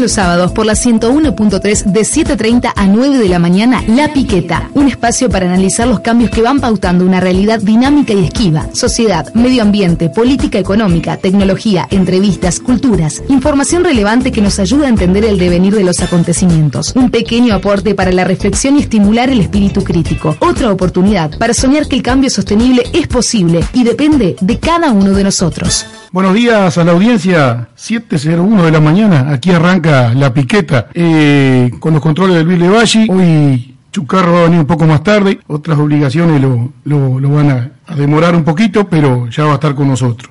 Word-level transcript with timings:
Los 0.00 0.12
sábados 0.12 0.52
por 0.52 0.66
la 0.66 0.74
101.3 0.74 1.84
de 1.84 2.00
7.30 2.00 2.72
a 2.74 2.86
9 2.86 3.16
de 3.16 3.28
la 3.28 3.38
mañana, 3.38 3.82
La 3.86 4.12
Piqueta, 4.12 4.68
un 4.74 4.88
espacio 4.88 5.30
para 5.30 5.46
analizar 5.46 5.86
los 5.86 6.00
cambios 6.00 6.30
que 6.30 6.42
van 6.42 6.60
pautando 6.60 7.06
una 7.06 7.20
realidad 7.20 7.60
dinámica 7.60 8.12
y 8.12 8.24
esquiva, 8.24 8.68
sociedad, 8.74 9.32
medio 9.34 9.62
ambiente, 9.62 10.10
política 10.10 10.58
económica, 10.58 11.16
tecnología, 11.16 11.86
entrevistas, 11.90 12.60
culturas, 12.60 13.22
información 13.28 13.84
relevante 13.84 14.32
que 14.32 14.42
nos 14.42 14.58
ayuda 14.58 14.86
a 14.86 14.90
entender 14.90 15.24
el 15.24 15.38
devenir 15.38 15.74
de 15.74 15.84
los 15.84 16.00
acontecimientos, 16.00 16.92
un 16.96 17.10
pequeño 17.10 17.54
aporte 17.54 17.94
para 17.94 18.12
la 18.12 18.24
reflexión 18.24 18.76
y 18.76 18.80
estimular 18.80 19.30
el 19.30 19.40
espíritu 19.40 19.84
crítico, 19.84 20.36
otra 20.40 20.72
oportunidad 20.72 21.38
para 21.38 21.54
soñar 21.54 21.86
que 21.86 21.96
el 21.96 22.02
cambio 22.02 22.30
sostenible 22.30 22.82
es 22.92 23.06
posible 23.06 23.64
y 23.72 23.84
depende 23.84 24.36
de 24.40 24.58
cada 24.58 24.90
uno 24.90 25.12
de 25.12 25.24
nosotros. 25.24 25.86
Buenos 26.14 26.34
días 26.34 26.78
a 26.78 26.84
la 26.84 26.92
audiencia, 26.92 27.70
7.01 27.76 28.62
de 28.62 28.70
la 28.70 28.80
mañana, 28.80 29.32
aquí 29.32 29.50
arranca 29.50 29.83
la 29.84 30.32
piqueta 30.32 30.88
eh, 30.94 31.70
con 31.78 31.92
los 31.92 32.02
controles 32.02 32.36
del 32.36 32.46
Ville 32.46 32.68
Valle. 32.68 33.06
Hoy 33.10 33.76
Chucarro 33.92 34.32
va 34.32 34.40
a 34.40 34.44
venir 34.44 34.60
un 34.60 34.66
poco 34.66 34.86
más 34.86 35.02
tarde, 35.02 35.38
otras 35.46 35.78
obligaciones 35.78 36.40
lo, 36.40 36.72
lo, 36.84 37.30
van 37.30 37.50
a, 37.50 37.94
demorar 37.94 38.34
un 38.34 38.44
poquito, 38.44 38.88
pero 38.88 39.28
ya 39.28 39.44
va 39.44 39.52
a 39.52 39.54
estar 39.54 39.74
con 39.74 39.88
nosotros. 39.88 40.30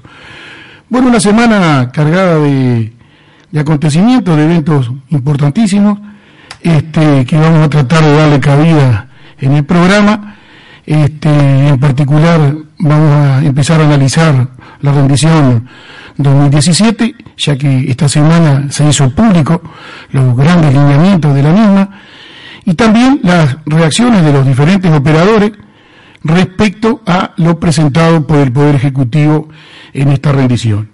Bueno, 0.89 1.07
una 1.07 1.19
semana 1.19 1.91
cargada 1.91 2.39
de, 2.39 2.93
de 3.51 3.59
acontecimientos, 3.59 4.35
de 4.35 4.43
eventos 4.43 4.91
importantísimos, 5.09 5.99
este, 6.61 7.25
que 7.25 7.37
vamos 7.37 7.59
a 7.59 7.69
tratar 7.69 8.03
de 8.03 8.15
darle 8.15 8.39
cabida 8.39 9.07
en 9.39 9.53
el 9.53 9.65
programa. 9.65 10.35
Este, 10.85 11.29
en 11.69 11.79
particular 11.79 12.53
vamos 12.79 13.11
a 13.11 13.45
empezar 13.45 13.79
a 13.79 13.85
analizar 13.85 14.49
la 14.81 14.91
rendición 14.91 15.69
2017, 16.17 17.15
ya 17.37 17.57
que 17.57 17.89
esta 17.89 18.07
semana 18.07 18.71
se 18.71 18.87
hizo 18.87 19.09
público 19.09 19.61
los 20.11 20.35
grandes 20.35 20.73
lineamientos 20.73 21.33
de 21.33 21.43
la 21.43 21.51
misma, 21.51 21.89
y 22.65 22.73
también 22.75 23.19
las 23.23 23.57
reacciones 23.65 24.23
de 24.23 24.31
los 24.31 24.45
diferentes 24.45 24.91
operadores 24.91 25.51
respecto 26.23 27.01
a 27.05 27.31
lo 27.37 27.59
presentado 27.59 28.25
por 28.25 28.37
el 28.37 28.51
Poder 28.51 28.75
Ejecutivo 28.75 29.49
en 29.93 30.09
esta 30.09 30.31
rendición. 30.31 30.89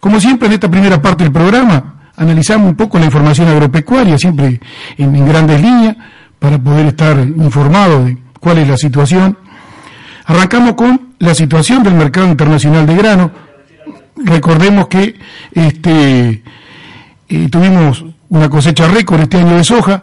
Como 0.00 0.20
siempre 0.20 0.46
en 0.48 0.54
esta 0.54 0.70
primera 0.70 1.02
parte 1.02 1.24
del 1.24 1.32
programa, 1.32 2.10
analizamos 2.16 2.68
un 2.68 2.76
poco 2.76 2.98
la 2.98 3.06
información 3.06 3.48
agropecuaria, 3.48 4.16
siempre 4.16 4.60
en, 4.96 5.26
grandes 5.26 5.60
líneas, 5.60 5.96
para 6.38 6.58
poder 6.58 6.86
estar 6.86 7.18
informados 7.18 8.06
de 8.06 8.18
cuál 8.38 8.58
es 8.58 8.68
la 8.68 8.76
situación. 8.76 9.36
Arrancamos 10.24 10.74
con 10.74 11.14
la 11.18 11.34
situación 11.34 11.82
del 11.82 11.94
mercado 11.94 12.28
internacional 12.28 12.86
de 12.86 12.94
grano. 12.94 13.30
Recordemos 14.24 14.88
que 14.88 15.18
este, 15.52 16.42
eh, 17.28 17.48
tuvimos 17.50 18.04
una 18.28 18.48
cosecha 18.48 18.88
récord 18.88 19.20
este 19.20 19.38
año 19.38 19.56
de 19.56 19.64
soja, 19.64 20.02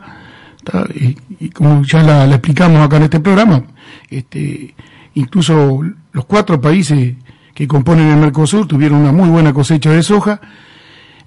y, 1.40 1.50
como 1.50 1.84
ya 1.84 2.04
la, 2.04 2.26
explicamos 2.26 2.82
acá 2.82 2.98
en 2.98 3.04
este 3.04 3.20
programa, 3.20 3.64
este, 4.10 4.76
incluso 5.14 5.82
los 6.12 6.26
cuatro 6.26 6.60
países 6.60 7.16
que 7.54 7.68
componen 7.68 8.08
el 8.10 8.18
Mercosur 8.18 8.68
tuvieron 8.68 9.00
una 9.00 9.12
muy 9.12 9.30
buena 9.30 9.54
cosecha 9.54 9.92
de 9.92 10.04
soja. 10.04 10.40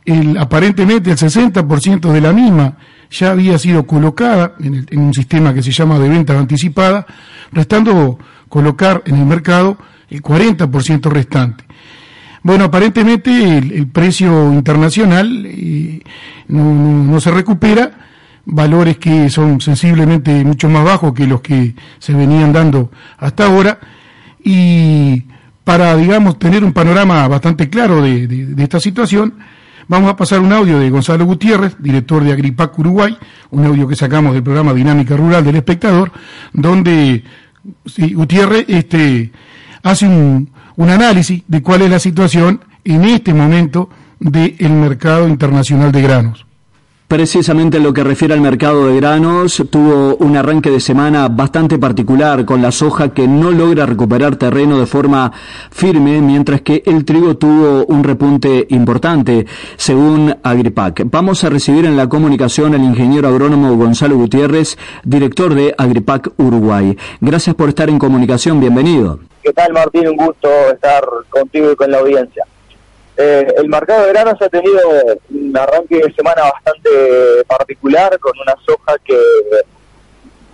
El, 0.05 0.39
aparentemente 0.39 1.11
el 1.11 1.17
60% 1.17 2.13
de 2.13 2.21
la 2.21 2.33
misma 2.33 2.77
ya 3.11 3.33
había 3.33 3.59
sido 3.59 3.87
colocada 3.87 4.55
en, 4.61 4.87
un 4.99 5.13
sistema 5.13 5.53
que 5.53 5.63
se 5.63 5.73
llama 5.73 5.99
de 5.99 6.09
venta 6.09 6.39
anticipada, 6.39 7.07
restando 7.53 8.19
colocar 8.49 9.03
en 9.07 9.17
el 9.17 9.27
mercado 9.27 9.77
el 10.09 10.23
40% 10.23 11.11
restante. 11.11 11.65
Bueno, 12.43 12.65
aparentemente 12.65 13.59
el, 13.59 13.87
precio 13.89 14.53
internacional 14.53 15.45
eh, 15.47 16.01
no, 16.49 17.21
se 17.21 17.31
recupera, 17.31 17.91
valores 18.47 18.97
que 18.97 19.29
son 19.29 19.61
sensiblemente 19.61 20.43
mucho 20.45 20.69
más 20.71 20.85
bajos 20.85 21.13
que 21.13 21.27
los 21.27 21.43
que 21.43 21.75
se 21.99 22.15
venían 22.15 22.53
dando 22.53 22.91
hasta 23.19 23.47
ahora, 23.47 23.79
y 24.43 25.25
para, 25.65 25.95
digamos, 25.97 26.39
tener 26.39 26.65
un 26.65 26.73
panorama 26.73 27.29
bastante 27.29 27.69
claro 27.69 28.01
de, 28.01 28.55
esta 28.57 28.81
situación, 28.81 29.35
vamos 29.87 30.11
a 30.11 30.17
pasar 30.17 30.41
un 30.41 30.53
audio 30.55 30.79
de 30.79 30.89
Gonzalo 30.89 31.27
Gutiérrez, 31.27 31.77
director 31.79 32.25
de 32.25 32.33
Agripac 32.33 32.79
Uruguay, 32.79 33.19
un 33.51 33.67
audio 33.67 33.87
que 33.87 33.97
sacamos 33.97 34.33
del 34.33 34.43
programa 34.43 34.73
Dinámica 34.73 35.15
Rural 35.15 35.45
del 35.45 35.57
Espectador, 35.57 36.11
donde 36.55 37.23
Gutiérrez 38.15 38.65
este, 38.67 39.31
hace 39.83 40.09
un, 40.09 40.49
un 40.81 40.89
análisis 40.89 41.43
de 41.47 41.63
cuál 41.63 41.83
es 41.83 41.91
la 41.91 41.99
situación 41.99 42.59
en 42.85 43.05
este 43.05 43.35
momento 43.35 43.91
del 44.19 44.71
mercado 44.71 45.29
internacional 45.29 45.93
de 45.93 46.01
granos. 46.01 46.47
Precisamente 47.07 47.77
en 47.77 47.83
lo 47.83 47.93
que 47.93 48.03
refiere 48.03 48.33
al 48.33 48.41
mercado 48.41 48.87
de 48.87 48.97
granos, 48.97 49.63
tuvo 49.69 50.17
un 50.17 50.39
arranque 50.39 50.71
de 50.71 50.81
semana 50.81 51.29
bastante 51.29 51.77
particular 51.79 52.47
con 52.47 52.63
la 52.63 52.73
soja 52.73 53.11
que 53.11 53.29
no 53.29 53.51
logra 53.51 53.85
recuperar 53.85 54.37
terreno 54.37 54.79
de 54.79 54.87
forma 54.87 55.31
firme, 55.71 56.23
mientras 56.23 56.63
que 56.63 56.83
el 56.87 57.05
trigo 57.05 57.37
tuvo 57.37 57.85
un 57.85 58.03
repunte 58.03 58.67
importante, 58.71 59.45
según 59.77 60.35
Agripac. 60.43 61.03
Vamos 61.11 61.45
a 61.45 61.51
recibir 61.51 61.85
en 61.85 61.97
la 61.97 62.09
comunicación 62.09 62.75
al 62.75 62.85
ingeniero 62.85 63.29
agrónomo 63.29 63.77
Gonzalo 63.77 64.17
Gutiérrez, 64.17 64.79
director 65.05 65.55
de 65.55 65.75
Agripac 65.77 66.33
Uruguay. 66.39 66.97
Gracias 67.21 67.55
por 67.55 67.69
estar 67.69 67.91
en 67.91 67.99
comunicación, 67.99 68.61
bienvenido. 68.61 69.30
¿Qué 69.43 69.55
tal 69.55 69.73
Martín? 69.73 70.07
Un 70.07 70.17
gusto 70.17 70.49
estar 70.71 71.03
contigo 71.31 71.73
y 71.73 71.77
con 71.77 71.91
la 71.91 71.99
audiencia. 71.99 72.45
Eh, 73.17 73.47
el 73.57 73.69
mercado 73.69 74.05
de 74.05 74.13
granos 74.13 74.41
ha 74.41 74.49
tenido 74.51 74.81
un 75.31 75.57
arranque 75.57 75.97
de 75.97 76.13
semana 76.13 76.43
bastante 76.43 76.91
particular 77.47 78.19
con 78.19 78.33
una 78.39 78.55
soja 78.67 78.99
que 79.03 79.19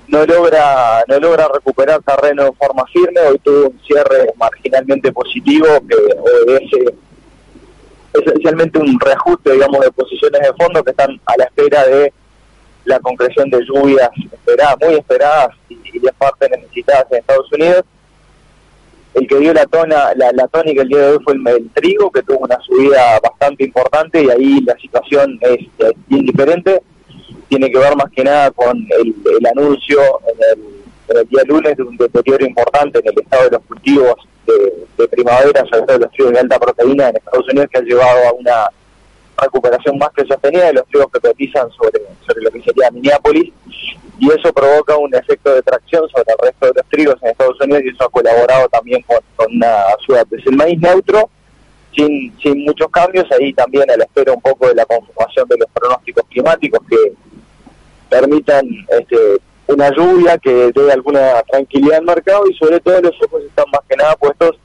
no 0.09 0.25
logra 0.25 1.03
no 1.09 1.19
logra 1.19 1.49
recuperar 1.53 2.01
terreno 2.03 2.45
de 2.45 2.53
forma 2.53 2.85
firme. 2.87 3.21
Hoy 3.23 3.39
tuvo 3.41 3.71
un 3.71 3.81
cierre 3.85 4.33
marginalmente 4.37 5.13
positivo 5.13 5.67
que 5.89 5.97
obedece 5.97 6.95
esencialmente 8.15 8.79
un 8.79 8.99
reajuste, 9.01 9.53
digamos, 9.53 9.81
de 9.81 9.91
posiciones 9.91 10.41
de 10.43 10.55
fondo 10.55 10.83
que 10.85 10.93
están 10.93 11.21
a 11.27 11.37
la 11.37 11.45
espera 11.45 11.85
de 11.87 12.13
la 12.85 13.01
concreción 13.01 13.51
de 13.51 13.65
lluvias 13.65 14.11
esperadas, 14.33 14.77
muy 14.81 14.95
esperadas 14.95 15.49
y, 15.69 15.77
y 15.93 15.99
de 15.99 16.13
parte 16.13 16.49
necesitadas 16.49 17.07
en 17.11 17.19
Estados 17.19 17.53
Unidos 17.53 17.83
el 19.17 19.27
que 19.27 19.39
dio 19.39 19.55
la, 19.55 19.65
tona, 19.65 20.13
la, 20.15 20.47
tónica 20.49 20.83
el 20.83 20.89
día 20.89 20.99
de 20.99 21.13
hoy 21.13 21.19
fue 21.25 21.33
el, 21.33 21.71
trigo, 21.71 22.11
que 22.11 22.23
tuvo 22.23 22.41
una 22.41 22.61
subida 22.61 23.19
bastante 23.21 23.65
importante 23.65 24.23
y 24.23 24.29
ahí 24.29 24.61
la 24.61 24.77
situación 24.79 25.39
es, 25.41 25.59
indiferente. 26.11 26.83
Tiene 27.49 27.71
que 27.71 27.79
ver 27.79 27.97
más 27.97 28.11
que 28.15 28.23
nada 28.23 28.51
con 28.51 28.77
el, 28.77 29.47
anuncio 29.47 29.99
en 30.29 31.17
el, 31.17 31.29
día 31.29 31.43
lunes 31.47 31.77
de 31.79 31.83
un 31.83 31.97
deterioro 31.97 32.45
importante 32.45 32.99
en 32.99 33.09
el 33.09 33.23
estado 33.23 33.45
de 33.45 33.51
los 33.53 33.63
cultivos 33.63 34.17
de, 34.47 35.09
primavera, 35.09 35.65
sobre 35.71 35.87
todo 35.87 35.99
los 35.99 36.11
trigos 36.11 36.33
de 36.35 36.41
alta 36.41 36.59
proteína 36.59 37.09
en 37.09 37.17
Estados 37.17 37.49
Unidos, 37.49 37.69
que 37.73 37.79
ha 37.79 37.83
llevado 37.83 38.29
a 38.29 38.33
una 38.33 38.67
recuperación 39.41 39.99
más 39.99 40.11
que 40.11 40.27
sostenida 40.27 40.67
de 40.67 40.75
los 40.75 40.87
trigos 40.87 41.09
que 41.13 41.21
cotizan 41.21 41.71
sobre, 41.73 42.01
sobre 42.27 42.43
lo 42.43 42.51
que 42.51 42.63
sería 42.63 42.91
Minneapolis 42.91 43.53
y 44.19 44.31
eso 44.31 44.53
provoca 44.53 44.97
un 44.97 45.15
efecto 45.15 45.55
de 45.55 45.63
tracción 45.63 46.09
sobre 46.09 46.33
el 46.33 46.39
resto 46.43 46.67
de 46.67 46.73
los 46.75 46.87
trigos 46.89 47.17
en 47.23 47.31
Estados 47.31 47.61
Unidos 47.61 47.83
y 47.85 47.89
eso 47.89 48.05
ha 48.05 48.09
colaborado 48.09 48.69
también 48.69 49.03
con, 49.03 49.19
una 49.55 49.77
ayuda. 49.99 50.25
Pues 50.25 50.47
el 50.47 50.57
maíz 50.57 50.81
neutro, 50.81 51.29
sin, 51.95 52.35
sin 52.41 52.65
muchos 52.65 52.89
cambios, 52.91 53.27
ahí 53.33 53.53
también 53.53 53.91
a 53.91 53.97
la 53.97 54.05
espera 54.05 54.33
un 54.33 54.41
poco 54.41 54.69
de 54.69 54.75
la 54.75 54.87
conformación 54.87 55.47
de 55.49 55.59
los 55.59 55.69
pronósticos 55.71 56.25
climáticos 56.31 56.81
que 56.89 57.13
permitan 58.09 58.67
este, 58.89 59.17
una 59.67 59.91
lluvia 59.91 60.39
que 60.39 60.73
dé 60.75 60.93
alguna 60.93 61.43
tranquilidad 61.43 61.99
al 61.99 62.05
mercado 62.05 62.45
y 62.49 62.55
sobre 62.55 62.81
todo 62.81 63.01
los 63.01 63.15
ojos 63.23 63.43
están 63.43 63.67
más 63.71 63.83
que 63.89 63.97
nada 63.97 64.17
puestos 64.17 64.57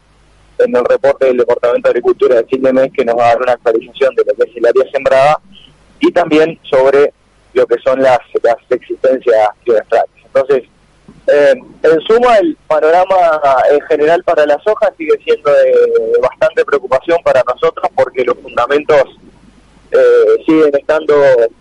en 0.66 0.76
el 0.76 0.86
reporte 0.86 1.28
del 1.28 1.38
Departamento 1.38 1.88
de 1.88 1.92
Agricultura 1.92 2.36
de 2.36 2.46
fin 2.46 2.62
mes 2.62 2.92
que 2.94 3.06
nos 3.06 3.18
va 3.18 3.26
a 3.26 3.30
dar 3.30 3.42
una 3.42 3.54
actualización 3.54 4.16
de 4.16 4.24
lo 4.26 4.34
que 4.34 4.50
es 4.50 4.58
el 4.58 4.66
área 4.66 4.92
sembrada 4.92 5.42
y 6.00 6.12
también 6.12 6.60
sobre 6.64 7.14
lo 7.54 7.66
que 7.66 7.78
son 7.84 8.02
las, 8.02 8.20
las 8.42 8.56
existencias 8.70 9.50
trimestrales. 9.64 10.10
Entonces, 10.26 10.64
eh, 11.28 11.54
en 11.84 12.02
suma, 12.02 12.38
el 12.38 12.58
panorama 12.68 13.16
en 13.70 13.82
general 13.82 14.24
para 14.24 14.46
las 14.46 14.66
hojas 14.66 14.92
sigue 14.98 15.18
siendo 15.24 15.52
de, 15.52 16.20
bastante 16.22 16.66
preocupación 16.66 17.18
para 17.24 17.44
nosotros 17.48 17.88
porque 17.96 18.24
los 18.24 18.38
fundamentos 18.38 19.04
eh, 19.92 20.44
siguen 20.46 20.72
estando 20.74 21.16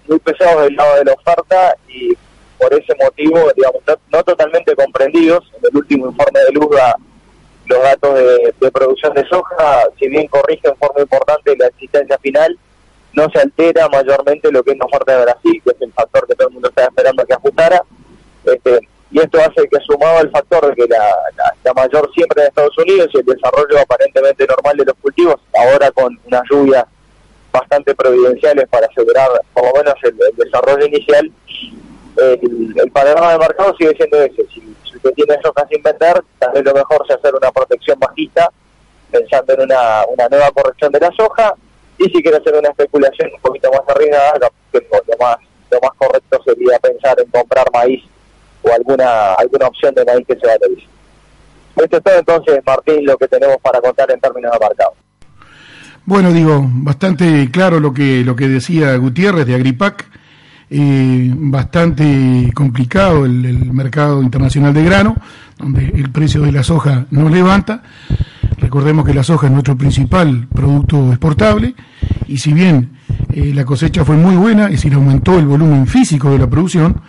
muy 0.09 0.19
pesados 0.21 0.63
del 0.65 0.77
lado 0.77 0.97
de 0.97 1.05
la 1.05 1.13
oferta 1.13 1.77
y 1.89 2.17
por 2.59 2.73
ese 2.75 2.95
motivo, 3.03 3.51
digamos, 3.57 3.83
no, 4.13 4.23
totalmente 4.23 4.75
comprendidos. 4.75 5.51
En 5.59 5.71
el 5.71 5.77
último 5.77 6.07
informe 6.09 6.41
de 6.41 6.53
Luzga, 6.53 6.95
los 7.71 7.83
datos 7.83 8.15
de, 8.15 8.55
de 8.61 8.71
producción 8.71 9.15
de 9.15 9.27
soja, 9.29 9.85
si 9.99 10.09
bien 10.09 10.27
corrigen 10.27 10.73
en 10.73 10.77
forma 10.77 11.01
importante 11.01 11.57
la 11.57 11.69
existencia 11.69 12.19
final, 12.19 12.59
no 13.13 13.29
se 13.31 13.41
altera 13.41 13.89
mayormente 13.89 14.53
lo 14.53 14.63
que 14.63 14.73
es 14.73 14.79
la 14.79 14.85
oferta 14.85 15.17
de 15.17 15.25
Brasil, 15.25 15.63
que 15.65 15.71
es 15.71 15.81
el 15.81 15.93
factor 15.93 16.27
que 16.27 16.35
todo 16.35 16.49
el 16.49 16.55
mundo 16.55 16.69
está 16.69 16.85
esperando 16.85 17.25
que 17.25 17.35
ajustara. 17.35 17.83
Este, 18.45 18.81
y 19.13 19.19
esto 19.19 19.39
hace 19.39 19.69
que 19.69 19.79
sumado 19.81 20.19
al 20.19 20.31
factor 20.31 20.69
de 20.69 20.75
que 20.77 20.89
la, 20.89 21.15
la, 21.65 21.73
mayor 21.75 22.09
siempre 22.15 22.43
en 22.43 22.49
Estados 22.49 22.77
Unidos 22.79 23.09
y 23.13 23.19
el 23.19 23.25
desarrollo 23.25 23.81
aparentemente 23.81 24.47
normal 24.47 24.77
de 24.77 24.85
los 24.85 24.95
cultivos, 25.03 25.37
ahora 25.53 25.91
con 25.91 26.19
una 26.27 26.43
lluvia 26.49 26.87
bastante 27.53 27.95
providenciales 27.95 28.69
para 28.69 28.87
asegurar 28.87 29.29
por 29.53 29.65
lo 29.65 29.73
menos 29.73 29.95
el, 30.05 30.17
desarrollo 30.37 30.87
inicial, 30.87 31.31
el, 32.17 32.91
panorama 32.93 33.33
de 33.33 33.39
mercado 33.39 33.75
sigue 33.77 33.97
siendo 33.97 34.23
ese. 34.23 34.47
Usted 35.03 35.13
tiene 35.15 35.41
soja 35.43 35.67
sin 35.69 35.83
vender, 35.83 36.23
tal 36.39 36.53
vez 36.53 36.65
lo 36.65 36.75
mejor 36.75 37.05
es 37.09 37.17
hacer 37.17 37.35
una 37.35 37.51
protección 37.51 37.99
bajista, 37.99 38.51
pensando 39.11 39.55
en 39.55 39.63
una, 39.63 40.05
una 40.07 40.29
nueva 40.29 40.51
corrección 40.53 40.93
de 40.93 41.01
la 41.01 41.11
soja, 41.13 41.55
y 41.99 42.05
si 42.05 42.23
quiere 42.23 42.39
hacer 42.39 42.55
una 42.55 42.69
especulación 42.69 43.31
un 43.35 43.41
poquito 43.41 43.71
más 43.71 43.83
arriesgada, 43.89 44.51
lo 44.73 45.17
más, 45.19 45.37
lo 45.71 45.81
más 45.81 45.91
correcto 45.99 46.41
sería 46.45 46.79
pensar 46.79 47.21
en 47.21 47.31
comprar 47.31 47.67
maíz 47.73 48.03
o 48.63 48.73
alguna 48.73 49.35
alguna 49.35 49.67
opción 49.67 49.95
de 49.95 50.05
maíz 50.05 50.27
que 50.27 50.37
se 50.37 50.47
valorice. 50.47 50.87
Esto 51.77 51.97
es 51.97 52.03
todo 52.03 52.19
entonces, 52.19 52.61
Martín, 52.65 53.07
lo 53.07 53.17
que 53.17 53.29
tenemos 53.29 53.57
para 53.59 53.81
contar 53.81 54.11
en 54.11 54.21
términos 54.21 54.53
de 54.53 54.59
mercado. 54.59 54.93
Bueno, 56.05 56.33
digo, 56.33 56.61
bastante 56.65 57.51
claro 57.53 57.79
lo 57.79 57.93
que, 57.93 58.23
lo 58.25 58.35
que 58.35 58.49
decía 58.49 58.97
Gutiérrez 58.97 59.47
de 59.47 59.55
Agripac, 59.55 60.05
eh, 60.71 61.33
bastante 61.37 62.51
complicado 62.55 63.27
el, 63.27 63.73
mercado 63.73 64.23
internacional 64.23 64.73
de 64.73 64.85
grano, 64.85 65.17
donde 65.59 65.87
el 65.87 66.11
precio 66.11 66.43
de 66.43 66.53
la 66.53 66.63
soja 66.63 67.07
no 67.11 67.29
levanta. 67.29 67.83
Recordemos 68.59 69.05
que 69.05 69.15
la 69.15 69.25
soja 69.25 69.47
es 69.47 69.53
nuestro 69.53 69.77
principal 69.77 70.47
producto 70.49 71.11
exportable 71.11 71.75
y 72.29 72.39
si 72.39 72.53
bien 72.53 72.91
eh, 73.33 73.53
la 73.55 73.65
cosecha 73.65 74.05
fue 74.05 74.17
muy 74.17 74.37
buena, 74.37 74.67
es 74.67 74.73
decir, 74.73 74.95
aumentó 74.95 75.39
el 75.39 75.47
volumen 75.47 75.87
físico 75.87 76.31
de 76.31 76.39
la 76.39 76.49
producción, 76.49 77.01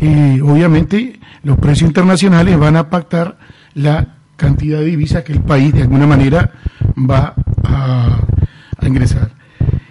eh, 0.00 0.40
obviamente 0.42 1.20
los 1.42 1.58
precios 1.58 1.88
internacionales 1.88 2.58
van 2.58 2.76
a 2.76 2.90
pactar 2.90 3.38
la 3.74 4.16
cantidad 4.36 4.78
de 4.78 4.86
divisas 4.86 5.22
que 5.22 5.32
el 5.32 5.40
país 5.40 5.72
de 5.72 5.82
alguna 5.82 6.06
manera 6.06 6.50
va 6.96 7.34
a, 7.64 8.20
ingresar. 8.86 9.30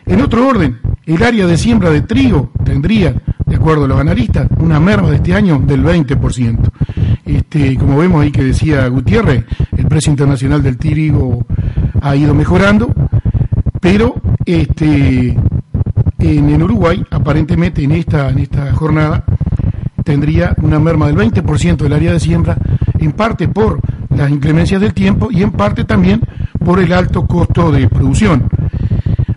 En 0.06 0.22
otro 0.22 0.48
orden, 0.48 0.80
el 1.06 1.24
área 1.24 1.48
de 1.48 1.58
siembra 1.58 1.90
de 1.90 2.02
trigo 2.02 2.52
tendría, 2.64 3.14
de 3.46 3.56
acuerdo 3.56 3.86
a 3.86 3.88
los 3.88 4.00
analistas, 4.00 4.48
una 4.60 4.80
merma 4.80 5.10
de 5.10 5.18
este 5.18 5.34
año 5.34 5.60
del 5.66 5.84
20%. 5.84 6.60
Este, 7.26 7.76
como 7.78 7.98
vemos 7.98 8.22
ahí 8.22 8.32
que 8.32 8.44
decía 8.44 8.88
Gutiérrez, 8.88 9.46
el 9.78 9.86
precio 9.88 10.12
internacional 10.12 10.62
del 10.62 10.78
trigo 10.78 11.46
ha 12.02 12.16
ido 12.16 12.36
mejorando, 12.36 12.94
pero 13.80 14.16
este, 14.46 15.36
en, 16.20 16.64
Uruguay, 16.64 17.04
aparentemente 17.10 17.84
en 17.84 17.92
esta, 17.94 18.30
en 18.30 18.40
esta 18.40 18.72
jornada, 18.74 19.24
tendría 20.04 20.56
una 20.62 20.80
merma 20.80 21.08
del 21.08 21.16
20% 21.16 21.78
del 21.78 21.94
área 21.94 22.14
de 22.14 22.20
siembra, 22.20 22.58
en 23.00 23.12
parte 23.12 23.48
por 23.48 23.80
las 24.16 24.30
inclemencias 24.30 24.80
del 24.82 24.94
tiempo 24.94 25.30
y 25.32 25.42
en 25.42 25.52
parte 25.52 25.84
también 25.84 26.22
por 26.64 26.80
el 26.80 26.94
alto 26.94 27.26
costo 27.26 27.72
de 27.72 27.88
producción. 27.90 28.50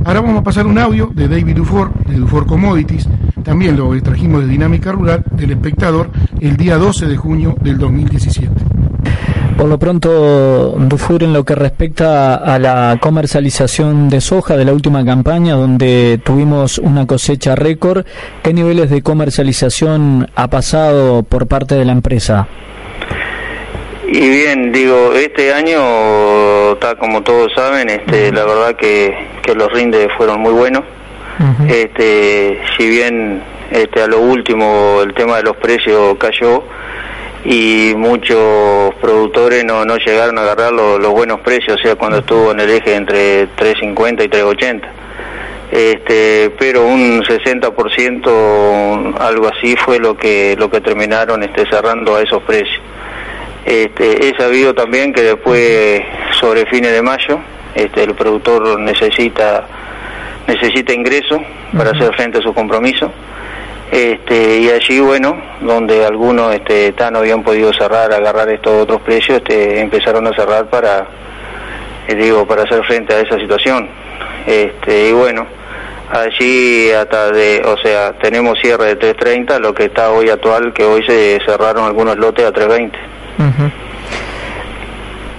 Ahora 0.04 0.20
vamos 0.20 0.40
a 0.40 0.44
pasar 0.44 0.66
un 0.66 0.78
audio 0.78 1.10
de 1.12 1.28
David 1.28 1.56
Dufour, 1.56 1.92
de 2.04 2.14
Dufour 2.14 2.46
Commodities, 2.46 3.08
también 3.42 3.76
lo 3.76 3.94
extrajimos 3.94 4.42
de 4.42 4.48
Dinámica 4.48 4.92
Rural, 4.92 5.24
del 5.32 5.50
espectador, 5.50 6.10
el 6.40 6.56
día 6.56 6.76
12 6.76 7.06
de 7.06 7.16
junio 7.16 7.56
del 7.60 7.78
2017. 7.78 8.50
Por 9.56 9.68
lo 9.68 9.76
pronto, 9.76 10.76
Dufour, 10.78 11.24
en 11.24 11.32
lo 11.32 11.44
que 11.44 11.56
respecta 11.56 12.36
a 12.36 12.60
la 12.60 12.98
comercialización 13.00 14.08
de 14.08 14.20
soja 14.20 14.56
de 14.56 14.64
la 14.64 14.72
última 14.72 15.04
campaña, 15.04 15.54
donde 15.54 16.20
tuvimos 16.24 16.78
una 16.78 17.06
cosecha 17.06 17.56
récord, 17.56 18.04
¿qué 18.42 18.54
niveles 18.54 18.90
de 18.90 19.02
comercialización 19.02 20.28
ha 20.36 20.48
pasado 20.48 21.24
por 21.24 21.48
parte 21.48 21.74
de 21.74 21.84
la 21.84 21.92
empresa? 21.92 22.46
Y 24.10 24.26
bien, 24.26 24.72
digo, 24.72 25.12
este 25.12 25.52
año, 25.52 26.72
está 26.72 26.94
como 26.94 27.22
todos 27.22 27.52
saben, 27.54 27.90
este, 27.90 28.32
la 28.32 28.46
verdad 28.46 28.74
que, 28.74 29.14
que 29.42 29.54
los 29.54 29.70
rindes 29.70 30.08
fueron 30.16 30.40
muy 30.40 30.52
buenos. 30.52 30.82
este, 31.68 32.58
si 32.76 32.88
bien 32.88 33.42
este, 33.70 34.02
a 34.02 34.06
lo 34.06 34.18
último 34.18 35.00
el 35.02 35.12
tema 35.14 35.36
de 35.36 35.42
los 35.44 35.56
precios 35.58 36.16
cayó 36.18 36.64
y 37.44 37.92
muchos 37.96 38.94
productores 39.00 39.62
no, 39.64 39.84
no 39.84 39.96
llegaron 39.98 40.38
a 40.38 40.42
agarrar 40.42 40.72
los 40.72 41.10
buenos 41.10 41.40
precios, 41.40 41.78
o 41.78 41.82
sea, 41.82 41.94
cuando 41.94 42.18
estuvo 42.18 42.50
en 42.52 42.60
el 42.60 42.70
eje 42.70 42.94
entre 42.94 43.46
3.50 43.56 44.24
y 44.24 44.28
3.80. 44.28 44.82
Este, 45.70 46.50
pero 46.58 46.86
un 46.86 47.22
60% 47.22 49.20
algo 49.20 49.48
así 49.48 49.76
fue 49.76 49.98
lo 49.98 50.16
que 50.16 50.56
lo 50.58 50.70
que 50.70 50.80
terminaron 50.80 51.42
este, 51.42 51.68
cerrando 51.68 52.16
a 52.16 52.22
esos 52.22 52.42
precios. 52.44 52.80
Este, 53.64 54.28
he 54.28 54.36
sabido 54.36 54.74
también 54.74 55.12
que 55.12 55.22
después, 55.22 56.02
sobre 56.40 56.66
fines 56.66 56.92
de 56.92 57.02
mayo, 57.02 57.40
este, 57.74 58.04
el 58.04 58.14
productor 58.14 58.78
necesita 58.80 59.66
necesita 60.48 60.94
ingreso 60.94 61.40
para 61.76 61.90
hacer 61.90 62.12
frente 62.14 62.38
a 62.38 62.40
su 62.40 62.52
compromiso. 62.54 63.12
Este, 63.92 64.58
y 64.58 64.70
allí, 64.70 64.98
bueno, 65.00 65.40
donde 65.60 66.04
algunos 66.04 66.54
este, 66.54 66.92
tan 66.92 67.12
no 67.12 67.20
habían 67.20 67.42
podido 67.42 67.72
cerrar, 67.72 68.12
agarrar 68.12 68.48
estos 68.50 68.82
otros 68.82 69.00
precios, 69.02 69.38
este, 69.38 69.80
empezaron 69.80 70.26
a 70.26 70.34
cerrar 70.34 70.68
para, 70.68 71.06
eh, 72.06 72.14
digo, 72.14 72.46
para 72.46 72.62
hacer 72.62 72.82
frente 72.84 73.14
a 73.14 73.20
esa 73.20 73.38
situación. 73.38 73.88
Este, 74.46 75.10
y 75.10 75.12
bueno, 75.12 75.46
allí 76.10 76.90
hasta 76.90 77.30
de, 77.30 77.62
o 77.64 77.76
sea, 77.78 78.12
tenemos 78.14 78.58
cierre 78.60 78.94
de 78.94 78.98
3.30, 78.98 79.58
lo 79.58 79.74
que 79.74 79.84
está 79.84 80.10
hoy 80.10 80.28
actual, 80.30 80.72
que 80.72 80.84
hoy 80.84 81.02
se 81.06 81.38
cerraron 81.44 81.84
algunos 81.84 82.16
lotes 82.16 82.44
a 82.44 82.52
3.20. 82.52 82.92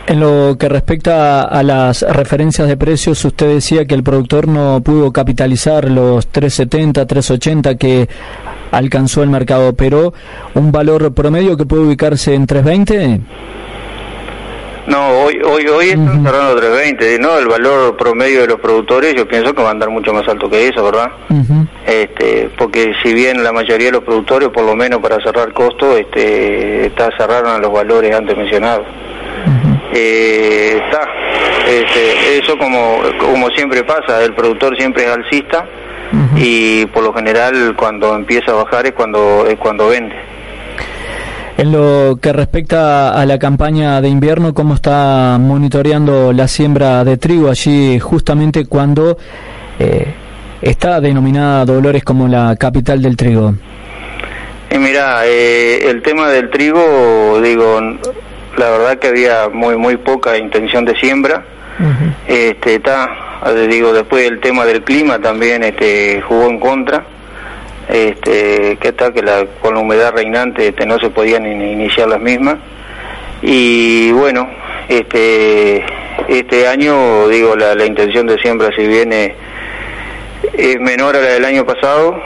En 0.08 0.20
lo 0.20 0.58
que 0.58 0.68
respecta 0.70 1.44
a 1.44 1.62
las 1.62 2.02
referencias 2.02 2.68
de 2.68 2.78
precios, 2.78 3.24
usted 3.26 3.48
decía 3.48 3.86
que 3.86 3.94
el 3.94 4.02
productor 4.02 4.48
no 4.48 4.82
pudo 4.82 5.12
capitalizar 5.14 5.90
los 5.90 6.26
370, 6.28 7.06
380 7.06 7.76
que 7.76 8.10
alcanzó 8.72 9.22
el 9.22 9.30
mercado, 9.30 9.74
pero 9.74 10.14
un 10.56 10.72
valor 10.72 11.14
promedio 11.14 11.56
que 11.58 11.68
puede 11.68 11.84
ubicarse 11.84 12.34
en 12.34 12.48
320. 12.48 13.22
No, 14.90 15.10
hoy 15.22 15.40
hoy 15.46 15.68
hoy 15.68 15.90
están 15.90 16.24
cerrando 16.24 16.56
320, 16.56 17.20
no, 17.20 17.38
el 17.38 17.48
valor 17.48 17.96
promedio 17.96 18.42
de 18.42 18.48
los 18.48 18.60
productores 18.60 19.14
yo 19.14 19.28
pienso 19.28 19.54
que 19.54 19.62
va 19.62 19.70
a 19.70 19.72
andar 19.72 19.90
mucho 19.92 20.12
más 20.14 20.28
alto 20.28 20.50
que 20.50 20.68
eso, 20.68 20.84
¿verdad? 20.84 21.12
Este, 21.86 22.50
porque 22.58 22.94
si 23.04 23.14
bien 23.14 23.44
la 23.44 23.52
mayoría 23.52 23.88
de 23.88 23.92
los 23.94 24.04
productores 24.04 24.50
por 24.50 24.64
lo 24.64 24.76
menos 24.76 25.00
para 25.00 25.22
cerrar 25.22 25.54
costo 25.54 25.96
este 25.96 26.88
está 26.88 27.10
cerraron 27.18 27.52
a 27.52 27.60
los 27.60 27.72
valores 27.72 28.16
antes 28.16 28.36
mencionados. 28.36 28.88
Eh, 29.94 30.82
está 30.84 31.08
este, 31.68 32.38
eso 32.40 32.58
como 32.58 33.00
como 33.20 33.50
siempre 33.52 33.84
pasa, 33.84 34.24
el 34.24 34.34
productor 34.34 34.76
siempre 34.76 35.04
es 35.04 35.12
alcista 35.12 35.66
y 36.36 36.88
por 36.88 37.04
lo 37.04 37.14
general 37.14 37.76
cuando 37.76 38.16
empieza 38.16 38.52
a 38.52 38.56
bajar 38.56 38.88
es 38.88 38.94
cuando 38.94 39.46
es 39.48 39.58
cuando 39.58 39.90
vende. 39.90 40.16
En 41.60 41.74
lo 41.74 42.18
que 42.22 42.32
respecta 42.32 43.10
a 43.10 43.26
la 43.26 43.38
campaña 43.38 44.00
de 44.00 44.08
invierno, 44.08 44.54
¿cómo 44.54 44.76
está 44.76 45.36
monitoreando 45.38 46.32
la 46.32 46.48
siembra 46.48 47.04
de 47.04 47.18
trigo 47.18 47.50
allí 47.50 48.00
justamente 48.00 48.64
cuando 48.64 49.18
eh, 49.78 50.08
está 50.62 51.02
denominada 51.02 51.66
Dolores 51.66 52.06
como 52.06 52.30
la 52.30 52.56
capital 52.56 53.02
del 53.02 53.18
trigo? 53.18 53.56
Y 54.72 54.78
mira, 54.78 55.26
eh, 55.26 55.90
el 55.90 56.02
tema 56.02 56.30
del 56.30 56.50
trigo, 56.50 57.42
digo, 57.44 57.82
la 58.58 58.70
verdad 58.70 58.98
que 58.98 59.10
había 59.10 59.50
muy 59.50 59.76
muy 59.76 59.98
poca 59.98 60.38
intención 60.38 60.86
de 60.86 60.96
siembra. 60.96 61.44
Este 62.26 62.76
está, 62.76 63.10
digo, 63.70 63.92
después 63.92 64.26
el 64.32 64.40
tema 64.40 64.64
del 64.64 64.82
clima 64.82 65.20
también 65.20 65.64
este 65.64 66.22
jugó 66.22 66.48
en 66.48 66.58
contra 66.58 67.04
este, 67.90 68.78
que 68.80 68.90
está 68.90 69.12
que 69.12 69.22
con 69.62 69.74
la 69.74 69.80
humedad 69.80 70.14
reinante 70.14 70.68
este, 70.68 70.86
no 70.86 71.00
se 71.00 71.10
podían 71.10 71.46
iniciar 71.46 72.08
las 72.08 72.22
mismas. 72.22 72.58
Y 73.42 74.12
bueno 74.12 74.50
este 74.88 75.84
este 76.28 76.68
año 76.68 77.28
digo 77.28 77.56
la, 77.56 77.76
la 77.76 77.86
intención 77.86 78.28
de 78.28 78.38
siembra 78.40 78.70
si 78.76 78.86
viene 78.86 79.36
es 80.54 80.80
menor 80.80 81.16
a 81.16 81.20
la 81.22 81.30
del 81.30 81.46
año 81.46 81.66
pasado 81.66 82.22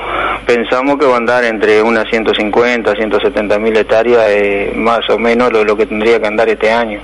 pensamos 0.45 0.97
que 0.97 1.05
va 1.05 1.15
a 1.15 1.17
andar 1.17 1.43
entre 1.43 1.81
unas 1.81 2.09
150 2.09 2.93
170 2.95 3.59
mil 3.59 3.77
hectáreas 3.77 4.25
eh, 4.27 4.71
más 4.75 5.07
o 5.09 5.19
menos 5.19 5.51
lo, 5.51 5.63
lo 5.63 5.75
que 5.77 5.85
tendría 5.85 6.19
que 6.19 6.27
andar 6.27 6.49
este 6.49 6.71
año. 6.71 6.99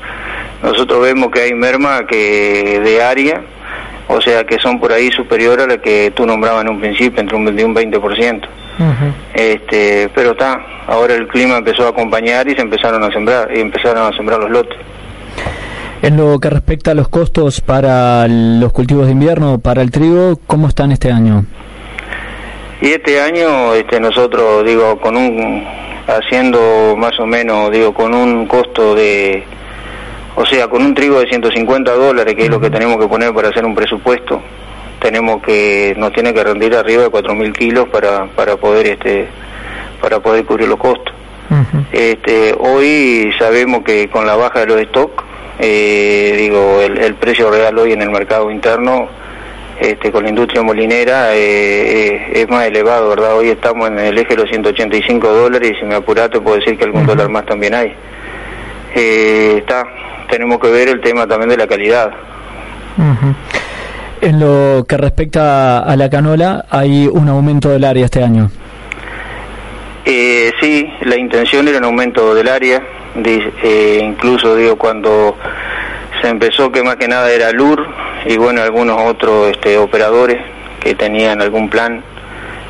Nosotros 0.61 1.01
vemos 1.01 1.29
que 1.31 1.41
hay 1.41 1.53
merma 1.53 2.05
que 2.05 2.81
de 2.83 3.01
área 3.01 3.41
o 4.09 4.19
sea 4.19 4.43
que 4.43 4.57
son 4.59 4.79
por 4.79 4.91
ahí 4.91 5.11
superiores 5.11 5.65
a 5.65 5.67
la 5.67 5.77
que 5.77 6.11
tú 6.15 6.25
nombrabas 6.25 6.63
en 6.63 6.69
un 6.69 6.79
principio, 6.79 7.21
entre 7.21 7.37
un, 7.37 7.55
de 7.55 7.63
un 7.63 7.75
20%. 7.75 8.41
este, 9.33 10.09
pero 10.15 10.31
está, 10.31 10.59
ahora 10.87 11.13
el 11.13 11.27
clima 11.27 11.57
empezó 11.57 11.85
a 11.85 11.89
acompañar 11.89 12.47
y 12.47 12.55
se 12.55 12.61
empezaron 12.61 13.03
a 13.03 13.11
sembrar, 13.11 13.55
y 13.55 13.59
empezaron 13.59 14.11
a 14.11 14.15
sembrar 14.15 14.39
los 14.39 14.49
lotes. 14.49 14.77
En 16.01 16.17
lo 16.17 16.39
que 16.39 16.49
respecta 16.49 16.91
a 16.91 16.93
los 16.95 17.07
costos 17.07 17.61
para 17.61 18.27
los 18.27 18.73
cultivos 18.73 19.05
de 19.05 19.11
invierno, 19.11 19.59
para 19.59 19.83
el 19.83 19.91
trigo, 19.91 20.39
¿cómo 20.47 20.67
están 20.67 20.91
este 20.91 21.11
año? 21.11 21.45
Y 22.81 22.87
este 22.87 23.21
año 23.21 23.75
este, 23.75 23.99
nosotros, 23.99 24.65
digo, 24.65 24.97
con 24.99 25.17
un, 25.17 25.63
haciendo 26.07 26.95
más 26.97 27.19
o 27.19 27.27
menos, 27.27 27.69
digo, 27.71 27.93
con 27.93 28.15
un 28.15 28.47
costo 28.47 28.95
de 28.95 29.43
o 30.35 30.45
sea, 30.45 30.67
con 30.67 30.81
un 30.81 30.93
trigo 30.93 31.19
de 31.19 31.27
150 31.27 31.91
dólares, 31.93 32.35
que 32.35 32.43
es 32.43 32.49
lo 32.49 32.59
que 32.59 32.69
tenemos 32.69 32.97
que 32.97 33.07
poner 33.07 33.33
para 33.33 33.49
hacer 33.49 33.65
un 33.65 33.75
presupuesto, 33.75 34.41
tenemos 34.99 35.41
que 35.41 35.95
nos 35.97 36.11
tiene 36.13 36.33
que 36.33 36.43
rendir 36.43 36.75
arriba 36.75 37.03
de 37.03 37.09
4.000 37.09 37.53
kilos 37.53 37.87
para, 37.89 38.25
para 38.27 38.57
poder 38.57 38.87
este 38.87 39.27
para 40.01 40.19
poder 40.19 40.45
cubrir 40.45 40.67
los 40.67 40.77
costos. 40.77 41.13
este, 41.91 42.55
hoy 42.59 43.31
sabemos 43.37 43.83
que 43.83 44.07
con 44.09 44.25
la 44.25 44.35
baja 44.35 44.61
de 44.61 44.65
los 44.67 44.81
stocks, 44.83 45.23
eh, 45.59 46.35
digo, 46.37 46.79
el, 46.81 47.15
precio 47.15 47.49
real 47.51 47.77
hoy 47.77 47.91
en 47.91 48.01
el 48.01 48.09
mercado 48.09 48.49
interno 48.49 49.09
este, 49.79 50.11
con 50.11 50.23
la 50.23 50.29
industria 50.29 50.61
molinera 50.61 51.35
eh, 51.35 52.31
es 52.33 52.49
más 52.49 52.67
elevado, 52.67 53.09
¿verdad? 53.09 53.35
Hoy 53.37 53.49
estamos 53.49 53.89
en 53.89 53.99
el 53.99 54.17
eje 54.17 54.35
de 54.35 54.43
los 54.43 54.49
185 54.49 55.27
dólares 55.27 55.71
y 55.73 55.79
si 55.79 55.85
me 55.85 55.95
apurato 55.95 56.41
puedo 56.41 56.57
decir 56.57 56.77
que 56.77 56.85
algún 56.85 57.05
dólar 57.05 57.29
más 57.29 57.45
también 57.45 57.73
hay. 57.73 57.93
Eh, 58.95 59.55
está, 59.59 59.85
tenemos 60.29 60.59
que 60.59 60.69
ver 60.69 60.89
el 60.89 61.01
tema 61.01 61.27
también 61.27 61.49
de 61.49 61.57
la 61.57 61.67
calidad. 61.67 62.11
En 64.21 64.39
lo 64.39 64.83
que 64.85 64.97
respecta 64.97 65.79
a 65.79 65.95
la 65.95 66.09
canola, 66.09 66.65
hay 66.69 67.07
un 67.07 67.29
aumento 67.29 67.69
del 67.69 67.85
área 67.85 68.05
este 68.05 68.23
año. 68.23 68.49
Eh, 70.05 70.51
sí, 70.59 70.91
la 71.03 71.17
intención 71.17 71.67
era 71.67 71.77
un 71.77 71.85
aumento 71.85 72.33
del 72.33 72.47
área, 72.47 72.81
eh, 73.15 73.99
incluso 74.03 74.55
digo 74.55 74.75
cuando 74.77 75.35
se 76.21 76.29
empezó 76.29 76.71
que 76.71 76.83
más 76.83 76.95
que 76.95 77.07
nada 77.07 77.31
era 77.31 77.51
LUR 77.51 77.85
y 78.25 78.37
bueno 78.37 78.61
algunos 78.61 79.01
otros 79.03 79.51
este, 79.51 79.77
operadores 79.77 80.37
que 80.79 80.95
tenían 80.95 81.41
algún 81.41 81.69
plan 81.69 82.03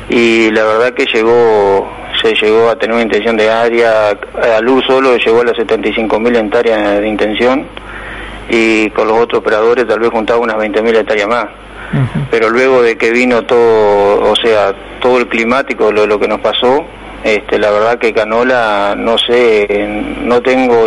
y 0.08 0.50
la 0.50 0.64
verdad 0.64 0.92
que 0.92 1.06
llegó 1.06 1.88
se 2.20 2.34
llegó 2.34 2.68
a 2.68 2.76
tener 2.76 2.94
una 2.94 3.04
intención 3.04 3.36
de 3.36 3.50
área, 3.50 4.10
a 4.10 4.60
LUR 4.60 4.84
solo 4.84 5.16
llegó 5.16 5.40
a 5.40 5.44
las 5.44 5.56
75.000 5.56 6.36
hectáreas 6.36 7.00
de 7.00 7.08
intención 7.08 7.66
y 8.48 8.90
con 8.90 9.08
los 9.08 9.18
otros 9.18 9.40
operadores 9.40 9.86
tal 9.86 10.00
vez 10.00 10.10
juntaba 10.10 10.40
unas 10.40 10.56
20.000 10.56 10.96
hectáreas 10.96 11.28
más. 11.28 11.46
Pero 12.30 12.50
luego 12.50 12.82
de 12.82 12.96
que 12.96 13.10
vino 13.10 13.42
todo, 13.42 14.30
o 14.30 14.36
sea, 14.36 14.72
todo 15.00 15.18
el 15.18 15.26
climático, 15.26 15.90
lo, 15.90 16.06
lo 16.06 16.20
que 16.20 16.28
nos 16.28 16.40
pasó, 16.40 16.84
este, 17.24 17.58
la 17.58 17.70
verdad 17.70 17.98
que 17.98 18.12
Canola, 18.12 18.94
no 18.96 19.18
sé, 19.18 19.88
no 20.22 20.40
tengo, 20.40 20.86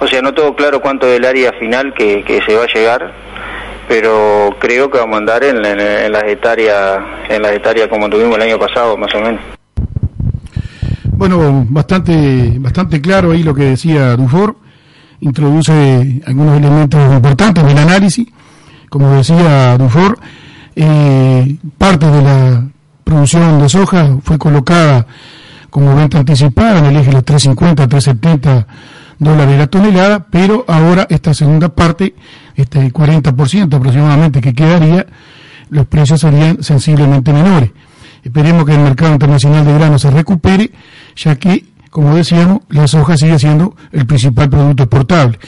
o 0.00 0.06
sea, 0.06 0.20
no 0.20 0.34
tengo 0.34 0.54
claro 0.56 0.80
cuánto 0.80 1.06
es 1.06 1.18
el 1.18 1.24
área 1.24 1.52
final 1.52 1.94
que, 1.94 2.24
que 2.24 2.40
se 2.42 2.56
va 2.56 2.64
a 2.64 2.66
llegar, 2.66 3.12
pero 3.88 4.56
creo 4.58 4.90
que 4.90 4.98
vamos 4.98 5.14
a 5.14 5.18
andar 5.18 5.44
en, 5.44 5.64
en, 5.64 6.12
las 6.12 6.24
hectáreas, 6.24 6.98
en 7.28 7.42
las 7.42 7.52
hectáreas 7.52 7.88
como 7.88 8.10
tuvimos 8.10 8.36
el 8.36 8.42
año 8.42 8.58
pasado, 8.58 8.96
más 8.96 9.14
o 9.14 9.20
menos. 9.20 9.59
Bueno, 11.20 11.66
bastante, 11.68 12.58
bastante 12.58 12.98
claro 12.98 13.32
ahí 13.32 13.42
lo 13.42 13.54
que 13.54 13.64
decía 13.64 14.16
Dufour 14.16 14.56
introduce 15.20 16.22
algunos 16.26 16.56
elementos 16.56 17.14
importantes 17.14 17.62
del 17.62 17.76
análisis. 17.76 18.26
Como 18.88 19.10
decía 19.10 19.76
Dufour, 19.76 20.18
eh, 20.74 21.58
parte 21.76 22.06
de 22.06 22.22
la 22.22 22.66
producción 23.04 23.60
de 23.60 23.68
soja 23.68 24.16
fue 24.22 24.38
colocada 24.38 25.06
como 25.68 25.94
venta 25.94 26.20
anticipada 26.20 26.78
en 26.78 26.86
el 26.86 26.96
eje 26.96 27.08
de 27.08 27.12
los 27.12 27.24
350 27.26 27.86
370 27.86 28.66
dólares 29.18 29.58
la 29.58 29.66
tonelada, 29.66 30.26
pero 30.30 30.64
ahora 30.66 31.06
esta 31.10 31.34
segunda 31.34 31.68
parte, 31.68 32.14
este 32.56 32.90
40% 32.90 33.74
aproximadamente 33.74 34.40
que 34.40 34.54
quedaría, 34.54 35.04
los 35.68 35.84
precios 35.84 36.18
serían 36.18 36.62
sensiblemente 36.62 37.30
menores. 37.30 37.72
Esperemos 38.22 38.64
que 38.64 38.72
el 38.72 38.80
mercado 38.80 39.12
internacional 39.12 39.64
de 39.64 39.74
grano 39.74 39.98
se 39.98 40.10
recupere, 40.10 40.70
ya 41.16 41.36
que 41.36 41.64
como 41.90 42.14
decíamos, 42.14 42.60
la 42.68 42.86
soja 42.86 43.16
sigue 43.16 43.38
siendo 43.38 43.74
el 43.90 44.06
principal 44.06 44.48
producto 44.48 44.84
exportable. 44.84 45.38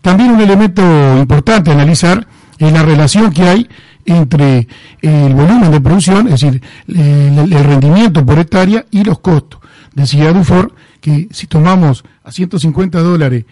También 0.00 0.30
un 0.30 0.40
elemento 0.40 0.82
importante 1.18 1.70
a 1.70 1.74
analizar 1.74 2.26
es 2.58 2.72
la 2.72 2.82
relación 2.82 3.32
que 3.32 3.42
hay 3.42 3.68
entre 4.06 4.66
el 5.02 5.34
volumen 5.34 5.70
de 5.70 5.80
producción, 5.80 6.26
es 6.28 6.40
decir, 6.40 6.62
el, 6.88 7.64
rendimiento 7.64 8.24
por 8.24 8.38
hectárea 8.38 8.84
y 8.90 9.04
los 9.04 9.18
costos. 9.20 9.60
Decía 9.94 10.32
Dufour 10.32 10.74
que 11.00 11.28
si 11.30 11.46
tomamos 11.46 12.04
a 12.24 12.32
150 12.32 12.98
dólares 13.00 13.44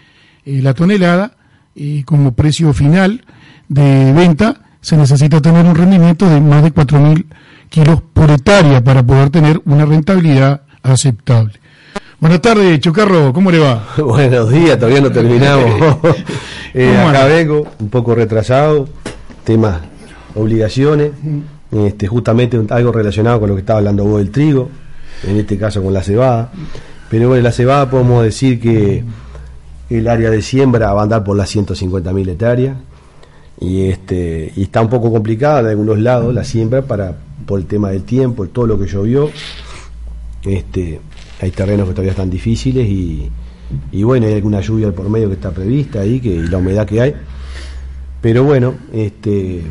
eh, 0.44 0.60
la 0.62 0.74
tonelada 0.74 1.36
eh, 1.74 2.02
como 2.04 2.32
precio 2.32 2.72
final 2.72 3.24
de 3.68 4.12
venta, 4.12 4.62
se 4.80 4.96
necesita 4.96 5.40
tener 5.40 5.64
un 5.64 5.74
rendimiento 5.74 6.28
de 6.28 6.40
más 6.40 6.62
de 6.62 6.74
4.000 6.74 7.26
kilos 7.68 8.02
por 8.12 8.30
hectárea 8.30 8.82
para 8.82 9.02
poder 9.02 9.30
tener 9.30 9.60
una 9.64 9.84
rentabilidad 9.84 10.61
aceptable. 10.82 11.54
Buenas 12.20 12.40
tardes, 12.40 12.78
Chocarro, 12.80 13.32
¿cómo 13.32 13.50
le 13.50 13.58
va? 13.58 13.84
Buenos 13.98 14.50
días, 14.50 14.78
todavía 14.78 15.00
no 15.00 15.10
terminamos. 15.10 15.96
eh, 16.74 16.96
acá 16.96 17.26
vengo, 17.26 17.66
un 17.80 17.88
poco 17.88 18.14
retrasado, 18.14 18.88
temas, 19.44 19.80
obligaciones, 20.34 21.12
este, 21.72 22.06
justamente 22.06 22.60
algo 22.70 22.92
relacionado 22.92 23.40
con 23.40 23.48
lo 23.48 23.54
que 23.56 23.60
estaba 23.60 23.78
hablando 23.78 24.04
vos 24.04 24.18
del 24.18 24.30
trigo, 24.30 24.68
en 25.24 25.36
este 25.38 25.58
caso 25.58 25.82
con 25.82 25.92
la 25.92 26.02
cebada. 26.02 26.52
Pero 27.10 27.28
bueno, 27.28 27.42
la 27.42 27.52
cebada 27.52 27.90
podemos 27.90 28.22
decir 28.22 28.60
que 28.60 29.04
el 29.90 30.08
área 30.08 30.30
de 30.30 30.42
siembra 30.42 30.92
va 30.92 31.00
a 31.00 31.04
andar 31.04 31.24
por 31.24 31.36
las 31.36 31.54
150.000 31.54 32.28
hectáreas 32.28 32.76
y 33.60 33.88
este 33.88 34.52
y 34.56 34.62
está 34.62 34.80
un 34.80 34.88
poco 34.88 35.12
complicada 35.12 35.60
en 35.60 35.66
algunos 35.66 35.98
lados 35.98 36.34
la 36.34 36.42
siembra 36.42 36.82
para 36.82 37.16
por 37.46 37.60
el 37.60 37.66
tema 37.66 37.90
del 37.90 38.04
tiempo, 38.04 38.46
todo 38.46 38.66
lo 38.66 38.78
que 38.78 38.86
llovió. 38.86 39.30
Este, 40.44 41.00
hay 41.40 41.50
terrenos 41.50 41.86
que 41.88 41.92
todavía 41.92 42.12
están 42.12 42.30
difíciles 42.30 42.88
y, 42.88 43.30
y 43.92 44.02
bueno, 44.02 44.26
hay 44.26 44.34
alguna 44.34 44.60
lluvia 44.60 44.92
por 44.92 45.08
medio 45.08 45.28
que 45.28 45.34
está 45.34 45.50
prevista 45.50 46.00
ahí, 46.00 46.20
que, 46.20 46.30
y 46.30 46.48
la 46.48 46.58
humedad 46.58 46.86
que 46.86 47.00
hay. 47.00 47.14
Pero 48.20 48.44
bueno, 48.44 48.74
este 48.92 49.62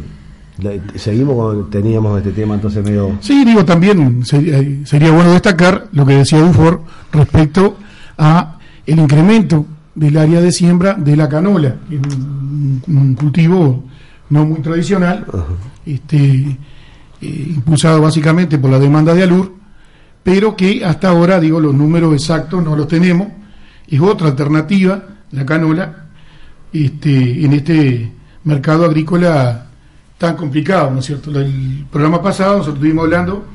seguimos 0.95 1.35
con, 1.35 1.69
teníamos 1.69 2.17
este 2.17 2.31
tema 2.31 2.55
entonces 2.55 2.83
medio... 2.83 3.17
Sí, 3.19 3.43
digo, 3.45 3.65
también 3.65 4.23
sería, 4.25 5.11
bueno 5.11 5.31
destacar 5.31 5.87
lo 5.91 6.05
que 6.05 6.15
decía 6.15 6.39
Dufour 6.39 6.81
respecto 7.11 7.77
a 8.17 8.57
el 8.85 8.99
incremento 8.99 9.65
del 9.95 10.17
área 10.17 10.41
de 10.41 10.51
siembra 10.51 10.93
de 10.93 11.15
la 11.15 11.27
canola, 11.27 11.77
un, 12.87 13.15
cultivo 13.19 13.83
no 14.29 14.45
muy 14.45 14.61
tradicional, 14.61 15.25
este, 15.85 16.17
eh, 17.21 17.53
impulsado 17.55 18.01
básicamente 18.01 18.57
por 18.57 18.71
la 18.71 18.79
demanda 18.79 19.13
de 19.13 19.23
alur, 19.23 19.53
pero 20.23 20.55
que 20.55 20.83
hasta 20.85 21.09
ahora, 21.09 21.39
digo, 21.39 21.59
los 21.59 21.73
números 21.73 22.13
exactos 22.13 22.63
no 22.63 22.75
los 22.75 22.87
tenemos. 22.87 23.27
Es 23.87 23.99
otra 23.99 24.27
alternativa, 24.27 25.03
la 25.31 25.45
canola, 25.45 26.05
este, 26.71 27.45
en 27.45 27.53
este 27.53 28.11
mercado 28.43 28.85
agrícola 28.85 29.67
tan 30.17 30.35
complicado, 30.35 30.91
¿no 30.91 30.99
es 30.99 31.05
cierto? 31.05 31.31
El 31.39 31.85
programa 31.91 32.21
pasado 32.21 32.57
nosotros 32.57 32.75
estuvimos 32.75 33.05
hablando 33.05 33.45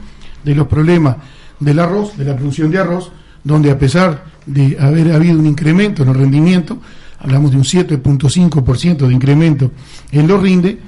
de 0.42 0.54
los 0.54 0.66
problemas 0.66 1.16
del 1.61 1.78
arroz, 1.78 2.16
de 2.16 2.25
la 2.25 2.37
producción 2.37 2.70
de 2.70 2.78
arroz, 2.78 3.12
donde 3.44 3.70
a 3.70 3.78
pesar 3.78 4.25
de 4.44 4.76
haber 4.80 5.12
habido 5.12 5.38
un 5.38 5.46
incremento 5.46 6.02
en 6.02 6.08
el 6.08 6.14
rendimiento, 6.16 6.78
hablamos 7.20 7.52
de 7.52 7.56
un 7.56 7.62
7.5% 7.62 9.06
de 9.06 9.14
incremento 9.14 9.70
en 10.11 10.26
los 10.26 10.42
rinde, 10.42 10.78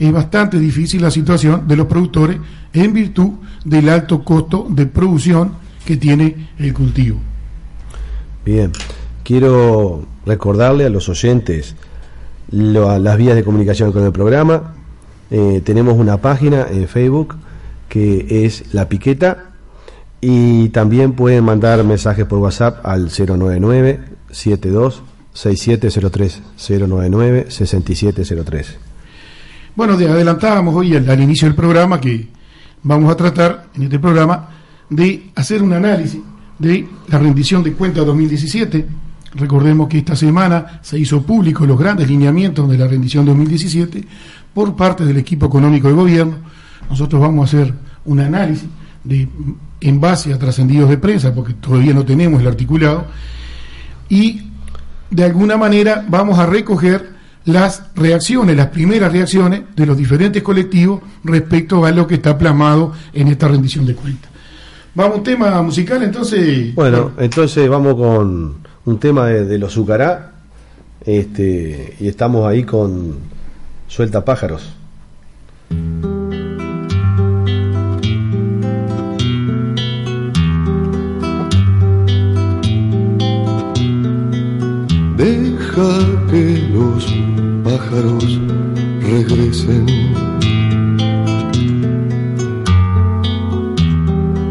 es 0.00 0.10
bastante 0.10 0.58
difícil 0.58 1.02
la 1.02 1.10
situación 1.10 1.68
de 1.68 1.76
los 1.76 1.86
productores 1.86 2.38
en 2.72 2.92
virtud 2.94 3.32
del 3.64 3.90
alto 3.90 4.24
costo 4.24 4.66
de 4.68 4.86
producción 4.86 5.52
que 5.84 5.98
tiene 5.98 6.48
el 6.58 6.72
cultivo. 6.72 7.18
Bien, 8.44 8.72
quiero 9.22 10.06
recordarle 10.24 10.86
a 10.86 10.88
los 10.88 11.08
oyentes 11.10 11.76
las 12.50 13.16
vías 13.18 13.36
de 13.36 13.44
comunicación 13.44 13.92
con 13.92 14.02
el 14.04 14.10
programa. 14.10 14.74
Eh, 15.30 15.60
tenemos 15.64 15.98
una 15.98 16.16
página 16.16 16.66
en 16.70 16.88
Facebook 16.88 17.36
que 17.88 18.44
es 18.46 18.72
La 18.72 18.88
Piqueta 18.88 19.50
y 20.22 20.70
también 20.70 21.12
pueden 21.12 21.44
mandar 21.44 21.84
mensajes 21.84 22.24
por 22.24 22.38
WhatsApp 22.38 22.86
al 22.86 23.10
099 23.10 24.00
72 24.30 25.02
6703 25.34 26.42
099 26.88 27.50
6703. 27.50 28.89
Bueno, 29.80 29.94
adelantábamos 29.94 30.74
hoy 30.74 30.94
al, 30.94 31.22
inicio 31.22 31.48
del 31.48 31.54
programa 31.54 31.98
que 31.98 32.28
vamos 32.82 33.10
a 33.10 33.16
tratar 33.16 33.68
en 33.74 33.84
este 33.84 33.98
programa 33.98 34.46
de 34.90 35.30
hacer 35.34 35.62
un 35.62 35.72
análisis 35.72 36.20
de 36.58 36.86
la 37.08 37.18
rendición 37.18 37.62
de 37.62 37.72
cuentas 37.72 38.04
2017. 38.04 38.86
Recordemos 39.36 39.88
que 39.88 39.96
esta 39.96 40.14
semana 40.14 40.80
se 40.82 40.98
hizo 40.98 41.22
público 41.22 41.64
los 41.64 41.78
grandes 41.78 42.10
lineamientos 42.10 42.68
de 42.68 42.76
la 42.76 42.86
rendición 42.86 43.24
2017 43.24 44.04
por 44.52 44.76
parte 44.76 45.06
del 45.06 45.16
equipo 45.16 45.46
económico 45.46 45.88
de 45.88 45.94
gobierno. 45.94 46.36
Nosotros 46.90 47.18
vamos 47.18 47.40
a 47.40 47.56
hacer 47.56 47.72
un 48.04 48.20
análisis 48.20 48.68
en 49.80 49.98
base 49.98 50.34
a 50.34 50.38
trascendidos 50.38 50.90
de 50.90 50.98
prensa, 50.98 51.34
porque 51.34 51.54
todavía 51.54 51.94
no 51.94 52.04
tenemos 52.04 52.42
el 52.42 52.48
articulado, 52.48 53.06
y 54.10 54.42
de 55.08 55.24
alguna 55.24 55.56
manera 55.56 56.04
vamos 56.06 56.38
a 56.38 56.44
recoger 56.44 57.18
las 57.46 57.94
reacciones, 57.94 58.56
las 58.56 58.68
primeras 58.68 59.12
reacciones 59.12 59.62
de 59.74 59.86
los 59.86 59.96
diferentes 59.96 60.42
colectivos 60.42 61.00
respecto 61.24 61.84
a 61.84 61.90
lo 61.90 62.06
que 62.06 62.16
está 62.16 62.36
plasmado 62.36 62.92
en 63.12 63.28
esta 63.28 63.48
rendición 63.48 63.86
de 63.86 63.94
cuentas. 63.94 64.30
Vamos 64.94 65.14
a 65.14 65.18
un 65.18 65.24
tema 65.24 65.62
musical 65.62 66.02
entonces. 66.02 66.74
Bueno, 66.74 67.12
entonces 67.18 67.68
vamos 67.68 67.94
con 67.94 68.56
un 68.84 68.98
tema 68.98 69.26
de, 69.26 69.58
los 69.58 69.72
Zucará 69.72 70.32
este, 71.04 71.96
y 72.00 72.08
estamos 72.08 72.46
ahí 72.46 72.64
con 72.64 73.18
Suelta 73.86 74.24
Pájaros. 74.24 74.74
Deja 85.16 86.28
que 86.30 86.68
los 86.72 87.29
pájaros 87.70 88.40
regresen. 89.00 89.86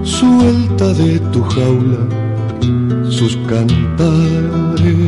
Suelta 0.03 0.87
de 0.93 1.19
tu 1.31 1.41
jaula 1.43 2.01
sus 3.09 3.35
cantares. 3.51 4.99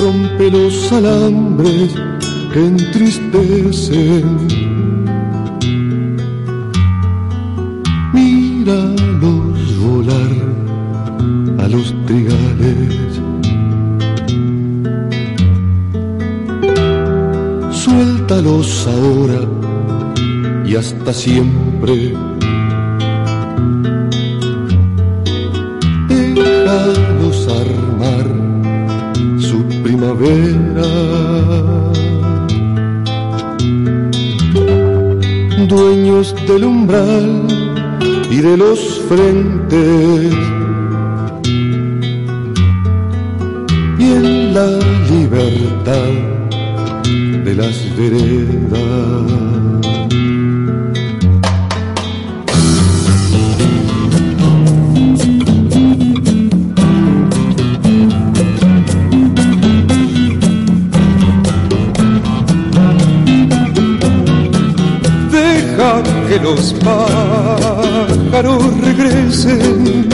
Rompe 0.00 0.50
los 0.50 0.92
alambres 0.92 1.94
que 2.52 2.60
entristecen. 2.74 4.26
Míralos 8.14 9.60
volar 9.84 10.32
a 11.58 11.68
los 11.68 11.94
trigales. 12.06 12.81
Ahora 18.32 19.46
y 20.64 20.74
hasta 20.74 21.12
siempre. 21.12 22.14
Déjalos 26.08 27.46
armar 27.48 28.26
su 29.38 29.62
primavera. 29.82 30.88
Dueños 35.68 36.34
del 36.48 36.64
umbral 36.64 37.46
y 38.30 38.38
de 38.38 38.56
los 38.56 38.98
frentes. 39.10 40.32
Y 43.98 44.04
en 44.04 44.54
la 44.54 44.78
libertad 45.10 46.41
las 47.54 47.96
veredas. 47.96 48.72
Deja 65.30 66.02
que 66.28 66.38
los 66.42 66.74
pájaros 66.84 68.62
regresen. 68.80 70.08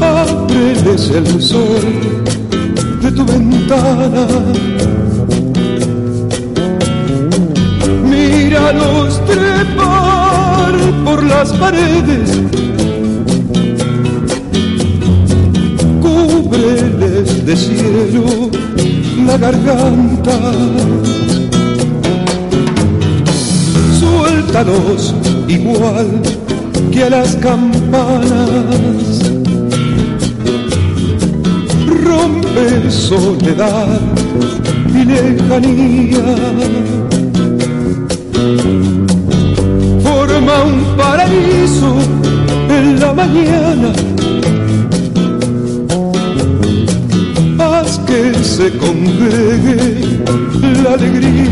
Ábreles 0.00 1.10
el 1.10 1.40
sol 1.40 2.21
de 3.02 3.10
tu 3.10 3.24
ventana. 3.24 4.26
Míralos 8.08 9.20
trepar 9.26 10.74
por 11.04 11.24
las 11.24 11.52
paredes. 11.54 12.30
Cúbreles 16.00 17.44
de 17.44 17.56
cielo 17.56 18.50
la 19.26 19.36
garganta. 19.36 20.38
Suéltalos 23.98 25.14
igual 25.48 26.08
que 26.92 27.04
a 27.04 27.10
las 27.10 27.34
campanas 27.36 29.21
soledad 32.90 34.00
y 34.88 35.04
lejanía. 35.04 36.24
Forma 40.02 40.62
un 40.64 40.96
paraíso 40.96 41.96
en 42.68 43.00
la 43.00 43.12
mañana. 43.14 43.92
Haz 47.58 47.98
que 48.00 48.34
se 48.34 48.70
congregue 48.78 50.00
la 50.82 50.92
alegría. 50.94 51.42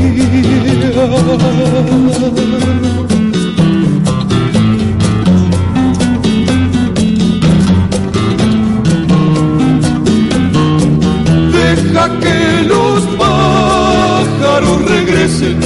Deja 12.01 12.21
que 12.21 12.63
los 12.69 13.01
pájaros 13.19 14.85
regresen. 14.85 15.59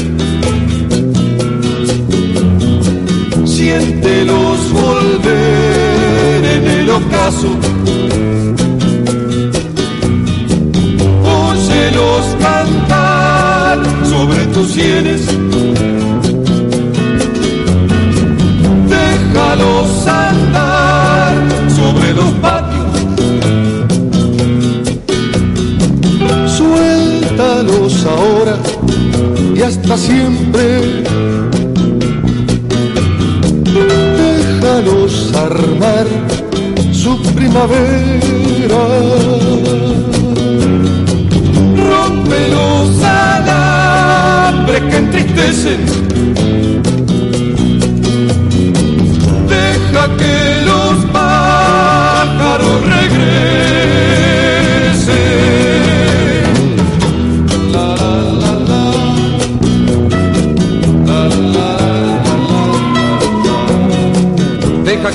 Siéntelos 3.45 4.73
volver 4.73 6.45
en 6.45 6.67
el 6.81 6.91
ocaso. 6.91 7.49
Óyelos 11.23 12.27
cantar 12.41 13.83
sobre 14.05 14.47
tus 14.47 14.71
sienes. 14.73 15.44
Hasta 29.95 30.07
siempre. 30.07 31.05
Déjalos 34.19 35.33
armar 35.35 36.07
su 36.93 37.21
primavera. 37.35 38.83
Rompe 41.77 42.49
los 42.51 43.05
alambres 43.05 44.83
que 44.83 44.97
entristecen. 44.97 46.04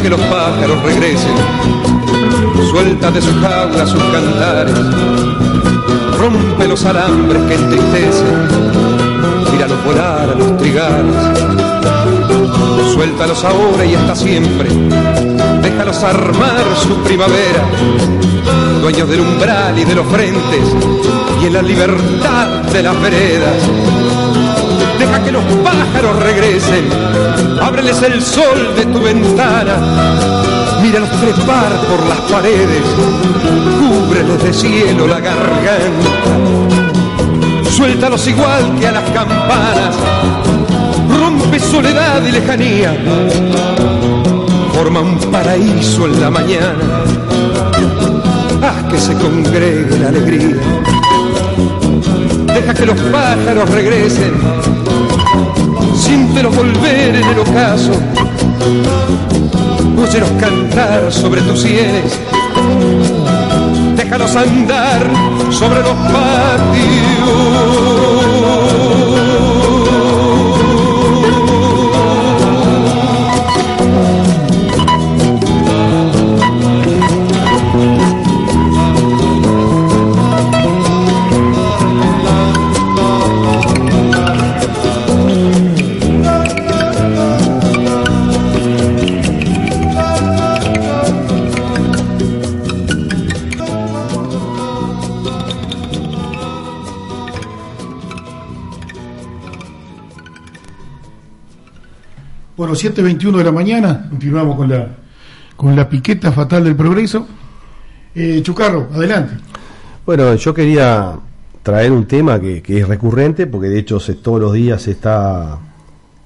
Que 0.02 0.10
los 0.10 0.20
pájaros 0.22 0.82
regresen. 0.84 1.34
Suelta 2.70 3.12
de 3.12 3.22
su 3.22 3.32
jaula 3.42 3.86
sus 3.86 4.04
cantares. 4.04 4.76
Rompe 6.18 6.68
los 6.68 6.86
alambres 6.86 7.42
que 7.44 7.56
entristecen. 7.56 8.48
Míralos 9.52 9.84
volar 9.84 10.30
a 10.30 10.36
los 10.36 10.58
trigales. 10.58 11.16
Suéltalos 12.94 13.44
ahora 13.44 13.86
y 13.86 13.96
hasta 13.96 14.16
siempre. 14.16 14.70
Déjalos 15.62 16.04
armar 16.04 16.64
su 16.82 16.96
primavera. 17.04 17.68
Dueños 18.82 19.10
del 19.10 19.22
umbral 19.22 19.78
y 19.78 19.86
de 19.86 19.96
los 19.96 20.08
frentes. 20.08 20.76
Y 21.42 21.48
en 21.48 21.54
la 21.54 21.62
libertad 21.62 22.48
de 22.72 22.84
las 22.84 23.02
veredas. 23.02 24.49
Deja 25.00 25.24
que 25.24 25.32
los 25.32 25.44
pájaros 25.64 26.22
regresen. 26.22 26.90
Ábreles 27.62 28.02
el 28.02 28.22
sol 28.22 28.76
de 28.76 28.86
tu 28.86 29.00
ventana. 29.00 29.78
Míralos 30.82 31.10
trepar 31.22 31.72
por 31.90 32.06
las 32.06 32.20
paredes. 32.32 32.84
Cúbreles 33.80 34.44
de 34.44 34.54
cielo 34.54 35.08
la 35.08 35.20
garganta. 35.22 36.10
Suéltalos 37.72 38.28
igual 38.28 38.78
que 38.78 38.88
a 38.88 38.92
las 38.92 39.10
campanas. 39.12 39.96
Rompe 41.18 41.60
soledad 41.60 42.22
y 42.28 42.32
lejanía. 42.32 42.94
Forma 44.74 45.00
un 45.00 45.18
paraíso 45.32 46.06
en 46.08 46.22
la 46.22 46.30
mañana. 46.30 47.04
Haz 48.62 48.84
que 48.92 49.00
se 49.00 49.14
congregue 49.14 49.98
la 49.98 50.10
alegría. 50.10 50.58
Deja 52.60 52.74
que 52.74 52.86
los 52.86 53.00
pájaros 53.00 53.70
regresen. 53.70 54.34
Siéntelos 55.96 56.54
volver 56.54 57.16
en 57.16 57.24
el 57.24 57.40
ocaso. 57.40 57.94
Óyelos 59.98 60.30
cantar 60.38 61.10
sobre 61.10 61.42
tus 61.44 61.62
sienes. 61.62 62.20
Déjalos 63.96 64.36
andar 64.36 65.10
sobre 65.52 65.82
los 65.84 65.96
patios. 66.12 67.99
Bueno, 102.70 102.84
7.21 102.84 103.38
de 103.38 103.44
la 103.44 103.52
mañana, 103.52 104.06
continuamos 104.12 104.56
con 104.56 104.70
la, 104.70 104.88
con 105.56 105.76
la 105.76 105.90
piqueta 105.90 106.32
fatal 106.32 106.64
del 106.66 106.76
progreso. 106.76 107.26
Eh, 108.14 108.42
Chucarro, 108.44 108.90
adelante. 108.94 109.38
Bueno, 110.06 110.36
yo 110.36 110.54
quería 110.54 111.18
traer 111.64 111.92
un 111.92 112.06
tema 112.06 112.40
que, 112.40 112.62
es 112.68 112.88
recurrente, 112.88 113.48
porque 113.48 113.70
de 113.70 113.80
hecho 113.80 114.00
se, 114.00 114.14
todos 114.14 114.40
los 114.40 114.54
días 114.54 114.84
se 114.84 114.92
está, 114.92 115.58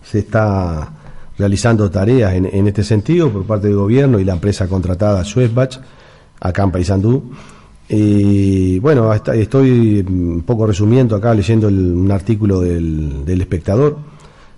se 0.03 0.19
está 0.19 0.91
realizando 1.37 1.89
tareas 1.89 2.33
en, 2.33 2.67
este 2.67 2.83
sentido 2.83 3.29
por 3.31 3.45
parte 3.45 3.67
del 3.67 3.77
gobierno 3.77 4.19
y 4.19 4.25
la 4.25 4.33
empresa 4.33 4.67
contratada 4.67 5.23
Schwebach, 5.23 5.79
acá 6.41 6.63
en 6.63 6.71
Paysandú. 6.71 7.31
Y 7.87 8.79
bueno, 8.79 9.13
estoy 9.13 10.05
un 10.05 10.43
poco 10.45 10.67
resumiendo 10.67 11.15
acá, 11.15 11.33
leyendo 11.33 11.69
un 11.69 12.11
artículo 12.11 12.59
del, 12.59 13.23
del 13.23 13.39
espectador. 13.39 13.97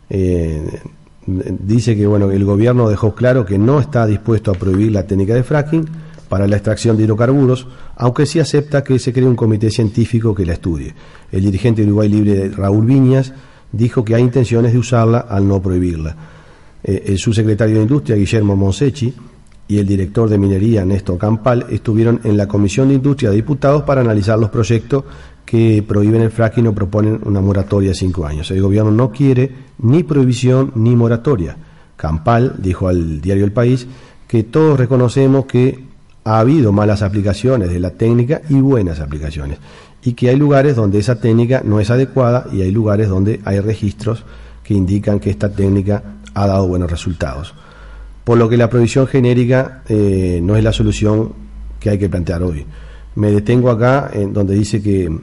Eh, 0.10 0.82
dice 1.26 1.96
que 1.96 2.06
bueno, 2.06 2.32
el 2.32 2.46
gobierno 2.46 2.90
dejó 2.90 3.16
claro 3.16 3.46
que 3.46 3.58
no 3.58 3.80
está 3.80 4.06
dispuesto 4.06 4.52
a 4.52 4.56
prohibir 4.56 4.92
la 4.92 5.08
técnica 5.08 5.34
de 5.34 5.44
fracking 5.44 5.86
para 6.30 6.48
la 6.48 6.56
extracción 6.56 6.98
de 6.98 7.04
hidrocarburos, 7.04 7.68
aunque 7.96 8.26
sí 8.26 8.40
acepta 8.40 8.84
que 8.84 9.00
se 9.00 9.14
cree 9.14 9.26
un 9.26 9.36
comité 9.36 9.70
científico 9.70 10.34
que 10.34 10.46
la 10.46 10.54
estudie. 10.54 10.94
El 11.32 11.44
dirigente 11.44 11.82
de 11.82 11.88
Uruguay 11.88 12.10
Libre, 12.10 12.50
Raúl 12.50 12.86
Viñas, 12.86 13.34
dijo 13.72 14.04
que 14.04 14.16
hay 14.16 14.22
intenciones 14.22 14.74
de 14.74 14.80
usarla 14.80 15.20
al 15.20 15.48
no 15.48 15.62
prohibirla. 15.62 16.16
Eh, 16.84 17.04
el 17.08 17.18
subsecretario 17.18 17.76
de 17.76 17.82
Industria, 17.84 18.16
Guillermo 18.16 18.56
Monsechi, 18.56 19.14
y 19.68 19.80
el 19.80 19.88
director 19.88 20.30
de 20.30 20.38
minería, 20.38 20.86
Néstor 20.86 21.18
Campal, 21.18 21.66
estuvieron 21.70 22.22
en 22.24 22.38
la 22.38 22.48
Comisión 22.48 22.90
de 22.90 22.96
Industria 22.96 23.32
de 23.32 23.38
Diputados 23.38 23.84
para 23.84 24.02
analizar 24.02 24.38
los 24.38 24.52
proyectos 24.52 25.04
que 25.46 25.84
prohíben 25.88 26.22
el 26.22 26.32
fracking 26.32 26.68
o 26.68 26.74
proponen 26.74 27.20
una 27.24 27.42
moratoria 27.42 27.90
de 27.90 27.96
cinco 27.96 28.26
años. 28.26 28.50
El 28.52 28.62
gobierno 28.62 28.92
no 28.92 29.12
quiere 29.12 29.52
ni 29.80 30.04
prohibición 30.04 30.72
ni 30.76 30.96
moratoria. 30.96 31.56
Campal 31.96 32.56
dijo 32.58 32.88
al 32.88 33.22
diario 33.22 33.46
El 33.46 33.52
País 33.52 33.88
que 34.28 34.44
todos 34.44 34.80
reconocemos 34.80 35.46
que 35.46 35.84
ha 36.24 36.40
habido 36.40 36.72
malas 36.72 37.02
aplicaciones 37.02 37.70
de 37.70 37.80
la 37.80 37.92
técnica 37.92 38.42
y 38.50 38.56
buenas 38.56 39.00
aplicaciones, 39.00 39.60
y 40.04 40.14
que 40.14 40.30
hay 40.30 40.36
lugares 40.36 40.76
donde 40.76 40.98
esa 40.98 41.20
técnica 41.20 41.62
no 41.64 41.80
es 41.80 41.92
adecuada 41.92 42.48
y 42.52 42.62
hay 42.62 42.72
lugares 42.72 43.10
donde 43.10 43.42
hay 43.46 43.60
registros 43.60 44.24
que 44.64 44.74
indican 44.74 45.20
que 45.20 45.30
esta 45.30 45.52
técnica 45.52 46.02
ha 46.34 46.48
dado 46.48 46.68
buenos 46.68 46.90
resultados 46.90 47.54
por 48.26 48.40
lo 48.40 48.50
que 48.50 48.58
la 48.58 48.70
prohibición 48.70 49.08
genérica 49.08 49.84
eh, 49.88 50.40
no 50.44 50.58
es 50.58 50.64
la 50.64 50.74
solución 50.74 51.32
que 51.80 51.92
hay 51.92 52.00
que 52.00 52.10
plantear 52.10 52.42
hoy. 52.42 52.66
Me 53.14 53.32
detengo 53.32 53.70
acá 53.70 54.10
en 54.12 54.34
donde 54.34 54.56
dice 54.56 54.82
que, 54.82 55.16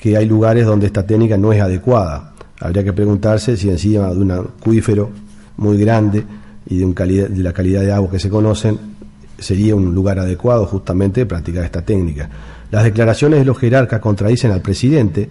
que 0.00 0.16
hay 0.16 0.24
lugares 0.24 0.64
donde 0.64 0.86
esta 0.86 1.06
técnica 1.06 1.36
no 1.36 1.52
es 1.52 1.60
adecuada. 1.60 2.32
Habría 2.58 2.82
que 2.82 2.94
preguntarse 2.94 3.56
si 3.56 3.68
encima 3.68 4.08
de 4.08 4.18
un 4.18 4.30
acuífero 4.30 5.10
muy 5.58 5.76
grande 5.76 6.24
y 6.66 6.78
de, 6.78 6.84
un 6.86 6.94
calidad, 6.94 7.28
de 7.28 7.42
la 7.42 7.52
calidad 7.52 7.82
de 7.82 7.92
agua 7.92 8.10
que 8.10 8.18
se 8.18 8.30
conocen, 8.30 8.78
sería 9.38 9.76
un 9.76 9.94
lugar 9.94 10.18
adecuado 10.18 10.64
justamente 10.64 11.26
practicar 11.26 11.64
esta 11.64 11.82
técnica. 11.82 12.30
Las 12.70 12.84
declaraciones 12.84 13.40
de 13.40 13.44
los 13.44 13.58
jerarcas 13.58 14.00
contradicen 14.00 14.52
al 14.52 14.62
presidente, 14.62 15.28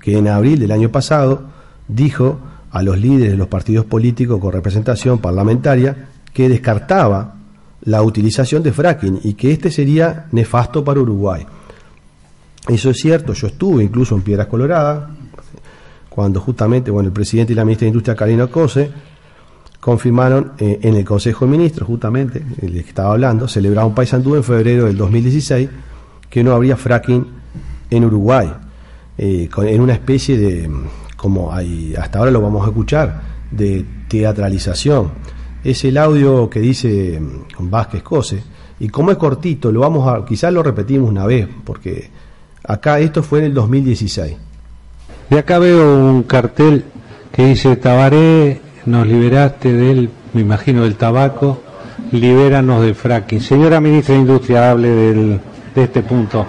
que 0.00 0.16
en 0.16 0.28
abril 0.28 0.60
del 0.60 0.70
año 0.70 0.90
pasado 0.90 1.42
dijo 1.88 2.38
a 2.70 2.82
los 2.82 2.98
líderes 2.98 3.32
de 3.32 3.36
los 3.36 3.48
partidos 3.48 3.86
políticos 3.86 4.40
con 4.40 4.52
representación 4.52 5.18
parlamentaria 5.18 6.08
que 6.32 6.48
descartaba 6.48 7.34
la 7.82 8.02
utilización 8.02 8.62
de 8.62 8.72
fracking 8.72 9.20
y 9.24 9.34
que 9.34 9.50
este 9.50 9.70
sería 9.70 10.26
nefasto 10.30 10.84
para 10.84 11.00
Uruguay. 11.00 11.44
Eso 12.68 12.90
es 12.90 12.98
cierto, 12.98 13.32
yo 13.32 13.48
estuve 13.48 13.82
incluso 13.82 14.14
en 14.14 14.22
Piedras 14.22 14.46
Coloradas, 14.46 15.10
cuando 16.08 16.40
justamente 16.40 16.90
bueno, 16.90 17.08
el 17.08 17.12
presidente 17.12 17.52
y 17.52 17.56
la 17.56 17.64
ministra 17.64 17.86
de 17.86 17.88
Industria, 17.88 18.14
Karina 18.14 18.46
Cose, 18.46 18.90
confirmaron 19.80 20.52
eh, 20.58 20.78
en 20.82 20.94
el 20.94 21.04
Consejo 21.04 21.44
de 21.44 21.50
Ministros, 21.50 21.88
justamente, 21.88 22.42
el 22.60 22.72
que 22.72 22.80
estaba 22.80 23.12
hablando, 23.12 23.48
celebraba 23.48 23.86
un 23.86 23.94
paisandú 23.94 24.36
en 24.36 24.44
febrero 24.44 24.84
del 24.84 24.96
2016, 24.96 25.68
que 26.30 26.44
no 26.44 26.52
habría 26.52 26.76
fracking 26.76 27.26
en 27.90 28.04
Uruguay, 28.04 28.52
eh, 29.18 29.48
en 29.56 29.80
una 29.80 29.94
especie 29.94 30.38
de, 30.38 30.70
como 31.16 31.52
hay, 31.52 31.94
hasta 31.96 32.20
ahora 32.20 32.30
lo 32.30 32.40
vamos 32.40 32.64
a 32.64 32.68
escuchar, 32.68 33.22
de 33.50 33.84
teatralización 34.08 35.10
es 35.64 35.84
el 35.84 35.96
audio 35.96 36.50
que 36.50 36.60
dice 36.60 37.20
mm, 37.20 37.70
Vázquez 37.70 38.02
Cose. 38.02 38.42
Y 38.80 38.88
como 38.88 39.10
es 39.12 39.16
cortito, 39.16 39.70
lo 39.70 39.80
vamos 39.80 40.08
a, 40.08 40.24
quizás 40.24 40.52
lo 40.52 40.62
repetimos 40.62 41.08
una 41.08 41.24
vez, 41.24 41.48
porque 41.64 42.10
acá 42.64 43.00
esto 43.00 43.22
fue 43.22 43.40
en 43.40 43.46
el 43.46 43.54
2016. 43.54 44.36
De 45.30 45.38
acá 45.38 45.58
veo 45.58 45.98
un 45.98 46.22
cartel 46.24 46.84
que 47.32 47.46
dice 47.46 47.76
Tabaré, 47.76 48.60
nos 48.86 49.06
liberaste 49.06 49.72
del, 49.72 50.10
me 50.34 50.42
imagino, 50.42 50.82
del 50.82 50.96
tabaco, 50.96 51.62
libéranos 52.12 52.82
del 52.82 52.94
fracking. 52.94 53.40
Señora 53.40 53.80
ministra 53.80 54.14
de 54.14 54.20
Industria, 54.20 54.70
hable 54.70 54.88
del, 54.88 55.40
de 55.74 55.82
este 55.82 56.02
punto. 56.02 56.46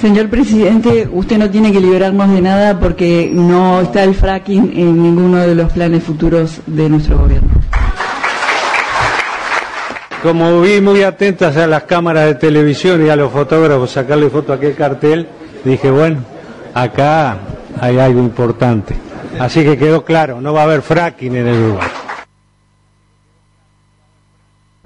Señor 0.00 0.28
presidente, 0.28 1.08
usted 1.12 1.38
no 1.38 1.50
tiene 1.50 1.72
que 1.72 1.80
liberarnos 1.80 2.30
de 2.30 2.40
nada 2.40 2.78
porque 2.78 3.30
no 3.32 3.80
está 3.80 4.04
el 4.04 4.14
fracking 4.14 4.72
en 4.74 5.02
ninguno 5.02 5.38
de 5.38 5.54
los 5.54 5.72
planes 5.72 6.02
futuros 6.04 6.60
de 6.66 6.88
nuestro 6.88 7.18
gobierno. 7.18 7.50
Como 10.22 10.60
vi 10.60 10.82
muy 10.82 11.02
atentas 11.02 11.56
a 11.56 11.66
las 11.66 11.84
cámaras 11.84 12.26
de 12.26 12.34
televisión 12.34 13.04
y 13.04 13.08
a 13.08 13.16
los 13.16 13.32
fotógrafos 13.32 13.92
sacarle 13.92 14.28
foto 14.28 14.52
a 14.52 14.56
aquel 14.56 14.74
cartel, 14.74 15.26
dije, 15.64 15.90
bueno, 15.90 16.18
acá 16.74 17.38
hay 17.80 17.98
algo 17.98 18.20
importante. 18.20 18.94
Así 19.38 19.64
que 19.64 19.78
quedó 19.78 20.04
claro, 20.04 20.42
no 20.42 20.52
va 20.52 20.60
a 20.60 20.64
haber 20.64 20.82
fracking 20.82 21.36
en 21.36 21.46
el 21.46 21.58
Uruguay. 21.58 21.88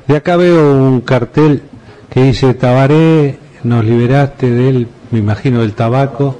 De 0.06 0.16
acá 0.16 0.36
veo 0.36 0.72
un 0.72 1.00
cartel 1.00 1.62
que 2.10 2.22
dice 2.22 2.54
Tabaré, 2.54 3.38
nos 3.64 3.84
liberaste 3.84 4.48
del, 4.48 4.86
me 5.10 5.18
imagino, 5.18 5.62
del 5.62 5.74
tabaco, 5.74 6.38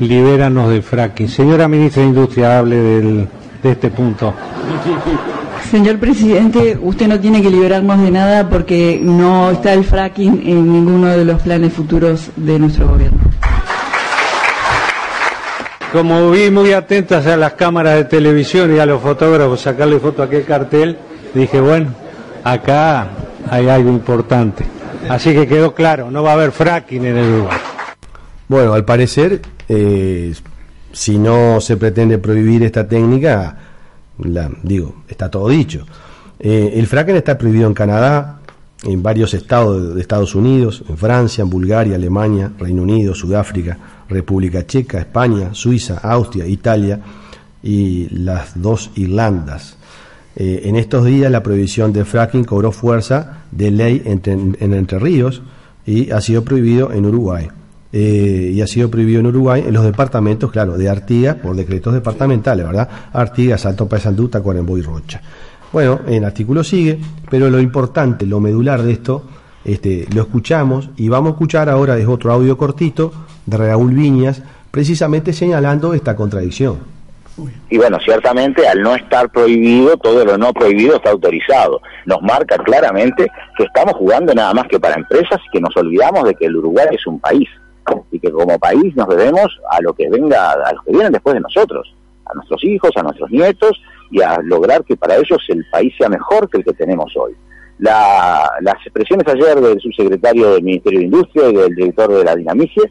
libéranos 0.00 0.68
del 0.68 0.82
fracking. 0.82 1.28
Señora 1.28 1.66
ministra 1.66 2.02
de 2.02 2.08
Industria, 2.08 2.58
hable 2.58 2.76
del, 2.76 3.28
de 3.62 3.70
este 3.70 3.90
punto. 3.90 4.34
Señor 5.74 5.98
presidente, 5.98 6.78
usted 6.80 7.08
no 7.08 7.18
tiene 7.18 7.42
que 7.42 7.50
liberarnos 7.50 8.00
de 8.00 8.08
nada 8.12 8.48
porque 8.48 8.96
no 9.02 9.50
está 9.50 9.72
el 9.72 9.82
fracking 9.82 10.40
en 10.46 10.72
ninguno 10.72 11.08
de 11.08 11.24
los 11.24 11.42
planes 11.42 11.72
futuros 11.72 12.30
de 12.36 12.60
nuestro 12.60 12.86
gobierno. 12.86 13.18
Como 15.90 16.30
vi 16.30 16.48
muy 16.48 16.72
atentas 16.72 17.26
a 17.26 17.36
las 17.36 17.54
cámaras 17.54 17.96
de 17.96 18.04
televisión 18.04 18.72
y 18.72 18.78
a 18.78 18.86
los 18.86 19.02
fotógrafos 19.02 19.62
sacarle 19.62 19.98
foto 19.98 20.22
a 20.22 20.26
aquel 20.26 20.44
cartel, 20.44 20.96
dije, 21.34 21.60
bueno, 21.60 21.88
acá 22.44 23.08
hay 23.50 23.68
algo 23.68 23.90
importante. 23.90 24.64
Así 25.08 25.34
que 25.34 25.48
quedó 25.48 25.74
claro, 25.74 26.08
no 26.08 26.22
va 26.22 26.30
a 26.30 26.34
haber 26.34 26.52
fracking 26.52 27.04
en 27.04 27.16
el 27.16 27.32
Uruguay. 27.32 27.58
Bueno, 28.46 28.74
al 28.74 28.84
parecer, 28.84 29.42
eh, 29.68 30.32
si 30.92 31.18
no 31.18 31.60
se 31.60 31.76
pretende 31.76 32.18
prohibir 32.18 32.62
esta 32.62 32.86
técnica, 32.86 33.56
la, 34.18 34.50
digo, 34.62 35.02
está 35.08 35.30
todo 35.30 35.48
dicho. 35.48 35.86
Eh, 36.38 36.72
el 36.74 36.86
fracking 36.86 37.16
está 37.16 37.38
prohibido 37.38 37.66
en 37.66 37.74
Canadá, 37.74 38.40
en 38.82 39.02
varios 39.02 39.34
estados 39.34 39.94
de 39.94 40.00
Estados 40.00 40.34
Unidos, 40.34 40.84
en 40.88 40.96
Francia, 40.96 41.42
en 41.42 41.50
Bulgaria, 41.50 41.96
Alemania, 41.96 42.52
Reino 42.58 42.82
Unido, 42.82 43.14
Sudáfrica, 43.14 43.78
República 44.08 44.66
Checa, 44.66 44.98
España, 44.98 45.54
Suiza, 45.54 45.98
Austria, 45.98 46.46
Italia 46.46 47.00
y 47.62 48.08
las 48.10 48.60
dos 48.60 48.90
Irlandas. 48.96 49.76
Eh, 50.36 50.62
en 50.64 50.76
estos 50.76 51.04
días 51.04 51.30
la 51.30 51.42
prohibición 51.42 51.92
del 51.92 52.04
fracking 52.04 52.44
cobró 52.44 52.72
fuerza 52.72 53.44
de 53.50 53.70
ley 53.70 54.02
en 54.04 54.74
Entre 54.74 54.98
Ríos 54.98 55.42
y 55.86 56.10
ha 56.10 56.20
sido 56.20 56.44
prohibido 56.44 56.92
en 56.92 57.06
Uruguay. 57.06 57.48
Eh, 57.96 58.50
y 58.52 58.60
ha 58.60 58.66
sido 58.66 58.90
prohibido 58.90 59.20
en 59.20 59.26
Uruguay 59.26 59.62
en 59.64 59.72
los 59.72 59.84
departamentos, 59.84 60.50
claro, 60.50 60.76
de 60.76 60.88
Artigas 60.88 61.36
por 61.36 61.54
decretos 61.54 61.94
departamentales, 61.94 62.66
¿verdad? 62.66 62.88
Artigas, 63.12 63.64
Alto 63.66 63.86
Paysandú, 63.88 64.28
Tacuarembó 64.28 64.76
y 64.76 64.82
Rocha. 64.82 65.22
Bueno, 65.72 66.00
el 66.08 66.24
artículo 66.24 66.64
sigue, 66.64 66.98
pero 67.30 67.48
lo 67.50 67.60
importante, 67.60 68.26
lo 68.26 68.40
medular 68.40 68.82
de 68.82 68.90
esto, 68.90 69.22
este, 69.64 70.08
lo 70.12 70.22
escuchamos 70.22 70.90
y 70.96 71.08
vamos 71.08 71.28
a 71.28 71.32
escuchar 71.34 71.68
ahora 71.68 71.96
es 71.96 72.08
otro 72.08 72.32
audio 72.32 72.58
cortito 72.58 73.12
de 73.46 73.58
Raúl 73.58 73.94
Viñas, 73.94 74.42
precisamente 74.72 75.32
señalando 75.32 75.94
esta 75.94 76.16
contradicción. 76.16 76.78
Y 77.70 77.76
bueno, 77.76 77.98
ciertamente 78.04 78.66
al 78.66 78.82
no 78.82 78.96
estar 78.96 79.30
prohibido, 79.30 79.96
todo 79.98 80.24
lo 80.24 80.36
no 80.36 80.52
prohibido 80.52 80.96
está 80.96 81.12
autorizado. 81.12 81.80
Nos 82.06 82.20
marca 82.22 82.58
claramente 82.58 83.28
que 83.56 83.62
estamos 83.62 83.94
jugando 83.94 84.34
nada 84.34 84.52
más 84.52 84.66
que 84.66 84.80
para 84.80 84.96
empresas 84.96 85.40
y 85.46 85.50
que 85.52 85.60
nos 85.60 85.76
olvidamos 85.76 86.24
de 86.24 86.34
que 86.34 86.46
el 86.46 86.56
Uruguay 86.56 86.88
es 86.90 87.06
un 87.06 87.20
país 87.20 87.48
y 88.10 88.18
que 88.18 88.30
como 88.30 88.58
país 88.58 88.94
nos 88.96 89.08
debemos 89.08 89.46
a 89.70 89.80
lo 89.80 89.92
que 89.92 90.08
venga, 90.08 90.52
a 90.52 90.72
los 90.72 90.84
que 90.84 90.92
vienen 90.92 91.12
después 91.12 91.34
de 91.34 91.40
nosotros, 91.40 91.94
a 92.26 92.34
nuestros 92.34 92.64
hijos, 92.64 92.90
a 92.96 93.02
nuestros 93.02 93.30
nietos 93.30 93.80
y 94.10 94.22
a 94.22 94.38
lograr 94.42 94.84
que 94.84 94.96
para 94.96 95.16
ellos 95.16 95.38
el 95.48 95.64
país 95.70 95.92
sea 95.98 96.08
mejor 96.08 96.48
que 96.48 96.58
el 96.58 96.64
que 96.64 96.72
tenemos 96.72 97.14
hoy. 97.16 97.34
las 97.78 98.76
expresiones 98.84 99.26
ayer 99.28 99.60
del 99.60 99.80
subsecretario 99.80 100.54
del 100.54 100.62
Ministerio 100.62 101.00
de 101.00 101.06
Industria 101.06 101.48
y 101.50 101.54
del 101.54 101.74
director 101.74 102.12
de 102.12 102.24
la 102.24 102.36
Dinamicie 102.36 102.82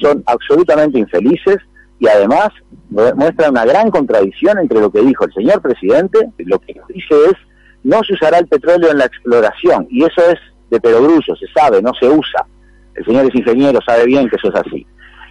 son 0.00 0.22
absolutamente 0.26 0.98
infelices 0.98 1.58
y 1.98 2.08
además 2.08 2.48
muestra 2.88 3.50
una 3.50 3.64
gran 3.64 3.90
contradicción 3.90 4.58
entre 4.58 4.80
lo 4.80 4.90
que 4.90 5.02
dijo 5.02 5.24
el 5.24 5.32
señor 5.32 5.60
presidente, 5.60 6.30
lo 6.38 6.58
que 6.58 6.74
dice 6.88 7.14
es 7.26 7.34
no 7.82 8.02
se 8.02 8.14
usará 8.14 8.38
el 8.38 8.48
petróleo 8.48 8.90
en 8.90 8.98
la 8.98 9.06
exploración, 9.06 9.86
y 9.90 10.04
eso 10.04 10.22
es 10.30 10.38
de 10.70 10.80
perogrullo, 10.80 11.34
se 11.36 11.46
sabe, 11.54 11.82
no 11.82 11.92
se 11.98 12.08
usa. 12.08 12.46
El 12.94 13.04
señor 13.04 13.26
es 13.26 13.34
ingeniero, 13.34 13.78
sabe 13.86 14.06
bien 14.06 14.28
que 14.28 14.36
eso 14.36 14.48
es 14.48 14.60
así. 14.60 14.86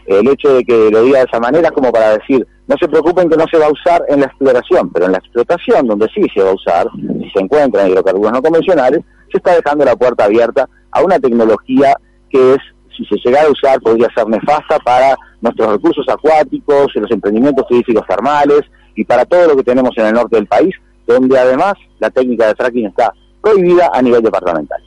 El 0.05 0.27
hecho 0.27 0.55
de 0.55 0.63
que 0.63 0.89
lo 0.91 1.03
diga 1.03 1.19
de 1.19 1.25
esa 1.25 1.39
manera 1.39 1.67
es 1.67 1.73
como 1.73 1.91
para 1.91 2.17
decir, 2.17 2.45
no 2.67 2.75
se 2.79 2.87
preocupen 2.87 3.29
que 3.29 3.37
no 3.37 3.45
se 3.51 3.57
va 3.57 3.67
a 3.67 3.71
usar 3.71 4.03
en 4.07 4.21
la 4.21 4.25
exploración, 4.25 4.89
pero 4.91 5.05
en 5.05 5.11
la 5.11 5.17
explotación, 5.19 5.87
donde 5.87 6.07
sí 6.13 6.21
se 6.33 6.41
va 6.41 6.49
a 6.49 6.53
usar, 6.53 6.87
si 6.95 7.29
se 7.29 7.39
encuentran 7.39 7.89
hidrocarburos 7.89 8.31
no 8.31 8.41
convencionales, 8.41 9.01
se 9.31 9.37
está 9.37 9.55
dejando 9.55 9.85
la 9.85 9.95
puerta 9.95 10.25
abierta 10.25 10.67
a 10.91 11.03
una 11.03 11.19
tecnología 11.19 11.95
que 12.29 12.53
es, 12.53 12.59
si 12.97 13.05
se 13.05 13.17
llegara 13.23 13.47
a 13.47 13.51
usar, 13.51 13.79
podría 13.81 14.07
ser 14.15 14.27
nefasta 14.27 14.79
para 14.79 15.15
nuestros 15.41 15.73
recursos 15.73 16.05
acuáticos, 16.09 16.87
los 16.95 17.11
emprendimientos 17.11 17.67
turísticos 17.67 18.05
termales 18.07 18.61
y 18.95 19.03
para 19.05 19.25
todo 19.25 19.47
lo 19.47 19.55
que 19.55 19.63
tenemos 19.63 19.97
en 19.97 20.07
el 20.07 20.13
norte 20.13 20.35
del 20.35 20.47
país, 20.47 20.75
donde 21.07 21.37
además 21.37 21.73
la 21.99 22.09
técnica 22.09 22.47
de 22.47 22.55
fracking 22.55 22.87
está 22.87 23.13
prohibida 23.41 23.89
a 23.93 24.01
nivel 24.01 24.21
departamental. 24.21 24.81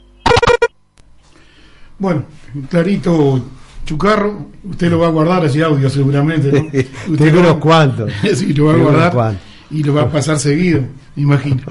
Bueno, 2.03 2.23
clarito 2.69 3.41
Chucarro, 3.85 4.49
usted 4.69 4.91
lo 4.91 4.99
va 4.99 5.07
a 5.07 5.09
guardar 5.09 5.45
ese 5.45 5.63
audio 5.63 5.89
seguramente, 5.89 6.51
¿no? 6.51 6.59
Usted 7.13 7.15
Tengo 7.15 7.39
unos 7.39 7.55
cuantos. 7.59 8.11
sí, 8.35 8.53
lo 8.53 8.65
va 8.65 8.73
a 8.73 8.75
guardar 8.75 9.39
y 9.71 9.83
lo 9.83 9.93
va 9.93 10.01
a 10.01 10.11
pasar 10.11 10.37
seguido, 10.37 10.81
me 11.15 11.23
imagino. 11.23 11.61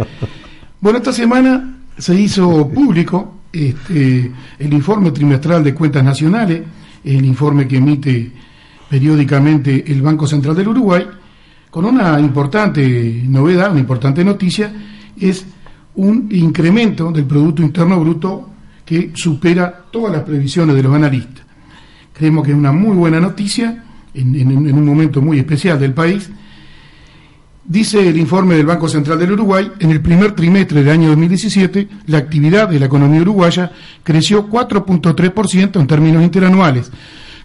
Bueno, 0.81 1.01
esta 1.01 1.13
semana 1.13 1.77
se 1.99 2.15
hizo 2.19 2.67
público 2.71 3.43
este, 3.53 4.33
el 4.59 4.73
informe 4.73 5.11
trimestral 5.11 5.63
de 5.63 5.75
cuentas 5.75 6.03
nacionales, 6.03 6.63
el 7.05 7.27
informe 7.27 7.69
que 7.69 7.77
emite 7.77 8.33
periódicamente 8.89 9.85
el 9.93 10.01
Banco 10.01 10.27
Central 10.27 10.57
del 10.57 10.69
Uruguay, 10.69 11.07
con 11.69 11.85
una 11.85 12.19
importante 12.19 13.23
novedad, 13.27 13.71
una 13.71 13.81
importante 13.81 14.25
noticia, 14.25 14.73
es 15.15 15.45
un 15.97 16.31
incremento 16.33 17.13
del 17.13 17.27
Producto 17.27 17.63
Interno 17.63 18.01
Bruto 18.01 18.52
que 18.93 19.11
supera 19.15 19.85
todas 19.91 20.13
las 20.13 20.23
previsiones 20.23 20.77
de 20.77 20.83
los 20.83 20.95
analistas. 20.95 21.43
Creemos 22.13 22.45
que 22.45 22.51
es 22.51 22.57
una 22.57 22.73
muy 22.73 22.95
buena 22.95 23.21
noticia 23.21 23.85
en, 24.13 24.47
un 24.47 24.85
momento 24.85 25.23
muy 25.23 25.39
especial 25.39 25.81
del 25.81 25.95
país. 25.95 26.29
Dice 27.65 28.07
el 28.07 28.19
informe 28.19 28.57
del 28.57 28.67
Banco 28.67 28.89
Central 28.89 29.19
del 29.19 29.33
Uruguay, 29.33 29.71
en 29.79 29.93
el 29.93 30.03
primer 30.03 30.33
trimestre 30.33 30.83
del 30.83 30.93
año 30.93 31.09
2017, 31.09 31.89
la 32.09 32.19
actividad 32.19 32.69
de 32.69 32.81
la 32.81 32.87
economía 32.87 33.23
uruguaya 33.23 33.73
creció 34.03 34.51
4.3% 34.51 35.81
en 35.81 35.87
términos 35.87 36.23
interanuales. 36.23 36.91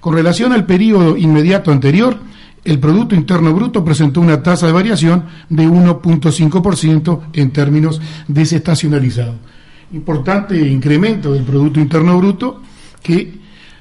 Con 0.01 0.15
relación 0.15 0.51
al 0.51 0.65
periodo 0.65 1.15
inmediato 1.15 1.71
anterior, 1.71 2.17
el 2.65 2.79
Producto 2.79 3.15
Interno 3.15 3.53
Bruto 3.53 3.85
presentó 3.85 4.19
una 4.19 4.43
tasa 4.43 4.65
de 4.65 4.73
variación 4.73 5.23
de 5.47 5.65
1.5% 5.65 7.21
en 7.31 7.51
términos 7.51 8.01
desestacionalizados. 8.27 9.35
Importante 9.93 10.57
incremento 10.59 11.33
del 11.33 11.43
Producto 11.43 11.79
Interno 11.79 12.17
Bruto 12.17 12.61
que 13.01 13.39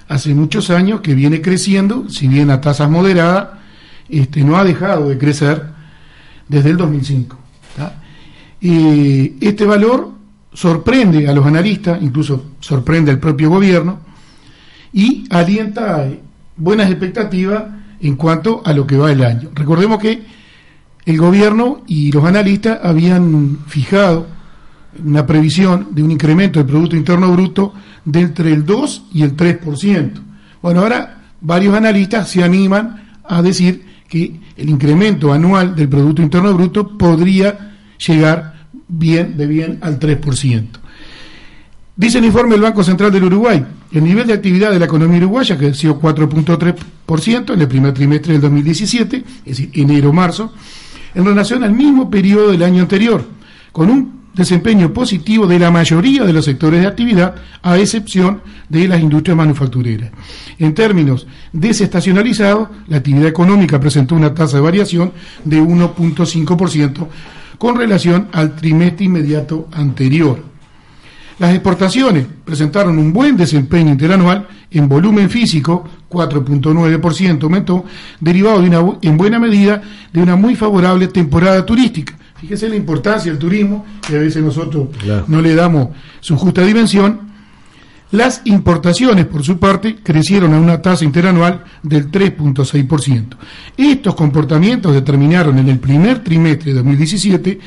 hace 0.09 0.35
muchos 0.35 0.71
años 0.71 1.01
que 1.01 1.15
viene 1.15 1.43
creciendo, 1.43 2.09
si 2.09 2.29
bien 2.29 2.51
a 2.51 2.61
tasas 2.61 2.89
moderadas, 2.89 3.49
este, 4.09 4.45
no 4.45 4.57
ha 4.57 4.63
dejado 4.63 5.09
de 5.09 5.19
crecer 5.19 5.65
desde 6.49 6.71
el 6.71 6.77
2005. 6.77 7.37
este 8.61 9.65
valor 9.67 10.13
sorprende 10.53 11.29
a 11.29 11.33
los 11.33 11.45
analistas, 11.45 12.01
incluso 12.01 12.53
sorprende 12.61 13.11
al 13.11 13.19
propio 13.19 13.51
gobierno, 13.51 13.99
y 14.93 15.25
alienta 15.29 16.09
buenas 16.57 16.89
expectativas 16.89 17.65
en 18.01 18.17
cuanto 18.17 18.63
a 18.65 18.73
lo 18.73 18.87
que 18.87 18.97
va 18.97 19.11
el 19.11 19.25
año. 19.25 19.51
Recordemos 19.55 19.99
que 19.99 20.23
el 21.05 21.19
gobierno 21.19 21.83
y 21.87 22.13
los 22.13 22.25
analistas 22.25 22.79
habían 22.83 23.59
fijado 23.67 24.36
una 25.05 25.27
previsión 25.27 25.89
de 25.91 26.03
un 26.03 26.11
incremento 26.11 26.59
del 26.59 26.69
Producto 26.69 26.97
Interno 26.97 27.33
Bruto 27.33 27.73
de 28.05 28.21
entre 28.21 28.53
el 28.53 28.65
2 28.65 29.05
y 29.13 29.23
el 29.23 29.37
3%. 29.37 30.13
Bueno, 30.63 30.81
ahora 30.81 31.25
varios 31.41 31.75
analistas 31.75 32.29
se 32.31 32.43
animan 32.43 33.19
a 33.25 33.43
decir 33.43 33.85
que 34.09 34.41
el 34.57 34.69
incremento 34.69 35.33
anual 35.33 35.75
del 35.75 35.89
Producto 35.89 36.23
Interno 36.23 36.55
Bruto 36.55 36.97
podría 36.97 37.75
llegar 37.99 38.69
bien 38.89 39.37
de 39.37 39.47
bien 39.47 39.79
al 39.83 39.99
3%. 39.99 40.67
Dice 41.99 42.19
el 42.19 42.27
informe 42.27 42.53
del 42.53 42.61
Banco 42.61 42.85
Central 42.85 43.11
del 43.11 43.25
Uruguay, 43.25 43.65
el 43.93 44.05
nivel 44.05 44.27
de 44.27 44.35
actividad 44.35 44.71
de 44.71 44.79
la 44.79 44.85
economía 44.85 45.19
uruguaya 45.19 45.57
creció 45.57 45.99
4.3% 45.99 47.55
en 47.55 47.61
el 47.61 47.69
primer 47.69 47.95
trimestre 47.95 48.35
del 48.35 48.43
2017, 48.43 49.17
es 49.17 49.45
decir, 49.45 49.71
enero-marzo, 49.73 50.53
en 51.15 51.25
relación 51.25 51.65
al 51.65 51.73
mismo 51.73 52.11
periodo 52.11 52.51
del 52.51 52.63
año 52.63 52.83
anterior, 52.83 53.27
con 53.73 53.89
un 53.89 54.16
desempeño 54.37 54.93
positivo 54.93 55.47
de 55.47 55.59
la 55.59 55.71
mayoría 55.71 56.25
de 56.25 56.33
los 56.33 56.45
sectores 56.45 56.83
de 56.83 56.87
actividad, 56.87 57.35
a 57.63 57.79
excepción 57.79 58.43
de 58.69 58.87
las 58.87 59.01
industrias 59.01 59.37
manufactureras. 59.37 60.11
En 60.59 60.75
términos 60.75 61.27
desestacionalizados, 61.53 62.69
la 62.87 62.99
actividad 62.99 63.29
económica 63.29 63.81
presentó 63.81 64.15
una 64.15 64.35
tasa 64.35 64.59
de 64.59 64.63
variación 64.63 65.13
de 65.43 65.61
1.5% 65.61 67.07
con 67.57 67.77
relación 67.77 68.29
al 68.33 68.55
trimestre 68.55 69.07
inmediato 69.07 69.69
anterior. 69.73 70.39
Las 71.39 71.53
exportaciones 71.53 72.27
presentaron 72.45 72.99
un 72.99 73.13
buen 73.13 73.37
desempeño 73.37 73.93
interanual 73.93 74.49
en 74.71 74.89
volumen 74.89 75.31
físico, 75.31 75.85
4.9% 76.11 77.43
aumentó, 77.43 77.85
derivado 78.21 78.61
de 78.61 78.69
una, 78.69 78.99
en 79.03 79.17
buena 79.17 79.39
medida 79.39 79.83
de 80.13 80.23
una 80.23 80.37
muy 80.37 80.55
favorable 80.55 81.09
temporada 81.09 81.65
turística, 81.65 82.17
Fíjese 82.41 82.69
la 82.69 82.77
importancia 82.77 83.31
del 83.31 83.39
turismo, 83.39 83.85
que 84.07 84.17
a 84.17 84.21
veces 84.21 84.43
nosotros 84.43 84.89
no 85.27 85.41
le 85.41 85.55
damos 85.55 85.89
su 86.21 86.37
justa 86.37 86.63
dimensión. 86.63 87.21
Las 88.13 88.43
importaciones, 88.45 89.27
por 89.27 89.43
su 89.43 89.59
parte, 89.59 89.97
crecieron 89.97 90.55
a 90.55 90.61
una 90.61 90.81
tasa 90.81 91.05
interanual 91.05 91.65
del 91.83 92.11
3.6%. 92.11 93.37
Estos 93.77 94.15
comportamientos 94.15 94.93
determinaron 94.93 95.59
en 95.59 95.69
el 95.69 95.79
primer 95.79 96.23
trimestre 96.23 96.73
de 96.73 96.77
2017 96.77 97.61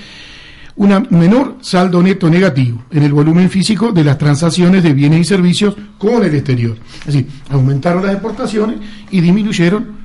un 0.78 1.08
menor 1.10 1.58
saldo 1.60 2.02
neto 2.02 2.30
negativo 2.30 2.86
en 2.92 3.04
el 3.04 3.12
volumen 3.12 3.50
físico 3.50 3.92
de 3.92 4.06
las 4.06 4.18
transacciones 4.18 4.82
de 4.82 4.94
bienes 4.94 5.20
y 5.20 5.24
servicios 5.26 5.76
con 5.98 6.24
el 6.24 6.34
exterior. 6.34 6.78
Es 7.02 7.08
decir, 7.08 7.28
aumentaron 7.50 8.04
las 8.04 8.14
exportaciones 8.14 8.78
y 9.12 9.20
disminuyeron 9.20 9.98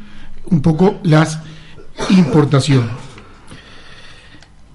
un 0.47 0.61
poco 0.61 0.99
las 1.05 1.39
importaciones. 2.11 3.04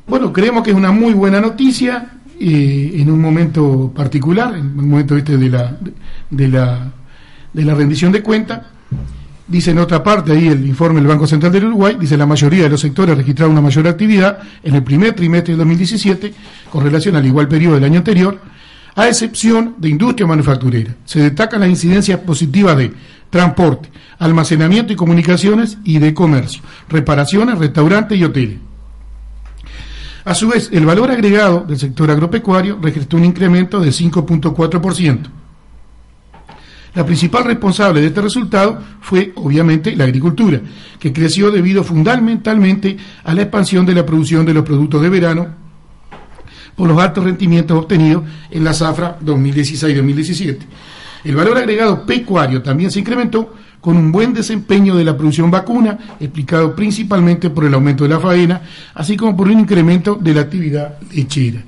Bueno, 0.10 0.34
creemos 0.34 0.64
que 0.64 0.72
es 0.72 0.76
una 0.76 0.92
muy 0.92 1.14
buena 1.14 1.40
noticia 1.40 2.14
eh, 2.40 2.94
en 2.96 3.12
un 3.12 3.22
momento 3.22 3.94
particular, 3.96 4.56
en 4.56 4.80
un 4.80 4.90
momento 4.90 5.16
este 5.16 5.38
de 5.38 5.50
la, 5.50 5.78
de 6.32 6.48
la, 6.48 6.92
de 7.54 7.64
la 7.64 7.76
rendición 7.76 8.12
de 8.12 8.24
cuentas. 8.24 8.62
Dice 9.48 9.70
en 9.70 9.78
otra 9.78 10.04
parte 10.04 10.32
ahí 10.32 10.48
el 10.48 10.66
informe 10.66 11.00
del 11.00 11.08
Banco 11.08 11.28
Central 11.28 11.52
del 11.52 11.66
Uruguay, 11.66 11.96
dice 12.00 12.18
la 12.18 12.26
mayoría 12.26 12.64
de 12.64 12.70
los 12.70 12.82
sectores 12.82 13.16
registraron 13.16 13.52
una 13.52 13.62
mayor 13.62 13.88
actividad 13.88 14.40
en 14.64 14.74
el 14.74 14.84
primer 14.84 15.14
trimestre 15.14 15.54
de 15.54 15.60
2017 15.60 16.34
con 16.72 16.84
relación 16.84 17.16
al 17.16 17.26
igual 17.28 17.48
periodo 17.48 17.76
del 17.76 17.84
año 17.84 18.00
anterior, 18.00 18.40
a 18.96 19.08
excepción 19.08 19.76
de 19.78 19.90
industria 19.90 20.26
manufacturera. 20.26 20.96
Se 21.06 21.22
destacan 21.22 21.60
las 21.60 21.70
incidencias 21.70 22.20
positivas 22.22 22.76
de 22.78 22.92
transporte, 23.30 23.90
almacenamiento 24.18 24.92
y 24.92 24.96
comunicaciones 24.96 25.78
y 25.84 26.00
de 26.00 26.16
comercio, 26.16 26.64
reparaciones, 26.90 27.60
restaurantes 27.60 28.18
y 28.18 28.24
hoteles. 28.24 28.69
A 30.30 30.36
su 30.36 30.48
vez, 30.48 30.70
el 30.72 30.86
valor 30.86 31.10
agregado 31.10 31.66
del 31.68 31.80
sector 31.80 32.12
agropecuario 32.12 32.78
registró 32.80 33.18
un 33.18 33.26
incremento 33.26 33.80
de 33.80 33.90
5.4%. 33.90 35.22
La 36.94 37.04
principal 37.04 37.46
responsable 37.46 38.00
de 38.00 38.08
este 38.08 38.22
resultado 38.22 38.80
fue, 39.02 39.34
obviamente, 39.38 39.96
la 39.96 40.04
agricultura, 40.04 40.62
que 41.00 41.12
creció 41.12 41.50
debido 41.50 41.84
fundamentalmente 41.84 42.96
a 43.24 43.34
la 43.34 43.42
expansión 43.42 43.88
de 43.88 43.96
la 43.96 44.06
producción 44.06 44.46
de 44.46 44.54
los 44.54 44.64
productos 44.64 45.02
de 45.02 45.10
verano 45.10 45.48
por 46.76 46.88
los 46.88 47.02
altos 47.02 47.24
rendimientos 47.24 47.76
obtenidos 47.76 48.24
en 48.52 48.64
la 48.64 48.76
zafra 48.76 49.18
2016-2017. 49.26 50.60
El 51.24 51.36
valor 51.36 51.58
agregado 51.58 52.06
pecuario 52.06 52.62
también 52.62 52.92
se 52.92 53.00
incrementó 53.00 53.56
con 53.82 53.98
un 53.98 54.12
buen 54.12 54.34
desempeño 54.34 54.96
de 54.96 55.04
la 55.04 55.16
producción 55.16 55.50
vacuna, 55.50 55.98
explicado 56.20 56.76
principalmente 56.76 57.50
por 57.50 57.66
el 57.66 57.74
aumento 57.74 58.04
de 58.04 58.10
la 58.10 58.20
faena, 58.20 58.62
así 58.94 59.16
como 59.16 59.36
por 59.36 59.48
un 59.48 59.60
incremento 59.60 60.16
de 60.16 60.34
la 60.34 60.42
actividad 60.42 60.98
lechera. 61.12 61.64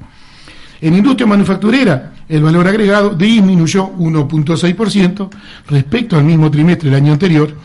En 0.82 0.95
industria 0.95 1.28
manufacturera, 1.28 2.13
el 2.28 2.43
valor 2.43 2.67
agregado 2.67 3.12
disminuyó 3.12 3.91
1.6% 3.93 5.30
respecto 5.67 6.17
al 6.17 6.24
mismo 6.24 6.50
trimestre 6.50 6.89
del 6.89 7.02
año 7.02 7.13
anterior, 7.13 7.56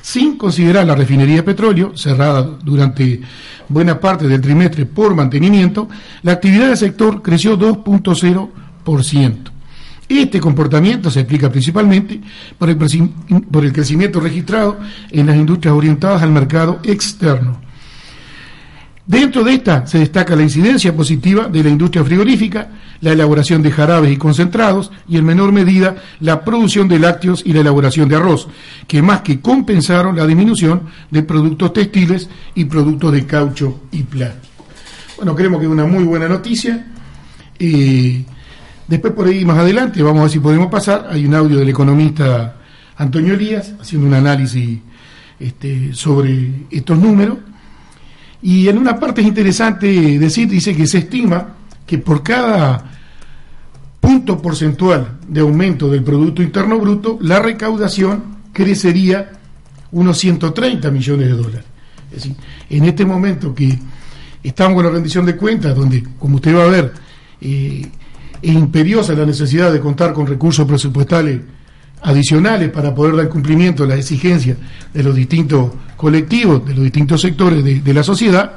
sin 0.00 0.36
considerar 0.36 0.86
la 0.86 0.94
refinería 0.94 1.36
de 1.36 1.42
petróleo, 1.42 1.96
cerrada 1.96 2.42
durante 2.42 3.20
buena 3.68 3.98
parte 3.98 4.26
del 4.26 4.40
trimestre 4.40 4.86
por 4.86 5.14
mantenimiento, 5.14 5.88
la 6.22 6.32
actividad 6.32 6.68
del 6.68 6.76
sector 6.76 7.22
creció 7.22 7.58
2.0%. 7.58 9.51
Este 10.20 10.40
comportamiento 10.40 11.10
se 11.10 11.20
explica 11.20 11.50
principalmente 11.50 12.20
por 12.58 12.70
el, 12.70 12.76
por 12.76 13.64
el 13.64 13.72
crecimiento 13.72 14.20
registrado 14.20 14.78
en 15.10 15.26
las 15.26 15.36
industrias 15.36 15.74
orientadas 15.74 16.22
al 16.22 16.30
mercado 16.30 16.80
externo. 16.84 17.60
Dentro 19.04 19.42
de 19.42 19.54
esta 19.54 19.86
se 19.86 19.98
destaca 19.98 20.36
la 20.36 20.42
incidencia 20.42 20.94
positiva 20.94 21.48
de 21.48 21.62
la 21.64 21.70
industria 21.70 22.04
frigorífica, 22.04 22.70
la 23.00 23.12
elaboración 23.12 23.60
de 23.60 23.72
jarabes 23.72 24.12
y 24.12 24.16
concentrados 24.16 24.92
y 25.08 25.18
en 25.18 25.24
menor 25.24 25.50
medida 25.50 25.96
la 26.20 26.44
producción 26.44 26.86
de 26.86 27.00
lácteos 27.00 27.42
y 27.44 27.52
la 27.52 27.60
elaboración 27.60 28.08
de 28.08 28.16
arroz, 28.16 28.48
que 28.86 29.02
más 29.02 29.22
que 29.22 29.40
compensaron 29.40 30.16
la 30.16 30.26
disminución 30.26 30.82
de 31.10 31.24
productos 31.24 31.72
textiles 31.72 32.28
y 32.54 32.64
productos 32.66 33.12
de 33.12 33.26
caucho 33.26 33.80
y 33.90 34.04
plástico. 34.04 34.66
Bueno, 35.16 35.34
creemos 35.34 35.58
que 35.58 35.66
es 35.66 35.72
una 35.72 35.84
muy 35.84 36.04
buena 36.04 36.28
noticia. 36.28 36.86
Eh, 37.58 38.24
después 38.92 39.14
por 39.14 39.26
ahí 39.26 39.42
más 39.42 39.56
adelante, 39.56 40.02
vamos 40.02 40.18
a 40.18 40.22
ver 40.24 40.30
si 40.32 40.38
podemos 40.38 40.70
pasar, 40.70 41.08
hay 41.10 41.24
un 41.24 41.34
audio 41.34 41.58
del 41.58 41.68
economista 41.70 42.56
Antonio 42.98 43.32
Elías 43.32 43.72
haciendo 43.80 44.06
un 44.06 44.12
análisis 44.12 44.80
este, 45.40 45.94
sobre 45.94 46.66
estos 46.70 46.98
números 46.98 47.38
y 48.42 48.68
en 48.68 48.76
una 48.76 49.00
parte 49.00 49.22
es 49.22 49.26
interesante 49.26 49.86
decir, 50.18 50.46
dice 50.46 50.76
que 50.76 50.86
se 50.86 50.98
estima 50.98 51.54
que 51.86 51.96
por 51.96 52.22
cada 52.22 52.84
punto 53.98 54.42
porcentual 54.42 55.20
de 55.26 55.40
aumento 55.40 55.88
del 55.88 56.02
Producto 56.04 56.42
Interno 56.42 56.78
Bruto, 56.78 57.18
la 57.22 57.38
recaudación 57.38 58.42
crecería 58.52 59.32
unos 59.92 60.18
130 60.18 60.90
millones 60.90 61.28
de 61.28 61.32
dólares. 61.32 61.64
Es 62.10 62.16
decir, 62.16 62.36
en 62.68 62.84
este 62.84 63.06
momento 63.06 63.54
que 63.54 63.78
estamos 64.42 64.74
con 64.74 64.84
la 64.84 64.90
rendición 64.90 65.24
de 65.24 65.34
cuentas, 65.34 65.74
donde, 65.74 66.04
como 66.18 66.36
usted 66.36 66.54
va 66.54 66.64
a 66.64 66.66
ver, 66.66 66.92
eh, 67.40 67.88
es 68.42 68.52
imperiosa 68.52 69.14
la 69.14 69.24
necesidad 69.24 69.72
de 69.72 69.80
contar 69.80 70.12
con 70.12 70.26
recursos 70.26 70.66
presupuestales 70.66 71.40
adicionales 72.02 72.70
para 72.70 72.94
poder 72.94 73.16
dar 73.16 73.28
cumplimiento 73.28 73.84
a 73.84 73.86
las 73.86 73.98
exigencias 73.98 74.58
de 74.92 75.02
los 75.02 75.14
distintos 75.14 75.70
colectivos, 75.96 76.66
de 76.66 76.74
los 76.74 76.82
distintos 76.82 77.20
sectores 77.20 77.64
de, 77.64 77.94
la 77.94 78.02
sociedad, 78.02 78.56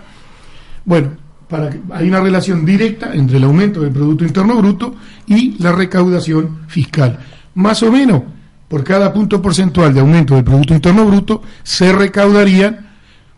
bueno, 0.83 1.11
para 1.47 1.69
que, 1.69 1.79
hay 1.93 2.07
una 2.07 2.19
relación 2.19 2.65
directa 2.65 3.13
entre 3.13 3.37
el 3.37 3.43
aumento 3.43 3.81
del 3.81 3.91
Producto 3.91 4.25
Interno 4.25 4.57
Bruto 4.57 4.95
y 5.27 5.61
la 5.61 5.71
recaudación 5.71 6.61
fiscal. 6.67 7.19
Más 7.53 7.83
o 7.83 7.91
menos, 7.91 8.23
por 8.67 8.83
cada 8.83 9.13
punto 9.13 9.39
porcentual 9.39 9.93
de 9.93 9.99
aumento 9.99 10.33
del 10.33 10.43
Producto 10.43 10.73
Interno 10.73 11.05
Bruto, 11.05 11.43
se 11.61 11.93
recaudarían 11.93 12.89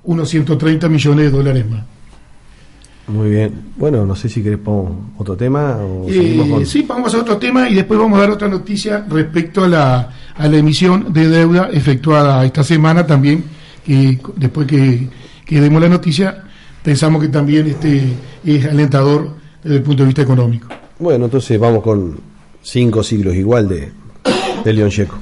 unos 0.06 0.30
130 0.30 0.88
millones 0.88 1.26
de 1.26 1.38
dólares 1.38 1.70
más. 1.70 1.97
Muy 3.08 3.30
bien. 3.30 3.54
Bueno, 3.78 4.06
no 4.06 4.16
sé 4.16 4.28
si 4.28 4.44
querés 4.44 4.60
poner 4.60 4.92
otro 5.18 5.38
tema. 5.38 5.78
O 5.78 6.06
eh, 6.10 6.66
Sí, 6.66 6.86
vamos 6.88 7.14
a 7.16 7.20
otro 7.20 7.38
tema 7.38 7.70
y 7.70 7.76
después 7.76 7.98
vamos 8.00 8.18
a 8.18 8.22
dar 8.22 8.32
otra 8.32 8.50
noticia 8.50 9.06
respecto 9.10 9.64
a 9.64 9.68
la, 9.68 10.14
a 10.36 10.48
la 10.48 10.58
emisión 10.58 11.14
de 11.14 11.28
deuda 11.30 11.70
efectuada 11.72 12.44
esta 12.46 12.64
semana 12.64 13.08
también. 13.08 13.44
Que 13.86 14.20
después 14.36 14.68
que, 14.68 15.08
que 15.46 15.62
demos 15.62 15.82
la 15.82 15.88
noticia, 15.88 16.44
pensamos 16.84 17.22
que 17.22 17.30
también 17.30 17.68
este 17.68 18.14
es 18.44 18.66
alentador 18.66 19.30
desde 19.64 19.78
el 19.78 19.84
punto 19.84 20.04
de 20.04 20.08
vista 20.08 20.22
económico. 20.24 20.68
Bueno, 21.00 21.26
entonces 21.26 21.58
vamos 21.58 21.84
con 21.84 22.20
cinco 22.62 23.04
siglos 23.04 23.36
igual 23.36 23.70
de, 23.70 23.90
de 24.66 24.74
León 24.74 24.90
Checo. 24.90 25.18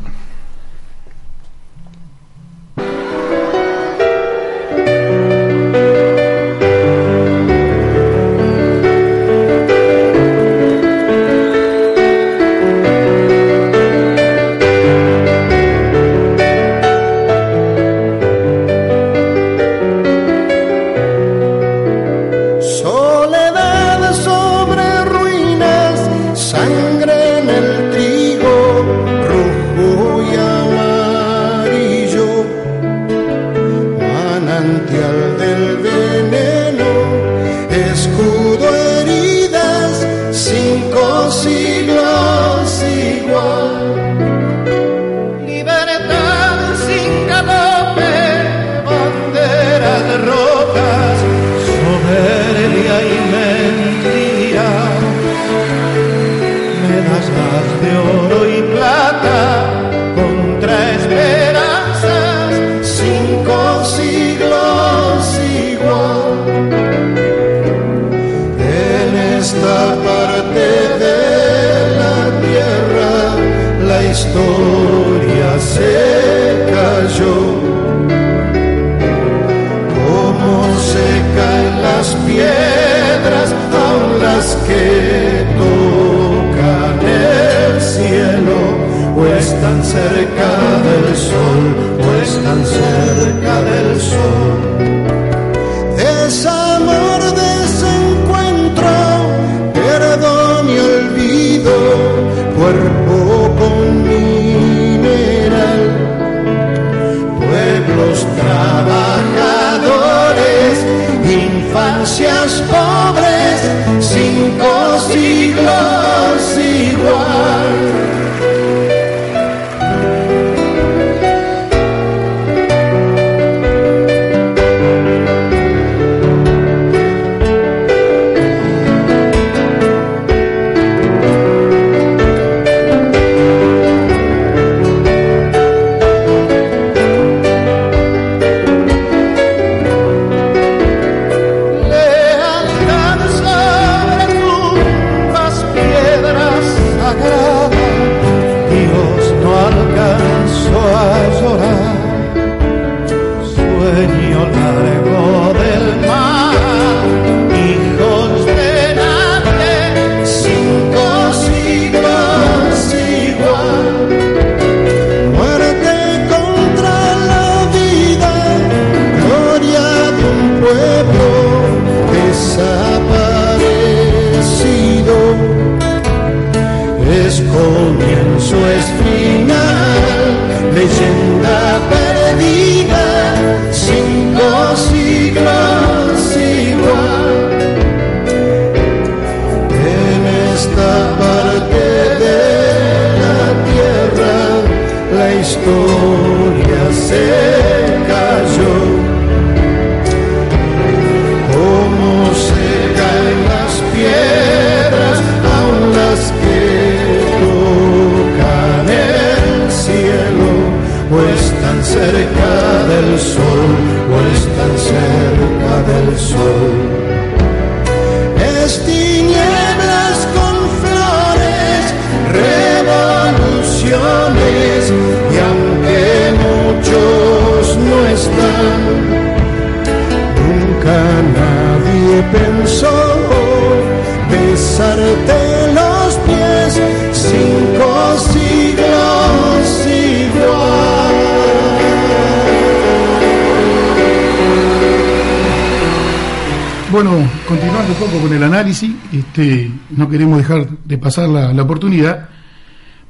Este, 249.36 249.70
no 249.90 250.08
queremos 250.08 250.38
dejar 250.38 250.70
de 250.86 250.98
pasar 250.98 251.28
la, 251.28 251.62
oportunidad 251.62 252.30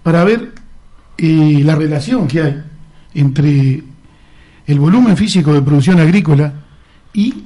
para 0.02 0.24
ver 0.24 0.54
eh, 1.20 1.62
la 1.64 1.76
relación 1.76 2.28
que 2.28 2.42
hay 2.42 2.64
entre 3.14 3.84
el 4.66 4.80
volumen 4.80 5.16
físico 5.16 5.54
de 5.54 5.62
producción 5.62 6.00
agrícola 6.00 6.52
y 7.14 7.44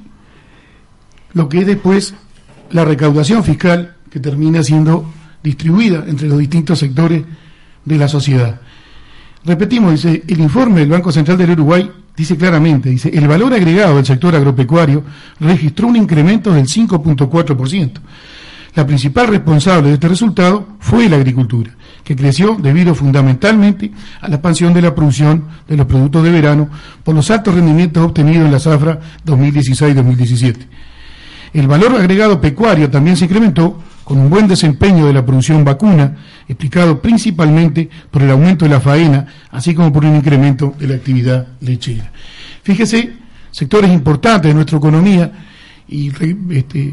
lo 1.33 1.49
que 1.49 1.59
es 1.59 1.67
después 1.67 2.13
la 2.71 2.85
recaudación 2.85 3.43
fiscal 3.43 3.97
que 4.09 4.21
termina 4.21 4.63
siendo 4.63 5.11
distribuida 5.43 6.05
entre 6.07 6.29
los 6.29 6.39
distintos 6.39 6.79
sectores 6.79 7.23
de 7.83 7.97
la 7.97 8.07
sociedad. 8.07 8.61
Repetimos, 9.43 9.91
dice, 9.91 10.23
el 10.25 10.39
informe 10.39 10.79
del 10.79 10.89
Banco 10.89 11.11
Central 11.11 11.37
del 11.37 11.51
Uruguay 11.51 11.91
dice 12.15 12.37
claramente, 12.37 12.89
dice, 12.89 13.09
el 13.13 13.27
valor 13.27 13.53
agregado 13.53 13.97
del 13.97 14.05
sector 14.05 14.33
agropecuario 14.35 15.03
registró 15.41 15.87
un 15.87 15.97
incremento 15.97 16.53
del 16.53 16.65
5.4%. 16.65 17.91
La 18.79 18.87
principal 18.87 19.27
responsable 19.27 19.89
de 19.89 19.95
este 19.95 20.07
resultado 20.07 20.65
fue 20.79 21.09
la 21.09 21.17
agricultura, 21.17 21.75
que 22.01 22.15
creció 22.15 22.55
debido 22.55 22.95
fundamentalmente 22.95 23.91
a 24.21 24.29
la 24.29 24.35
expansión 24.35 24.73
de 24.73 24.81
la 24.81 24.95
producción 24.95 25.43
de 25.67 25.75
los 25.75 25.85
productos 25.85 26.23
de 26.23 26.31
verano 26.31 26.69
por 27.03 27.13
los 27.13 27.29
altos 27.29 27.55
rendimientos 27.55 28.01
obtenidos 28.01 28.45
en 28.45 28.53
la 28.53 28.59
zafra 28.59 28.97
2016-2017. 29.25 30.55
El 31.51 31.67
valor 31.67 31.93
agregado 31.95 32.39
pecuario 32.39 32.89
también 32.89 33.17
se 33.17 33.25
incrementó 33.25 33.83
con 34.05 34.17
un 34.17 34.29
buen 34.29 34.47
desempeño 34.47 35.07
de 35.07 35.11
la 35.11 35.25
producción 35.25 35.65
vacuna, 35.65 36.15
explicado 36.47 37.01
principalmente 37.01 37.89
por 38.09 38.21
el 38.21 38.31
aumento 38.31 38.63
de 38.63 38.71
la 38.71 38.79
faena, 38.79 39.27
así 39.51 39.75
como 39.75 39.91
por 39.91 40.05
un 40.05 40.15
incremento 40.15 40.73
de 40.79 40.87
la 40.87 40.95
actividad 40.95 41.47
lechera. 41.59 42.13
Fíjese, 42.63 43.11
sectores 43.51 43.91
importantes 43.91 44.47
de 44.47 44.55
nuestra 44.55 44.77
economía, 44.77 45.33
y 45.85 46.07
este, 46.55 46.91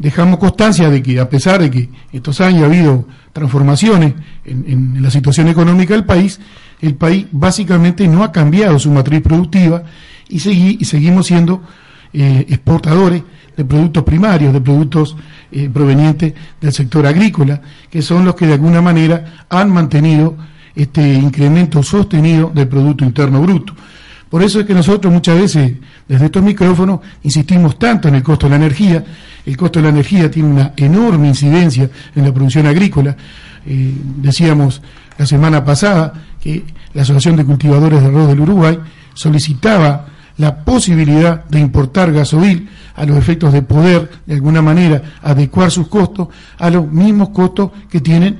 dejamos 0.00 0.38
constancia 0.38 0.88
de 0.88 1.02
que 1.02 1.20
a 1.20 1.28
pesar 1.28 1.60
de 1.60 1.70
que 1.70 1.90
estos 2.10 2.40
años 2.40 2.62
ha 2.62 2.66
habido 2.66 3.06
transformaciones 3.32 4.14
en, 4.44 5.00
la 5.00 5.10
situación 5.10 5.48
económica 5.48 5.94
del 5.94 6.04
país, 6.04 6.40
el 6.80 6.94
país 6.94 7.26
básicamente 7.30 8.08
no 8.08 8.24
ha 8.24 8.32
cambiado 8.32 8.78
su 8.78 8.90
matriz 8.90 9.20
productiva 9.20 9.84
y, 10.28 10.40
seguimos 10.40 11.26
siendo 11.26 11.62
eh, 12.14 12.46
exportadores 12.48 13.22
de 13.56 13.64
productos 13.64 14.02
primarios, 14.04 14.54
de 14.54 14.60
productos 14.62 15.16
eh, 15.52 15.68
provenientes 15.70 16.32
del 16.60 16.72
sector 16.72 17.06
agrícola, 17.06 17.60
que 17.90 18.00
son 18.00 18.24
los 18.24 18.34
que 18.34 18.46
de 18.46 18.54
alguna 18.54 18.80
manera 18.80 19.44
han 19.50 19.70
mantenido 19.70 20.34
este 20.74 21.12
incremento 21.12 21.82
sostenido 21.82 22.50
del 22.54 22.68
Producto 22.68 23.04
Interno 23.04 23.42
Bruto. 23.42 23.74
Por 24.30 24.44
eso 24.44 24.60
es 24.60 24.66
que 24.66 24.74
nosotros 24.74 25.12
muchas 25.12 25.36
veces 25.36 25.72
desde 26.08 26.26
estos 26.26 26.42
micrófonos 26.42 27.00
insistimos 27.24 27.78
tanto 27.78 28.06
en 28.08 28.14
el 28.14 28.22
costo 28.22 28.46
de 28.46 28.50
la 28.50 28.56
energía. 28.56 29.04
El 29.44 29.56
costo 29.56 29.80
de 29.80 29.84
la 29.84 29.88
energía 29.88 30.30
tiene 30.30 30.48
una 30.48 30.72
enorme 30.76 31.28
incidencia 31.28 31.90
en 32.14 32.24
la 32.24 32.32
producción 32.32 32.66
agrícola. 32.66 33.16
Eh, 33.66 33.92
decíamos 34.16 34.80
la 35.18 35.26
semana 35.26 35.64
pasada 35.64 36.12
que 36.40 36.64
la 36.94 37.02
Asociación 37.02 37.36
de 37.36 37.44
Cultivadores 37.44 38.00
de 38.00 38.06
Arroz 38.06 38.28
del 38.28 38.40
Uruguay 38.40 38.78
solicitaba 39.14 40.06
la 40.36 40.64
posibilidad 40.64 41.44
de 41.44 41.58
importar 41.60 42.12
gasoil 42.12 42.68
a 42.94 43.04
los 43.04 43.18
efectos 43.18 43.52
de 43.52 43.62
poder, 43.62 44.10
de 44.26 44.34
alguna 44.34 44.62
manera, 44.62 45.02
adecuar 45.22 45.70
sus 45.70 45.88
costos 45.88 46.28
a 46.58 46.70
los 46.70 46.90
mismos 46.90 47.30
costos 47.30 47.72
que 47.90 48.00
tienen, 48.00 48.38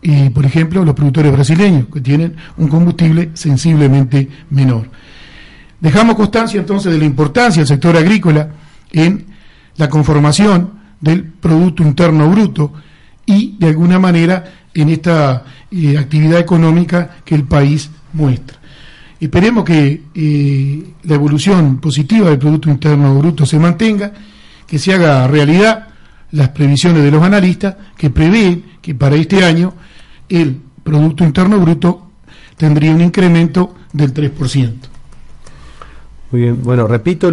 eh, 0.00 0.30
por 0.32 0.46
ejemplo, 0.46 0.84
los 0.84 0.94
productores 0.94 1.32
brasileños, 1.32 1.86
que 1.92 2.00
tienen 2.00 2.36
un 2.56 2.68
combustible 2.68 3.30
sensiblemente 3.34 4.28
menor. 4.50 4.88
Dejamos 5.84 6.14
constancia 6.14 6.58
entonces 6.58 6.90
de 6.90 6.98
la 6.98 7.04
importancia 7.04 7.60
del 7.60 7.68
sector 7.68 7.94
agrícola 7.94 8.48
en 8.90 9.26
la 9.76 9.90
conformación 9.90 10.70
del 10.98 11.24
Producto 11.24 11.82
Interno 11.82 12.30
Bruto 12.30 12.72
y, 13.26 13.58
de 13.58 13.66
alguna 13.66 13.98
manera, 13.98 14.44
en 14.72 14.88
esta 14.88 15.44
eh, 15.70 15.98
actividad 15.98 16.40
económica 16.40 17.16
que 17.22 17.34
el 17.34 17.44
país 17.44 17.90
muestra. 18.14 18.56
Esperemos 19.20 19.62
que 19.64 20.04
eh, 20.14 20.84
la 21.02 21.14
evolución 21.16 21.76
positiva 21.80 22.30
del 22.30 22.38
Producto 22.38 22.70
Interno 22.70 23.18
Bruto 23.18 23.44
se 23.44 23.58
mantenga, 23.58 24.10
que 24.66 24.78
se 24.78 24.94
haga 24.94 25.28
realidad 25.28 25.88
las 26.30 26.48
previsiones 26.48 27.02
de 27.02 27.10
los 27.10 27.22
analistas 27.22 27.76
que 27.98 28.08
prevén 28.08 28.64
que 28.80 28.94
para 28.94 29.16
este 29.16 29.44
año 29.44 29.74
el 30.30 30.62
Producto 30.82 31.24
Interno 31.24 31.60
Bruto 31.60 32.10
tendría 32.56 32.94
un 32.94 33.02
incremento 33.02 33.74
del 33.92 34.14
3%. 34.14 34.93
Muy 36.30 36.40
bien, 36.40 36.62
bueno, 36.62 36.86
repito 36.86 37.30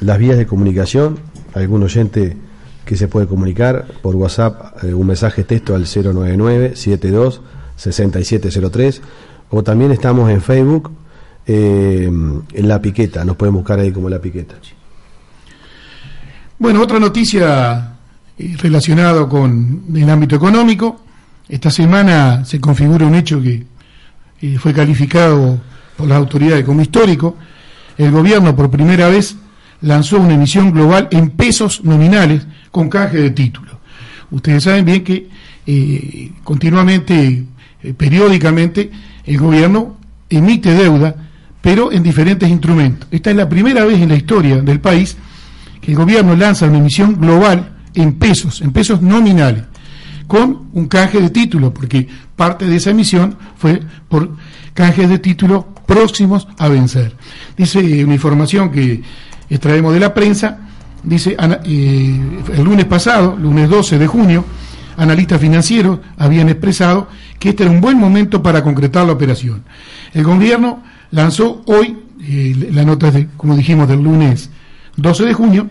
las 0.00 0.18
vías 0.18 0.36
de 0.36 0.46
comunicación, 0.46 1.18
algún 1.54 1.82
oyente 1.82 2.36
que 2.84 2.96
se 2.96 3.08
puede 3.08 3.26
comunicar 3.26 3.86
por 4.02 4.16
WhatsApp, 4.16 4.84
eh, 4.84 4.94
un 4.94 5.06
mensaje 5.06 5.44
texto 5.44 5.74
al 5.74 5.82
099 5.84 6.76
72 6.76 7.40
6703 7.76 9.02
o 9.50 9.62
también 9.62 9.90
estamos 9.90 10.30
en 10.30 10.40
Facebook 10.40 10.90
eh, 11.46 12.04
en 12.06 12.68
La 12.68 12.80
Piqueta, 12.80 13.24
nos 13.24 13.36
pueden 13.36 13.54
buscar 13.54 13.78
ahí 13.78 13.92
como 13.92 14.08
La 14.08 14.20
Piqueta. 14.20 14.54
Bueno, 16.58 16.82
otra 16.82 16.98
noticia 16.98 17.96
eh, 18.38 18.56
relacionada 18.58 19.28
con 19.28 19.84
el 19.94 20.08
ámbito 20.08 20.36
económico. 20.36 21.00
Esta 21.48 21.70
semana 21.70 22.44
se 22.44 22.60
configura 22.60 23.06
un 23.06 23.14
hecho 23.14 23.40
que 23.40 23.64
fue 24.58 24.72
calificado 24.72 25.58
por 25.96 26.08
las 26.08 26.18
autoridades 26.18 26.64
como 26.64 26.80
histórico. 26.80 27.36
El 27.98 28.10
gobierno 28.10 28.54
por 28.56 28.70
primera 28.70 29.08
vez 29.08 29.36
lanzó 29.80 30.18
una 30.18 30.34
emisión 30.34 30.72
global 30.72 31.08
en 31.10 31.30
pesos 31.30 31.84
nominales 31.84 32.46
con 32.70 32.88
canje 32.88 33.18
de 33.18 33.30
títulos. 33.30 33.76
Ustedes 34.30 34.64
saben 34.64 34.84
bien 34.84 35.04
que 35.04 35.28
continuamente, 36.42 37.44
periódicamente, 37.96 38.90
el 39.24 39.38
gobierno 39.38 39.96
emite 40.28 40.72
deuda 40.72 41.14
pero 41.64 41.90
en 41.90 42.02
diferentes 42.02 42.46
instrumentos. 42.46 43.08
Esta 43.10 43.30
es 43.30 43.36
la 43.36 43.48
primera 43.48 43.86
vez 43.86 43.98
en 43.98 44.10
la 44.10 44.16
historia 44.16 44.58
del 44.60 44.80
país 44.80 45.16
que 45.80 45.92
el 45.92 45.96
gobierno 45.96 46.36
lanza 46.36 46.66
una 46.66 46.76
emisión 46.76 47.18
global 47.18 47.76
en 47.94 48.18
pesos, 48.18 48.60
en 48.60 48.70
pesos 48.70 49.00
nominales, 49.00 49.64
con 50.26 50.68
un 50.74 50.88
canje 50.88 51.22
de 51.22 51.30
títulos, 51.30 51.72
porque 51.72 52.06
parte 52.36 52.66
de 52.66 52.76
esa 52.76 52.90
emisión 52.90 53.38
fue 53.56 53.80
por 54.10 54.36
canjes 54.74 55.08
de 55.08 55.18
títulos 55.18 55.64
próximos 55.86 56.46
a 56.58 56.68
vencer. 56.68 57.14
Dice 57.56 58.04
una 58.04 58.14
información 58.14 58.70
que 58.70 59.02
extraemos 59.48 59.92
de 59.92 60.00
la 60.00 60.14
prensa, 60.14 60.58
dice 61.02 61.36
eh, 61.64 62.20
el 62.54 62.64
lunes 62.64 62.86
pasado, 62.86 63.36
lunes 63.36 63.68
12 63.68 63.98
de 63.98 64.06
junio, 64.06 64.44
analistas 64.96 65.40
financieros 65.40 66.00
habían 66.16 66.48
expresado 66.48 67.08
que 67.38 67.50
este 67.50 67.64
era 67.64 67.72
un 67.72 67.80
buen 67.80 67.98
momento 67.98 68.42
para 68.42 68.62
concretar 68.62 69.06
la 69.06 69.12
operación. 69.12 69.64
El 70.12 70.24
gobierno 70.24 70.82
lanzó 71.10 71.62
hoy, 71.66 71.98
eh, 72.20 72.70
la 72.72 72.84
nota 72.84 73.10
de, 73.10 73.28
como 73.36 73.56
dijimos, 73.56 73.88
del 73.88 74.02
lunes 74.02 74.50
12 74.96 75.24
de 75.24 75.34
junio, 75.34 75.68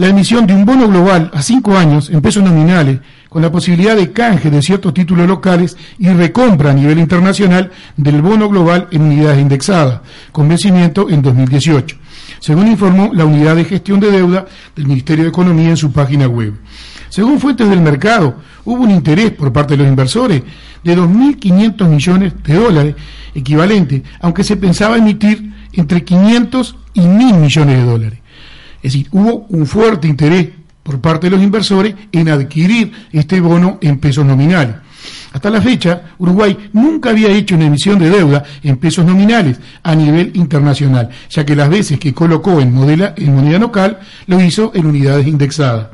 la 0.00 0.08
emisión 0.08 0.46
de 0.46 0.54
un 0.54 0.64
bono 0.64 0.88
global 0.88 1.30
a 1.34 1.42
cinco 1.42 1.76
años 1.76 2.08
en 2.08 2.22
pesos 2.22 2.42
nominales, 2.42 3.00
con 3.28 3.42
la 3.42 3.52
posibilidad 3.52 3.94
de 3.94 4.12
canje 4.12 4.50
de 4.50 4.62
ciertos 4.62 4.94
títulos 4.94 5.28
locales 5.28 5.76
y 5.98 6.08
recompra 6.08 6.70
a 6.70 6.72
nivel 6.72 6.98
internacional 6.98 7.70
del 7.98 8.22
bono 8.22 8.48
global 8.48 8.88
en 8.92 9.02
unidades 9.02 9.42
indexadas, 9.42 10.00
con 10.32 10.48
vencimiento 10.48 11.10
en 11.10 11.20
2018, 11.20 11.98
según 12.38 12.68
informó 12.68 13.10
la 13.12 13.26
Unidad 13.26 13.56
de 13.56 13.66
Gestión 13.66 14.00
de 14.00 14.10
Deuda 14.10 14.46
del 14.74 14.86
Ministerio 14.86 15.24
de 15.24 15.28
Economía 15.28 15.68
en 15.68 15.76
su 15.76 15.92
página 15.92 16.26
web. 16.26 16.54
Según 17.10 17.38
fuentes 17.38 17.68
del 17.68 17.82
mercado, 17.82 18.36
hubo 18.64 18.82
un 18.82 18.90
interés 18.90 19.32
por 19.32 19.52
parte 19.52 19.74
de 19.74 19.82
los 19.82 19.88
inversores 19.88 20.42
de 20.82 20.96
2.500 20.96 21.86
millones 21.86 22.32
de 22.42 22.54
dólares 22.54 22.94
equivalente, 23.34 24.02
aunque 24.22 24.44
se 24.44 24.56
pensaba 24.56 24.96
emitir 24.96 25.52
entre 25.74 26.04
500 26.04 26.76
y 26.94 27.00
1.000 27.02 27.34
millones 27.34 27.76
de 27.76 27.84
dólares. 27.84 28.19
Es 28.82 28.92
decir, 28.92 29.08
hubo 29.12 29.46
un 29.48 29.66
fuerte 29.66 30.08
interés 30.08 30.48
por 30.82 31.00
parte 31.00 31.26
de 31.26 31.36
los 31.36 31.42
inversores 31.42 31.94
en 32.10 32.28
adquirir 32.28 32.92
este 33.12 33.40
bono 33.40 33.78
en 33.80 33.98
pesos 33.98 34.24
nominales. 34.24 34.76
Hasta 35.32 35.50
la 35.50 35.62
fecha, 35.62 36.02
Uruguay 36.18 36.70
nunca 36.72 37.10
había 37.10 37.28
hecho 37.28 37.54
una 37.54 37.66
emisión 37.66 37.98
de 37.98 38.10
deuda 38.10 38.42
en 38.62 38.76
pesos 38.78 39.04
nominales 39.04 39.58
a 39.82 39.94
nivel 39.94 40.32
internacional, 40.34 41.08
ya 41.28 41.44
que 41.44 41.54
las 41.54 41.68
veces 41.68 41.98
que 41.98 42.12
colocó 42.12 42.60
en, 42.60 42.76
en 43.16 43.34
moneda 43.34 43.58
local 43.58 44.00
lo 44.26 44.40
hizo 44.40 44.72
en 44.74 44.86
unidades 44.86 45.26
indexadas. 45.26 45.88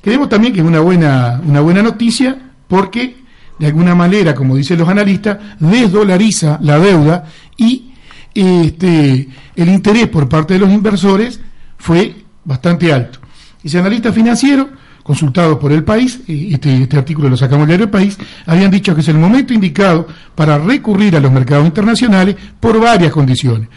Creemos 0.00 0.28
también 0.28 0.52
que 0.52 0.60
es 0.60 0.66
una 0.66 0.80
buena, 0.80 1.40
una 1.44 1.60
buena 1.60 1.82
noticia 1.82 2.36
porque, 2.68 3.16
de 3.58 3.66
alguna 3.66 3.94
manera, 3.94 4.34
como 4.34 4.56
dicen 4.56 4.78
los 4.78 4.88
analistas, 4.88 5.38
desdolariza 5.58 6.58
la 6.62 6.78
deuda 6.78 7.24
y 7.56 7.92
este, 8.34 9.28
el 9.56 9.68
interés 9.68 10.08
por 10.08 10.28
parte 10.28 10.54
de 10.54 10.60
los 10.60 10.70
inversores 10.70 11.40
fue 11.82 12.14
bastante 12.44 12.92
alto. 12.92 13.18
Ese 13.62 13.80
analista 13.80 14.12
financiero 14.12 14.70
consultados 15.02 15.58
por 15.58 15.72
el 15.72 15.82
país, 15.82 16.20
este, 16.28 16.82
este 16.82 16.96
artículo 16.96 17.28
lo 17.28 17.36
sacamos 17.36 17.66
del 17.66 17.88
país, 17.88 18.16
habían 18.46 18.70
dicho 18.70 18.94
que 18.94 19.00
es 19.00 19.08
el 19.08 19.18
momento 19.18 19.52
indicado 19.52 20.06
para 20.36 20.58
recurrir 20.58 21.16
a 21.16 21.20
los 21.20 21.32
mercados 21.32 21.66
internacionales 21.66 22.36
por 22.60 22.80
varias 22.80 23.10
condiciones. 23.10 23.68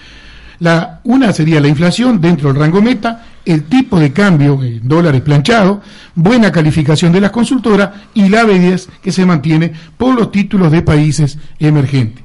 La, 0.59 1.01
una 1.05 1.33
sería 1.33 1.59
la 1.59 1.67
inflación 1.67 2.21
dentro 2.21 2.49
del 2.49 2.61
rango 2.61 2.79
meta, 2.79 3.25
el 3.43 3.63
tipo 3.63 3.99
de 3.99 4.13
cambio 4.13 4.63
en 4.63 4.87
dólares 4.87 5.21
planchado, 5.21 5.81
buena 6.13 6.51
calificación 6.51 7.11
de 7.11 7.21
las 7.21 7.31
consultoras 7.31 7.89
y 8.13 8.29
la 8.29 8.41
avidez 8.41 8.87
que 9.01 9.11
se 9.11 9.25
mantiene 9.25 9.73
por 9.97 10.13
los 10.13 10.31
títulos 10.31 10.71
de 10.71 10.83
países 10.83 11.39
emergentes. 11.57 12.24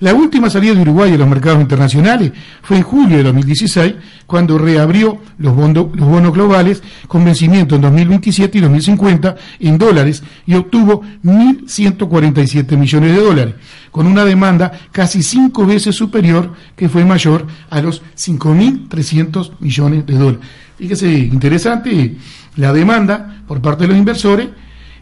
La 0.00 0.14
última 0.14 0.50
salida 0.50 0.74
de 0.74 0.82
Uruguay 0.82 1.14
a 1.14 1.16
los 1.16 1.28
mercados 1.28 1.60
internacionales 1.60 2.32
fue 2.62 2.76
en 2.78 2.82
julio 2.82 3.16
de 3.16 3.22
2016, 3.22 3.94
cuando 4.26 4.58
reabrió 4.58 5.20
los, 5.38 5.56
los 5.56 6.08
bonos 6.08 6.32
globales 6.32 6.82
con 7.08 7.24
vencimiento 7.24 7.76
en 7.76 7.82
2027 7.82 8.58
y 8.58 8.60
2050 8.60 9.36
en 9.60 9.78
dólares 9.78 10.22
y 10.46 10.54
obtuvo 10.54 11.02
1.147 11.24 12.76
millones 12.76 13.16
de 13.16 13.22
dólares, 13.22 13.54
con 13.90 14.06
una 14.06 14.24
demanda 14.24 14.72
casi 14.92 15.22
cinco 15.22 15.64
veces 15.66 15.94
superior 15.94 16.52
que 16.76 16.88
fue 16.88 17.04
mayor 17.04 17.46
a 17.70 17.80
los 17.80 18.02
5.300 18.16 19.52
millones 19.60 20.06
de 20.06 20.14
dólares. 20.14 20.46
Fíjese, 20.76 21.10
interesante, 21.10 22.16
la 22.56 22.72
demanda 22.72 23.42
por 23.46 23.62
parte 23.62 23.84
de 23.84 23.88
los 23.88 23.96
inversores 23.96 24.48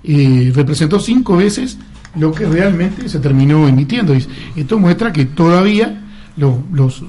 eh, 0.04 0.52
representó 0.54 1.00
cinco 1.00 1.36
veces 1.36 1.78
lo 2.16 2.32
que 2.32 2.46
realmente 2.46 3.08
se 3.08 3.18
terminó 3.18 3.68
emitiendo. 3.68 4.14
Esto 4.56 4.78
muestra 4.78 5.12
que 5.12 5.26
todavía 5.26 6.02
los 6.36 7.02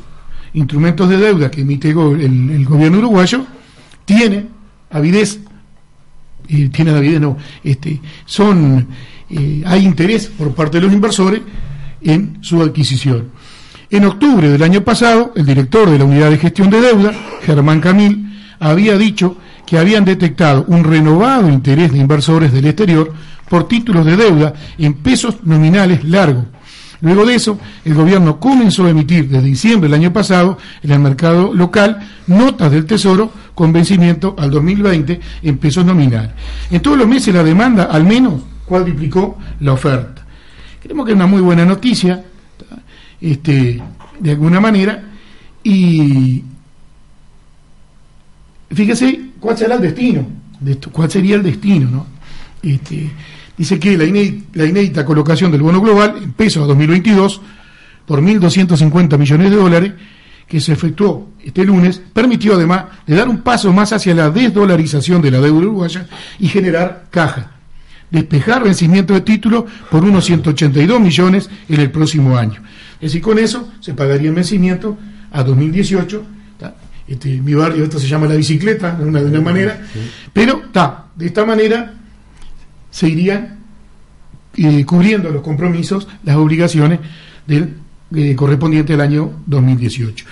instrumentos 0.54 1.10
de 1.10 1.18
deuda 1.18 1.52
que 1.52 1.62
emite 1.62 1.90
el, 1.90 2.66
gobierno 2.66 3.00
uruguayo 3.00 3.46
tienen 4.06 4.50
avidez, 4.90 5.40
eh, 6.48 6.70
tienen 6.70 6.96
avidez, 6.96 7.20
no, 7.20 7.38
este, 7.64 8.00
son, 8.26 8.88
eh, 9.30 9.64
hay 9.66 9.86
interés 9.86 10.28
por 10.28 10.54
parte 10.54 10.78
de 10.78 10.86
los 10.86 10.94
inversores 10.94 11.42
en 12.02 12.38
su 12.42 12.62
adquisición. 12.62 13.30
En 13.90 14.06
octubre 14.06 14.50
del 14.50 14.64
año 14.64 14.84
pasado, 14.84 15.34
el 15.36 15.46
director 15.46 15.90
de 15.90 16.00
la 16.00 16.06
Unidad 16.06 16.30
de 16.30 16.38
Gestión 16.38 16.70
de 16.70 16.82
Deuda, 16.82 17.14
Germán 17.44 17.82
Camil, 17.82 18.26
había 18.60 18.98
dicho 18.98 19.38
que 19.66 19.78
habían 19.78 20.06
detectado 20.06 20.66
un 20.68 20.84
renovado 20.84 21.50
interés 21.50 21.92
de 21.92 22.00
inversores 22.00 22.52
del 22.52 22.66
exterior 22.66 23.14
por 23.50 23.68
títulos 23.68 24.06
de 24.06 24.18
deuda 24.18 24.54
en 24.78 24.96
pesos 24.96 25.38
nominales 25.44 26.04
largos. 26.04 26.46
Luego 27.02 27.26
de 27.26 27.36
eso, 27.36 27.60
el 27.84 27.94
gobierno 27.94 28.40
comenzó 28.40 28.86
a 28.86 28.90
emitir 28.90 29.28
desde 29.28 29.46
diciembre 29.46 29.90
del 29.90 30.00
año 30.00 30.14
pasado 30.14 30.58
en 30.82 30.92
el 30.92 31.00
mercado 31.00 31.54
local 31.54 32.00
notas 32.28 32.72
del 32.72 32.86
Tesoro 32.86 33.32
con 33.54 33.72
vencimiento 33.72 34.36
al 34.38 34.50
2020 34.50 35.20
en 35.44 35.58
pesos 35.58 35.86
nominales. 35.86 36.32
En 36.72 36.82
todos 36.82 36.98
los 36.98 37.08
meses 37.08 37.34
la 37.34 37.44
demanda 37.44 37.86
al 37.86 38.06
menos 38.06 38.42
cuadriplicó 38.66 39.38
la 39.60 39.74
oferta. 39.74 40.26
Creemos 40.82 41.06
que 41.06 41.12
es 41.12 41.16
una 41.16 41.28
muy 41.28 41.42
buena 41.42 41.66
noticia, 41.66 42.24
este, 43.20 43.82
de 44.20 44.32
alguna 44.32 44.60
manera, 44.60 45.04
y 45.64 46.44
fíjese 48.72 49.32
cuál 49.46 49.58
será 49.60 49.76
el 49.76 49.82
destino, 49.82 50.26
cuál 50.92 51.12
sería 51.12 51.36
el 51.36 51.44
destino, 51.44 51.88
¿no? 51.88 52.08
Este, 52.64 53.12
dice 53.56 53.78
que 53.78 53.96
la 53.96 54.06
inédita, 54.66 55.06
colocación 55.06 55.52
del 55.52 55.62
bono 55.62 55.80
global 55.80 56.16
en 56.18 56.34
pesos 56.34 56.64
a 56.64 56.66
2022 56.66 57.42
por 58.08 58.22
1.250 58.22 59.20
millones 59.20 59.52
de 59.52 59.56
dólares 59.56 59.94
que 60.48 60.60
se 60.60 60.74
efectuó 60.74 61.30
este 61.44 61.64
lunes 61.64 62.02
permitió 62.12 62.56
además 62.56 62.86
de 63.06 63.16
dar 63.16 63.30
un 63.30 63.44
paso 63.44 63.72
más 63.72 63.94
hacia 63.94 64.16
la 64.16 64.32
desdolarización 64.32 65.22
de 65.22 65.30
la 65.30 65.40
deuda 65.40 65.60
uruguaya 65.60 66.08
y 66.40 66.48
generar 66.48 67.06
caja, 67.12 67.52
despejar 68.10 68.64
vencimiento 68.64 69.14
de 69.14 69.22
títulos 69.22 69.66
por 69.92 70.04
unos 70.04 70.26
182 70.26 71.00
millones 71.00 71.52
en 71.70 71.82
el 71.82 71.92
próximo 71.92 72.36
año. 72.36 72.64
Es 72.96 73.12
decir, 73.12 73.22
con 73.22 73.38
eso 73.38 73.72
se 73.80 73.94
pagaría 73.94 74.30
el 74.30 74.36
vencimiento 74.36 74.98
a 75.32 75.44
2018. 75.44 76.35
Este, 77.08 77.40
mi 77.42 77.54
barrio 77.54 77.84
esto 77.84 78.00
se 78.00 78.08
llama 78.08 78.28
la 78.28 78.36
bicicleta, 78.36 78.96
de 78.96 79.06
una, 79.06 79.22
de 79.22 79.30
una 79.30 79.42
manera, 79.42 79.80
pero 80.34 80.64
está, 80.66 81.06
de 81.16 81.28
esta 81.28 81.46
manera 81.46 81.94
se 82.90 83.08
irían 83.08 83.60
eh, 84.58 84.86
cubriendo 84.86 85.30
los 85.30 85.42
compromisos, 85.42 86.08
las 86.24 86.36
obligaciones 86.38 87.00
del 87.46 87.76
eh, 88.16 88.36
correspondiente 88.36 88.94
al 88.94 89.02
año 89.02 89.32
2018. 89.46 90.26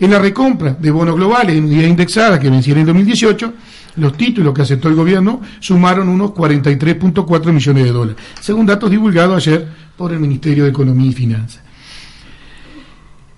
En 0.00 0.10
la 0.10 0.18
recompra 0.18 0.74
de 0.74 0.90
bonos 0.90 1.16
globales 1.16 1.56
en 1.56 1.64
unidad 1.64 1.88
indexada 1.88 2.38
que 2.38 2.48
vencieron 2.48 2.80
en 2.80 2.86
2018, 2.86 3.54
los 3.96 4.16
títulos 4.16 4.54
que 4.54 4.62
aceptó 4.62 4.88
el 4.88 4.94
gobierno 4.94 5.40
sumaron 5.58 6.08
unos 6.08 6.30
43.4 6.30 7.52
millones 7.52 7.84
de 7.84 7.90
dólares, 7.90 8.22
según 8.40 8.66
datos 8.66 8.90
divulgados 8.90 9.36
ayer 9.36 9.68
por 9.96 10.12
el 10.12 10.20
Ministerio 10.20 10.64
de 10.64 10.70
Economía 10.70 11.10
y 11.10 11.12
Finanzas. 11.12 11.60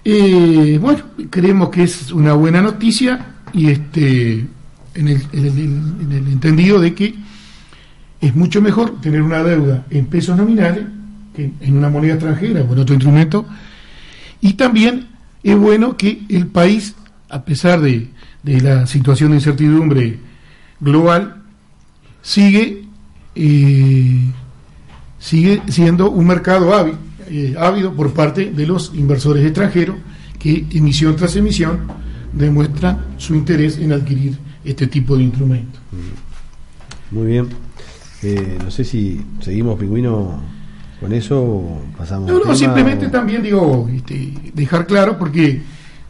Eh, 0.04 0.78
bueno, 0.80 1.02
creemos 1.30 1.70
que 1.70 1.84
es 1.84 2.10
una 2.12 2.32
buena 2.32 2.60
noticia 2.60 3.34
y 3.52 3.68
este 3.68 4.46
en 4.94 5.08
el 5.08 6.28
entendido 6.28 6.80
de 6.80 6.94
que 6.94 7.14
es 8.20 8.36
mucho 8.36 8.62
mejor 8.62 9.00
tener 9.00 9.20
una 9.20 9.42
deuda 9.42 9.84
en 9.90 10.06
pesos 10.06 10.36
nominales 10.36 10.84
que 11.34 11.50
en 11.60 11.76
una 11.76 11.88
moneda 11.88 12.14
extranjera 12.14 12.62
o 12.62 12.72
en 12.72 12.78
otro 12.78 12.94
instrumento. 12.94 13.44
Y 14.40 14.54
también 14.54 15.08
es 15.42 15.56
bueno 15.56 15.96
que 15.96 16.22
el 16.28 16.46
país, 16.46 16.94
a 17.28 17.44
pesar 17.44 17.80
de, 17.80 18.08
la 18.44 18.86
situación 18.86 19.30
de 19.30 19.36
incertidumbre 19.36 20.18
global, 20.80 21.42
sigue, 22.22 22.84
eh, 23.34 24.20
sigue 25.18 25.62
siendo 25.68 26.10
un 26.10 26.26
mercado 26.26 26.74
ávido, 26.74 26.98
eh, 27.32 27.54
ávido 27.58 27.94
por 27.94 28.12
parte 28.12 28.50
de 28.50 28.66
los 28.66 28.92
inversores 28.94 29.42
extranjeros 29.42 29.96
que 30.38 30.66
emisión 30.72 31.16
tras 31.16 31.34
emisión 31.34 31.78
demuestra 32.30 33.06
su 33.16 33.34
interés 33.34 33.78
en 33.78 33.92
adquirir 33.92 34.36
este 34.62 34.86
tipo 34.86 35.16
de 35.16 35.22
instrumentos. 35.22 35.80
Muy 37.10 37.26
bien. 37.26 37.48
Eh, 38.22 38.58
no 38.62 38.70
sé 38.70 38.84
si 38.84 39.18
seguimos 39.40 39.78
pingüino 39.78 40.42
con 41.00 41.12
eso 41.14 41.40
o 41.40 41.82
pasamos. 41.96 42.30
No, 42.30 42.38
no, 42.44 42.54
simplemente 42.54 43.08
también 43.08 43.42
digo, 43.42 43.88
este, 43.90 44.34
dejar 44.52 44.86
claro 44.86 45.18
porque 45.18 45.62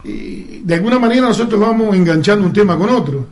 eh, 0.03 0.61
de 0.61 0.75
alguna 0.75 0.99
manera 0.99 1.21
nosotros 1.21 1.57
vamos 1.57 1.95
enganchando 1.95 2.45
un 2.45 2.51
tema 2.51 2.77
con 2.77 2.89
otro. 2.89 3.27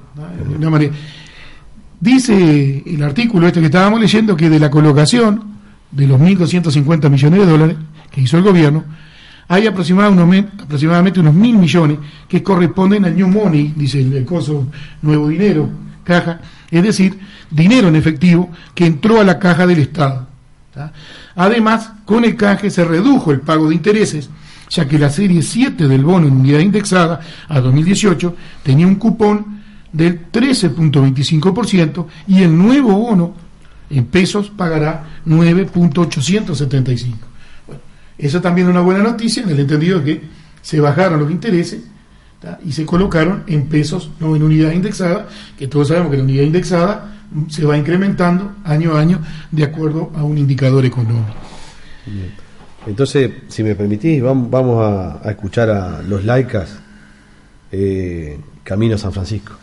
Dice 1.99 2.83
el 2.85 3.03
artículo 3.03 3.47
este 3.47 3.59
que 3.59 3.65
estábamos 3.65 3.99
leyendo 3.99 4.37
que 4.37 4.49
de 4.49 4.59
la 4.59 4.71
colocación 4.71 5.51
de 5.91 6.07
los 6.07 6.19
1.250 6.19 7.09
millones 7.09 7.39
de 7.39 7.45
dólares 7.45 7.77
que 8.09 8.21
hizo 8.21 8.37
el 8.37 8.43
gobierno, 8.43 8.83
hay 9.47 9.67
aproximadamente, 9.67 11.19
unos 11.19 11.33
mil 11.33 11.57
millones 11.57 11.97
que 12.27 12.41
corresponden 12.41 13.03
al 13.03 13.15
New 13.15 13.27
Money, 13.27 13.73
dice 13.75 13.99
el, 13.99 14.13
el 14.13 14.25
coso 14.25 14.67
Nuevo 15.01 15.27
Dinero, 15.27 15.69
caja, 16.03 16.39
es 16.69 16.83
decir, 16.83 17.19
dinero 17.49 17.89
en 17.89 17.97
efectivo 17.97 18.49
que 18.73 18.85
entró 18.85 19.19
a 19.19 19.25
la 19.25 19.39
caja 19.39 19.67
del 19.67 19.79
Estado. 19.79 20.27
Además, 21.35 21.91
con 22.05 22.23
el 22.23 22.35
canje 22.35 22.69
se 22.69 22.85
redujo 22.85 23.31
el 23.31 23.41
pago 23.41 23.67
de 23.67 23.75
intereses, 23.75 24.29
ya 24.69 24.87
que 24.87 24.97
la 24.97 25.09
serie 25.09 25.41
7 25.41 25.87
del 25.87 26.05
bono 26.05 26.27
en 26.27 26.33
unidad 26.33 26.59
indexada 26.59 27.19
a 27.49 27.59
2018 27.59 28.35
tenía 28.63 28.87
un 28.87 28.95
cupón 28.95 29.61
del 29.91 30.31
13.25% 30.31 32.05
y 32.27 32.43
el 32.43 32.57
nuevo 32.57 32.93
bono 32.93 33.33
en 33.97 34.05
pesos 34.05 34.49
pagará 34.49 35.21
9.875. 35.25 37.13
Bueno, 37.67 37.81
eso 38.17 38.41
también 38.41 38.67
es 38.67 38.71
una 38.71 38.81
buena 38.81 39.03
noticia 39.03 39.43
en 39.43 39.49
el 39.49 39.59
entendido 39.59 39.99
de 39.99 40.05
que 40.05 40.21
se 40.61 40.79
bajaron 40.79 41.19
los 41.19 41.31
intereses 41.31 41.81
y 42.65 42.71
se 42.71 42.85
colocaron 42.85 43.43
en 43.47 43.67
pesos, 43.67 44.09
no 44.19 44.35
en 44.35 44.43
unidad 44.43 44.71
indexada, 44.71 45.27
que 45.57 45.67
todos 45.67 45.89
sabemos 45.89 46.11
que 46.11 46.17
la 46.17 46.23
unidad 46.23 46.43
indexada 46.43 47.15
se 47.49 47.65
va 47.65 47.77
incrementando 47.77 48.55
año 48.63 48.95
a 48.95 48.99
año 48.99 49.19
de 49.51 49.63
acuerdo 49.63 50.11
a 50.15 50.23
un 50.23 50.37
indicador 50.37 50.85
económico. 50.85 51.33
Entonces, 52.85 53.31
si 53.47 53.63
me 53.63 53.75
permitís, 53.75 54.21
vamos, 54.21 54.83
a, 55.23 55.29
escuchar 55.29 55.69
a 55.69 56.01
los 56.01 56.25
laicas 56.25 56.79
eh, 57.71 58.39
Camino 58.63 58.97
San 58.97 59.13
Francisco. 59.13 59.53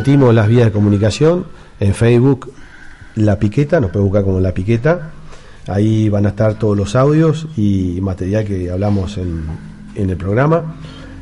Repetimos 0.00 0.34
las 0.34 0.48
vías 0.48 0.64
de 0.64 0.72
comunicación 0.72 1.44
en 1.78 1.92
Facebook, 1.92 2.54
La 3.16 3.38
Piqueta, 3.38 3.80
nos 3.80 3.90
puede 3.90 4.02
buscar 4.02 4.24
como 4.24 4.40
La 4.40 4.54
Piqueta. 4.54 5.10
Ahí 5.66 6.08
van 6.08 6.24
a 6.24 6.30
estar 6.30 6.54
todos 6.54 6.74
los 6.74 6.96
audios 6.96 7.46
y 7.54 7.98
material 8.00 8.46
que 8.46 8.70
hablamos 8.70 9.18
en, 9.18 9.42
en 9.96 10.08
el 10.08 10.16
programa. 10.16 10.76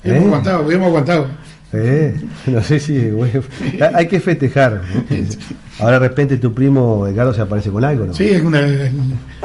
Hemos 0.04 0.26
aguantado, 0.26 0.70
hemos 0.70 0.88
aguantado. 0.88 1.28
Eh, 1.74 2.20
no 2.48 2.64
sé 2.64 2.80
si 2.80 3.12
hay 3.94 4.08
que 4.08 4.20
festejar. 4.20 4.82
Ahora 5.80 6.00
de 6.00 6.08
repente 6.08 6.38
tu 6.38 6.54
primo 6.54 7.08
Edgardo 7.08 7.34
se 7.34 7.42
aparece 7.42 7.70
con 7.70 7.84
algo, 7.84 8.06
¿no? 8.06 8.14
Sí, 8.14 8.34
alguna, 8.34 8.60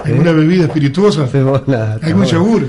alguna 0.04 0.30
¿Eh? 0.30 0.34
bebida 0.34 0.64
espirituosa, 0.64 1.28
algún 2.02 2.24
yogur. 2.24 2.68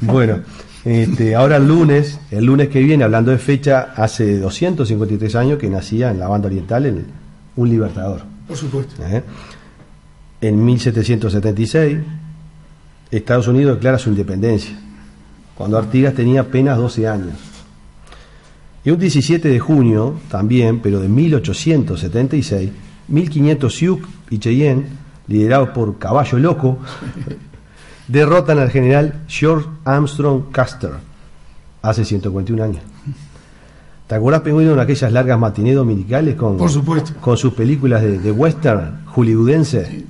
Bueno, 0.00 0.40
este, 0.84 1.34
ahora 1.34 1.56
el 1.56 1.66
lunes, 1.66 2.20
el 2.30 2.44
lunes 2.44 2.68
que 2.68 2.80
viene, 2.80 3.04
hablando 3.04 3.30
de 3.30 3.38
fecha, 3.38 3.92
hace 3.96 4.38
253 4.38 5.34
años 5.34 5.58
que 5.58 5.68
nacía 5.68 6.10
en 6.10 6.18
la 6.18 6.28
banda 6.28 6.46
oriental 6.48 6.86
en 6.86 7.06
un 7.56 7.68
libertador. 7.68 8.22
Por 8.46 8.56
supuesto. 8.56 9.02
¿Eh? 9.04 9.22
En 10.40 10.64
1776, 10.64 11.98
Estados 13.10 13.48
Unidos 13.48 13.76
declara 13.76 13.98
su 13.98 14.10
independencia, 14.10 14.78
cuando 15.54 15.78
Artigas 15.78 16.14
tenía 16.14 16.42
apenas 16.42 16.76
12 16.76 17.08
años. 17.08 17.34
Y 18.86 18.90
un 18.92 19.00
17 19.00 19.48
de 19.48 19.58
junio, 19.58 20.14
también, 20.30 20.78
pero 20.78 21.00
de 21.00 21.08
1876, 21.08 22.70
1500 23.08 23.74
Sioux 23.74 24.00
y 24.30 24.38
Cheyenne, 24.38 24.86
liderados 25.26 25.70
por 25.70 25.98
Caballo 25.98 26.38
Loco, 26.38 26.78
derrotan 28.08 28.60
al 28.60 28.70
general 28.70 29.24
George 29.26 29.68
Armstrong 29.84 30.44
Custer 30.54 30.92
hace 31.82 32.04
141 32.04 32.62
años. 32.62 32.82
¿Te 34.06 34.14
acuerdas, 34.14 34.42
Pingüino, 34.42 34.74
en 34.74 34.78
aquellas 34.78 35.10
largas 35.10 35.36
matinés 35.36 35.74
dominicales 35.74 36.36
con, 36.36 36.56
Por 36.56 36.70
supuesto. 36.70 37.12
con 37.20 37.36
sus 37.36 37.54
películas 37.54 38.02
de, 38.02 38.30
western 38.30 39.04
hollywoodense? 39.06 40.04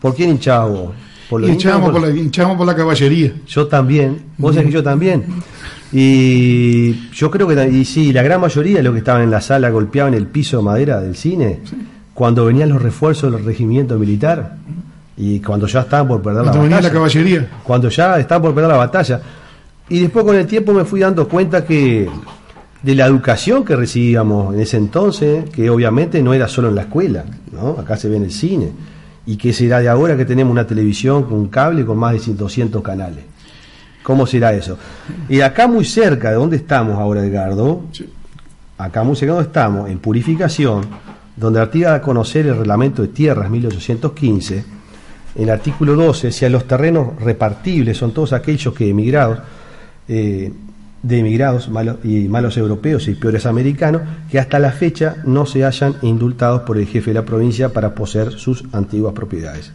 ¿Por 0.00 0.14
quién 0.14 0.30
hinchaba 0.30 0.92
Por 1.28 1.40
los 1.40 1.50
hinchamos, 1.50 1.90
por, 1.90 2.00
la, 2.00 2.56
por 2.56 2.66
la 2.68 2.76
caballería. 2.76 3.34
Yo 3.48 3.66
también, 3.66 4.26
vos 4.38 4.54
sabés 4.54 4.68
que 4.68 4.74
yo 4.74 4.82
también. 4.84 5.24
Y 5.92 7.10
yo 7.10 7.30
creo 7.30 7.46
que, 7.46 7.68
y 7.68 7.84
sí, 7.84 8.12
la 8.12 8.22
gran 8.22 8.40
mayoría 8.40 8.78
de 8.78 8.82
los 8.82 8.92
que 8.92 8.98
estaban 8.98 9.22
en 9.22 9.30
la 9.30 9.40
sala 9.40 9.70
golpeaban 9.70 10.14
el 10.14 10.26
piso 10.26 10.58
de 10.58 10.62
madera 10.64 11.00
del 11.00 11.16
cine 11.16 11.60
cuando 12.12 12.46
venían 12.46 12.70
los 12.70 12.82
refuerzos 12.82 13.32
del 13.32 13.44
regimiento 13.44 13.98
militar 13.98 14.56
y 15.16 15.40
cuando 15.40 15.66
ya 15.66 15.80
estaban 15.80 16.08
por 16.08 16.22
perder 16.22 16.44
la 16.44 16.52
batalla. 16.52 16.80
la 16.80 16.90
caballería. 16.90 17.48
Cuando 17.62 17.88
ya 17.88 18.18
estaban 18.18 18.42
por 18.42 18.54
perder 18.54 18.70
la 18.70 18.76
batalla. 18.76 19.20
Y 19.88 20.00
después 20.00 20.24
con 20.24 20.34
el 20.34 20.46
tiempo 20.46 20.72
me 20.72 20.84
fui 20.84 21.00
dando 21.00 21.28
cuenta 21.28 21.64
que 21.64 22.08
de 22.82 22.94
la 22.94 23.06
educación 23.06 23.64
que 23.64 23.76
recibíamos 23.76 24.54
en 24.54 24.60
ese 24.60 24.76
entonces, 24.76 25.48
que 25.50 25.70
obviamente 25.70 26.22
no 26.22 26.34
era 26.34 26.48
solo 26.48 26.68
en 26.68 26.74
la 26.74 26.82
escuela, 26.82 27.24
¿no? 27.52 27.70
acá 27.70 27.96
se 27.96 28.08
ve 28.08 28.16
en 28.16 28.24
el 28.24 28.32
cine, 28.32 28.70
y 29.26 29.36
que 29.36 29.52
será 29.52 29.80
de 29.80 29.88
ahora 29.88 30.16
que 30.16 30.24
tenemos 30.24 30.52
una 30.52 30.66
televisión 30.66 31.24
con 31.24 31.34
un 31.34 31.48
cable 31.48 31.84
con 31.84 31.98
más 31.98 32.26
de 32.26 32.34
200 32.34 32.82
canales. 32.82 33.24
¿Cómo 34.06 34.24
será 34.24 34.52
eso? 34.52 34.78
Y 35.28 35.40
acá 35.40 35.66
muy 35.66 35.84
cerca 35.84 36.30
de 36.30 36.36
donde 36.36 36.58
estamos 36.58 36.96
ahora, 36.96 37.26
Edgardo, 37.26 37.86
acá 38.78 39.02
muy 39.02 39.16
cerca 39.16 39.32
de 39.32 39.36
donde 39.38 39.48
estamos, 39.48 39.90
en 39.90 39.98
Purificación, 39.98 40.82
donde 41.34 41.58
Artigas 41.58 41.90
da 41.90 41.96
a 41.96 42.02
conocer 42.02 42.46
el 42.46 42.56
reglamento 42.56 43.02
de 43.02 43.08
tierras 43.08 43.50
1815, 43.50 44.64
en 45.34 45.42
el 45.42 45.50
artículo 45.50 45.96
12, 45.96 46.30
si 46.30 46.44
a 46.44 46.48
los 46.48 46.68
terrenos 46.68 47.20
repartibles 47.20 47.96
son 47.96 48.14
todos 48.14 48.32
aquellos 48.32 48.72
que 48.74 48.88
emigrados, 48.88 49.40
eh, 50.06 50.52
de 51.02 51.18
emigrados 51.18 51.68
malos, 51.68 51.96
y 52.04 52.28
malos 52.28 52.56
europeos 52.56 53.08
y 53.08 53.14
peores 53.16 53.44
americanos, 53.44 54.02
que 54.30 54.38
hasta 54.38 54.60
la 54.60 54.70
fecha 54.70 55.16
no 55.24 55.46
se 55.46 55.64
hayan 55.64 55.96
indultados 56.02 56.62
por 56.62 56.78
el 56.78 56.86
jefe 56.86 57.10
de 57.10 57.14
la 57.14 57.24
provincia 57.24 57.70
para 57.70 57.92
poseer 57.96 58.30
sus 58.30 58.66
antiguas 58.72 59.14
propiedades. 59.14 59.72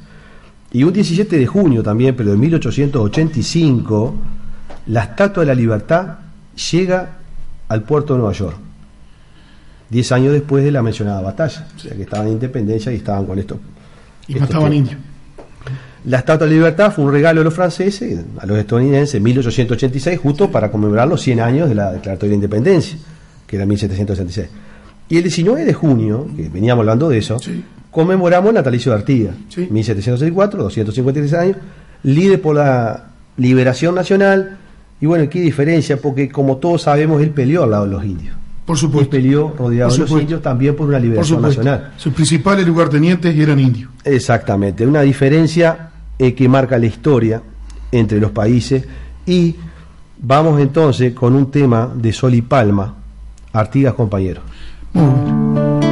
Y 0.73 0.83
un 0.83 0.93
17 0.93 1.37
de 1.37 1.45
junio 1.45 1.83
también, 1.83 2.15
pero 2.15 2.31
de 2.31 2.37
1885, 2.37 4.15
la 4.87 5.03
Estatua 5.03 5.41
de 5.41 5.47
la 5.47 5.55
Libertad 5.55 6.19
llega 6.71 7.17
al 7.67 7.83
puerto 7.83 8.13
de 8.13 8.19
Nueva 8.19 8.33
York. 8.33 8.57
Diez 9.89 10.11
años 10.13 10.31
después 10.31 10.63
de 10.63 10.71
la 10.71 10.81
mencionada 10.81 11.21
batalla. 11.21 11.67
O 11.75 11.79
sea 11.79 11.93
que 11.93 12.03
estaban 12.03 12.27
en 12.27 12.33
independencia 12.33 12.91
y 12.91 12.95
estaban 12.95 13.25
con 13.25 13.37
esto. 13.37 13.59
Y 14.27 14.35
mataban 14.35 14.73
indios. 14.73 14.97
La 16.05 16.19
Estatua 16.19 16.47
de 16.47 16.53
la 16.53 16.57
Libertad 16.57 16.91
fue 16.91 17.05
un 17.05 17.11
regalo 17.11 17.41
de 17.41 17.43
los 17.43 17.53
franceses 17.53 18.19
a 18.39 18.45
los 18.45 18.57
estadounidenses 18.57 19.15
en 19.15 19.23
1886, 19.23 20.19
justo 20.19 20.49
para 20.49 20.71
conmemorar 20.71 21.07
los 21.07 21.21
100 21.21 21.39
años 21.41 21.69
de 21.69 21.75
la 21.75 21.91
Declaratoria 21.91 22.31
de 22.31 22.35
Independencia, 22.35 22.97
que 23.45 23.57
era 23.57 23.65
1766. 23.65 24.49
Y 25.09 25.17
el 25.17 25.23
19 25.23 25.65
de 25.65 25.73
junio, 25.73 26.27
que 26.35 26.49
veníamos 26.49 26.81
hablando 26.81 27.09
de 27.09 27.17
eso, 27.19 27.37
conmemoramos 27.91 28.53
natalicio 28.53 28.91
de 28.91 28.97
Artigas, 28.97 29.35
1764, 29.69 30.63
253 30.63 31.33
años, 31.33 31.57
líder 32.03 32.41
por 32.41 32.55
la 32.55 33.09
liberación 33.37 33.93
nacional, 33.93 34.57
y 34.99 35.05
bueno, 35.05 35.27
qué 35.29 35.41
diferencia, 35.41 35.97
porque 35.97 36.29
como 36.29 36.57
todos 36.57 36.83
sabemos, 36.83 37.21
él 37.21 37.31
peleó 37.31 37.63
al 37.63 37.71
lado 37.71 37.85
de 37.85 37.91
los 37.91 38.05
indios. 38.05 38.35
Por 38.65 38.77
supuesto. 38.77 39.17
Y 39.17 39.21
peleó 39.21 39.53
rodeado 39.57 39.91
de 39.91 39.97
los 39.97 40.11
indios 40.11 40.41
también 40.41 40.75
por 40.75 40.87
una 40.87 40.99
liberación 40.99 41.41
nacional. 41.41 41.93
Sus 41.97 42.13
principales 42.13 42.65
lugartenientes 42.65 43.35
eran 43.35 43.59
indios. 43.59 43.89
Exactamente, 44.03 44.85
una 44.85 45.01
diferencia 45.01 45.89
eh, 46.17 46.33
que 46.33 46.47
marca 46.47 46.77
la 46.77 46.85
historia 46.85 47.41
entre 47.91 48.19
los 48.19 48.31
países 48.31 48.85
y 49.25 49.55
vamos 50.19 50.61
entonces 50.61 51.13
con 51.13 51.35
un 51.35 51.51
tema 51.51 51.91
de 51.93 52.13
Sol 52.13 52.33
y 52.35 52.41
Palma, 52.41 52.95
Artigas 53.53 53.95
compañeros. 53.95 54.43
saber 54.93 55.90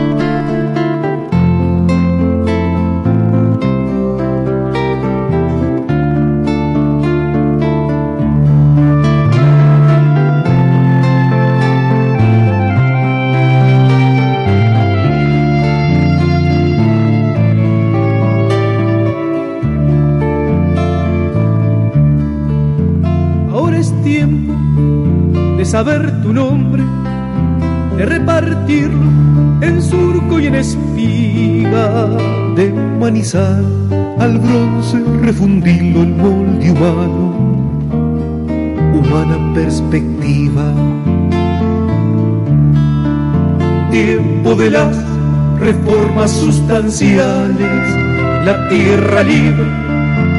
la 47.01 48.67
tierra 48.69 49.23
libre, 49.23 49.65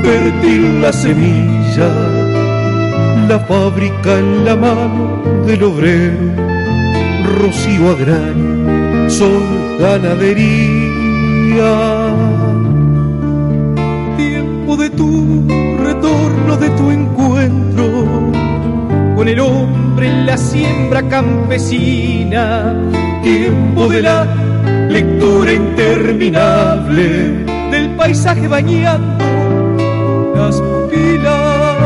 fértil 0.02 0.82
la 0.82 0.92
semilla 0.92 1.88
la 3.30 3.38
fábrica 3.38 4.18
en 4.18 4.44
la 4.44 4.56
mano 4.56 5.22
del 5.46 5.62
obrero, 5.62 6.34
rocío 7.38 7.90
agrario, 7.90 9.08
sol, 9.08 9.78
ganadería. 9.78 10.50
Tiempo 14.16 14.76
de 14.76 14.90
tu 14.90 15.46
retorno, 15.78 16.56
de 16.56 16.70
tu 16.70 16.90
encuentro 16.90 18.32
con 19.14 19.28
el 19.28 19.38
hombre 19.38 20.08
en 20.08 20.26
la 20.26 20.36
siembra 20.36 21.08
campesina. 21.08 22.74
Tiempo 23.22 23.86
de 23.86 24.02
la 24.02 24.39
interminable 25.54 27.44
del 27.70 27.90
paisaje 27.96 28.48
bañando 28.48 29.24
las 30.34 30.62
pilas. 30.90 31.80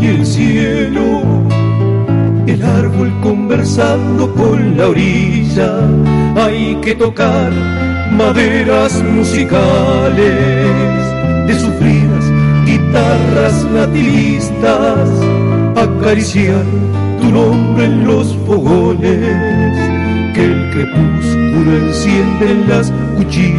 Y 0.00 0.06
el 0.06 0.24
cielo, 0.24 1.22
el 2.46 2.62
árbol 2.62 3.12
conversando 3.20 4.32
con 4.32 4.76
la 4.76 4.88
orilla, 4.88 5.72
hay 6.36 6.76
que 6.76 6.94
tocar 6.94 7.50
maderas 8.12 9.02
musicales 9.02 10.36
de 11.48 11.58
sufridas 11.58 12.24
guitarras 12.64 13.64
nativistas, 13.64 15.08
acariciar 15.74 16.64
tu 17.28 17.34
nombre 17.34 17.84
en 17.84 18.06
los 18.06 18.34
fogones 18.46 19.98
crepúsculo 20.34 21.76
encienden 21.76 22.68
las 22.68 22.90
cuchillas. 23.16 23.58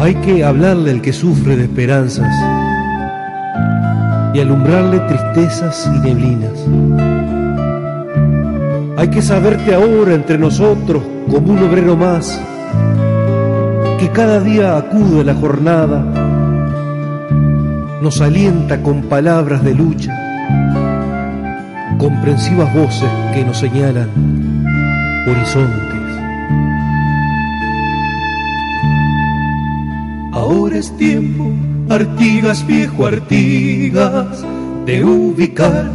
Hay 0.00 0.14
que 0.16 0.44
hablarle 0.44 0.92
al 0.92 1.02
que 1.02 1.12
sufre 1.12 1.56
de 1.56 1.64
esperanzas 1.64 2.67
y 4.38 4.40
alumbrarle 4.40 5.00
tristezas 5.00 5.90
y 5.92 5.98
neblinas. 5.98 6.52
Hay 8.96 9.08
que 9.08 9.20
saberte 9.20 9.74
ahora 9.74 10.14
entre 10.14 10.38
nosotros 10.38 11.02
como 11.28 11.54
un 11.54 11.58
obrero 11.64 11.96
más, 11.96 12.40
que 13.98 14.08
cada 14.10 14.38
día 14.38 14.76
acude 14.76 15.22
a 15.22 15.24
la 15.24 15.34
jornada, 15.34 16.04
nos 18.00 18.20
alienta 18.20 18.80
con 18.80 19.02
palabras 19.02 19.64
de 19.64 19.74
lucha, 19.74 20.16
comprensivas 21.98 22.72
voces 22.72 23.10
que 23.34 23.44
nos 23.44 23.58
señalan 23.58 24.08
horizontes. 25.26 25.98
Ahora 30.32 30.76
es 30.76 30.96
tiempo 30.96 31.47
Artigas, 31.90 32.66
viejo 32.66 33.06
Artigas, 33.06 34.44
de 34.84 35.02
ubicar 35.02 35.90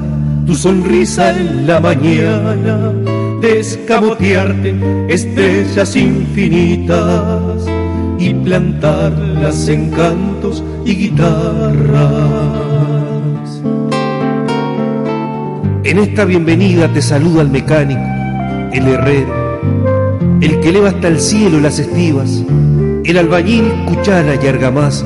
tu 0.48 0.56
sonrisa 0.56 1.40
en 1.40 1.68
la 1.68 1.80
mañana, 1.80 2.92
de 3.40 3.60
escamotearte 3.60 4.76
estrellas 5.08 5.96
infinitas 5.96 7.68
y 8.18 8.34
plantarlas 8.34 9.68
en 9.68 9.92
cantos 9.92 10.64
y 10.84 10.96
guitarras. 10.96 11.94
En 15.84 16.00
esta 16.00 16.26
bienvenida 16.26 16.92
te 16.92 17.04
saluda 17.04 17.44
el 17.44 17.50
mecánico, 17.50 18.02
el 18.74 18.88
herrero, 18.88 19.60
el 20.42 20.60
que 20.60 20.70
eleva 20.70 20.90
hasta 20.90 21.08
el 21.08 21.20
cielo 21.20 21.60
las 21.60 21.78
estivas, 21.78 22.44
el 23.04 23.16
albañil, 23.16 23.72
cuchara 23.86 24.34
y 24.44 24.48
argamasa 24.48 25.06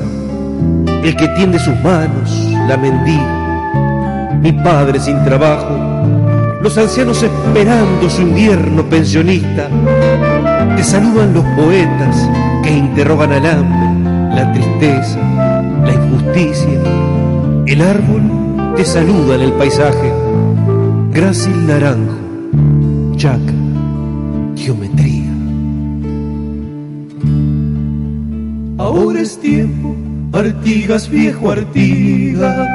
el 1.02 1.16
que 1.16 1.28
tiende 1.28 1.58
sus 1.58 1.78
manos, 1.80 2.30
la 2.68 2.76
mendiga, 2.76 4.38
mi 4.42 4.52
padre 4.52 4.98
sin 5.00 5.22
trabajo, 5.24 5.76
los 6.60 6.76
ancianos 6.76 7.22
esperando 7.22 8.10
su 8.10 8.22
invierno 8.22 8.84
pensionista, 8.88 9.68
te 10.76 10.82
saludan 10.82 11.34
los 11.34 11.44
poetas 11.56 12.28
que 12.62 12.70
interrogan 12.70 13.32
al 13.32 13.46
hambre, 13.46 14.34
la 14.34 14.52
tristeza, 14.52 15.18
la 15.84 15.94
injusticia, 15.94 16.80
el 17.66 17.82
árbol 17.82 18.74
te 18.76 18.84
saluda 18.84 19.36
en 19.36 19.40
el 19.42 19.52
paisaje, 19.52 20.12
grácil 21.12 21.66
naranjo, 21.66 22.16
chaca, 23.16 23.54
geometría. 24.56 25.32
Ahora 28.78 29.20
es 29.20 29.38
tiempo 29.40 29.87
Artigas, 30.32 31.08
viejo 31.08 31.50
Artigas, 31.50 32.68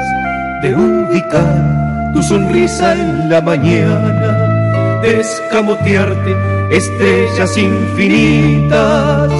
de 0.62 0.74
ubicar 0.74 2.12
tu 2.12 2.22
sonrisa 2.22 2.94
en 2.94 3.30
la 3.30 3.40
mañana, 3.40 5.00
de 5.02 5.20
escamotearte 5.20 6.34
estrellas 6.70 7.56
infinitas 7.56 9.30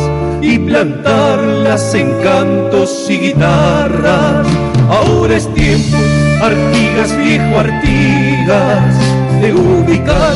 y 0.40 0.58
plantarlas 0.60 1.92
en 1.94 2.12
cantos 2.22 3.06
y 3.10 3.18
guitarras. 3.18 4.46
Ahora 4.88 5.36
es 5.36 5.52
tiempo, 5.54 5.96
Artigas, 6.40 7.16
viejo 7.18 7.58
Artigas, 7.58 8.94
de 9.40 9.52
ubicar 9.52 10.34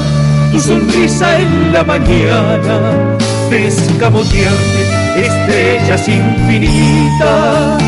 tu 0.50 0.58
sonrisa 0.58 1.38
en 1.38 1.72
la 1.72 1.84
mañana, 1.84 3.16
de 3.50 3.68
escamotearte 3.68 4.97
estrellas 5.26 6.08
infinitas 6.08 7.82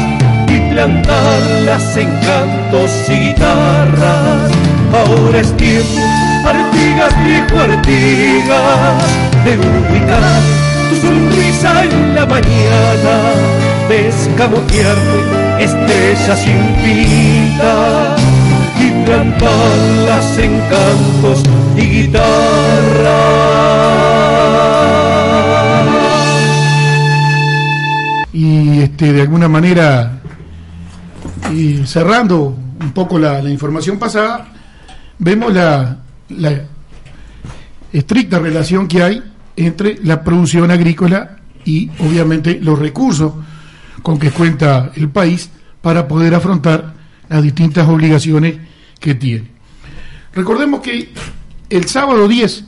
y 0.48 0.58
plantarlas 0.72 1.96
en 1.96 2.10
cantos 2.20 2.90
y 3.08 3.28
guitarras. 3.28 4.50
Ahora 4.92 5.38
es 5.40 5.56
tiempo, 5.56 6.00
Artigas, 6.44 7.14
viejo 7.24 7.58
Artigas, 7.60 9.04
de 9.44 9.58
ubicar 9.58 10.42
tu 10.88 10.96
sonrisa 10.96 11.84
en 11.84 12.14
la 12.14 12.26
mañana, 12.26 13.14
de 13.88 14.08
estrellas 15.60 16.46
infinitas 16.46 18.20
y 18.80 18.90
plantarlas 19.04 20.38
en 20.38 20.60
cantos 20.70 21.42
y 21.76 21.80
guitarras. 22.02 23.20
Y 28.50 28.80
este, 28.80 29.12
de 29.12 29.22
alguna 29.22 29.48
manera 29.48 30.20
y 31.52 31.86
cerrando 31.86 32.56
un 32.80 32.92
poco 32.92 33.18
la, 33.18 33.40
información 33.48 33.98
pasada, 33.98 34.48
vemos 35.18 35.52
la, 35.52 35.98
la, 36.30 36.62
estricta 37.92 38.38
relación 38.38 38.88
que 38.88 39.02
hay 39.02 39.22
entre 39.56 39.98
la 40.04 40.22
producción 40.22 40.70
agrícola 40.70 41.36
y 41.64 41.90
obviamente 41.98 42.58
los 42.60 42.78
recursos 42.78 43.32
con 44.02 44.18
que 44.18 44.30
cuenta 44.30 44.92
el 44.94 45.10
país 45.10 45.50
para 45.82 46.08
poder 46.08 46.34
afrontar 46.34 46.94
las 47.28 47.42
distintas 47.42 47.88
obligaciones 47.88 48.56
que 48.98 49.14
tiene. 49.14 49.48
Recordemos 50.32 50.80
que 50.80 51.12
el 51.68 51.84
sábado 51.86 52.26
10 52.26 52.64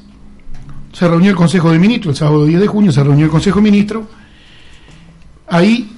se 0.92 1.08
reunió 1.08 1.30
el 1.30 1.36
Consejo 1.36 1.70
de 1.70 1.78
Ministros, 1.78 2.16
el 2.16 2.18
sábado 2.18 2.44
10 2.44 2.60
de 2.60 2.66
junio 2.66 2.92
se 2.92 3.02
reunió 3.02 3.24
el 3.24 3.30
Consejo 3.30 3.60
de 3.60 3.70
Ministros 3.70 4.04
Ahí 5.52 5.94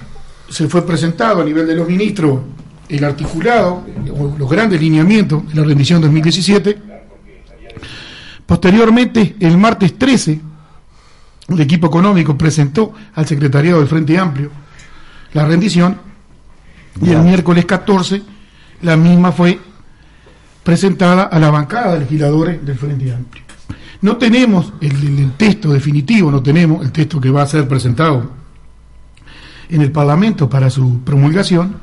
se 0.49 0.67
fue 0.67 0.85
presentado 0.85 1.41
a 1.41 1.45
nivel 1.45 1.65
de 1.65 1.75
los 1.75 1.87
ministros 1.87 2.41
el 2.89 3.05
articulado, 3.05 3.85
los 4.37 4.49
grandes 4.49 4.81
lineamientos 4.81 5.47
de 5.47 5.55
la 5.55 5.63
rendición 5.63 6.01
2017. 6.01 6.77
Posteriormente, 8.45 9.37
el 9.39 9.57
martes 9.57 9.97
13, 9.97 10.41
el 11.47 11.61
equipo 11.61 11.87
económico 11.87 12.37
presentó 12.37 12.93
al 13.13 13.25
secretariado 13.25 13.79
del 13.79 13.87
Frente 13.87 14.17
Amplio 14.17 14.51
la 15.31 15.45
rendición 15.45 15.99
y 17.01 17.11
el 17.11 17.21
miércoles 17.21 17.63
14 17.63 18.23
la 18.81 18.97
misma 18.97 19.31
fue 19.31 19.57
presentada 20.65 21.23
a 21.23 21.39
la 21.39 21.49
bancada 21.49 21.93
de 21.93 21.99
legisladores 22.01 22.65
del 22.65 22.77
Frente 22.77 23.13
Amplio. 23.13 23.45
No 24.01 24.17
tenemos 24.17 24.73
el, 24.81 25.17
el 25.17 25.31
texto 25.37 25.71
definitivo, 25.71 26.29
no 26.29 26.43
tenemos 26.43 26.83
el 26.83 26.91
texto 26.91 27.21
que 27.21 27.29
va 27.29 27.43
a 27.43 27.47
ser 27.47 27.69
presentado 27.69 28.43
en 29.69 29.81
el 29.81 29.91
Parlamento 29.91 30.49
para 30.49 30.69
su 30.69 31.01
promulgación, 31.03 31.75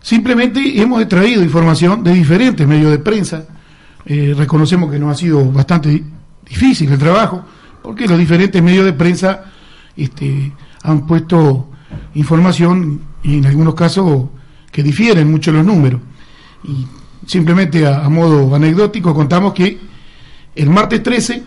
simplemente 0.00 0.80
hemos 0.80 1.00
extraído 1.00 1.42
información 1.42 2.02
de 2.02 2.12
diferentes 2.12 2.66
medios 2.66 2.90
de 2.90 2.98
prensa. 2.98 3.46
Eh, 4.04 4.34
reconocemos 4.36 4.90
que 4.90 4.98
nos 4.98 5.12
ha 5.12 5.14
sido 5.14 5.44
bastante 5.50 6.02
difícil 6.48 6.90
el 6.92 6.98
trabajo, 6.98 7.44
porque 7.82 8.06
los 8.06 8.18
diferentes 8.18 8.62
medios 8.62 8.84
de 8.84 8.92
prensa 8.92 9.44
este, 9.96 10.52
han 10.82 11.06
puesto 11.06 11.68
información 12.14 13.00
y 13.22 13.38
en 13.38 13.46
algunos 13.46 13.74
casos 13.74 14.28
que 14.70 14.82
difieren 14.82 15.30
mucho 15.30 15.52
los 15.52 15.64
números. 15.64 16.00
Y 16.64 16.86
simplemente 17.26 17.86
a, 17.86 18.04
a 18.04 18.08
modo 18.08 18.54
anecdótico 18.54 19.14
contamos 19.14 19.52
que 19.52 19.78
el 20.54 20.70
martes 20.70 21.02
13, 21.02 21.42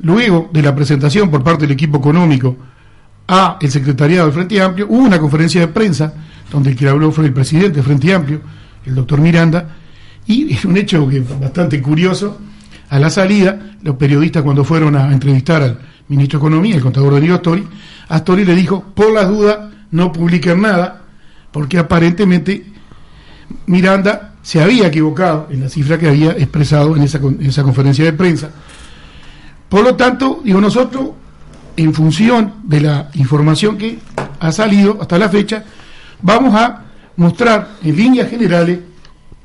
luego 0.00 0.48
de 0.52 0.62
la 0.62 0.74
presentación 0.74 1.30
por 1.30 1.42
parte 1.42 1.62
del 1.62 1.72
equipo 1.72 1.98
económico 1.98 2.56
a 3.28 3.58
el 3.60 3.70
secretariado 3.70 4.26
del 4.26 4.34
Frente 4.34 4.60
Amplio, 4.60 4.86
hubo 4.88 5.02
una 5.02 5.18
conferencia 5.18 5.60
de 5.60 5.68
prensa 5.68 6.12
donde 6.50 6.70
el 6.70 6.76
que 6.76 6.88
habló 6.88 7.10
fue 7.10 7.26
el 7.26 7.32
presidente 7.32 7.76
del 7.76 7.84
Frente 7.84 8.14
Amplio, 8.14 8.40
el 8.84 8.94
doctor 8.94 9.20
Miranda, 9.20 9.76
y 10.26 10.52
es 10.52 10.64
un 10.64 10.76
hecho 10.76 11.08
bastante 11.40 11.80
curioso, 11.82 12.38
a 12.88 12.98
la 12.98 13.10
salida, 13.10 13.76
los 13.82 13.96
periodistas 13.96 14.42
cuando 14.42 14.64
fueron 14.64 14.94
a 14.96 15.12
entrevistar 15.12 15.62
al 15.62 15.78
ministro 16.08 16.38
de 16.38 16.46
Economía, 16.46 16.76
el 16.76 16.82
contador 16.82 17.14
Darío 17.14 17.34
Astori, 17.34 17.66
Astori 18.08 18.44
le 18.44 18.54
dijo, 18.54 18.84
por 18.94 19.12
las 19.12 19.28
dudas, 19.28 19.58
no 19.90 20.12
publiquen 20.12 20.62
nada, 20.62 21.02
porque 21.50 21.78
aparentemente 21.78 22.64
Miranda 23.66 24.34
se 24.42 24.62
había 24.62 24.86
equivocado 24.86 25.48
en 25.50 25.62
la 25.62 25.68
cifra 25.68 25.98
que 25.98 26.08
había 26.08 26.30
expresado 26.32 26.94
en 26.94 27.02
esa, 27.02 27.18
en 27.18 27.46
esa 27.46 27.64
conferencia 27.64 28.04
de 28.04 28.12
prensa. 28.12 28.50
Por 29.68 29.82
lo 29.82 29.96
tanto, 29.96 30.40
digo, 30.44 30.60
nosotros 30.60 31.10
en 31.76 31.92
función 31.94 32.54
de 32.64 32.80
la 32.80 33.10
información 33.14 33.76
que 33.76 33.98
ha 34.40 34.52
salido 34.52 34.98
hasta 35.00 35.18
la 35.18 35.28
fecha, 35.28 35.64
vamos 36.22 36.54
a 36.54 36.84
mostrar 37.16 37.76
en 37.82 37.96
líneas 37.96 38.30
generales 38.30 38.80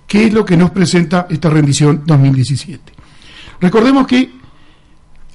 qué 0.07 0.25
es 0.25 0.33
lo 0.33 0.45
que 0.45 0.57
nos 0.57 0.71
presenta 0.71 1.27
esta 1.29 1.49
rendición 1.49 2.03
2017. 2.05 2.93
Recordemos 3.59 4.07
que 4.07 4.31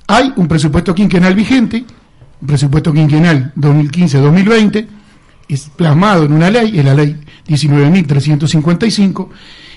hay 0.08 0.32
un 0.36 0.48
presupuesto 0.48 0.94
quinquenal 0.94 1.34
vigente, 1.34 1.84
un 2.40 2.46
presupuesto 2.46 2.92
quinquenal 2.92 3.52
2015-2020, 3.56 4.86
es 5.48 5.70
plasmado 5.76 6.24
en 6.24 6.32
una 6.32 6.50
ley, 6.50 6.78
en 6.78 6.86
la 6.86 6.94
ley 6.94 7.16
19.355, 7.48 9.28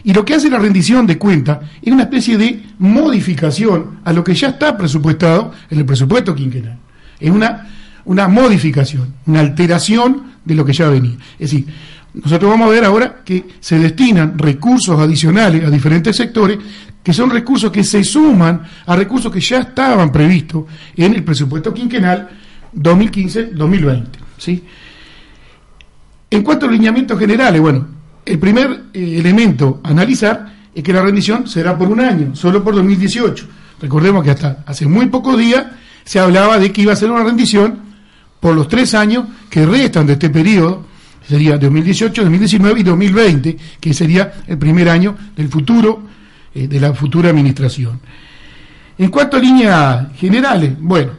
y 0.03 0.13
lo 0.13 0.25
que 0.25 0.33
hace 0.33 0.49
la 0.49 0.57
rendición 0.57 1.05
de 1.05 1.17
cuenta 1.17 1.61
es 1.81 1.91
una 1.91 2.03
especie 2.03 2.37
de 2.37 2.63
modificación 2.79 3.99
a 4.03 4.13
lo 4.13 4.23
que 4.23 4.33
ya 4.33 4.49
está 4.49 4.77
presupuestado 4.77 5.51
en 5.69 5.79
el 5.79 5.85
presupuesto 5.85 6.33
quinquenal. 6.33 6.79
Es 7.19 7.29
una, 7.29 7.67
una 8.05 8.27
modificación, 8.27 9.13
una 9.25 9.41
alteración 9.41 10.33
de 10.43 10.55
lo 10.55 10.65
que 10.65 10.73
ya 10.73 10.89
venía. 10.89 11.17
Es 11.37 11.51
decir, 11.51 11.65
nosotros 12.13 12.49
vamos 12.49 12.67
a 12.67 12.71
ver 12.71 12.85
ahora 12.85 13.21
que 13.23 13.45
se 13.59 13.77
destinan 13.77 14.37
recursos 14.37 14.99
adicionales 14.99 15.65
a 15.65 15.69
diferentes 15.69 16.15
sectores, 16.15 16.57
que 17.03 17.13
son 17.13 17.29
recursos 17.29 17.71
que 17.71 17.83
se 17.83 18.03
suman 18.03 18.61
a 18.85 18.95
recursos 18.95 19.31
que 19.31 19.39
ya 19.39 19.59
estaban 19.59 20.11
previstos 20.11 20.65
en 20.95 21.13
el 21.13 21.23
presupuesto 21.23 21.73
quinquenal 21.73 22.29
2015-2020. 22.75 24.05
¿sí? 24.37 24.63
En 26.31 26.43
cuanto 26.43 26.67
a 26.67 26.71
lineamientos 26.71 27.17
generales, 27.19 27.61
bueno, 27.61 27.87
el 28.25 28.37
primer 28.37 28.85
eh, 28.93 29.17
elemento 29.19 29.81
a 29.83 29.89
analizar 29.89 30.53
es 30.73 30.83
que 30.83 30.93
la 30.93 31.01
rendición 31.01 31.47
será 31.47 31.77
por 31.77 31.89
un 31.89 31.99
año, 31.99 32.35
solo 32.35 32.63
por 32.63 32.75
2018. 32.75 33.47
Recordemos 33.81 34.23
que 34.23 34.31
hasta 34.31 34.63
hace 34.65 34.85
muy 34.85 35.07
pocos 35.07 35.37
días 35.37 35.65
se 36.09 36.17
hablaba 36.17 36.57
de 36.57 36.71
que 36.71 36.81
iba 36.81 36.93
a 36.93 36.95
ser 36.95 37.11
una 37.11 37.23
rendición 37.23 37.81
por 38.39 38.55
los 38.55 38.67
tres 38.67 38.95
años 38.95 39.25
que 39.47 39.63
restan 39.63 40.07
de 40.07 40.13
este 40.13 40.31
periodo, 40.31 40.83
sería 41.27 41.55
2018, 41.59 42.23
2019 42.23 42.79
y 42.79 42.83
2020, 42.83 43.57
que 43.79 43.93
sería 43.93 44.41
el 44.47 44.57
primer 44.57 44.89
año 44.89 45.15
del 45.35 45.49
futuro, 45.49 46.01
eh, 46.55 46.67
de 46.67 46.79
la 46.79 46.95
futura 46.95 47.29
administración. 47.29 47.99
En 48.97 49.11
cuanto 49.11 49.37
a 49.37 49.39
líneas 49.39 50.07
generales, 50.15 50.73
bueno, 50.79 51.11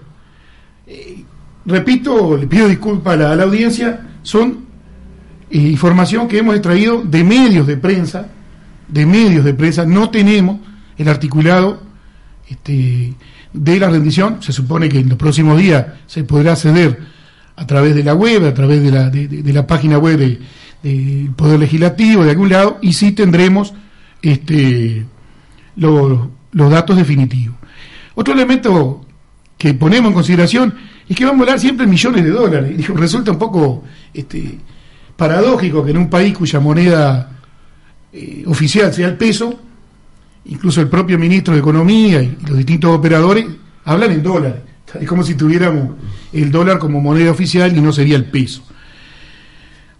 eh, 0.88 1.22
repito, 1.66 2.36
le 2.36 2.48
pido 2.48 2.66
disculpas 2.66 3.14
a 3.20 3.36
la 3.36 3.44
audiencia, 3.44 4.08
son 4.24 4.66
información 5.52 6.26
que 6.26 6.38
hemos 6.38 6.56
extraído 6.56 7.00
de 7.02 7.22
medios 7.22 7.64
de 7.68 7.76
prensa, 7.76 8.26
de 8.88 9.06
medios 9.06 9.44
de 9.44 9.54
prensa, 9.54 9.86
no 9.86 10.10
tenemos 10.10 10.58
el 10.98 11.08
articulado 11.08 11.80
este, 12.48 13.14
de 13.52 13.78
la 13.78 13.88
rendición, 13.88 14.42
se 14.42 14.52
supone 14.52 14.88
que 14.88 15.00
en 15.00 15.08
los 15.08 15.18
próximos 15.18 15.58
días 15.58 15.86
se 16.06 16.24
podrá 16.24 16.52
acceder 16.52 16.98
a 17.56 17.66
través 17.66 17.94
de 17.94 18.04
la 18.04 18.14
web, 18.14 18.44
a 18.46 18.54
través 18.54 18.82
de 18.82 18.90
la, 18.90 19.10
de, 19.10 19.52
la 19.52 19.66
página 19.66 19.98
web 19.98 20.38
del 20.82 21.30
Poder 21.36 21.60
Legislativo, 21.60 22.24
de 22.24 22.30
algún 22.30 22.48
lado, 22.48 22.78
y 22.80 22.92
sí 22.92 23.12
tendremos 23.12 23.74
este, 24.22 25.04
los, 25.76 26.28
los 26.52 26.70
datos 26.70 26.96
definitivos. 26.96 27.56
Otro 28.14 28.34
elemento 28.34 29.04
que 29.58 29.74
ponemos 29.74 30.08
en 30.08 30.14
consideración 30.14 30.74
es 31.08 31.16
que 31.16 31.24
van 31.24 31.34
a 31.34 31.38
volar 31.38 31.60
siempre 31.60 31.86
millones 31.86 32.24
de 32.24 32.30
dólares. 32.30 32.88
Resulta 32.88 33.32
un 33.32 33.38
poco 33.38 33.84
este, 34.14 34.58
paradójico 35.16 35.84
que 35.84 35.90
en 35.90 35.98
un 35.98 36.08
país 36.08 36.36
cuya 36.36 36.60
moneda 36.60 37.30
eh, 38.12 38.44
oficial 38.46 38.92
sea 38.92 39.08
el 39.08 39.16
peso, 39.16 39.60
incluso 40.44 40.80
el 40.80 40.88
propio 40.88 41.18
ministro 41.18 41.54
de 41.54 41.60
Economía 41.60 42.22
y 42.22 42.36
los 42.46 42.56
distintos 42.56 42.90
operadores 42.96 43.46
hablan 43.84 44.12
en 44.12 44.22
dólares. 44.22 44.60
Es 44.98 45.08
como 45.08 45.22
si 45.22 45.34
tuviéramos 45.34 45.90
el 46.32 46.50
dólar 46.50 46.78
como 46.78 47.00
moneda 47.00 47.30
oficial 47.30 47.76
y 47.76 47.80
no 47.80 47.92
sería 47.92 48.16
el 48.16 48.24
peso. 48.24 48.62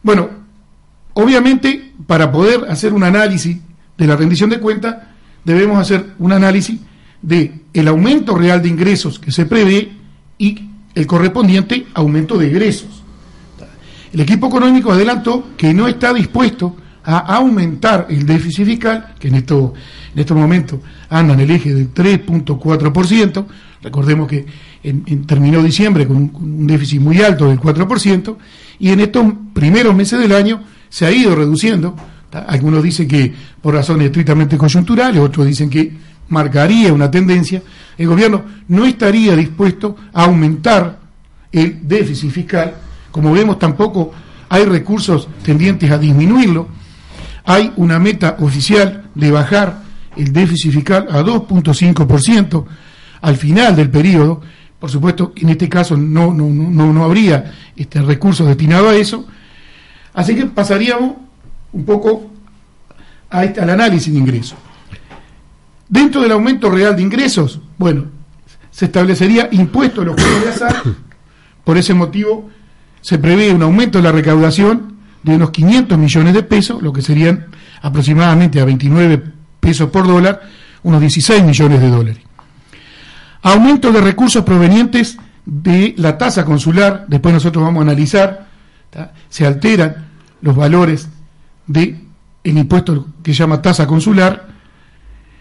Bueno, 0.03 0.29
obviamente 1.15 1.93
para 2.07 2.33
poder 2.33 2.65
hacer 2.69 2.93
un 2.93 3.05
análisis 3.05 3.59
de 3.97 4.07
la 4.07 4.17
rendición 4.17 4.51
de 4.51 4.59
cuentas 4.59 4.97
debemos 5.45 5.79
hacer 5.79 6.15
un 6.19 6.33
análisis 6.33 6.81
de 7.23 7.61
el 7.73 7.89
aumento 7.89 8.35
real 8.35 8.63
de 8.63 8.69
ingresos 8.69 9.19
que 9.19 9.31
se 9.31 9.47
prevé 9.47 9.93
y 10.39 10.71
el 10.95 11.07
correspondiente 11.07 11.87
aumento 11.95 12.37
de 12.39 12.49
egresos. 12.49 13.05
El 14.13 14.21
equipo 14.21 14.49
económico 14.49 14.91
adelantó 14.91 15.51
que 15.57 15.73
no 15.73 15.87
está 15.87 16.13
dispuesto 16.13 16.77
a 17.05 17.19
aumentar 17.37 18.07
el 18.11 18.27
déficit 18.27 18.67
fiscal, 18.67 19.15
que 19.19 19.29
en, 19.29 19.37
esto, 19.37 19.75
en 20.15 20.21
estos 20.21 20.37
momentos 20.37 20.81
anda 21.09 21.35
en 21.35 21.41
el 21.41 21.51
eje 21.51 21.75
del 21.75 21.93
3.4%, 21.93 23.47
recordemos 23.83 24.29
que 24.29 24.47
en, 24.83 25.27
terminó 25.27 25.63
diciembre 25.63 26.07
con 26.07 26.17
un, 26.17 26.67
déficit 26.67 27.01
muy 27.01 27.21
alto 27.21 27.49
del 27.49 27.61
4%, 27.61 28.37
y 28.79 28.91
en 28.91 29.01
estos 29.01 29.27
primeros 29.53 29.95
meses 29.95 30.19
del 30.19 30.33
año 30.33 30.63
se 30.89 31.07
ha 31.07 31.13
ido 31.13 31.35
reduciendo, 31.35 31.95
algunos 32.33 32.83
dicen 32.83 33.09
que 33.09 33.33
por 33.61 33.75
razones 33.75 34.07
estrictamente 34.07 34.57
coyunturales, 34.57 35.21
otros 35.21 35.47
dicen 35.47 35.69
que 35.69 35.93
marcaría 36.29 36.93
una 36.93 37.11
tendencia, 37.11 37.63
el 37.99 38.07
gobierno 38.07 38.45
no 38.69 38.87
estaría 38.87 39.37
dispuesto 39.37 39.97
a 40.13 40.25
aumentar 40.25 41.01
el 41.53 41.87
déficit 41.87 42.31
fiscal, 42.31 42.75
como 43.11 43.33
vemos, 43.33 43.59
tampoco 43.59 44.13
hay 44.49 44.65
recursos 44.65 45.29
tendientes 45.45 45.91
a 45.91 45.97
disminuirlo. 45.99 46.69
Hay 47.45 47.73
una 47.77 47.99
meta 47.99 48.37
oficial 48.41 49.05
de 49.15 49.31
bajar 49.31 49.83
el 50.21 50.33
déficit 50.33 50.73
fiscal 50.73 51.07
a 51.11 51.23
2.5% 51.23 52.65
al 53.23 53.37
final 53.37 53.77
del 53.77 53.91
periodo. 53.91 54.41
Por 54.79 54.91
supuesto, 54.91 55.33
en 55.37 55.51
este 55.51 55.69
caso 55.69 55.97
no, 55.97 56.33
no, 56.33 56.49
no, 56.49 56.93
no 56.93 57.05
habría 57.05 57.53
este, 57.77 58.01
recursos 58.01 58.47
destinados 58.47 58.93
a 58.93 58.97
eso. 58.97 59.27
Así 60.15 60.35
que 60.35 60.47
pasaríamos 60.47 61.17
un 61.73 61.85
poco 61.85 62.31
a 63.29 63.45
este, 63.45 63.61
al 63.61 63.71
análisis 63.71 64.13
de 64.13 64.19
ingresos. 64.19 64.59
Dentro 65.89 66.21
del 66.21 66.33
aumento 66.33 66.71
real 66.71 66.97
de 66.97 67.03
ingresos, 67.03 67.61
bueno, 67.77 68.07
se 68.71 68.87
establecería 68.87 69.49
impuesto 69.53 70.03
a 70.03 70.05
los 70.05 70.21
juegos 70.21 70.45
de 70.45 70.49
azar. 70.51 70.83
Por 71.65 71.77
ese 71.77 71.95
motivo, 71.95 72.49
se 73.01 73.19
prevé 73.19 73.53
un 73.53 73.63
aumento 73.63 73.99
de 73.99 74.05
la 74.05 74.13
recaudación 74.13 74.97
de 75.23 75.35
unos 75.35 75.51
500 75.51 75.99
millones 75.99 76.35
de 76.35 76.43
pesos, 76.43 76.83
lo 76.83 76.93
que 76.93 77.03
serían 77.03 77.47
aproximadamente 77.83 78.61
a 78.61 78.65
29 78.65 79.40
pesos 79.61 79.91
por 79.91 80.07
dólar, 80.07 80.41
unos 80.83 81.01
16 81.01 81.45
millones 81.45 81.81
de 81.81 81.89
dólares. 81.89 82.23
Aumento 83.43 83.93
de 83.93 84.01
recursos 84.01 84.45
provenientes 84.45 85.17
de 85.45 85.95
la 85.97 86.19
tasa 86.19 86.45
consular, 86.45 87.05
después 87.09 87.35
nosotros 87.35 87.65
vamos 87.65 87.81
a 87.81 87.85
analizar, 87.85 88.47
se 89.29 89.47
alteran 89.47 90.09
los 90.43 90.57
valores 90.57 91.09
del 91.67 92.01
el 92.43 92.59
impuesto 92.59 93.09
que 93.23 93.33
llama 93.33 93.61
tasa 93.61 93.87
consular, 93.87 94.49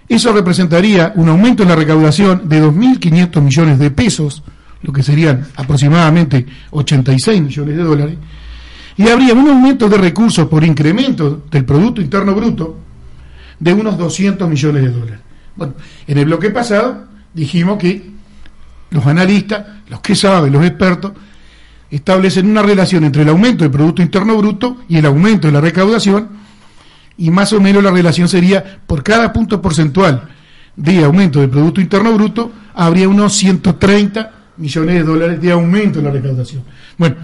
eso 0.08 0.34
representaría 0.34 1.14
un 1.16 1.30
aumento 1.30 1.64
en 1.64 1.70
la 1.70 1.76
recaudación 1.76 2.50
de 2.50 2.64
2.500 2.64 3.42
millones 3.42 3.80
de 3.80 3.92
pesos, 3.92 4.44
lo 4.82 4.92
que 4.92 5.04
serían 5.04 5.48
aproximadamente 5.56 6.46
86 6.72 7.42
millones 7.42 7.78
de 7.78 7.84
dólares, 7.84 8.18
y 8.98 9.08
habría 9.08 9.34
un 9.34 9.48
aumento 9.48 9.88
de 9.88 9.98
recursos 9.98 10.48
por 10.48 10.64
incremento 10.64 11.44
del 11.50 11.64
Producto 11.64 12.02
Interno 12.02 12.34
Bruto 12.34 12.89
de 13.60 13.74
unos 13.74 13.98
200 13.98 14.50
millones 14.50 14.84
de 14.84 14.92
dólares. 14.92 15.20
Bueno, 15.56 15.74
en 16.08 16.18
el 16.18 16.26
bloque 16.26 16.50
pasado 16.50 17.06
dijimos 17.34 17.78
que 17.78 18.12
los 18.92 19.06
analistas, 19.06 19.66
los 19.90 20.00
que 20.02 20.16
saben, 20.16 20.54
los 20.54 20.66
expertos, 20.66 21.12
establecen 21.92 22.50
una 22.50 22.62
relación 22.62 23.04
entre 23.04 23.24
el 23.24 23.30
aumento 23.30 23.64
del 23.64 23.72
Producto 23.72 24.02
Interno 24.02 24.38
Bruto 24.38 24.78
y 24.88 24.98
el 24.98 25.06
aumento 25.06 25.48
de 25.48 25.54
la 25.54 25.62
recaudación, 25.62 26.30
y 27.18 27.30
más 27.32 27.52
o 27.52 27.60
menos 27.60 27.84
la 27.84 27.92
relación 27.92 28.30
sería 28.30 28.80
por 28.88 29.04
cada 29.04 29.34
punto 29.34 29.62
porcentual 29.62 30.30
de 30.76 31.04
aumento 31.04 31.42
del 31.42 31.50
Producto 31.50 31.82
Interno 31.82 32.14
Bruto, 32.14 32.52
habría 32.74 33.10
unos 33.10 33.34
130 33.34 34.32
millones 34.58 34.96
de 34.96 35.04
dólares 35.04 35.42
de 35.42 35.52
aumento 35.52 36.00
en 36.00 36.06
la 36.06 36.12
recaudación. 36.12 36.64
Bueno, 36.98 37.18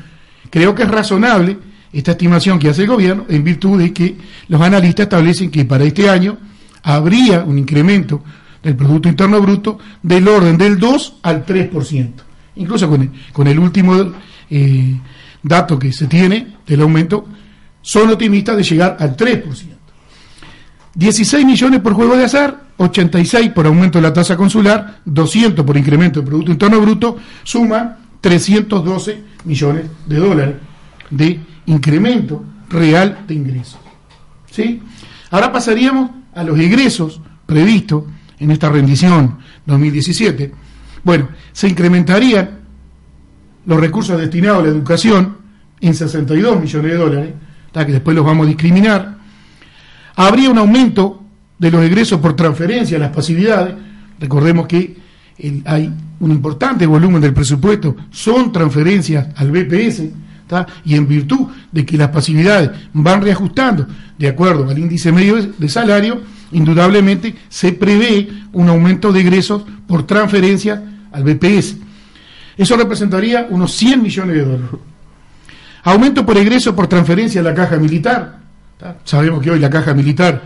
creo 0.49 0.75
que 0.75 0.83
es 0.83 0.89
razonable 0.89 1.57
esta 1.95 2.11
estimación 2.11 2.59
que 2.59 2.67
hace 2.67 2.81
el 2.81 2.89
gobierno 2.89 3.25
en 3.29 3.41
virtud 3.41 3.79
de 3.79 3.93
que 3.93 4.17
los 4.49 4.61
analistas 4.61 5.05
establecen 5.05 5.49
que 5.49 5.63
para 5.63 5.85
este 5.85 6.09
año 6.09 6.37
habría 6.83 7.45
un 7.45 7.57
incremento 7.57 8.21
del 8.61 8.75
Producto 8.75 9.07
Interno 9.07 9.41
Bruto 9.41 9.79
del 10.03 10.27
orden 10.27 10.57
del 10.57 10.77
2 10.77 11.19
al 11.23 11.45
3%. 11.45 12.11
Incluso 12.57 12.89
con 13.31 13.47
el, 13.47 13.59
último 13.59 14.11
eh, 14.49 14.99
dato 15.41 15.79
que 15.79 15.93
se 15.93 16.07
tiene 16.07 16.57
del 16.67 16.81
aumento, 16.81 17.27
son 17.81 18.09
optimistas 18.09 18.57
de 18.57 18.63
llegar 18.63 18.97
al 18.99 19.15
3%. 19.15 19.43
16 20.95 21.45
millones 21.45 21.79
por 21.79 21.93
juego 21.93 22.17
de 22.17 22.25
azar, 22.25 22.61
86 22.75 23.51
por 23.51 23.67
aumento 23.67 23.99
de 23.99 24.01
la 24.01 24.11
tasa 24.11 24.35
consular, 24.35 24.99
200 25.05 25.65
por 25.65 25.77
incremento 25.77 26.19
del 26.19 26.27
Producto 26.27 26.51
Interno 26.51 26.81
Bruto, 26.81 27.17
suma 27.43 27.99
312 28.19 29.23
millones 29.45 29.85
de 30.05 30.15
dólares 30.17 30.55
de 31.09 31.54
incremento 31.65 32.43
real 32.69 33.25
de 33.27 33.33
ingresos. 33.33 33.79
¿Sí? 34.51 34.81
Ahora 35.31 35.51
pasaríamos 35.51 36.11
a 36.33 36.43
los 36.43 36.59
ingresos 36.59 37.21
previstos 37.45 38.03
en 38.39 38.51
esta 38.51 38.69
rendición 38.69 39.37
2017. 39.65 40.51
Bueno, 41.03 41.29
se 41.51 41.67
incrementarían 41.67 42.59
los 43.65 43.79
recursos 43.79 44.19
destinados 44.19 44.59
a 44.59 44.63
la 44.63 44.69
educación 44.69 45.37
en 45.81 45.93
62 45.93 46.61
millones 46.61 46.91
de 46.91 46.97
dólares, 46.97 47.33
que 47.73 47.91
después 47.91 48.15
los 48.15 48.25
vamos 48.25 48.45
a 48.45 48.49
discriminar. 48.49 49.17
Habría 50.15 50.49
un 50.49 50.57
aumento 50.57 51.23
de 51.59 51.71
los 51.71 51.83
egresos 51.83 52.19
por 52.21 52.35
transferencia 52.35 52.97
a 52.97 53.01
las 53.01 53.11
pasividades, 53.11 53.75
recordemos 54.19 54.67
que 54.67 54.95
hay 55.65 55.93
un 56.19 56.31
importante 56.31 56.85
volumen 56.85 57.21
del 57.21 57.33
presupuesto, 57.33 57.95
son 58.09 58.51
transferencias 58.51 59.27
al 59.35 59.51
BPS, 59.51 60.03
y 60.83 60.95
en 60.95 61.07
virtud 61.07 61.47
de 61.71 61.85
que 61.85 61.97
las 61.97 62.09
pasividades 62.09 62.71
van 62.93 63.21
reajustando 63.21 63.87
de 64.17 64.27
acuerdo 64.27 64.69
al 64.69 64.77
índice 64.77 65.11
medio 65.11 65.41
de 65.41 65.69
salario, 65.69 66.21
indudablemente 66.51 67.35
se 67.49 67.73
prevé 67.73 68.29
un 68.53 68.69
aumento 68.69 69.11
de 69.11 69.21
ingresos 69.21 69.63
por 69.87 70.03
transferencia 70.03 70.81
al 71.11 71.23
BPS. 71.23 71.77
Eso 72.57 72.77
representaría 72.77 73.47
unos 73.49 73.73
100 73.73 74.01
millones 74.01 74.35
de 74.35 74.41
dólares. 74.45 74.69
Aumento 75.83 76.25
por 76.25 76.37
egreso 76.37 76.75
por 76.75 76.87
transferencia 76.87 77.41
a 77.41 77.43
la 77.43 77.53
caja 77.53 77.77
militar. 77.77 78.39
Sabemos 79.03 79.41
que 79.41 79.51
hoy 79.51 79.59
la 79.59 79.69
caja 79.69 79.93
militar 79.93 80.41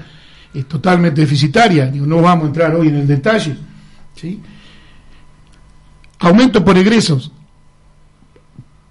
es 0.53 0.65
totalmente 0.65 1.21
deficitaria, 1.21 1.91
no 1.93 2.21
vamos 2.21 2.45
a 2.45 2.47
entrar 2.47 2.75
hoy 2.75 2.87
en 2.87 2.95
el 2.95 3.07
detalle. 3.07 3.55
Aumento 6.19 6.65
por 6.65 6.77
egresos 6.77 7.31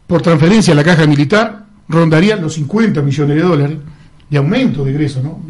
por 0.09 0.23
transferencia 0.23 0.73
a 0.73 0.77
la 0.77 0.83
caja 0.83 1.07
militar 1.07 1.67
rondarían 1.87 2.41
los 2.41 2.55
50 2.55 3.03
millones 3.03 3.37
de 3.37 3.43
dólares 3.43 3.79
de 4.29 4.39
aumento 4.39 4.85
de 4.85 4.91
egresos, 4.91 5.23
¿no? 5.23 5.41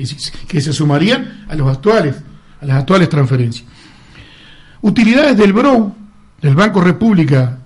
que 0.47 0.61
se 0.61 0.73
sumarían 0.73 1.47
a 1.49 1.55
los 1.55 1.69
actuales, 1.69 2.17
a 2.61 2.67
las 2.67 2.79
actuales 2.79 3.09
transferencias. 3.09 3.67
Utilidades 4.83 5.37
del 5.37 5.53
BROW, 5.53 5.95
del 6.43 6.55
Banco 6.55 6.81
República, 6.81 7.59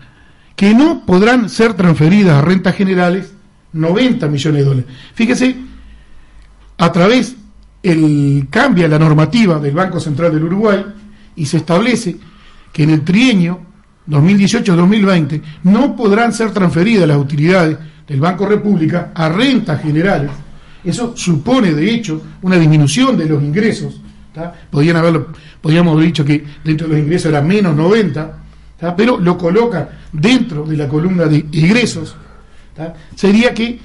que 0.55 0.75
no 0.75 1.05
podrán 1.05 1.49
ser 1.49 1.75
transferidas 1.75 2.35
a 2.35 2.43
rentas 2.43 2.77
generales, 2.77 3.33
90 3.73 4.29
millones 4.29 4.63
de 4.63 4.69
dólares. 4.69 4.91
Fíjese, 5.15 5.57
a 6.77 6.93
través, 6.93 7.37
el, 7.83 8.49
cambia 8.51 8.87
la 8.87 8.99
normativa 8.99 9.59
del 9.59 9.75
Banco 9.75 9.99
Central 9.99 10.33
del 10.33 10.45
Uruguay 10.45 10.85
y 11.37 11.47
se 11.47 11.57
establece 11.57 12.17
que 12.71 12.83
en 12.83 12.91
el 12.91 13.03
trienio 13.03 13.72
2018-2020 14.09 15.43
no 15.65 15.95
podrán 15.95 16.33
ser 16.33 16.51
transferidas 16.51 17.07
las 17.07 17.17
utilidades 17.17 17.79
del 18.07 18.21
Banco 18.21 18.47
República 18.47 19.13
a 19.15 19.29
rentas 19.29 19.81
generales. 19.81 20.31
Eso 20.85 21.17
supone, 21.17 21.73
de 21.73 21.95
hecho, 21.95 22.21
una 22.43 22.57
disminución 22.57 23.17
de 23.17 23.27
los 23.27 23.43
ingresos. 23.43 24.01
Podían 24.71 24.97
haberlo, 24.97 25.29
podríamos 25.61 25.95
haber 25.95 26.07
dicho 26.07 26.25
que 26.25 26.45
dentro 26.65 26.89
de 26.89 26.95
los 26.95 27.03
ingresos 27.03 27.27
era 27.31 27.43
menos 27.43 27.77
90, 27.77 28.39
pero 28.97 29.19
lo 29.19 29.39
coloca 29.39 29.89
dentro 30.11 30.65
de 30.65 30.77
la 30.77 30.89
columna 30.89 31.27
de 31.27 31.47
ingresos. 31.53 32.17
Sería 33.15 33.55
que 33.55 33.79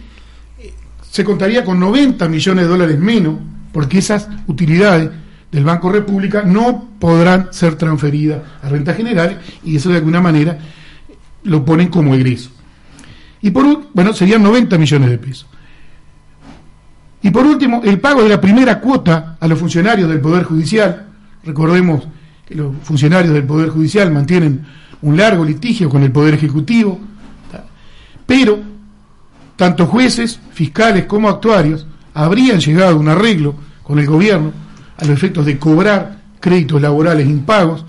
eh, 0.59 0.73
se 1.09 1.23
contaría 1.23 1.63
con 1.63 1.79
90 1.79 2.27
millones 2.27 2.65
de 2.65 2.69
dólares 2.69 2.97
menos, 2.97 3.35
porque 3.71 3.99
esas 3.99 4.27
utilidades 4.47 5.09
del 5.51 5.63
Banco 5.63 5.91
República 5.91 6.43
no 6.43 6.89
podrán 6.99 7.49
ser 7.51 7.75
transferidas 7.75 8.41
a 8.61 8.69
rentas 8.69 8.97
generales 8.97 9.37
y 9.63 9.75
eso 9.77 9.89
de 9.89 9.97
alguna 9.97 10.21
manera 10.21 10.57
lo 11.43 11.63
ponen 11.63 11.87
como 11.87 12.15
egreso. 12.15 12.49
Y 13.41 13.51
por 13.51 13.89
bueno, 13.93 14.13
serían 14.13 14.43
90 14.43 14.77
millones 14.77 15.09
de 15.09 15.17
pesos. 15.17 15.47
Y 17.21 17.29
por 17.31 17.45
último, 17.45 17.81
el 17.83 17.99
pago 17.99 18.23
de 18.23 18.29
la 18.29 18.41
primera 18.41 18.79
cuota 18.79 19.37
a 19.39 19.47
los 19.47 19.59
funcionarios 19.59 20.09
del 20.09 20.21
Poder 20.21 20.43
Judicial. 20.43 21.07
Recordemos 21.43 22.07
que 22.45 22.55
los 22.55 22.75
funcionarios 22.83 23.33
del 23.33 23.43
Poder 23.43 23.69
Judicial 23.69 24.11
mantienen 24.11 24.65
un 25.01 25.17
largo 25.17 25.43
litigio 25.43 25.89
con 25.89 26.03
el 26.03 26.11
Poder 26.11 26.33
Ejecutivo, 26.33 26.99
pero 28.25 28.59
tanto 29.55 29.87
jueces, 29.87 30.39
fiscales 30.51 31.05
como 31.05 31.29
actuarios 31.29 31.87
habrían 32.13 32.59
llegado 32.59 32.95
a 32.95 32.99
un 32.99 33.09
arreglo 33.09 33.55
con 33.83 33.99
el 33.99 34.05
gobierno 34.05 34.51
a 34.97 35.05
los 35.05 35.15
efectos 35.15 35.45
de 35.45 35.57
cobrar 35.57 36.21
créditos 36.39 36.81
laborales 36.81 37.27
impagos, 37.27 37.85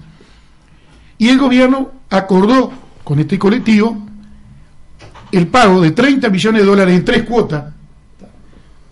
y 1.19 1.29
el 1.29 1.39
gobierno 1.39 1.93
acordó 2.11 2.73
con 3.05 3.19
este 3.19 3.39
colectivo 3.39 4.07
el 5.33 5.47
pago 5.49 5.81
de 5.81 5.91
30 5.91 6.29
millones 6.31 6.63
de 6.63 6.67
dólares 6.67 6.97
en 6.97 7.05
tres 7.05 7.23
cuotas, 7.25 7.65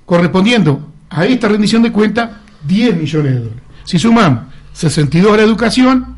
correspondiendo 0.05 0.93
a 1.09 1.25
esta 1.25 1.49
rendición 1.49 1.83
de 1.83 1.93
cuenta 1.93 2.43
10 2.67 2.97
millones 2.97 3.33
de 3.33 3.39
dólares. 3.39 3.63
Si 3.85 3.99
sumamos 3.99 4.45
62 4.73 5.33
a 5.33 5.37
la 5.37 5.43
educación, 5.43 6.17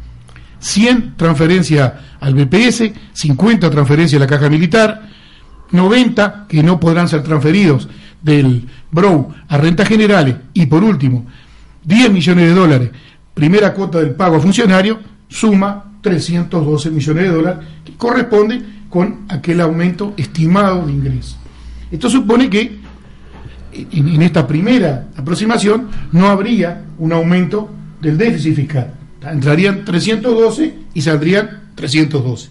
100 0.59 1.17
transferencias 1.17 1.93
al 2.21 2.35
BPS, 2.35 2.91
50 3.13 3.71
transferencias 3.71 4.21
a 4.21 4.25
la 4.25 4.29
caja 4.29 4.49
militar, 4.49 5.09
90 5.71 6.47
que 6.49 6.63
no 6.63 6.81
podrán 6.81 7.09
ser 7.09 7.23
transferidos 7.23 7.89
del 8.23 8.67
BROW 8.91 9.33
a 9.49 9.57
rentas 9.59 9.87
generales 9.87 10.37
y 10.55 10.67
por 10.67 10.83
último 10.83 11.27
10 11.89 12.13
millones 12.13 12.49
de 12.49 12.55
dólares, 12.55 12.91
primera 13.33 13.73
cuota 13.73 13.99
del 13.99 14.11
pago 14.11 14.37
a 14.37 14.41
funcionario, 14.41 14.99
suma 15.27 15.93
312 16.03 16.91
millones 16.91 17.23
de 17.25 17.31
dólares, 17.31 17.67
que 17.83 17.95
corresponde 17.95 18.63
con 18.91 19.25
aquel 19.29 19.61
aumento 19.63 20.13
estimado 20.19 20.85
de 20.87 20.93
ingresos. 20.93 21.39
Esto 21.91 22.11
supone 22.11 22.51
que 22.51 22.79
en, 23.73 24.23
esta 24.23 24.47
primera 24.47 25.09
aproximación 25.17 25.89
no 26.13 26.29
habría 26.29 26.85
un 26.99 27.13
aumento 27.13 27.71
del 28.03 28.19
déficit 28.19 28.55
fiscal. 28.55 28.93
Entrarían 29.23 29.85
312 29.87 30.75
y 30.93 31.01
saldrían 31.01 31.73
312. 31.75 32.51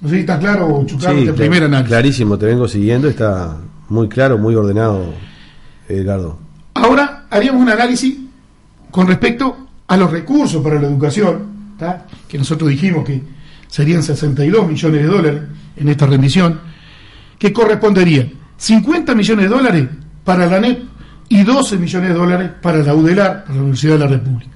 No 0.00 0.08
sé 0.08 0.14
si 0.14 0.20
está 0.20 0.38
claro, 0.38 0.84
Chucaro, 0.86 1.18
sí, 1.18 1.28
primer 1.32 1.64
análisis. 1.64 1.88
Clarísimo, 1.88 2.38
te 2.38 2.46
vengo 2.46 2.68
siguiendo, 2.68 3.08
está 3.08 3.56
muy 3.88 4.08
claro, 4.08 4.38
muy 4.38 4.54
ordenado, 4.54 5.14
Edgardo. 5.88 6.38
Ahora 6.74 7.24
haríamos 7.30 7.60
un 7.60 7.70
análisis 7.70 8.27
con 8.90 9.06
respecto 9.06 9.68
a 9.86 9.96
los 9.96 10.10
recursos 10.10 10.62
para 10.62 10.80
la 10.80 10.86
educación, 10.86 11.58
que 12.26 12.38
nosotros 12.38 12.70
dijimos 12.70 13.04
que 13.04 13.22
serían 13.68 14.02
62 14.02 14.66
millones 14.66 15.02
de 15.02 15.06
dólares 15.06 15.42
en 15.76 15.88
esta 15.88 16.06
rendición, 16.06 16.60
que 17.38 17.52
corresponderían 17.52 18.32
50 18.56 19.14
millones 19.14 19.44
de 19.44 19.48
dólares 19.48 19.88
para 20.24 20.46
la 20.46 20.58
NEP 20.58 20.82
y 21.28 21.42
12 21.44 21.78
millones 21.78 22.08
de 22.08 22.14
dólares 22.14 22.50
para 22.60 22.78
la 22.78 22.94
UDELAR, 22.94 23.44
para 23.44 23.54
la 23.54 23.60
Universidad 23.60 23.92
de 23.94 23.98
la 23.98 24.06
República. 24.08 24.50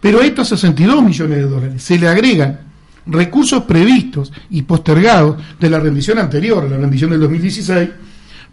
Pero 0.00 0.20
a 0.20 0.24
estos 0.24 0.48
62 0.48 1.02
millones 1.02 1.38
de 1.38 1.44
dólares 1.44 1.82
se 1.82 1.98
le 1.98 2.08
agregan 2.08 2.60
recursos 3.06 3.62
previstos 3.64 4.32
y 4.50 4.62
postergados 4.62 5.36
de 5.58 5.70
la 5.70 5.78
rendición 5.78 6.18
anterior, 6.18 6.68
la 6.68 6.76
rendición 6.76 7.10
del 7.10 7.20
2016, 7.20 7.88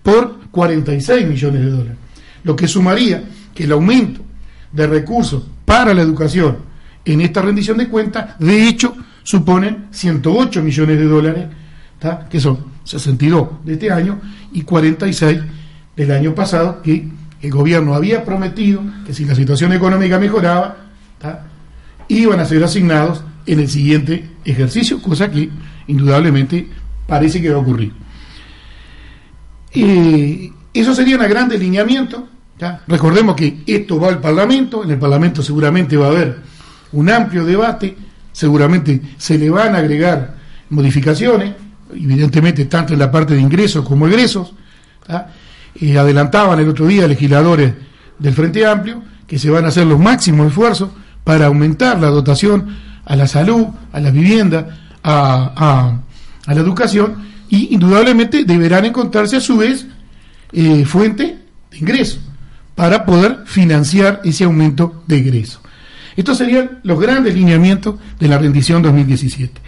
por 0.02 0.40
46 0.52 1.28
millones 1.28 1.62
de 1.62 1.70
dólares, 1.70 1.98
lo 2.44 2.56
que 2.56 2.68
sumaría 2.68 3.24
que 3.54 3.64
el 3.66 3.72
aumento 3.74 4.22
de 4.72 4.88
recursos 4.88 5.44
para 5.66 5.94
la 5.94 6.02
educación 6.02 6.58
en 7.06 7.22
esta 7.22 7.42
rendición 7.42 7.78
de 7.78 7.88
cuentas, 7.88 8.38
de 8.40 8.68
hecho, 8.68 8.96
suponen 9.24 9.88
108 9.92 10.62
millones 10.62 10.98
de 10.98 11.06
dólares, 11.06 11.48
que 12.30 12.40
son 12.40 12.60
62 12.84 13.66
de 13.66 13.74
este 13.74 13.92
año 13.92 14.20
y 14.54 14.62
46 14.62 15.40
del 15.96 16.12
año 16.12 16.36
pasado, 16.36 16.82
que 16.82 17.08
el 17.42 17.52
gobierno 17.52 17.94
había 17.96 18.24
prometido 18.24 18.82
que 19.06 19.14
si 19.14 19.26
la 19.26 19.36
situación 19.36 19.74
económica 19.74 20.20
mejoraba, 20.20 20.78
iban 22.08 22.40
a 22.40 22.46
ser 22.46 22.64
asignados 22.64 23.24
en 23.46 23.60
el 23.60 23.70
siguiente 23.70 24.30
ejercicio, 24.46 25.02
cosa 25.02 25.30
que 25.32 25.50
indudablemente 25.88 26.68
parece 27.08 27.42
que 27.42 27.50
va 27.50 27.58
a 27.58 27.62
ocurrir. 27.62 27.94
Eh, 29.74 30.52
eso 30.74 30.94
sería 30.94 31.18
un 31.18 31.28
gran 31.28 31.50
Recordemos 32.88 33.36
que 33.36 33.64
esto 33.66 34.00
va 34.00 34.10
al 34.10 34.20
Parlamento, 34.20 34.84
en 34.84 34.92
el 34.92 35.00
Parlamento 35.00 35.42
seguramente 35.42 35.96
va 35.96 36.08
a 36.08 36.10
haber 36.10 36.38
un 36.92 37.10
amplio 37.10 37.46
debate, 37.46 37.96
seguramente 38.34 39.02
se 39.18 39.38
le 39.38 39.50
van 39.50 39.76
a 39.76 39.80
agregar 39.80 40.36
modificaciones, 40.70 41.54
evidentemente 41.94 42.66
tanto 42.66 42.94
en 42.94 43.00
la 43.00 43.10
parte 43.10 43.34
de 43.34 43.42
ingresos 43.42 43.88
como 43.88 44.08
egresos. 44.08 44.54
Eh, 45.76 45.98
adelantaban 45.98 46.60
el 46.60 46.68
otro 46.68 46.86
día 46.86 47.08
legisladores 47.08 47.74
del 48.18 48.34
Frente 48.34 48.66
Amplio 48.66 49.02
que 49.26 49.40
se 49.40 49.50
van 49.50 49.66
a 49.66 49.70
hacer 49.70 49.88
los 49.88 50.00
máximos 50.00 50.48
esfuerzos 50.48 50.90
para 51.24 51.46
aumentar 51.46 52.00
la 52.00 52.08
dotación 52.08 52.76
a 53.06 53.16
la 53.16 53.28
salud, 53.28 53.68
a 53.92 54.00
la 54.00 54.12
vivienda, 54.12 54.98
a, 55.04 56.00
la 56.46 56.62
educación, 56.62 57.30
y 57.48 57.74
indudablemente 57.74 58.44
deberán 58.44 58.86
encontrarse 58.86 59.38
a 59.38 59.42
su 59.42 59.58
vez 59.58 59.86
eh, 60.52 60.84
fuente 60.86 61.40
de 61.72 61.78
ingresos 61.78 62.29
para 62.80 63.06
poder 63.06 63.40
financiar 63.44 64.22
ese 64.24 64.46
aumento 64.46 65.04
de 65.06 65.18
ingresos. 65.18 65.60
Estos 66.16 66.38
serían 66.38 66.80
los 66.84 66.98
grandes 66.98 67.36
lineamientos 67.36 67.96
de 68.18 68.30
la 68.30 68.38
rendición 68.38 68.82
2017. 68.82 69.60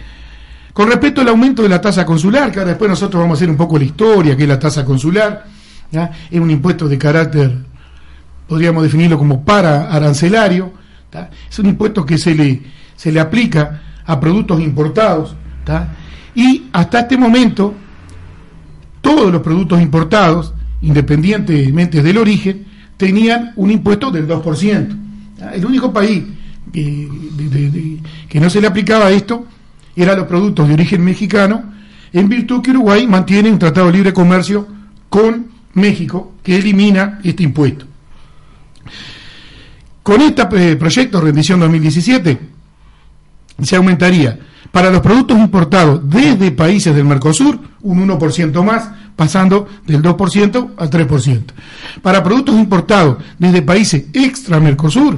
Con 0.72 0.88
respecto 0.88 1.20
al 1.20 1.28
aumento 1.28 1.62
de 1.62 1.68
la 1.68 1.78
tasa 1.78 2.06
consular, 2.06 2.50
que 2.50 2.60
ahora 2.60 2.70
después 2.70 2.88
nosotros 2.88 3.20
vamos 3.20 3.36
a 3.36 3.38
hacer 3.38 3.50
un 3.50 3.58
poco 3.58 3.76
la 3.76 3.84
historia, 3.84 4.34
que 4.34 4.44
es 4.44 4.48
la 4.48 4.58
tasa 4.58 4.82
consular, 4.86 5.44
es 6.30 6.40
un 6.40 6.50
impuesto 6.50 6.88
de 6.88 6.96
carácter, 6.96 7.54
podríamos 8.48 8.82
definirlo 8.82 9.18
como 9.18 9.44
para 9.44 9.92
arancelario, 9.92 10.72
es 11.50 11.58
un 11.58 11.66
impuesto 11.66 12.06
que 12.06 12.16
se 12.16 12.34
le, 12.34 12.62
se 12.96 13.12
le 13.12 13.20
aplica 13.20 13.82
a 14.06 14.18
productos 14.18 14.58
importados, 14.58 15.36
y 16.34 16.62
hasta 16.72 17.00
este 17.00 17.18
momento 17.18 17.74
todos 19.02 19.30
los 19.30 19.42
productos 19.42 19.82
importados, 19.82 20.54
independientemente 20.80 22.02
del 22.02 22.16
origen, 22.16 22.71
tenían 22.96 23.52
un 23.56 23.70
impuesto 23.70 24.10
del 24.10 24.28
2%. 24.28 24.98
El 25.54 25.66
único 25.66 25.92
país 25.92 26.24
que 26.72 28.40
no 28.40 28.48
se 28.48 28.60
le 28.60 28.66
aplicaba 28.66 29.10
esto 29.10 29.46
eran 29.96 30.18
los 30.18 30.26
productos 30.26 30.68
de 30.68 30.74
origen 30.74 31.04
mexicano, 31.04 31.72
en 32.12 32.28
virtud 32.28 32.62
que 32.62 32.70
Uruguay 32.70 33.06
mantiene 33.06 33.50
un 33.50 33.58
tratado 33.58 33.86
de 33.86 33.92
libre 33.92 34.12
comercio 34.12 34.66
con 35.08 35.46
México 35.74 36.34
que 36.42 36.56
elimina 36.56 37.20
este 37.22 37.42
impuesto. 37.42 37.86
Con 40.02 40.20
este 40.20 40.42
eh, 40.42 40.76
proyecto 40.76 41.20
Rendición 41.20 41.60
2017 41.60 42.38
se 43.62 43.76
aumentaría 43.76 44.38
para 44.70 44.90
los 44.90 45.00
productos 45.00 45.38
importados 45.38 46.08
desde 46.08 46.50
países 46.50 46.94
del 46.94 47.04
Mercosur 47.04 47.58
un 47.82 48.08
1% 48.08 48.64
más, 48.64 48.90
pasando 49.22 49.68
del 49.86 50.02
2% 50.02 50.70
al 50.76 50.90
3%. 50.90 51.42
Para 52.02 52.24
productos 52.24 52.56
importados 52.56 53.18
desde 53.38 53.62
países 53.62 54.06
extra 54.12 54.58
Mercosur 54.58 55.16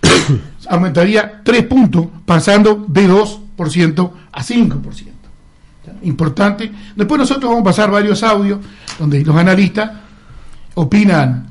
aumentaría 0.70 1.42
3 1.44 1.62
puntos, 1.64 2.06
pasando 2.24 2.86
de 2.88 3.06
2% 3.06 4.10
a 4.32 4.42
5%. 4.42 5.06
Importante. 6.02 6.72
Después 6.96 7.18
nosotros 7.18 7.50
vamos 7.50 7.60
a 7.60 7.64
pasar 7.64 7.90
varios 7.90 8.22
audios 8.22 8.60
donde 8.98 9.22
los 9.22 9.36
analistas 9.36 9.90
opinan 10.74 11.46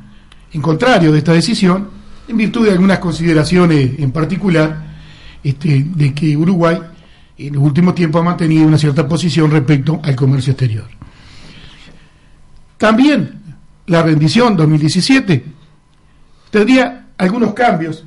en 0.53 0.61
contrario 0.61 1.11
de 1.11 1.19
esta 1.19 1.33
decisión 1.33 1.89
en 2.27 2.37
virtud 2.37 2.65
de 2.65 2.71
algunas 2.71 2.97
consideraciones 2.97 3.99
en 3.99 4.11
particular 4.11 4.95
este, 5.43 5.85
de 5.95 6.13
que 6.15 6.35
Uruguay 6.35 6.79
en 7.37 7.53
los 7.53 7.63
últimos 7.63 7.93
tiempos 7.93 8.21
ha 8.21 8.25
mantenido 8.25 8.65
una 8.65 8.79
cierta 8.79 9.07
posición 9.07 9.51
respecto 9.51 9.99
al 10.03 10.15
comercio 10.15 10.51
exterior. 10.51 10.85
También 12.77 13.41
la 13.87 14.03
rendición 14.03 14.55
2017 14.55 15.45
tendría 16.49 17.07
algunos 17.17 17.53
cambios 17.53 18.03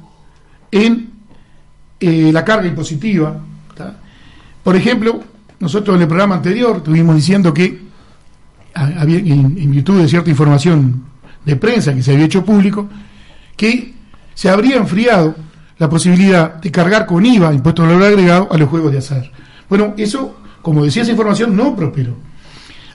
en 0.71 1.11
eh, 2.01 2.31
la 2.33 2.45
carga 2.45 2.67
impositiva. 2.67 3.41
Por 4.63 4.77
ejemplo, 4.77 5.23
nosotros 5.61 5.97
en 5.97 6.03
el 6.03 6.09
programa 6.09 6.37
anterior 6.37 6.79
estuvimos 6.79 7.17
diciendo 7.17 7.55
que, 7.55 7.89
en 8.75 9.71
virtud 9.71 10.01
de 10.01 10.09
cierta 10.09 10.31
información 10.31 11.05
de 11.45 11.57
prensa 11.57 11.95
que 11.95 12.03
se 12.03 12.13
había 12.13 12.27
hecho 12.27 12.45
público, 12.45 12.89
que 13.57 13.95
se 14.35 14.51
habría 14.51 14.77
enfriado 14.77 15.35
la 15.79 15.89
posibilidad 15.89 16.55
de 16.55 16.71
cargar 16.71 17.07
con 17.07 17.25
IVA, 17.25 17.55
impuesto 17.55 17.83
al 17.83 17.89
valor 17.89 18.05
agregado, 18.05 18.49
a 18.51 18.59
los 18.59 18.69
juegos 18.69 18.93
de 18.93 18.99
azar. 18.99 19.31
Bueno, 19.69 19.95
eso, 19.97 20.37
como 20.61 20.85
decía 20.85 21.03
esa 21.03 21.13
información, 21.13 21.57
no 21.57 21.75
prosperó. 21.75 22.15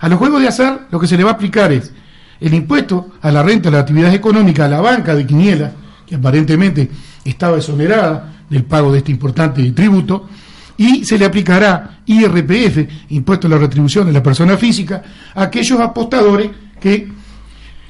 A 0.03 0.09
los 0.09 0.19
juegos 0.19 0.41
de 0.41 0.49
azar 0.49 0.87
lo 0.91 0.99
que 0.99 1.07
se 1.07 1.15
le 1.15 1.23
va 1.23 1.29
a 1.29 1.33
aplicar 1.35 1.71
es 1.71 1.93
el 2.41 2.53
impuesto 2.53 3.11
a 3.21 3.31
la 3.31 3.41
renta 3.41 3.69
de 3.69 3.77
la 3.77 3.83
actividad 3.83 4.13
económica 4.13 4.65
a 4.65 4.67
la 4.67 4.81
banca 4.81 5.15
de 5.15 5.25
Quiniela, 5.25 5.71
que 6.05 6.15
aparentemente 6.15 6.91
estaba 7.23 7.55
exonerada 7.55 8.43
del 8.49 8.65
pago 8.65 8.91
de 8.91 8.97
este 8.97 9.13
importante 9.13 9.71
tributo, 9.71 10.27
y 10.75 11.05
se 11.05 11.17
le 11.17 11.23
aplicará 11.23 12.01
IRPF, 12.05 13.11
impuesto 13.11 13.47
a 13.47 13.51
la 13.51 13.57
retribución 13.57 14.05
de 14.05 14.11
la 14.11 14.21
persona 14.21 14.57
física, 14.57 15.03
a 15.33 15.43
aquellos 15.43 15.79
apostadores 15.79 16.49
que 16.81 17.07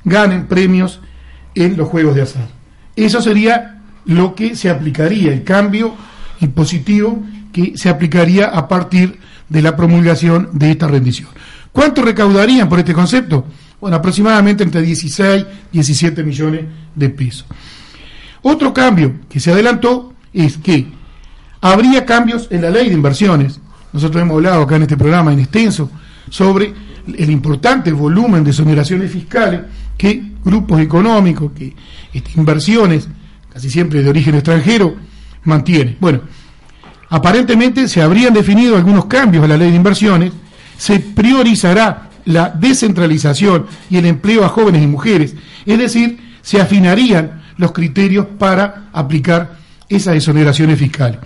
ganen 0.03 0.45
premios 0.45 0.99
en 1.56 1.76
los 1.76 1.88
juegos 1.88 2.14
de 2.14 2.22
azar. 2.22 2.48
Eso 2.95 3.23
sería 3.23 3.81
lo 4.06 4.35
que 4.35 4.56
se 4.56 4.69
aplicaría, 4.69 5.34
el 5.34 5.44
cambio 5.44 5.95
impositivo 6.41 7.23
que 7.52 7.76
se 7.76 7.90
aplicaría 7.90 8.49
a 8.49 8.68
partir 8.68 9.18
de 9.49 9.64
la 9.64 9.76
promulgación 9.76 10.49
de 10.53 10.69
esta 10.69 10.88
rendición. 10.88 11.30
¿Cuánto 11.74 12.04
recaudarían 12.04 12.70
por 12.70 12.80
este 12.80 12.94
concepto? 12.94 13.45
Bueno, 13.82 13.98
aproximadamente 13.98 14.64
entre 14.64 14.82
16 14.82 15.45
y 15.72 15.74
17 15.74 16.24
millones 16.24 16.66
de 16.95 17.10
pesos. 17.10 17.45
Otro 18.44 18.74
cambio 18.74 19.16
que 19.28 19.41
se 19.41 19.52
adelantó 19.52 20.14
es 20.32 20.58
que 20.58 20.88
habría 21.60 22.06
cambios 22.06 22.48
en 22.52 22.62
la 22.62 22.70
ley 22.70 22.88
de 22.88 22.94
inversiones. 22.94 23.60
Nosotros 23.91 24.22
hemos 24.22 24.36
hablado 24.36 24.62
acá 24.62 24.76
en 24.78 24.84
este 24.84 24.95
programa 24.95 25.34
en 25.34 25.40
extenso 25.40 25.90
sobre 26.30 26.74
el 27.08 27.30
importante 27.30 27.91
volumen 27.91 28.44
de 28.44 28.52
exoneraciones 28.52 29.12
fiscales 29.12 29.62
que 29.98 30.24
grupos 30.44 30.80
económicos, 30.80 31.52
que 31.54 31.76
este, 32.14 32.32
inversiones, 32.36 33.08
casi 33.52 33.70
siempre 33.70 34.04
de 34.04 34.10
origen 34.10 34.36
extranjero, 34.36 34.95
mantienen. 35.44 35.98
Bueno, 36.00 36.22
aparentemente 37.10 37.88
se 37.88 38.02
habrían 38.02 38.34
definido 38.34 38.76
algunos 38.76 39.06
cambios 39.06 39.44
a 39.44 39.48
la 39.48 39.58
ley 39.58 39.72
de 39.72 39.78
inversiones, 39.78 40.32
se 40.78 41.00
priorizará 41.00 42.10
la 42.26 42.50
descentralización 42.50 43.68
y 43.90 43.98
el 43.98 44.06
empleo 44.06 44.45
a 44.45 44.50
jóvenes 44.50 44.84
y 44.84 44.88
mujeres, 44.88 45.36
es 45.66 45.78
decir, 45.78 46.20
se 46.41 46.62
afinarían 46.62 47.44
los 47.58 47.72
criterios 47.72 48.28
para 48.38 48.90
aplicar 48.94 49.58
esas 49.90 50.16
exoneraciones 50.16 50.80
fiscales. 50.80 51.20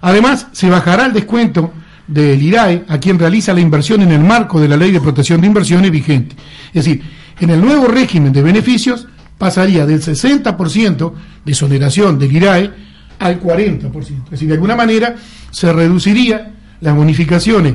Además, 0.00 0.48
se 0.52 0.68
bajará 0.68 1.06
el 1.06 1.12
descuento 1.12 1.72
del 2.06 2.40
IRAE 2.42 2.84
a 2.88 2.98
quien 2.98 3.18
realiza 3.18 3.52
la 3.52 3.60
inversión 3.60 4.02
en 4.02 4.12
el 4.12 4.20
marco 4.20 4.60
de 4.60 4.68
la 4.68 4.76
Ley 4.76 4.92
de 4.92 5.00
Protección 5.00 5.40
de 5.40 5.48
Inversiones 5.48 5.90
vigente. 5.90 6.36
Es 6.68 6.84
decir, 6.84 7.02
en 7.40 7.50
el 7.50 7.60
nuevo 7.60 7.86
régimen 7.86 8.32
de 8.32 8.42
beneficios 8.42 9.08
pasaría 9.38 9.86
del 9.86 10.00
60% 10.00 11.12
de 11.44 11.52
exoneración 11.52 12.18
del 12.18 12.34
IRAE 12.36 12.70
al 13.18 13.40
40%. 13.40 14.24
Es 14.24 14.30
decir, 14.30 14.48
de 14.48 14.54
alguna 14.54 14.76
manera 14.76 15.16
se 15.50 15.72
reduciría 15.72 16.52
las 16.80 16.94
bonificaciones 16.94 17.74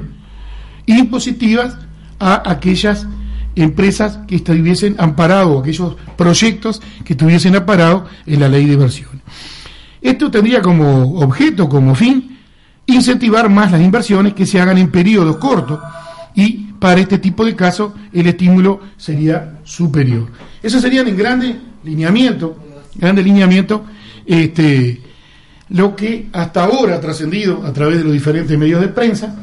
impositivas 0.85 1.77
a 2.19 2.49
aquellas 2.49 3.07
empresas 3.55 4.19
que 4.27 4.35
estuviesen 4.35 4.95
amparados, 4.97 5.61
aquellos 5.61 5.95
proyectos 6.17 6.81
que 7.03 7.13
estuviesen 7.13 7.55
amparados 7.55 8.03
en 8.25 8.39
la 8.39 8.47
ley 8.47 8.65
de 8.65 8.73
inversiones. 8.73 9.21
Esto 10.01 10.31
tendría 10.31 10.61
como 10.61 11.19
objeto, 11.19 11.67
como 11.67 11.93
fin, 11.93 12.39
incentivar 12.85 13.49
más 13.49 13.71
las 13.71 13.81
inversiones 13.81 14.33
que 14.33 14.45
se 14.45 14.59
hagan 14.59 14.77
en 14.77 14.91
periodos 14.91 15.37
cortos 15.37 15.79
y 16.35 16.71
para 16.79 16.99
este 16.99 17.19
tipo 17.19 17.45
de 17.45 17.55
casos 17.55 17.93
el 18.11 18.27
estímulo 18.27 18.79
sería 18.97 19.59
superior. 19.63 20.27
Esos 20.63 20.81
serían 20.81 21.07
en 21.07 21.17
grande 21.17 21.55
lineamiento, 21.83 22.57
grande 22.95 23.21
lineamiento, 23.21 23.85
este, 24.25 25.01
lo 25.69 25.95
que 25.95 26.29
hasta 26.33 26.63
ahora 26.63 26.95
ha 26.95 27.01
trascendido 27.01 27.63
a 27.65 27.71
través 27.71 27.99
de 27.99 28.03
los 28.03 28.13
diferentes 28.13 28.57
medios 28.57 28.81
de 28.81 28.87
prensa, 28.87 29.35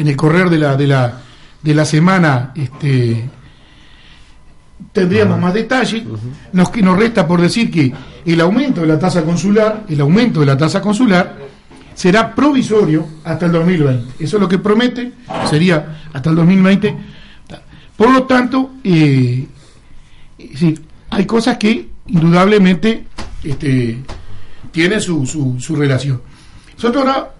en 0.00 0.08
el 0.08 0.16
correr 0.16 0.48
de 0.48 0.58
la, 0.58 0.76
de 0.76 0.86
la, 0.86 1.20
de 1.62 1.74
la 1.74 1.84
semana 1.84 2.52
este, 2.54 3.28
tendríamos 4.92 5.38
más 5.38 5.52
detalle, 5.52 6.06
nos, 6.54 6.74
nos 6.74 6.98
resta 6.98 7.26
por 7.26 7.38
decir 7.38 7.70
que 7.70 7.92
el 8.24 8.40
aumento 8.40 8.80
de 8.80 8.86
la 8.86 8.98
tasa 8.98 9.22
consular, 9.22 9.84
el 9.90 10.00
aumento 10.00 10.40
de 10.40 10.46
la 10.46 10.56
tasa 10.56 10.80
consular, 10.80 11.36
será 11.94 12.34
provisorio 12.34 13.06
hasta 13.24 13.44
el 13.44 13.52
2020. 13.52 14.24
Eso 14.24 14.36
es 14.38 14.40
lo 14.40 14.48
que 14.48 14.58
promete, 14.58 15.12
sería 15.50 16.00
hasta 16.14 16.30
el 16.30 16.36
2020. 16.36 16.96
Por 17.94 18.10
lo 18.10 18.22
tanto, 18.22 18.76
eh, 18.82 19.46
sí, 20.54 20.78
hay 21.10 21.26
cosas 21.26 21.58
que 21.58 21.90
indudablemente 22.06 23.04
este, 23.44 23.98
tienen 24.72 25.00
su, 25.02 25.26
su, 25.26 25.60
su 25.60 25.76
relación. 25.76 26.22
Nosotros 26.76 27.04
ahora 27.06 27.34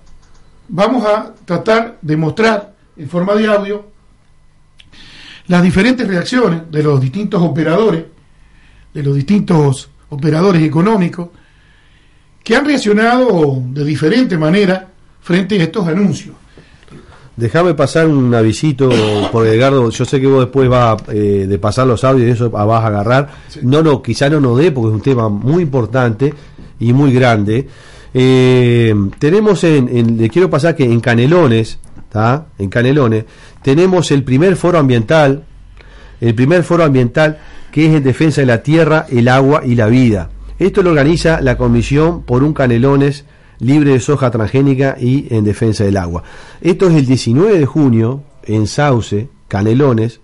vamos 0.71 1.05
a 1.05 1.35
tratar 1.45 1.99
de 2.01 2.17
mostrar 2.17 2.75
en 2.97 3.09
forma 3.09 3.35
de 3.35 3.47
audio 3.47 3.85
las 5.49 5.63
diferentes 5.63 6.07
reacciones 6.07 6.71
de 6.71 6.83
los 6.83 7.01
distintos 7.01 7.43
operadores, 7.43 8.05
de 8.95 9.03
los 9.03 9.15
distintos 9.17 9.91
operadores 10.11 10.63
económicos, 10.63 11.29
que 12.43 12.57
han 12.57 12.65
reaccionado 12.65 13.61
de 13.67 13.85
diferente 13.85 14.39
manera 14.39 14.89
frente 15.21 15.61
a 15.61 15.65
estos 15.65 15.87
anuncios. 15.87 16.37
Déjame 17.37 17.75
pasar 17.75 18.07
un 18.07 18.35
avisito, 18.35 18.91
por 19.33 19.47
Edgardo, 19.47 19.91
yo 19.91 20.05
sé 20.05 20.21
que 20.21 20.27
vos 20.27 20.41
después 20.41 20.69
vas 20.69 21.03
eh, 21.09 21.47
de 21.49 21.59
pasar 21.59 21.87
los 21.87 22.05
audios 22.05 22.29
y 22.29 22.33
eso 22.33 22.51
vas 22.51 22.85
a 22.85 22.87
agarrar. 22.87 23.31
No, 23.63 23.83
no, 23.83 24.03
quizá 24.03 24.29
no 24.29 24.41
nos 24.41 24.59
dé 24.59 24.71
porque 24.71 24.91
es 24.91 24.95
un 24.95 25.01
tema 25.01 25.29
muy 25.29 25.63
importante 25.63 26.35
y 26.79 26.93
muy 26.93 27.13
grande. 27.13 27.67
Eh, 28.13 28.95
tenemos 29.19 29.65
en, 29.65 30.19
le 30.19 30.29
quiero 30.29 30.51
pasar 30.51 30.77
que 30.77 30.85
en 30.85 31.01
Canelones. 31.01 31.79
En 32.59 32.69
Canelones, 32.69 33.25
tenemos 33.63 34.11
el 34.11 34.25
primer 34.25 34.57
foro 34.57 34.79
ambiental, 34.79 35.45
el 36.21 36.35
primer 36.35 36.65
foro 36.65 36.83
ambiental 36.83 37.39
que 37.71 37.87
es 37.87 37.95
en 37.95 38.03
defensa 38.03 38.41
de 38.41 38.49
la 38.49 38.63
tierra, 38.63 39.07
el 39.11 39.29
agua 39.29 39.63
y 39.65 39.77
la 39.77 39.87
vida. 39.87 40.31
Esto 40.59 40.83
lo 40.83 40.91
organiza 40.91 41.41
la 41.41 41.57
Comisión 41.57 42.23
por 42.23 42.43
un 42.43 42.53
Canelones 42.53 43.25
libre 43.61 43.93
de 43.93 44.01
soja 44.01 44.31
transgénica 44.31 44.97
y 44.99 45.27
en 45.31 45.45
defensa 45.45 45.85
del 45.85 45.97
agua. 45.97 46.25
Esto 46.61 46.89
es 46.89 46.97
el 46.97 47.07
19 47.07 47.59
de 47.59 47.67
junio 47.67 48.23
en 48.45 48.67
Sauce, 48.67 49.29
Canelones, 49.49 50.21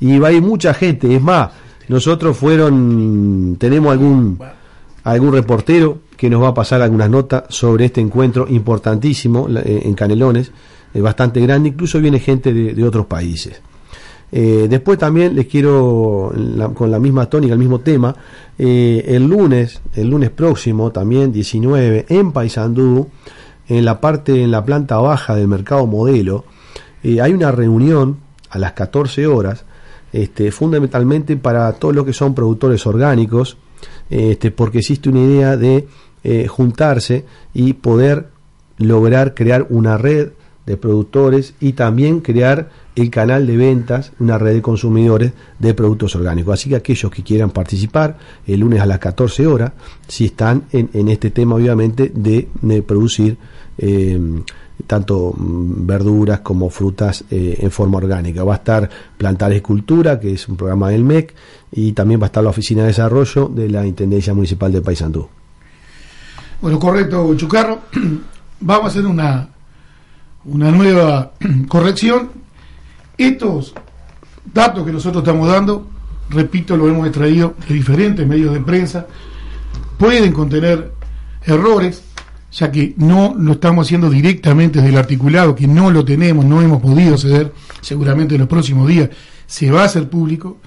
y 0.00 0.18
va 0.18 0.28
a 0.28 0.32
ir 0.32 0.42
mucha 0.42 0.74
gente. 0.74 1.14
Es 1.14 1.22
más, 1.22 1.50
nosotros 1.88 2.36
fueron, 2.36 3.56
tenemos 3.58 3.92
algún, 3.92 4.38
algún 5.04 5.32
reportero 5.32 6.00
que 6.22 6.30
nos 6.30 6.40
va 6.40 6.50
a 6.50 6.54
pasar 6.54 6.80
algunas 6.82 7.10
notas 7.10 7.42
sobre 7.48 7.86
este 7.86 8.00
encuentro 8.00 8.46
importantísimo 8.48 9.48
en 9.64 9.92
Canelones, 9.94 10.52
es 10.94 11.02
bastante 11.02 11.40
grande, 11.40 11.70
incluso 11.70 11.98
viene 12.00 12.20
gente 12.20 12.54
de, 12.54 12.84
otros 12.84 13.06
países. 13.06 13.60
Eh, 14.30 14.68
después 14.70 15.00
también 15.00 15.34
les 15.34 15.48
quiero, 15.48 16.32
con 16.74 16.92
la 16.92 17.00
misma 17.00 17.26
tónica, 17.26 17.54
el 17.54 17.58
mismo 17.58 17.80
tema, 17.80 18.14
eh, 18.56 19.04
el 19.08 19.26
lunes, 19.26 19.80
el 19.96 20.10
lunes 20.10 20.30
próximo, 20.30 20.92
también 20.92 21.32
19, 21.32 22.06
en 22.08 22.30
Paysandú, 22.30 23.08
en 23.66 23.84
la 23.84 24.00
parte, 24.00 24.44
en 24.44 24.52
la 24.52 24.64
planta 24.64 24.98
baja 24.98 25.34
del 25.34 25.48
mercado 25.48 25.88
modelo, 25.88 26.44
eh, 27.02 27.20
hay 27.20 27.32
una 27.32 27.50
reunión 27.50 28.18
a 28.48 28.60
las 28.60 28.74
14 28.74 29.26
horas, 29.26 29.64
este, 30.12 30.52
fundamentalmente 30.52 31.36
para 31.36 31.72
todos 31.72 31.96
los 31.96 32.06
que 32.06 32.12
son 32.12 32.32
productores 32.32 32.86
orgánicos, 32.86 33.56
este, 34.08 34.52
porque 34.52 34.78
existe 34.78 35.08
una 35.08 35.18
idea 35.18 35.56
de 35.56 35.88
juntarse 36.48 37.24
y 37.52 37.72
poder 37.72 38.28
lograr 38.78 39.34
crear 39.34 39.66
una 39.70 39.98
red 39.98 40.30
de 40.66 40.76
productores 40.76 41.54
y 41.60 41.72
también 41.72 42.20
crear 42.20 42.70
el 42.94 43.10
canal 43.10 43.46
de 43.46 43.56
ventas, 43.56 44.12
una 44.20 44.38
red 44.38 44.54
de 44.54 44.62
consumidores 44.62 45.32
de 45.58 45.74
productos 45.74 46.14
orgánicos. 46.14 46.54
Así 46.54 46.68
que 46.68 46.76
aquellos 46.76 47.10
que 47.10 47.22
quieran 47.22 47.50
participar 47.50 48.18
el 48.46 48.60
lunes 48.60 48.80
a 48.80 48.86
las 48.86 48.98
14 48.98 49.46
horas, 49.46 49.72
si 50.06 50.26
están 50.26 50.64
en, 50.72 51.08
este 51.08 51.30
tema 51.30 51.56
obviamente 51.56 52.12
de, 52.14 52.48
producir 52.82 53.36
eh, 53.78 54.20
tanto 54.86 55.34
mm, 55.36 55.86
verduras 55.86 56.40
como 56.40 56.68
frutas 56.70 57.24
eh, 57.30 57.58
en 57.60 57.70
forma 57.70 57.98
orgánica. 57.98 58.44
Va 58.44 58.54
a 58.54 58.56
estar 58.56 58.88
Plantar 59.16 59.52
Escultura, 59.52 60.20
que 60.20 60.32
es 60.32 60.48
un 60.48 60.56
programa 60.56 60.90
del 60.90 61.02
MEC, 61.02 61.34
y 61.72 61.92
también 61.92 62.20
va 62.20 62.26
a 62.26 62.26
estar 62.26 62.44
la 62.44 62.50
Oficina 62.50 62.82
de 62.82 62.88
Desarrollo 62.88 63.48
de 63.48 63.68
la 63.68 63.86
Intendencia 63.86 64.34
Municipal 64.34 64.70
de 64.70 64.82
Paysandú. 64.82 65.28
Bueno, 66.62 66.78
correcto, 66.78 67.34
Chucarro. 67.36 67.80
Vamos 68.60 68.84
a 68.84 68.88
hacer 68.88 69.04
una, 69.04 69.48
una 70.44 70.70
nueva 70.70 71.32
corrección 71.68 72.30
estos 73.18 73.74
datos 74.54 74.86
que 74.86 74.92
nosotros 74.92 75.24
estamos 75.24 75.48
dando, 75.48 75.88
repito, 76.30 76.76
lo 76.76 76.88
hemos 76.88 77.08
extraído 77.08 77.56
de 77.66 77.74
diferentes 77.74 78.24
medios 78.28 78.54
de 78.54 78.60
prensa, 78.60 79.08
pueden 79.98 80.32
contener 80.32 80.92
errores, 81.44 82.04
ya 82.52 82.70
que 82.70 82.94
no 82.96 83.34
lo 83.36 83.54
estamos 83.54 83.88
haciendo 83.88 84.08
directamente 84.08 84.78
desde 84.78 84.92
el 84.92 84.98
articulado, 84.98 85.56
que 85.56 85.66
no 85.66 85.90
lo 85.90 86.04
tenemos, 86.04 86.44
no 86.44 86.62
hemos 86.62 86.80
podido 86.80 87.18
ceder, 87.18 87.52
seguramente 87.80 88.36
en 88.36 88.42
los 88.42 88.48
próximos 88.48 88.86
días 88.86 89.10
se 89.46 89.68
va 89.72 89.82
a 89.82 89.86
hacer 89.86 90.08
público, 90.08 90.58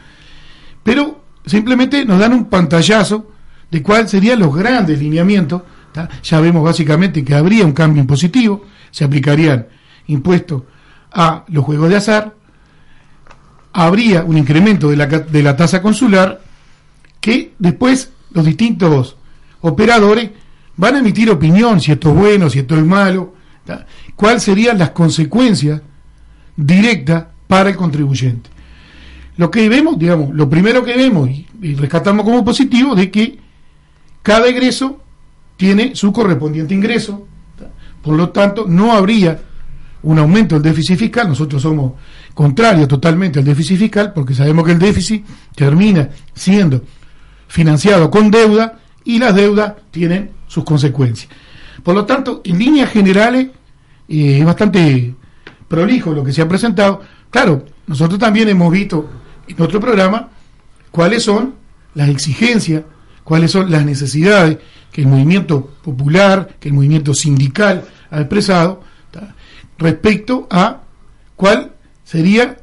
pero 0.84 1.22
simplemente 1.46 2.04
nos 2.04 2.20
dan 2.20 2.34
un 2.34 2.46
pantallazo 2.46 3.32
de 3.72 3.82
cuáles 3.82 4.12
serían 4.12 4.40
los 4.40 4.54
grandes 4.54 5.00
lineamientos. 5.00 5.62
Ya 6.24 6.40
vemos 6.40 6.64
básicamente 6.64 7.24
que 7.24 7.36
habría 7.36 7.66
un 7.66 7.74
cambio 7.74 8.02
impositivo, 8.02 8.66
se 8.92 9.04
aplicarían 9.04 9.68
impuestos 10.08 10.64
a 11.12 11.46
los 11.48 11.64
juegos 11.64 11.90
de 11.90 11.96
azar, 11.96 12.36
habría 13.74 14.24
un 14.24 14.38
incremento 14.38 14.90
de 14.90 14.98
la, 14.98 15.08
de 15.08 15.44
la 15.44 15.56
tasa 15.56 15.82
consular 15.82 16.42
que 17.20 17.54
después 17.58 18.12
los 18.32 18.46
distintos 18.46 19.18
operadores 19.62 20.32
van 20.78 20.96
a 20.96 21.00
emitir 21.00 21.30
opinión 21.30 21.80
si 21.80 21.92
esto 21.92 22.10
es 22.10 22.16
bueno, 22.16 22.50
si 22.50 22.60
esto 22.60 22.76
es 22.76 22.86
malo, 22.86 23.34
cuáles 24.16 24.44
serían 24.44 24.78
las 24.78 24.92
consecuencias 24.92 25.82
directas 26.56 27.26
para 27.48 27.70
el 27.70 27.76
contribuyente. 27.76 28.50
Lo 29.38 29.52
que 29.52 29.68
vemos, 29.68 30.00
digamos, 30.00 30.34
lo 30.34 30.50
primero 30.50 30.84
que 30.84 30.96
vemos 30.96 31.30
y, 31.30 31.46
y 31.62 31.76
rescatamos 31.76 32.24
como 32.24 32.46
positivo 32.46 32.96
de 32.96 33.12
que 33.12 33.40
cada 34.22 34.48
egreso 34.48 35.02
tiene 35.58 35.96
su 35.96 36.12
correspondiente 36.12 36.74
ingreso, 36.74 37.28
por 38.02 38.16
lo 38.16 38.30
tanto 38.30 38.66
no 38.68 38.94
habría 38.94 39.40
un 40.04 40.20
aumento 40.20 40.56
del 40.56 40.64
déficit 40.64 40.98
fiscal, 40.98 41.28
nosotros 41.28 41.62
somos 41.62 41.94
contrarios 42.34 42.88
totalmente 42.88 43.40
al 43.40 43.46
déficit 43.46 43.80
fiscal 43.80 44.14
porque 44.14 44.36
sabemos 44.36 44.66
que 44.66 44.74
el 44.74 44.80
déficit 44.80 45.26
termina 45.56 46.10
siendo 46.34 46.84
financiado 47.48 48.12
con 48.12 48.30
deuda 48.30 48.80
y 49.04 49.18
las 49.20 49.34
deudas 49.34 49.74
tienen 49.92 50.32
sus 50.48 50.64
consecuencias. 50.64 51.30
Por 51.84 51.96
lo 51.96 52.06
tanto, 52.06 52.42
en 52.44 52.60
líneas 52.60 52.92
generales 52.92 53.48
eh, 54.08 54.40
es 54.40 54.46
bastante 54.46 55.16
prolijo 55.68 56.14
lo 56.14 56.24
que 56.24 56.34
se 56.34 56.42
ha 56.42 56.48
presentado. 56.48 57.02
Claro, 57.30 57.66
nosotros 57.88 58.20
también 58.20 58.50
hemos 58.50 58.72
visto 58.72 59.10
en 59.48 59.62
otro 59.62 59.80
programa 59.80 60.30
cuáles 60.92 61.24
son 61.24 61.56
las 61.94 62.10
exigencias, 62.10 62.84
cuáles 63.26 63.52
son 63.52 63.70
las 63.70 63.84
necesidades 63.84 64.60
que 64.94 65.02
el 65.02 65.08
movimiento 65.08 65.74
popular, 65.84 66.56
que 66.58 66.70
el 66.70 66.76
movimiento 66.76 67.14
sindical 67.14 67.84
ha 68.10 68.22
expresado 68.22 68.82
respecto 69.78 70.48
a 70.50 70.84
cuál 71.36 71.74
sería, 72.06 72.58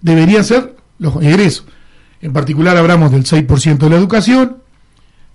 deberían 0.00 0.42
ser 0.42 0.74
los 0.98 1.22
egresos. 1.22 1.66
En 2.20 2.32
particular 2.32 2.76
hablamos 2.76 3.12
del 3.12 3.24
6% 3.24 3.76
de 3.76 3.90
la 3.90 3.96
educación, 3.96 4.56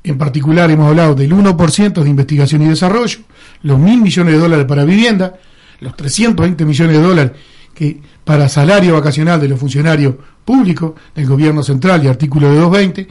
en 0.04 0.18
particular 0.18 0.70
hemos 0.72 0.90
hablado 0.90 1.16
del 1.16 1.32
1% 1.32 2.04
de 2.04 2.10
investigación 2.10 2.64
y 2.64 2.66
desarrollo, 2.66 3.20
los 3.62 3.80
mil 3.80 4.02
millones 4.02 4.34
de 4.34 4.40
dólares 4.40 4.66
para 4.66 4.84
vivienda, 4.84 5.36
los 5.80 5.96
320 5.96 6.66
millones 6.66 6.98
de 6.98 7.02
dólares 7.02 7.32
que 7.74 8.02
para 8.24 8.50
salario 8.50 8.96
vacacional 8.96 9.40
de 9.40 9.48
los 9.48 9.60
funcionarios 9.60 10.16
públicos 10.44 10.94
del 11.16 11.28
gobierno 11.28 11.64
central 11.64 12.04
y 12.04 12.08
artículo 12.08 12.50
de 12.50 12.56
220, 12.56 13.08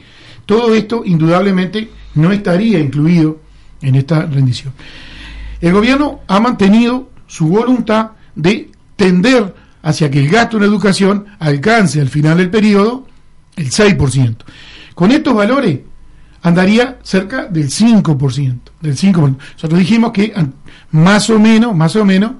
todo 0.51 0.75
esto 0.75 1.03
indudablemente 1.05 1.89
no 2.15 2.33
estaría 2.33 2.77
incluido 2.77 3.39
en 3.81 3.95
esta 3.95 4.25
rendición. 4.25 4.73
El 5.61 5.71
gobierno 5.71 6.19
ha 6.27 6.41
mantenido 6.41 7.09
su 7.25 7.47
voluntad 7.47 8.11
de 8.35 8.69
tender 8.97 9.55
hacia 9.81 10.11
que 10.11 10.19
el 10.19 10.27
gasto 10.27 10.57
en 10.57 10.63
educación 10.63 11.25
alcance 11.39 12.01
al 12.01 12.09
final 12.09 12.37
del 12.37 12.49
periodo 12.49 13.07
el 13.55 13.71
6%. 13.71 14.35
Con 14.93 15.13
estos 15.13 15.33
valores 15.33 15.79
andaría 16.41 16.99
cerca 17.01 17.45
del 17.45 17.69
5%, 17.69 18.59
del 18.81 18.97
5%. 18.97 19.37
Nosotros 19.53 19.79
dijimos 19.79 20.11
que 20.11 20.33
más 20.91 21.29
o 21.29 21.39
menos, 21.39 21.73
más 21.73 21.95
o 21.95 22.03
menos, 22.03 22.33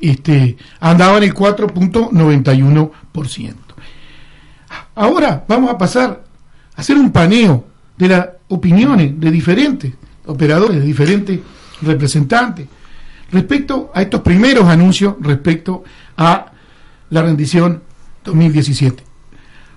este, 0.00 0.56
andaba 0.80 1.18
en 1.18 1.22
el 1.22 1.32
4.91%. 1.32 3.54
Ahora 4.96 5.44
vamos 5.46 5.70
a 5.70 5.78
pasar 5.78 6.31
hacer 6.76 6.96
un 6.96 7.12
paneo 7.12 7.66
de 7.96 8.08
las 8.08 8.28
opiniones 8.48 9.18
de 9.18 9.30
diferentes 9.30 9.92
operadores, 10.26 10.80
de 10.80 10.86
diferentes 10.86 11.40
representantes 11.82 12.66
respecto 13.30 13.90
a 13.94 14.02
estos 14.02 14.20
primeros 14.20 14.68
anuncios 14.68 15.16
respecto 15.20 15.82
a 16.16 16.52
la 17.10 17.22
rendición 17.22 17.82
2017. 18.24 19.02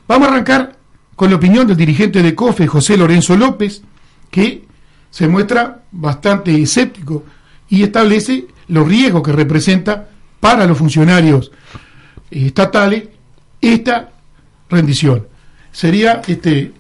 Vamos 0.08 0.28
a 0.28 0.32
arrancar 0.32 0.78
con 1.16 1.30
la 1.30 1.38
opinión 1.38 1.66
del 1.66 1.78
dirigente 1.78 2.22
de 2.22 2.36
COFE, 2.36 2.68
José 2.68 2.98
Lorenzo 2.98 3.36
López, 3.36 3.82
que 4.30 4.66
se 5.10 5.28
muestra 5.28 5.84
bastante 5.92 6.62
escéptico 6.62 7.24
y 7.70 7.84
establece 7.84 8.48
los 8.68 8.88
riesgos 8.88 9.24
que 9.24 9.32
representa 9.32 10.10
para 10.40 10.66
los 10.66 10.78
funcionarios 10.78 11.52
estatales 12.30 13.06
esta 13.62 14.12
rendición. 14.70 15.28
Sería 15.72 16.22
este 16.28 16.74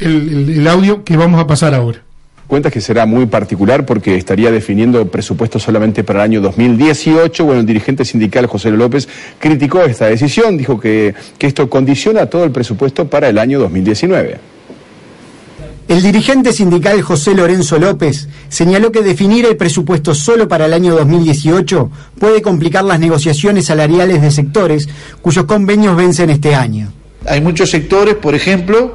el 0.00 0.66
audio 0.68 1.04
que 1.04 1.16
vamos 1.16 1.40
a 1.40 1.46
pasar 1.46 1.74
ahora. 1.74 2.02
Cuenta 2.48 2.70
que 2.70 2.80
será 2.80 3.04
muy 3.04 3.26
particular 3.26 3.84
porque 3.84 4.16
estaría 4.16 4.50
definiendo 4.50 4.98
el 5.02 5.08
presupuesto 5.08 5.58
solamente 5.58 6.02
para 6.02 6.20
el 6.20 6.30
año 6.30 6.40
2018. 6.40 7.44
Bueno, 7.44 7.60
el 7.60 7.66
dirigente 7.66 8.06
sindical 8.06 8.46
José 8.46 8.70
López 8.70 9.06
criticó 9.38 9.82
esta 9.82 10.06
decisión, 10.06 10.56
dijo 10.56 10.80
que, 10.80 11.14
que 11.36 11.46
esto 11.46 11.68
condiciona 11.68 12.24
todo 12.24 12.44
el 12.44 12.50
presupuesto 12.50 13.06
para 13.06 13.28
el 13.28 13.36
año 13.36 13.60
2019. 13.60 14.38
El 15.88 16.02
dirigente 16.02 16.54
sindical 16.54 17.02
José 17.02 17.34
Lorenzo 17.34 17.78
López 17.78 18.28
señaló 18.48 18.92
que 18.92 19.02
definir 19.02 19.44
el 19.44 19.58
presupuesto 19.58 20.14
solo 20.14 20.48
para 20.48 20.64
el 20.64 20.72
año 20.72 20.94
2018 20.94 21.90
puede 22.18 22.40
complicar 22.40 22.84
las 22.84 22.98
negociaciones 22.98 23.66
salariales 23.66 24.22
de 24.22 24.30
sectores 24.30 24.88
cuyos 25.20 25.44
convenios 25.44 25.96
vencen 25.96 26.30
este 26.30 26.54
año. 26.54 26.90
Hay 27.26 27.42
muchos 27.42 27.70
sectores, 27.70 28.14
por 28.14 28.34
ejemplo, 28.34 28.94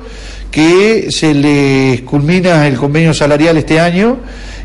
que 0.53 1.07
se 1.09 1.33
les 1.33 2.03
culmina 2.03 2.67
el 2.67 2.77
convenio 2.77 3.11
salarial 3.11 3.57
este 3.57 3.79
año 3.79 4.19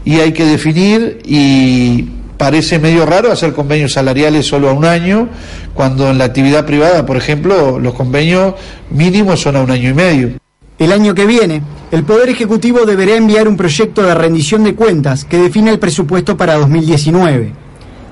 y 0.04 0.16
hay 0.16 0.34
que 0.34 0.44
definir 0.44 1.20
y 1.24 2.02
parece 2.36 2.78
medio 2.78 3.06
raro 3.06 3.32
hacer 3.32 3.54
convenios 3.54 3.94
salariales 3.94 4.46
solo 4.46 4.68
a 4.68 4.74
un 4.74 4.84
año, 4.84 5.30
cuando 5.72 6.10
en 6.10 6.18
la 6.18 6.24
actividad 6.24 6.66
privada, 6.66 7.06
por 7.06 7.16
ejemplo, 7.16 7.78
los 7.78 7.94
convenios 7.94 8.52
mínimos 8.90 9.40
son 9.40 9.56
a 9.56 9.62
un 9.62 9.70
año 9.70 9.88
y 9.88 9.94
medio. 9.94 10.30
El 10.78 10.92
año 10.92 11.14
que 11.14 11.24
viene, 11.24 11.62
el 11.90 12.04
Poder 12.04 12.28
Ejecutivo 12.28 12.84
deberá 12.84 13.16
enviar 13.16 13.48
un 13.48 13.56
proyecto 13.56 14.02
de 14.02 14.14
rendición 14.14 14.64
de 14.64 14.74
cuentas 14.74 15.24
que 15.24 15.38
define 15.38 15.70
el 15.70 15.78
presupuesto 15.78 16.36
para 16.36 16.56
2019. 16.56 17.67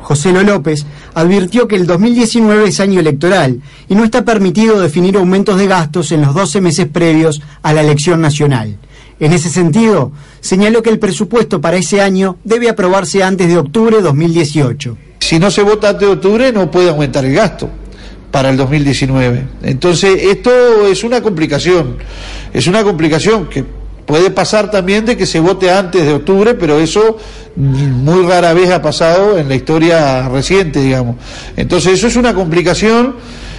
José 0.06 0.30
Lo 0.30 0.44
López, 0.44 0.86
advirtió 1.14 1.66
que 1.66 1.74
el 1.74 1.84
2019 1.84 2.68
es 2.68 2.78
año 2.78 3.00
electoral 3.00 3.60
y 3.88 3.96
no 3.96 4.04
está 4.04 4.24
permitido 4.24 4.80
definir 4.80 5.16
aumentos 5.16 5.58
de 5.58 5.66
gastos 5.66 6.12
en 6.12 6.20
los 6.20 6.32
12 6.32 6.60
meses 6.60 6.86
previos 6.86 7.42
a 7.60 7.72
la 7.72 7.80
elección 7.80 8.20
nacional. 8.20 8.76
En 9.18 9.32
ese 9.32 9.48
sentido, 9.48 10.12
señaló 10.40 10.80
que 10.80 10.90
el 10.90 11.00
presupuesto 11.00 11.60
para 11.60 11.78
ese 11.78 12.00
año 12.00 12.36
debe 12.44 12.68
aprobarse 12.68 13.24
antes 13.24 13.48
de 13.48 13.58
octubre 13.58 13.96
de 13.96 14.02
2018. 14.02 14.96
Si 15.18 15.40
no 15.40 15.50
se 15.50 15.62
vota 15.62 15.88
antes 15.88 16.06
de 16.06 16.14
octubre 16.14 16.52
no 16.52 16.70
puede 16.70 16.90
aumentar 16.90 17.24
el 17.24 17.34
gasto 17.34 17.68
para 18.30 18.50
el 18.50 18.56
2019. 18.56 19.44
Entonces, 19.64 20.22
esto 20.22 20.86
es 20.86 21.02
una 21.02 21.20
complicación, 21.20 21.96
es 22.52 22.68
una 22.68 22.84
complicación 22.84 23.48
que 23.48 23.64
puede 24.06 24.30
pasar 24.30 24.70
también 24.70 25.04
de 25.04 25.16
que 25.16 25.26
se 25.26 25.40
vote 25.40 25.70
antes 25.70 26.06
de 26.06 26.14
octubre, 26.14 26.54
pero 26.54 26.78
eso 26.78 27.18
muy 27.56 28.24
rara 28.24 28.54
vez 28.54 28.70
ha 28.70 28.80
pasado 28.80 29.38
en 29.38 29.48
la 29.48 29.54
historia 29.54 30.28
reciente, 30.28 30.80
digamos. 30.80 31.16
Entonces, 31.56 31.94
eso 31.94 32.06
es 32.06 32.16
una 32.16 32.32
complicación 32.32 33.16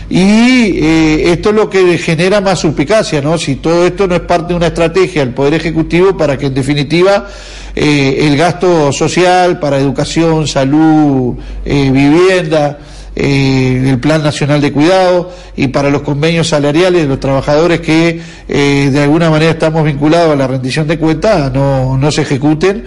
y 0.09 0.77
eh, 0.77 1.31
esto 1.33 1.49
es 1.49 1.55
lo 1.55 1.69
que 1.69 1.97
genera 1.97 2.39
más 2.39 2.59
suspicacia, 2.59 3.21
¿no? 3.21 3.37
Si 3.37 3.57
todo 3.57 3.85
esto 3.85 4.07
no 4.07 4.15
es 4.15 4.21
parte 4.21 4.49
de 4.49 4.55
una 4.55 4.67
estrategia 4.67 5.25
del 5.25 5.33
Poder 5.33 5.55
Ejecutivo 5.55 6.15
para 6.15 6.37
que 6.37 6.45
en 6.45 6.53
definitiva 6.53 7.27
eh, 7.75 8.17
el 8.21 8.37
gasto 8.37 8.93
social 8.93 9.59
para 9.59 9.77
educación, 9.77 10.47
salud, 10.47 11.35
eh, 11.65 11.91
vivienda, 11.91 12.79
el 13.19 13.99
Plan 13.99 14.21
Nacional 14.21 14.61
de 14.61 14.71
Cuidado 14.71 15.31
y 15.55 15.67
para 15.69 15.89
los 15.89 16.03
convenios 16.03 16.49
salariales 16.49 17.01
de 17.01 17.07
los 17.07 17.19
trabajadores 17.19 17.81
que 17.81 18.21
de 18.47 19.03
alguna 19.03 19.29
manera 19.29 19.51
estamos 19.51 19.83
vinculados 19.83 20.33
a 20.33 20.35
la 20.35 20.47
rendición 20.47 20.87
de 20.87 20.99
cuentas 20.99 21.51
no, 21.51 21.97
no 21.97 22.11
se 22.11 22.21
ejecuten 22.21 22.85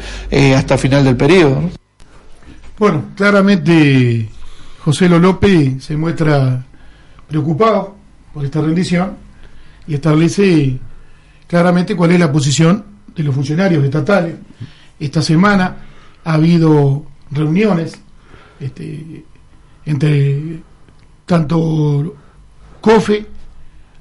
hasta 0.56 0.74
el 0.74 0.80
final 0.80 1.04
del 1.04 1.16
periodo. 1.16 1.70
Bueno, 2.78 3.04
claramente 3.14 4.28
José 4.84 5.08
López 5.08 5.84
se 5.84 5.96
muestra 5.96 6.64
preocupado 7.28 7.96
por 8.32 8.44
esta 8.44 8.60
rendición 8.60 9.16
y 9.86 9.94
establece 9.94 10.78
claramente 11.46 11.94
cuál 11.94 12.12
es 12.12 12.20
la 12.20 12.32
posición 12.32 12.84
de 13.14 13.22
los 13.22 13.34
funcionarios 13.34 13.84
estatales. 13.84 14.36
Esta 14.98 15.20
semana 15.20 15.76
ha 16.24 16.34
habido 16.34 17.04
reuniones 17.30 17.98
este, 18.58 19.24
entre 19.90 20.62
tanto 21.26 22.14
COFE, 22.80 23.26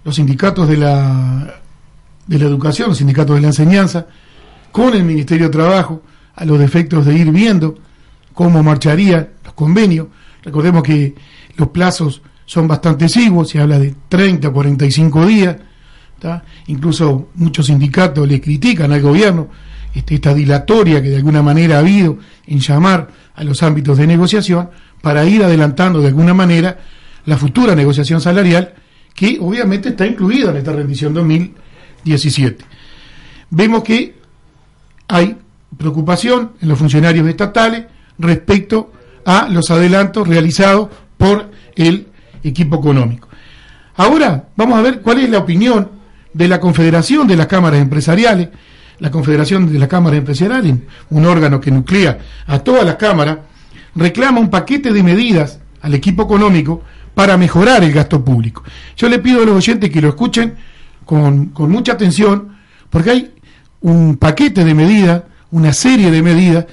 los 0.04 0.16
sindicatos 0.16 0.68
de 0.68 0.78
la, 0.78 1.62
de 2.28 2.40
la 2.40 2.46
educación, 2.46 2.90
los 2.90 2.98
sindicatos 2.98 3.36
de 3.36 3.42
la 3.42 3.48
enseñanza, 3.48 4.08
con 4.72 4.94
el 4.94 5.04
Ministerio 5.04 5.48
de 5.48 5.52
Trabajo, 5.52 6.04
a 6.36 6.46
los 6.46 6.60
defectos 6.60 7.06
de 7.06 7.16
ir 7.16 7.32
viendo 7.32 7.76
cómo 8.34 8.64
marcharían 8.64 9.30
los 9.44 9.54
convenios. 9.54 10.08
Recordemos 10.44 10.84
que 10.84 11.16
los 11.58 11.70
plazos 11.70 12.22
son 12.46 12.68
bastante 12.68 13.06
exiguos, 13.06 13.50
se 13.50 13.60
habla 13.60 13.78
de 13.78 13.96
30, 14.08 14.50
45 14.50 15.26
días, 15.26 15.58
incluso 16.68 17.30
muchos 17.36 17.66
sindicatos 17.66 18.28
le 18.28 18.40
critican 18.40 18.92
al 18.92 19.02
gobierno 19.02 19.50
este, 19.94 20.16
esta 20.16 20.34
dilatoria 20.34 21.02
que 21.02 21.10
de 21.10 21.18
alguna 21.18 21.42
manera 21.42 21.78
ha 21.78 21.80
habido 21.80 22.18
en 22.46 22.60
llamar 22.60 23.10
a 23.36 23.44
los 23.44 23.64
ámbitos 23.64 23.98
de 23.98 24.06
negociación 24.06 24.70
para 25.02 25.26
ir 25.26 25.44
adelantando 25.44 26.02
de 26.02 26.08
alguna 26.08 26.34
manera 26.34 26.78
la 27.26 27.38
futura 27.38 27.76
negociación 27.76 28.22
salarial 28.22 28.74
que 29.14 29.38
obviamente 29.40 29.90
está 29.90 30.06
incluida 30.06 30.52
en 30.52 30.58
esta 30.58 30.72
rendición 30.72 31.14
2017. 31.14 32.66
Vemos 33.50 33.84
que 33.84 34.16
hay 35.08 35.36
preocupación 35.78 36.54
en 36.62 36.70
los 36.70 36.78
funcionarios 36.78 37.28
estatales 37.28 37.86
respecto 38.18 38.92
a 39.26 39.48
los 39.50 39.70
adelantos 39.72 40.28
realizados 40.28 40.90
por 41.18 41.52
el 41.76 42.08
equipo 42.44 42.78
económico. 42.78 43.28
Ahora 43.96 44.46
vamos 44.56 44.80
a 44.80 44.82
ver 44.82 45.02
cuál 45.02 45.20
es 45.20 45.30
la 45.30 45.40
opinión 45.40 45.90
de 46.34 46.48
la 46.48 46.60
Confederación 46.60 47.28
de 47.28 47.36
las 47.36 47.48
Cámaras 47.48 47.82
Empresariales, 47.82 48.50
la 49.00 49.12
Confederación 49.12 49.72
de 49.72 49.80
las 49.80 49.90
Cámaras 49.90 50.20
Empresariales, 50.20 50.76
un 51.10 51.26
órgano 51.26 51.60
que 51.60 51.72
nuclea 51.72 52.18
a 52.48 52.60
todas 52.60 52.86
las 52.86 52.96
cámaras, 52.96 53.40
reclama 53.96 54.40
un 54.40 54.50
paquete 54.50 54.92
de 54.92 55.04
medidas 55.04 55.60
al 55.82 55.94
equipo 55.94 56.24
económico 56.24 56.84
para 57.14 57.38
mejorar 57.38 57.84
el 57.84 57.92
gasto 57.92 58.24
público. 58.24 58.64
Yo 58.96 59.10
le 59.10 59.20
pido 59.20 59.42
a 59.42 59.46
los 59.46 59.56
oyentes 59.56 59.90
que 59.90 60.02
lo 60.02 60.10
escuchen 60.10 60.56
con, 61.06 61.48
con 61.48 61.72
mucha 61.72 61.94
atención, 61.94 62.58
porque 62.90 63.10
hay 63.10 63.32
un 63.82 64.18
paquete 64.18 64.64
de 64.64 64.74
medidas, 64.74 65.24
una 65.52 65.74
serie 65.74 66.12
de 66.12 66.22
medidas 66.22 66.66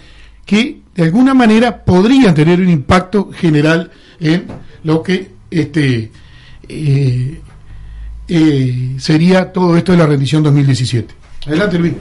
que 0.44 0.80
de 0.94 1.02
alguna 1.02 1.34
manera 1.34 1.84
podrían 1.84 2.34
tener 2.34 2.60
un 2.60 2.68
impacto 2.68 3.30
general 3.32 3.90
en 4.18 4.46
lo 4.84 5.02
que 5.02 5.30
este, 5.50 6.10
eh, 6.68 7.40
eh, 8.28 8.94
sería 8.98 9.52
todo 9.52 9.76
esto 9.76 9.92
de 9.92 9.98
la 9.98 10.06
rendición 10.06 10.42
2017. 10.42 11.14
Adelante, 11.46 11.78
Luis. 11.78 11.92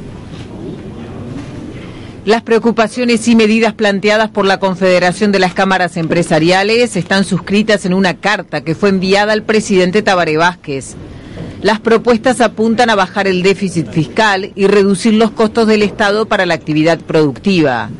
Las 2.26 2.42
preocupaciones 2.42 3.28
y 3.28 3.36
medidas 3.36 3.76
planteadas 3.76 4.32
por 4.32 4.48
la 4.48 4.60
Confederación 4.60 5.32
de 5.32 5.38
las 5.38 5.54
Cámaras 5.54 5.96
Empresariales 5.96 6.96
están 6.96 7.24
suscritas 7.24 7.86
en 7.86 7.94
una 7.94 8.16
carta 8.16 8.62
que 8.62 8.74
fue 8.74 8.90
enviada 8.90 9.32
al 9.32 9.44
presidente 9.44 10.02
Tabaré 10.02 10.36
Vázquez. 10.36 10.96
Las 11.62 11.80
propuestas 11.80 12.42
apuntan 12.42 12.90
a 12.90 12.96
bajar 12.96 13.28
el 13.28 13.44
déficit 13.44 13.92
fiscal 13.92 14.52
y 14.56 14.66
reducir 14.66 15.14
los 15.14 15.30
costos 15.30 15.68
del 15.68 15.84
Estado 15.84 16.26
para 16.26 16.48
la 16.48 16.56
actividad 16.56 17.00
productiva. 17.00 17.92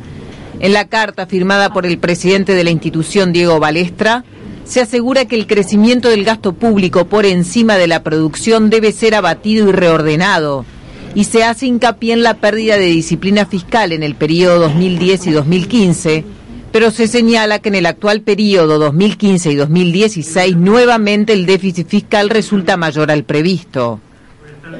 En 0.58 0.72
la 0.72 0.88
carta 0.88 1.26
firmada 1.26 1.72
por 1.72 1.86
el 1.86 1.98
presidente 1.98 2.56
de 2.56 2.64
la 2.64 2.70
institución, 2.70 3.32
Diego 3.32 3.60
Balestra, 3.60 4.24
se 4.64 4.80
asegura 4.80 5.26
que 5.26 5.36
el 5.36 5.46
crecimiento 5.46 6.08
del 6.08 6.24
gasto 6.24 6.52
público 6.52 7.06
por 7.06 7.26
encima 7.26 7.76
de 7.76 7.86
la 7.86 8.02
producción 8.02 8.70
debe 8.70 8.90
ser 8.90 9.14
abatido 9.14 9.68
y 9.68 9.72
reordenado, 9.72 10.64
y 11.16 11.24
se 11.24 11.44
hace 11.44 11.64
hincapié 11.64 12.12
en 12.12 12.22
la 12.22 12.34
pérdida 12.34 12.76
de 12.76 12.84
disciplina 12.84 13.46
fiscal 13.46 13.92
en 13.92 14.02
el 14.02 14.14
periodo 14.14 14.60
2010 14.60 15.28
y 15.28 15.30
2015, 15.30 16.24
pero 16.70 16.90
se 16.90 17.08
señala 17.08 17.58
que 17.58 17.70
en 17.70 17.74
el 17.74 17.86
actual 17.86 18.20
periodo 18.20 18.78
2015 18.78 19.50
y 19.50 19.54
2016 19.54 20.56
nuevamente 20.58 21.32
el 21.32 21.46
déficit 21.46 21.88
fiscal 21.88 22.28
resulta 22.28 22.76
mayor 22.76 23.10
al 23.10 23.24
previsto. 23.24 23.98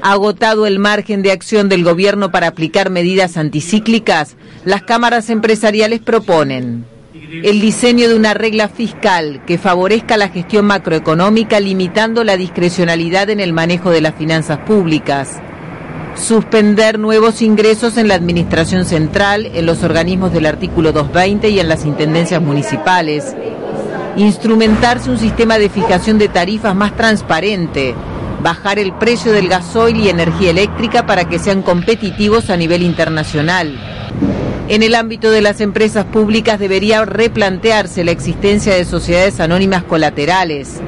Agotado 0.02 0.66
el 0.66 0.78
margen 0.78 1.22
de 1.22 1.32
acción 1.32 1.70
del 1.70 1.84
gobierno 1.84 2.30
para 2.30 2.48
aplicar 2.48 2.90
medidas 2.90 3.38
anticíclicas, 3.38 4.36
las 4.66 4.82
cámaras 4.82 5.30
empresariales 5.30 6.00
proponen 6.00 6.84
el 7.14 7.62
diseño 7.62 8.10
de 8.10 8.14
una 8.14 8.34
regla 8.34 8.68
fiscal 8.68 9.42
que 9.46 9.56
favorezca 9.56 10.18
la 10.18 10.28
gestión 10.28 10.66
macroeconómica 10.66 11.60
limitando 11.60 12.24
la 12.24 12.36
discrecionalidad 12.36 13.30
en 13.30 13.40
el 13.40 13.54
manejo 13.54 13.88
de 13.90 14.02
las 14.02 14.14
finanzas 14.14 14.58
públicas, 14.58 15.40
suspender 16.16 16.98
nuevos 16.98 17.42
ingresos 17.42 17.96
en 17.96 18.08
la 18.08 18.14
Administración 18.14 18.84
Central, 18.84 19.46
en 19.46 19.66
los 19.66 19.82
organismos 19.82 20.32
del 20.32 20.46
artículo 20.46 20.92
220 20.92 21.48
y 21.50 21.60
en 21.60 21.68
las 21.68 21.84
intendencias 21.84 22.40
municipales, 22.40 23.36
instrumentarse 24.16 25.10
un 25.10 25.18
sistema 25.18 25.58
de 25.58 25.68
fijación 25.68 26.18
de 26.18 26.28
tarifas 26.28 26.74
más 26.74 26.96
transparente, 26.96 27.94
bajar 28.42 28.78
el 28.78 28.92
precio 28.94 29.32
del 29.32 29.48
gasoil 29.48 29.96
y 29.98 30.08
energía 30.08 30.50
eléctrica 30.50 31.06
para 31.06 31.28
que 31.28 31.38
sean 31.38 31.62
competitivos 31.62 32.50
a 32.50 32.56
nivel 32.56 32.82
internacional 32.82 33.78
en 34.68 34.82
el 34.82 34.94
ámbito 34.96 35.30
de 35.30 35.42
las 35.42 35.60
empresas 35.60 36.04
públicas 36.06 36.58
debería 36.58 37.04
replantearse 37.04 38.02
la 38.04 38.10
existencia 38.10 38.74
de 38.74 38.84
sociedades 38.84 39.38
anónimas 39.38 39.84
colaterales. 39.84 40.80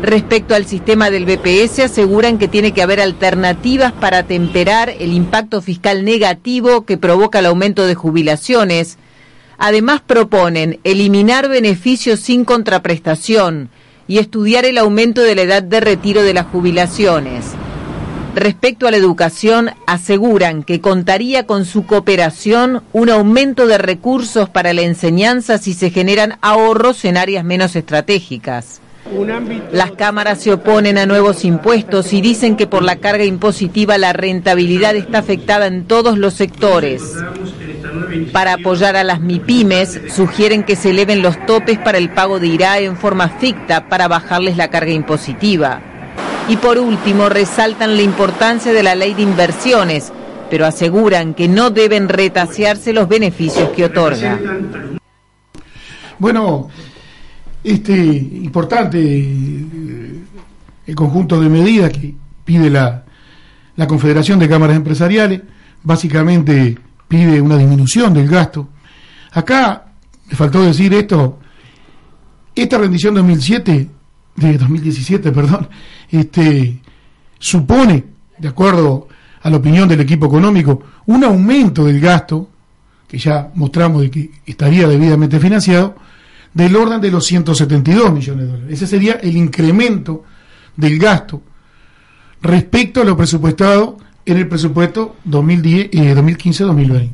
Respecto 0.00 0.54
al 0.54 0.66
sistema 0.66 1.10
del 1.10 1.24
BPS, 1.24 1.80
aseguran 1.80 2.38
que 2.38 2.46
tiene 2.46 2.72
que 2.72 2.82
haber 2.82 3.00
alternativas 3.00 3.92
para 3.92 4.22
temperar 4.22 4.90
el 4.90 5.12
impacto 5.12 5.60
fiscal 5.60 6.04
negativo 6.04 6.84
que 6.84 6.96
provoca 6.96 7.40
el 7.40 7.46
aumento 7.46 7.86
de 7.86 7.94
jubilaciones. 7.94 8.98
Además, 9.58 10.00
proponen 10.06 10.78
eliminar 10.84 11.48
beneficios 11.48 12.20
sin 12.20 12.44
contraprestación 12.44 13.70
y 14.06 14.18
estudiar 14.18 14.66
el 14.66 14.78
aumento 14.78 15.22
de 15.22 15.34
la 15.34 15.42
edad 15.42 15.62
de 15.62 15.80
retiro 15.80 16.22
de 16.22 16.34
las 16.34 16.46
jubilaciones. 16.46 17.54
Respecto 18.34 18.88
a 18.88 18.90
la 18.90 18.96
educación, 18.96 19.70
aseguran 19.86 20.64
que 20.64 20.80
contaría 20.80 21.46
con 21.46 21.64
su 21.64 21.86
cooperación 21.86 22.82
un 22.92 23.08
aumento 23.08 23.68
de 23.68 23.78
recursos 23.78 24.48
para 24.48 24.72
la 24.72 24.82
enseñanza 24.82 25.58
si 25.58 25.72
se 25.72 25.90
generan 25.90 26.38
ahorros 26.40 27.04
en 27.04 27.16
áreas 27.16 27.44
menos 27.44 27.76
estratégicas. 27.76 28.80
Las 29.70 29.92
cámaras 29.92 30.40
se 30.40 30.52
oponen 30.52 30.98
a 30.98 31.06
nuevos 31.06 31.44
impuestos 31.44 32.12
y 32.12 32.20
dicen 32.20 32.56
que 32.56 32.66
por 32.66 32.82
la 32.82 32.96
carga 32.96 33.24
impositiva 33.24 33.98
la 33.98 34.12
rentabilidad 34.12 34.96
está 34.96 35.18
afectada 35.18 35.66
en 35.66 35.84
todos 35.84 36.18
los 36.18 36.34
sectores. 36.34 37.02
Para 38.32 38.54
apoyar 38.54 38.96
a 38.96 39.04
las 39.04 39.20
MIPIMES, 39.20 40.00
sugieren 40.08 40.64
que 40.64 40.74
se 40.74 40.90
eleven 40.90 41.22
los 41.22 41.44
topes 41.46 41.78
para 41.78 41.98
el 41.98 42.10
pago 42.10 42.40
de 42.40 42.48
IRA 42.48 42.80
en 42.80 42.96
forma 42.96 43.28
ficta 43.28 43.88
para 43.88 44.08
bajarles 44.08 44.56
la 44.56 44.70
carga 44.70 44.90
impositiva. 44.90 45.93
Y 46.48 46.56
por 46.58 46.78
último, 46.78 47.28
resaltan 47.28 47.96
la 47.96 48.02
importancia 48.02 48.72
de 48.72 48.82
la 48.82 48.94
ley 48.94 49.14
de 49.14 49.22
inversiones, 49.22 50.12
pero 50.50 50.66
aseguran 50.66 51.32
que 51.32 51.48
no 51.48 51.70
deben 51.70 52.08
retasearse 52.08 52.92
los 52.92 53.08
beneficios 53.08 53.70
que 53.70 53.86
otorga. 53.86 54.38
Bueno, 56.18 56.68
este 57.62 57.96
importante 57.96 58.98
eh, 59.00 60.24
el 60.86 60.94
conjunto 60.94 61.40
de 61.40 61.48
medidas 61.48 61.90
que 61.90 62.14
pide 62.44 62.68
la, 62.68 63.04
la 63.76 63.86
Confederación 63.86 64.38
de 64.38 64.48
Cámaras 64.48 64.76
Empresariales, 64.76 65.40
básicamente 65.82 66.78
pide 67.08 67.40
una 67.40 67.56
disminución 67.56 68.12
del 68.12 68.28
gasto. 68.28 68.68
Acá 69.32 69.86
me 70.26 70.36
faltó 70.36 70.62
decir 70.62 70.92
esto, 70.92 71.38
esta 72.54 72.78
rendición 72.78 73.14
2007 73.14 73.88
de 74.36 74.58
2017, 74.58 75.32
perdón, 75.32 75.68
este, 76.10 76.80
supone, 77.38 78.04
de 78.38 78.48
acuerdo 78.48 79.08
a 79.42 79.50
la 79.50 79.56
opinión 79.56 79.88
del 79.88 80.00
equipo 80.00 80.26
económico, 80.26 80.82
un 81.06 81.24
aumento 81.24 81.84
del 81.84 82.00
gasto, 82.00 82.48
que 83.06 83.18
ya 83.18 83.50
mostramos 83.54 84.02
de 84.02 84.10
que 84.10 84.30
estaría 84.46 84.88
debidamente 84.88 85.38
financiado, 85.38 85.96
del 86.52 86.74
orden 86.76 87.00
de 87.00 87.10
los 87.10 87.26
172 87.26 88.12
millones 88.12 88.46
de 88.46 88.52
dólares. 88.52 88.72
Ese 88.72 88.86
sería 88.86 89.14
el 89.14 89.36
incremento 89.36 90.24
del 90.76 90.98
gasto 90.98 91.42
respecto 92.40 93.02
a 93.02 93.04
lo 93.04 93.16
presupuestado 93.16 93.98
en 94.24 94.36
el 94.38 94.48
presupuesto 94.48 95.16
2015-2020. 95.28 97.00
Eh, 97.00 97.10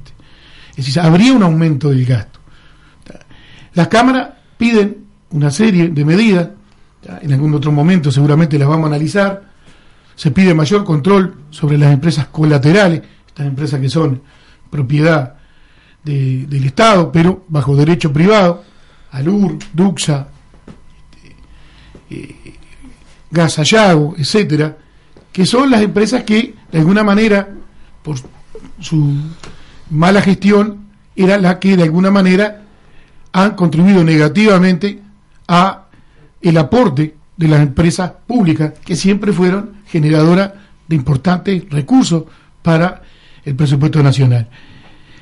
es 0.70 0.86
decir, 0.86 1.00
habría 1.00 1.32
un 1.32 1.42
aumento 1.42 1.90
del 1.90 2.04
gasto. 2.04 2.40
Las 3.74 3.88
cámaras 3.88 4.30
piden 4.56 4.98
una 5.30 5.50
serie 5.50 5.88
de 5.88 6.04
medidas, 6.04 6.48
en 7.02 7.32
algún 7.32 7.54
otro 7.54 7.72
momento 7.72 8.10
seguramente 8.10 8.58
las 8.58 8.68
vamos 8.68 8.84
a 8.84 8.88
analizar, 8.88 9.42
se 10.14 10.30
pide 10.30 10.52
mayor 10.54 10.84
control 10.84 11.34
sobre 11.50 11.78
las 11.78 11.92
empresas 11.92 12.26
colaterales, 12.26 13.02
estas 13.26 13.46
empresas 13.46 13.80
que 13.80 13.88
son 13.88 14.22
propiedad 14.68 15.36
del 16.04 16.64
Estado, 16.64 17.10
pero 17.12 17.44
bajo 17.48 17.76
derecho 17.76 18.12
privado, 18.12 18.64
Alur, 19.12 19.58
Duxa, 19.72 20.28
este, 22.08 22.54
eh, 22.54 22.54
etcétera, 24.16 24.76
que 25.32 25.46
son 25.46 25.70
las 25.70 25.82
empresas 25.82 26.22
que 26.24 26.54
de 26.70 26.78
alguna 26.78 27.02
manera, 27.02 27.48
por 28.02 28.16
su 28.80 29.14
mala 29.90 30.22
gestión, 30.22 30.86
era 31.16 31.38
la 31.38 31.58
que 31.58 31.76
de 31.76 31.82
alguna 31.82 32.10
manera 32.10 32.62
han 33.32 33.54
contribuido 33.54 34.02
negativamente 34.04 35.00
a 35.48 35.86
el 36.40 36.56
aporte 36.58 37.16
de 37.36 37.48
las 37.48 37.60
empresas 37.60 38.12
públicas 38.26 38.74
que 38.84 38.96
siempre 38.96 39.32
fueron 39.32 39.82
generadoras 39.86 40.52
de 40.88 40.96
importantes 40.96 41.64
recursos 41.70 42.24
para 42.62 43.02
el 43.44 43.54
presupuesto 43.54 44.02
nacional. 44.02 44.48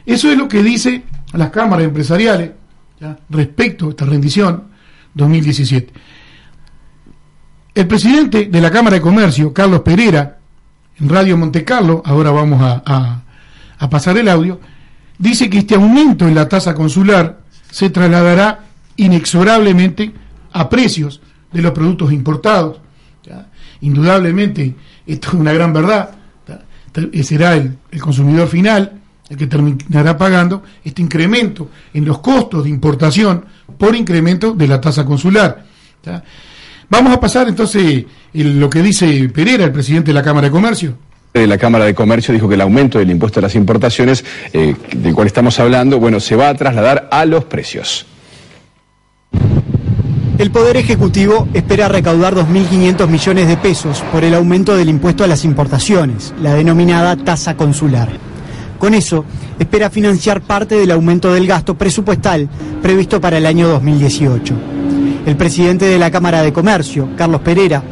Eso 0.05 0.31
es 0.31 0.39
lo 0.39 0.49
que 0.49 0.63
dice 0.63 1.05
las 1.33 1.51
cámaras 1.51 1.85
empresariales 1.85 2.51
respecto 3.29 3.87
a 3.87 3.91
esta 3.91 4.05
rendición 4.05 4.65
2017. 5.15 5.93
El 7.75 7.87
presidente 7.87 8.47
de 8.47 8.61
la 8.61 8.71
Cámara 8.71 8.97
de 8.97 9.03
Comercio, 9.03 9.53
Carlos 9.53 9.83
Pereira, 9.83 10.39
en 10.99 11.09
Radio 11.09 11.37
Monte 11.37 11.65
Carlo, 11.65 12.03
ahora 12.05 12.31
vamos 12.31 12.61
a, 12.61 13.23
pasar 13.89 14.19
el 14.19 14.29
audio, 14.29 14.61
dice 15.17 15.49
que 15.49 15.59
este 15.59 15.77
aumento 15.77 16.27
en 16.27 16.35
la 16.35 16.49
tasa 16.49 16.75
consular 16.75 17.41
se 17.71 17.91
trasladará 17.91 18.65
inexorablemente 18.97 20.13
a 20.59 20.69
precios 20.69 21.21
de 21.53 21.63
los 21.63 21.73
productos 21.73 22.13
importados. 22.13 22.81
Indudablemente, 23.81 24.75
esto 25.07 25.29
es 25.29 25.35
una 25.35 25.53
gran 25.53 25.73
verdad. 25.73 26.11
Será 27.23 27.55
el, 27.55 27.79
consumidor 28.01 28.49
final 28.49 28.93
el 29.31 29.37
que 29.37 29.47
terminará 29.47 30.17
pagando 30.17 30.63
este 30.83 31.03
incremento 31.03 31.71
en 31.95 32.05
los 32.05 32.19
costos 32.19 32.65
de 32.65 32.71
importación 32.71 33.45
por 33.77 33.95
incremento 33.95 34.53
de 34.53 34.67
la 34.67 34.81
tasa 34.81 35.05
consular. 35.05 35.65
Vamos 36.89 37.13
a 37.13 37.21
pasar 37.21 37.47
entonces 37.47 38.05
lo 38.33 38.69
que 38.69 38.83
dice 38.83 39.29
Pereira, 39.29 39.65
el 39.65 39.73
presidente 39.73 40.09
de 40.09 40.15
la 40.15 40.23
Cámara 40.23 40.49
de 40.49 40.51
Comercio. 40.51 40.99
La 41.35 41.59
Cámara 41.59 41.85
de 41.85 41.95
Comercio 41.95 42.35
dijo 42.35 42.49
que 42.49 42.57
el 42.57 42.63
aumento 42.63 42.99
del 42.99 43.11
impuesto 43.11 43.39
a 43.39 43.43
las 43.43 43.55
importaciones, 43.55 44.25
eh, 44.53 44.75
del 44.97 45.15
cual 45.15 45.29
estamos 45.29 45.61
hablando, 45.61 46.01
bueno, 46.01 46.19
se 46.19 46.35
va 46.35 46.49
a 46.49 46.55
trasladar 46.55 47.09
a 47.13 47.25
los 47.27 47.45
precios. 47.45 48.07
El 50.39 50.53
Poder 50.53 50.77
Ejecutivo 50.77 51.49
espera 51.53 51.89
recaudar 51.89 52.33
2.500 52.33 53.09
millones 53.09 53.49
de 53.49 53.57
pesos 53.57 54.05
por 54.13 54.23
el 54.23 54.35
aumento 54.35 54.77
del 54.77 54.89
impuesto 54.89 55.25
a 55.25 55.27
las 55.27 55.45
importaciones, 55.45 56.33
la 56.41 56.55
denominada 56.55 57.17
tasa 57.17 57.57
consular. 57.57 58.09
Con 58.79 58.95
eso, 58.95 59.25
espera 59.59 59.91
financiar 59.91 60.41
parte 60.41 60.77
del 60.77 60.93
aumento 60.93 61.33
del 61.33 61.49
gasto 61.49 61.77
presupuestal 61.77 62.49
previsto 62.81 63.21
para 63.21 63.39
el 63.39 63.47
año 63.47 63.67
2018. 63.67 64.55
El 65.27 65.37
presidente 65.37 65.87
de 65.87 65.99
la 65.99 66.13
Cámara 66.13 66.43
de 66.43 66.53
Comercio, 66.53 67.09
Carlos 67.17 67.41
Pereira, 67.41 67.83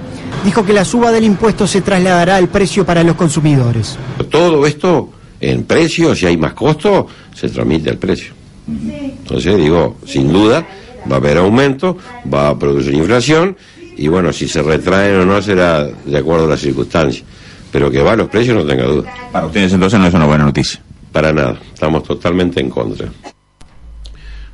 dijo 0.44 0.64
que 0.64 0.72
la 0.72 0.84
suba 0.84 1.10
del 1.10 1.24
impuesto 1.24 1.66
se 1.66 1.80
trasladará 1.80 2.36
al 2.36 2.46
precio 2.46 2.86
para 2.86 3.02
los 3.02 3.16
consumidores. 3.16 3.98
Todo 4.30 4.64
esto 4.68 5.10
en 5.40 5.64
precio, 5.64 6.14
si 6.14 6.26
hay 6.26 6.36
más 6.36 6.52
costo, 6.52 7.08
se 7.34 7.48
transmite 7.48 7.90
al 7.90 7.98
precio. 7.98 8.34
Entonces 8.68 9.56
digo, 9.56 9.96
sin 10.06 10.32
duda, 10.32 10.64
va 11.10 11.16
a 11.16 11.18
haber 11.18 11.38
aumento, 11.38 11.96
va 12.32 12.48
a 12.48 12.58
producir 12.58 12.94
inflación 12.94 13.56
y 13.96 14.08
bueno, 14.08 14.32
si 14.32 14.48
se 14.48 14.62
retraen 14.62 15.20
o 15.20 15.24
no 15.24 15.40
será 15.40 15.84
de 15.84 16.18
acuerdo 16.18 16.46
a 16.46 16.50
las 16.50 16.60
circunstancias. 16.60 17.24
Pero 17.72 17.90
que 17.90 18.02
va 18.02 18.12
a 18.12 18.16
los 18.16 18.28
precios 18.28 18.56
no 18.56 18.64
tenga 18.64 18.84
duda. 18.84 19.12
Para 19.32 19.46
ustedes 19.46 19.72
entonces 19.72 19.98
no 19.98 20.06
es 20.06 20.14
una 20.14 20.26
buena 20.26 20.44
noticia. 20.44 20.80
Para 21.12 21.32
nada, 21.32 21.58
estamos 21.72 22.02
totalmente 22.02 22.60
en 22.60 22.70
contra. 22.70 23.08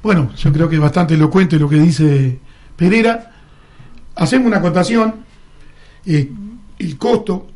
Bueno, 0.03 0.31
yo 0.37 0.53
creo 0.53 0.69
que 0.69 0.77
es 0.77 0.81
bastante 0.81 1.15
elocuente 1.15 1.59
lo 1.59 1.69
que 1.69 1.77
dice 1.77 2.39
Pereira, 2.77 3.31
hacemos 4.17 4.49
una 4.49 4.59
acotación, 4.59 5.15
eh, 6.07 6.31
el 6.79 6.99
costo 6.99 7.47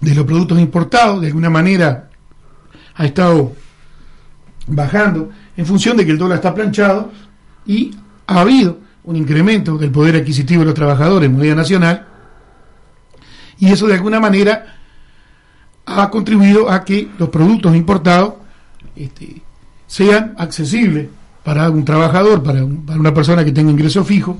de 0.00 0.14
los 0.14 0.24
productos 0.24 0.60
importados 0.60 1.20
de 1.20 1.28
alguna 1.28 1.50
manera 1.50 2.10
ha 2.94 3.06
estado 3.06 3.52
bajando 4.66 5.30
en 5.56 5.66
función 5.66 5.96
de 5.96 6.04
que 6.04 6.12
el 6.12 6.18
dólar 6.18 6.36
está 6.36 6.54
planchado 6.54 7.10
y 7.66 7.92
ha 8.26 8.40
habido 8.40 8.78
un 9.04 9.16
incremento 9.16 9.76
del 9.76 9.90
poder 9.90 10.16
adquisitivo 10.16 10.60
de 10.60 10.66
los 10.66 10.74
trabajadores 10.74 11.28
en 11.28 11.36
moneda 11.36 11.54
nacional 11.54 12.06
y 13.58 13.70
eso 13.70 13.86
de 13.86 13.94
alguna 13.94 14.20
manera 14.20 14.76
ha 15.86 16.10
contribuido 16.10 16.70
a 16.70 16.84
que 16.84 17.08
los 17.18 17.28
productos 17.28 17.74
importados 17.76 18.34
este, 18.96 19.42
sean 19.86 20.34
accesibles 20.38 21.08
para 21.42 21.68
un 21.70 21.84
trabajador, 21.84 22.42
para, 22.42 22.66
para 22.86 22.98
una 22.98 23.12
persona 23.12 23.44
que 23.44 23.52
tenga 23.52 23.70
ingreso 23.70 24.04
fijo. 24.04 24.38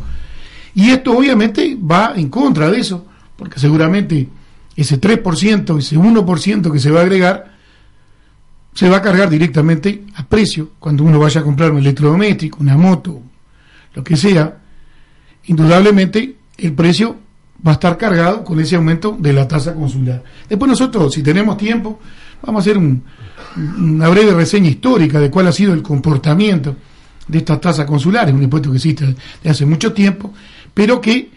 Y 0.75 0.91
esto 0.91 1.17
obviamente 1.17 1.77
va 1.77 2.15
en 2.17 2.29
contra 2.29 2.71
de 2.71 2.81
eso, 2.81 3.07
porque 3.37 3.61
seguramente 3.61 4.29
ese 4.75 5.01
3%, 5.01 5.79
ese 5.79 5.97
1% 5.97 6.73
que 6.73 6.79
se 6.79 6.91
va 6.91 7.01
a 7.01 7.03
agregar, 7.03 7.54
se 8.75 8.89
va 8.89 8.99
a 8.99 9.03
cargar 9.03 9.31
directamente 9.31 10.05
a 10.17 10.27
precio 10.27 10.73
cuando 10.79 11.05
uno 11.05 11.19
vaya 11.19 11.41
a 11.41 11.45
comprar 11.45 11.71
un 11.71 11.79
electrodoméstico, 11.79 12.59
una 12.61 12.77
moto, 12.77 13.23
lo 13.95 14.03
que 14.05 14.17
sea. 14.17 14.59
Indudablemente 15.45 16.37
el 16.59 16.73
precio 16.73 17.17
va 17.67 17.73
a 17.73 17.75
estar 17.75 17.97
cargado 17.97 18.45
con 18.45 18.59
ese 18.61 18.77
aumento 18.77 19.17
de 19.19 19.33
la 19.33 19.47
tasa 19.47 19.75
consular. 19.75 20.23
Después 20.49 20.69
nosotros, 20.69 21.15
si 21.15 21.23
tenemos 21.23 21.57
tiempo, 21.57 22.01
vamos 22.43 22.61
a 22.61 22.71
hacer 22.71 22.79
una 22.79 24.09
breve 24.09 24.35
reseña 24.35 24.69
histórica 24.69 25.21
de 25.21 25.31
cuál 25.31 25.47
ha 25.47 25.53
sido 25.53 25.73
el 25.73 25.83
comportamiento 25.83 26.77
de 27.27 27.39
estas 27.39 27.61
tasas 27.61 27.87
consulares, 27.87 28.35
un 28.35 28.43
impuesto 28.43 28.71
que 28.71 28.77
existe 28.77 29.07
desde 29.07 29.51
hace 29.51 29.67
mucho 29.67 29.93
tiempo, 29.93 30.33
pero 30.75 31.01
que 31.01 31.31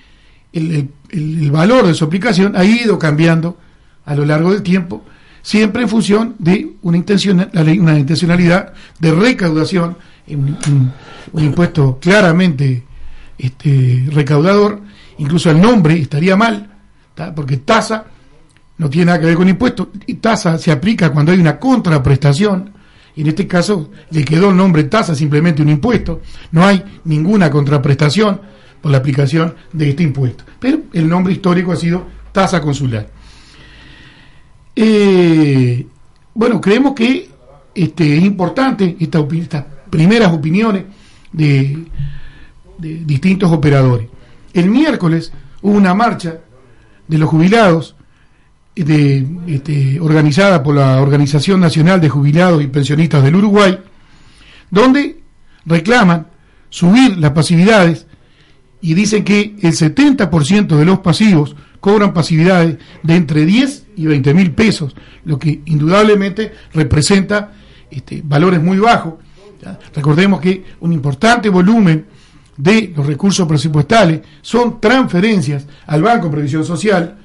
el, 0.51 1.51
valor 1.51 1.88
de 1.88 1.93
su 1.93 2.03
aplicación 2.03 2.55
ha 2.55 2.65
ido 2.65 2.99
cambiando 2.99 3.57
a 4.05 4.15
lo 4.15 4.26
largo 4.26 4.51
del 4.51 4.64
tiempo, 4.64 5.05
siempre 5.41 5.84
en 5.84 5.89
función 5.89 6.35
de 6.39 6.73
una, 6.81 6.97
intencionalidad 6.97 8.73
de 8.99 9.11
recaudación, 9.11 9.97
un, 10.27 10.57
un, 11.34 11.43
impuesto 11.43 11.99
claramente 11.99 12.84
este, 13.38 14.07
recaudador, 14.11 14.81
incluso 15.18 15.49
el 15.49 15.61
nombre 15.61 15.97
estaría 15.97 16.35
mal, 16.35 16.69
porque 17.35 17.57
tasa 17.57 18.05
no 18.77 18.89
tiene 18.89 19.07
nada 19.07 19.19
que 19.19 19.26
ver 19.26 19.35
con 19.35 19.49
impuesto, 19.49 19.91
y 20.05 20.15
tasa 20.15 20.57
se 20.57 20.72
aplica 20.72 21.11
cuando 21.11 21.31
hay 21.31 21.39
una 21.39 21.57
contraprestación, 21.57 22.73
y 23.15 23.22
en 23.22 23.27
este 23.27 23.47
caso 23.47 23.89
le 24.11 24.23
quedó 24.23 24.51
el 24.51 24.57
nombre 24.57 24.84
tasa, 24.84 25.15
simplemente 25.15 25.64
un 25.64 25.69
impuesto. 25.69 26.22
No 26.51 26.64
hay 26.64 26.84
ninguna 27.05 27.49
contraprestación 27.49 28.39
por 28.80 28.91
la 28.91 28.99
aplicación 28.99 29.55
de 29.73 29.89
este 29.89 30.03
impuesto. 30.03 30.43
Pero 30.59 30.81
el 30.93 31.09
nombre 31.09 31.34
histórico 31.34 31.72
ha 31.72 31.76
sido 31.76 32.05
tasa 32.31 32.61
consular. 32.61 33.09
Eh, 34.80 35.88
bueno, 36.36 36.62
creemos 36.62 36.94
que 36.94 37.28
este, 37.74 38.18
es 38.18 38.24
importante 38.24 38.95
esta, 38.99 39.26
estas 39.34 39.66
primeras 39.90 40.32
opiniones 40.32 40.84
de, 41.32 41.84
distintos 42.78 43.52
operadores. 43.52 44.08
El 44.54 44.70
miércoles 44.70 45.34
hubo 45.64 45.76
una 45.76 45.95
marcha 45.95 46.41
de 47.08 47.18
los 47.18 47.28
jubilados 47.28 47.95
este, 48.76 49.99
organizada 49.99 50.62
por 50.62 50.76
la 50.76 51.02
Organización 51.02 51.60
Nacional 51.60 51.99
de 51.99 52.10
Jubilados 52.10 52.62
y 52.62 52.68
Pensionistas 52.68 53.24
del 53.24 53.38
Uruguay, 53.38 53.80
donde 54.70 55.18
reclaman 55.66 56.28
subir 56.70 57.18
las 57.18 57.32
pasividades 57.32 58.06
y 58.80 58.94
dicen 58.94 59.24
que 59.24 59.56
el 59.60 59.74
70% 59.74 60.68
de 60.68 60.86
los 60.86 60.99
pasivos 60.99 61.56
cobran 61.80 62.14
pasividades 62.14 62.78
de 63.02 63.16
entre 63.16 63.48
10 63.48 63.86
y 63.98 64.06
20 64.06 64.34
mil 64.34 64.52
pesos, 64.52 64.95
lo 65.26 65.38
que 65.38 65.61
indudablemente 65.65 66.52
representa 66.74 67.52
este, 67.90 68.22
valores 68.24 68.61
muy 68.61 68.78
bajos. 68.78 69.15
Recordemos 69.94 70.40
que 70.40 70.64
un 70.80 70.94
importante 70.94 71.49
volumen 71.49 72.06
de 72.56 72.94
los 72.95 73.06
recursos 73.06 73.48
presupuestales 73.48 74.22
son 74.41 74.80
transferencias 74.80 75.65
al 75.88 76.02
Banco 76.02 76.28
de 76.28 76.34
Previsión 76.34 76.64
Social, 76.64 77.18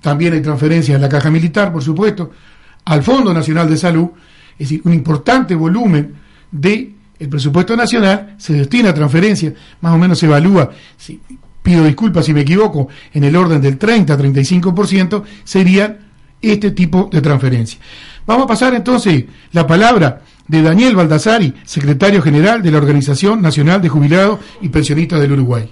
también 0.00 0.34
hay 0.34 0.40
transferencias 0.40 0.96
a 0.96 1.00
la 1.00 1.08
Caja 1.08 1.30
Militar, 1.30 1.72
por 1.72 1.82
supuesto, 1.82 2.30
al 2.84 3.02
Fondo 3.02 3.32
Nacional 3.32 3.68
de 3.68 3.76
Salud, 3.76 4.08
es 4.52 4.68
decir, 4.68 4.82
un 4.84 4.92
importante 4.92 5.54
volumen 5.54 6.14
de 6.50 6.94
el 7.18 7.28
presupuesto 7.28 7.76
nacional 7.76 8.34
se 8.38 8.54
destina 8.54 8.90
a 8.90 8.94
transferencias, 8.94 9.52
más 9.80 9.94
o 9.94 9.98
menos 9.98 10.18
se 10.18 10.26
evalúa, 10.26 10.70
si, 10.96 11.20
pido 11.62 11.84
disculpas 11.84 12.26
si 12.26 12.34
me 12.34 12.40
equivoco, 12.42 12.88
en 13.12 13.24
el 13.24 13.36
orden 13.36 13.60
del 13.60 13.78
30-35% 13.78 15.22
serían 15.44 15.98
este 16.40 16.70
tipo 16.70 17.08
de 17.12 17.20
transferencias. 17.20 17.80
Vamos 18.26 18.44
a 18.44 18.48
pasar 18.48 18.74
entonces 18.74 19.24
la 19.52 19.66
palabra 19.66 20.22
de 20.46 20.62
Daniel 20.62 20.96
Baldassari, 20.96 21.54
secretario 21.64 22.22
general 22.22 22.62
de 22.62 22.70
la 22.70 22.78
Organización 22.78 23.40
Nacional 23.40 23.80
de 23.80 23.88
Jubilados 23.88 24.40
y 24.60 24.68
Pensionistas 24.68 25.20
del 25.20 25.32
Uruguay. 25.32 25.70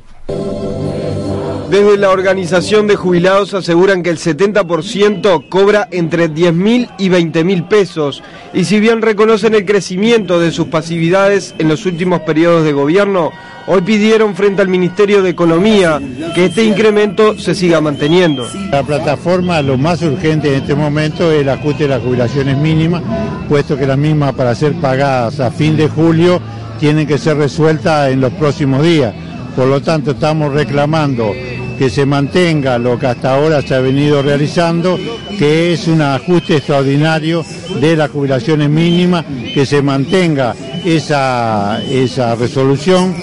Desde 1.70 1.98
la 1.98 2.10
organización 2.10 2.86
de 2.86 2.96
jubilados 2.96 3.52
aseguran 3.52 4.02
que 4.02 4.08
el 4.08 4.16
70% 4.16 5.50
cobra 5.50 5.86
entre 5.90 6.28
10 6.28 6.54
mil 6.54 6.88
y 6.96 7.10
20 7.10 7.44
mil 7.44 7.64
pesos 7.64 8.22
y 8.54 8.64
si 8.64 8.80
bien 8.80 9.02
reconocen 9.02 9.54
el 9.54 9.66
crecimiento 9.66 10.40
de 10.40 10.50
sus 10.50 10.68
pasividades 10.68 11.54
en 11.58 11.68
los 11.68 11.84
últimos 11.84 12.22
periodos 12.22 12.64
de 12.64 12.72
gobierno, 12.72 13.32
hoy 13.68 13.82
pidieron 13.82 14.34
frente 14.34 14.62
al 14.62 14.68
Ministerio 14.68 15.22
de 15.22 15.30
Economía 15.30 16.00
que 16.34 16.46
este 16.46 16.64
incremento 16.64 17.38
se 17.38 17.54
siga 17.54 17.80
manteniendo. 17.80 18.48
La 18.70 18.82
plataforma 18.82 19.62
lo 19.62 19.76
más 19.76 20.02
urgente 20.02 20.48
en 20.48 20.62
este 20.62 20.74
momento 20.74 21.30
es 21.30 21.42
el 21.42 21.48
ajuste 21.48 21.84
de 21.84 21.90
las 21.90 22.02
jubilaciones 22.02 22.56
mínimas, 22.56 23.02
puesto 23.48 23.76
que 23.76 23.86
las 23.86 23.98
mismas 23.98 24.34
para 24.34 24.54
ser 24.54 24.72
pagadas 24.74 25.38
a 25.40 25.50
fin 25.50 25.76
de 25.76 25.88
julio 25.88 26.40
tienen 26.80 27.06
que 27.06 27.18
ser 27.18 27.36
resueltas 27.36 28.10
en 28.10 28.20
los 28.20 28.32
próximos 28.32 28.82
días. 28.82 29.14
Por 29.54 29.66
lo 29.66 29.82
tanto, 29.82 30.12
estamos 30.12 30.52
reclamando 30.52 31.32
que 31.78 31.90
se 31.90 32.04
mantenga 32.04 32.78
lo 32.78 32.98
que 32.98 33.06
hasta 33.06 33.34
ahora 33.34 33.62
se 33.62 33.74
ha 33.74 33.80
venido 33.80 34.20
realizando, 34.20 34.98
que 35.38 35.72
es 35.72 35.86
un 35.86 36.02
ajuste 36.02 36.56
extraordinario 36.56 37.44
de 37.80 37.96
las 37.96 38.10
jubilaciones 38.10 38.68
mínimas, 38.68 39.24
que 39.54 39.64
se 39.64 39.80
mantenga 39.80 40.54
esa, 40.84 41.80
esa 41.88 42.34
resolución 42.34 43.14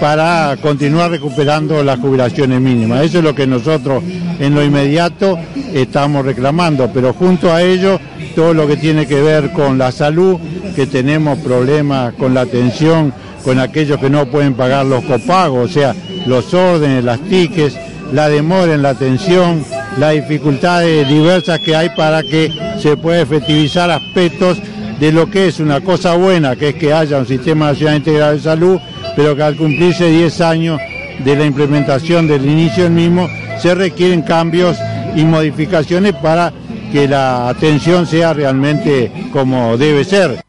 para 0.00 0.56
continuar 0.60 1.10
recuperando 1.10 1.82
las 1.82 1.98
jubilaciones 1.98 2.60
mínimas. 2.60 3.04
Eso 3.04 3.18
es 3.18 3.24
lo 3.24 3.34
que 3.34 3.46
nosotros 3.46 4.02
en 4.38 4.54
lo 4.54 4.62
inmediato 4.62 5.38
estamos 5.72 6.24
reclamando, 6.24 6.90
pero 6.92 7.12
junto 7.14 7.52
a 7.52 7.62
ello 7.62 7.98
todo 8.34 8.54
lo 8.54 8.66
que 8.66 8.76
tiene 8.76 9.06
que 9.06 9.20
ver 9.20 9.52
con 9.52 9.76
la 9.76 9.90
salud, 9.92 10.38
que 10.76 10.86
tenemos 10.86 11.38
problemas 11.38 12.14
con 12.14 12.34
la 12.34 12.42
atención, 12.42 13.12
con 13.44 13.58
aquellos 13.58 13.98
que 13.98 14.10
no 14.10 14.26
pueden 14.26 14.54
pagar 14.54 14.86
los 14.86 15.04
copagos, 15.04 15.70
o 15.70 15.72
sea, 15.72 15.94
los 16.26 16.52
órdenes, 16.54 17.04
las 17.04 17.20
tickets, 17.20 17.76
la 18.12 18.28
demora 18.28 18.74
en 18.74 18.82
la 18.82 18.90
atención, 18.90 19.64
las 19.98 20.12
dificultades 20.12 21.08
diversas 21.08 21.60
que 21.60 21.74
hay 21.74 21.90
para 21.90 22.22
que 22.22 22.50
se 22.80 22.96
pueda 22.96 23.20
efectivizar 23.20 23.90
aspectos 23.90 24.60
de 24.98 25.12
lo 25.12 25.28
que 25.30 25.48
es 25.48 25.60
una 25.60 25.80
cosa 25.80 26.14
buena, 26.14 26.56
que 26.56 26.70
es 26.70 26.74
que 26.76 26.92
haya 26.92 27.18
un 27.18 27.26
sistema 27.26 27.66
nacional 27.72 27.96
integrado 27.96 28.32
de 28.32 28.40
salud, 28.40 28.78
pero 29.16 29.34
que 29.34 29.42
al 29.42 29.56
cumplirse 29.56 30.06
10 30.08 30.40
años 30.40 30.80
de 31.24 31.36
la 31.36 31.44
implementación 31.44 32.26
del 32.26 32.46
inicio 32.46 32.84
del 32.84 32.92
mismo, 32.92 33.28
se 33.60 33.74
requieren 33.74 34.22
cambios 34.22 34.76
y 35.14 35.24
modificaciones 35.24 36.14
para 36.14 36.52
que 36.92 37.08
la 37.08 37.48
atención 37.48 38.06
sea 38.06 38.32
realmente 38.32 39.28
como 39.32 39.76
debe 39.76 40.04
ser. 40.04 40.44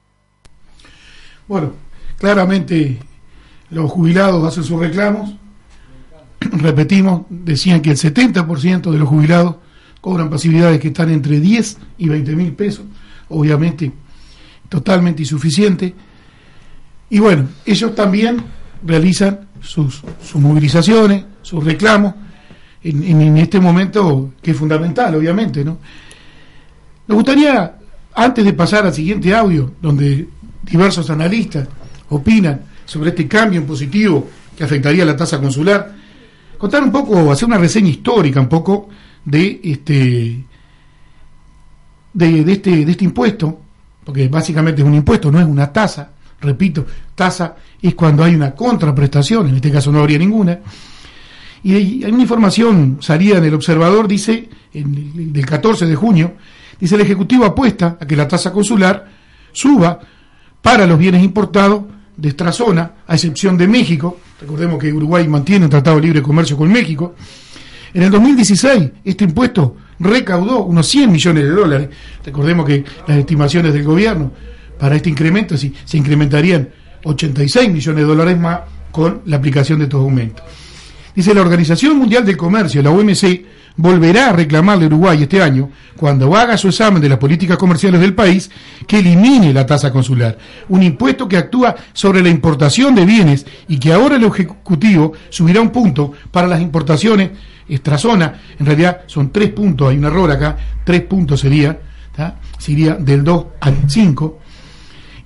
Bueno, 1.47 1.73
claramente 2.17 2.99
los 3.69 3.91
jubilados 3.91 4.43
hacen 4.43 4.63
sus 4.63 4.79
reclamos, 4.79 5.35
repetimos, 6.39 7.23
decían 7.29 7.81
que 7.81 7.91
el 7.91 7.97
70% 7.97 8.91
de 8.91 8.97
los 8.97 9.09
jubilados 9.09 9.55
cobran 10.01 10.29
pasividades 10.29 10.79
que 10.79 10.89
están 10.89 11.09
entre 11.09 11.39
10 11.39 11.77
y 11.97 12.09
20 12.09 12.35
mil 12.35 12.53
pesos, 12.53 12.85
obviamente 13.29 13.91
totalmente 14.69 15.21
insuficiente. 15.21 15.93
Y 17.09 17.19
bueno, 17.19 17.47
ellos 17.65 17.95
también 17.95 18.43
realizan 18.83 19.47
sus, 19.61 20.01
sus 20.23 20.41
movilizaciones, 20.41 21.23
sus 21.41 21.63
reclamos, 21.63 22.13
en, 22.83 23.03
en, 23.03 23.37
este 23.37 23.59
momento 23.59 24.33
que 24.41 24.51
es 24.51 24.57
fundamental, 24.57 25.15
obviamente. 25.15 25.65
¿no? 25.65 25.79
Nos 27.07 27.15
gustaría, 27.15 27.75
antes 28.13 28.45
de 28.45 28.53
pasar 28.53 28.85
al 28.85 28.93
siguiente 28.93 29.33
audio, 29.33 29.73
donde 29.81 30.27
diversos 30.61 31.09
analistas 31.09 31.67
opinan 32.09 32.61
sobre 32.85 33.09
este 33.09 33.27
cambio 33.27 33.59
en 33.59 33.65
positivo 33.65 34.27
que 34.55 34.63
afectaría 34.63 35.03
la 35.03 35.15
tasa 35.15 35.39
consular, 35.39 35.95
contar 36.57 36.83
un 36.83 36.91
poco, 36.91 37.31
hacer 37.31 37.47
una 37.47 37.57
reseña 37.57 37.89
histórica 37.89 38.39
un 38.39 38.49
poco 38.49 38.89
de 39.23 39.59
este 39.63 40.43
de, 42.13 42.51
este 42.51 42.85
de 42.85 42.91
este 42.91 43.05
impuesto, 43.05 43.59
porque 44.03 44.27
básicamente 44.27 44.81
es 44.81 44.87
un 44.87 44.93
impuesto, 44.93 45.31
no 45.31 45.39
es 45.39 45.45
una 45.45 45.71
tasa, 45.71 46.11
repito, 46.39 46.85
tasa 47.13 47.55
es 47.81 47.93
cuando 47.95 48.23
hay 48.23 48.35
una 48.35 48.55
contraprestación, 48.55 49.49
en 49.49 49.55
este 49.55 49.71
caso 49.71 49.91
no 49.91 49.99
habría 49.99 50.17
ninguna. 50.17 50.59
Y 51.63 51.73
hay 51.73 52.11
una 52.11 52.21
información 52.21 52.99
salida 53.01 53.39
en 53.39 53.45
el 53.45 53.53
observador, 53.55 54.07
dice, 54.07 54.49
del 54.71 55.45
14 55.45 55.87
de 55.87 55.95
junio, 55.95 56.35
dice 56.79 56.95
el 56.95 57.01
Ejecutivo 57.01 57.43
apuesta 57.43 57.97
a 57.99 58.05
que 58.05 58.15
la 58.15 58.27
tasa 58.27 58.53
consular 58.53 59.09
suba 59.51 59.99
para 60.61 60.85
los 60.85 60.99
bienes 60.99 61.23
importados 61.23 61.83
de 62.17 62.29
esta 62.29 62.51
zona, 62.51 62.91
a 63.07 63.13
excepción 63.13 63.57
de 63.57 63.67
México, 63.67 64.19
recordemos 64.39 64.79
que 64.79 64.91
Uruguay 64.91 65.27
mantiene 65.27 65.65
un 65.65 65.71
tratado 65.71 65.97
de 65.97 66.03
libre 66.03 66.21
comercio 66.21 66.57
con 66.57 66.71
México, 66.71 67.15
en 67.93 68.03
el 68.03 68.11
2016 68.11 68.91
este 69.05 69.23
impuesto 69.23 69.77
recaudó 69.99 70.65
unos 70.65 70.85
100 70.87 71.11
millones 71.11 71.43
de 71.45 71.49
dólares, 71.49 71.89
recordemos 72.25 72.65
que 72.65 72.83
las 73.07 73.17
estimaciones 73.17 73.73
del 73.73 73.83
gobierno 73.83 74.33
para 74.77 74.97
este 74.97 75.09
incremento 75.09 75.57
sí, 75.57 75.73
se 75.85 75.97
incrementarían 75.97 76.69
86 77.05 77.71
millones 77.71 78.03
de 78.03 78.07
dólares 78.07 78.37
más 78.37 78.59
con 78.91 79.21
la 79.25 79.37
aplicación 79.37 79.79
de 79.79 79.85
estos 79.85 80.01
aumentos. 80.01 80.43
Dice 81.15 81.33
la 81.33 81.41
Organización 81.41 81.97
Mundial 81.97 82.25
del 82.25 82.35
Comercio, 82.35 82.81
la 82.81 82.91
OMC, 82.91 83.45
volverá 83.77 84.29
a 84.29 84.33
reclamarle 84.33 84.85
a 84.85 84.87
Uruguay 84.87 85.23
este 85.23 85.41
año, 85.41 85.69
cuando 85.97 86.35
haga 86.35 86.57
su 86.57 86.69
examen 86.69 87.01
de 87.01 87.09
las 87.09 87.17
políticas 87.17 87.57
comerciales 87.57 87.99
del 88.01 88.13
país, 88.13 88.49
que 88.87 88.99
elimine 88.99 89.53
la 89.53 89.65
tasa 89.65 89.91
consular, 89.91 90.37
un 90.69 90.83
impuesto 90.83 91.27
que 91.27 91.37
actúa 91.37 91.75
sobre 91.93 92.21
la 92.21 92.29
importación 92.29 92.95
de 92.95 93.05
bienes 93.05 93.45
y 93.67 93.77
que 93.77 93.93
ahora 93.93 94.15
el 94.15 94.23
Ejecutivo 94.23 95.13
subirá 95.29 95.61
un 95.61 95.69
punto 95.69 96.13
para 96.31 96.47
las 96.47 96.61
importaciones 96.61 97.31
extrazona, 97.67 98.41
en 98.59 98.65
realidad 98.65 99.01
son 99.07 99.31
tres 99.31 99.51
puntos, 99.51 99.89
hay 99.89 99.97
un 99.97 100.05
error 100.05 100.29
acá, 100.31 100.57
tres 100.83 101.01
puntos 101.01 101.39
sería, 101.39 101.79
sería 102.59 102.95
del 102.95 103.23
2 103.23 103.45
al 103.59 103.75
5, 103.87 104.39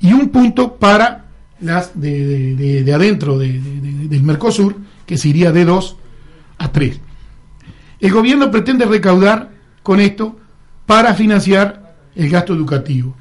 y 0.02 0.14
un 0.14 0.30
punto 0.30 0.76
para 0.76 1.26
las 1.60 2.00
de, 2.00 2.56
de 2.56 2.94
adentro 2.94 3.38
del 3.38 4.24
Mercosur, 4.24 4.78
que 5.06 5.18
sería 5.18 5.52
de 5.52 5.66
2 5.66 5.98
a 6.60 6.72
3. 6.72 7.02
El 8.00 8.12
gobierno 8.12 8.50
pretende 8.50 8.86
recaudar 8.86 9.50
con 9.84 10.00
esto 10.00 10.38
para 10.86 11.14
financiar 11.14 11.96
el 12.16 12.30
gasto 12.30 12.54
educativo. 12.54 13.16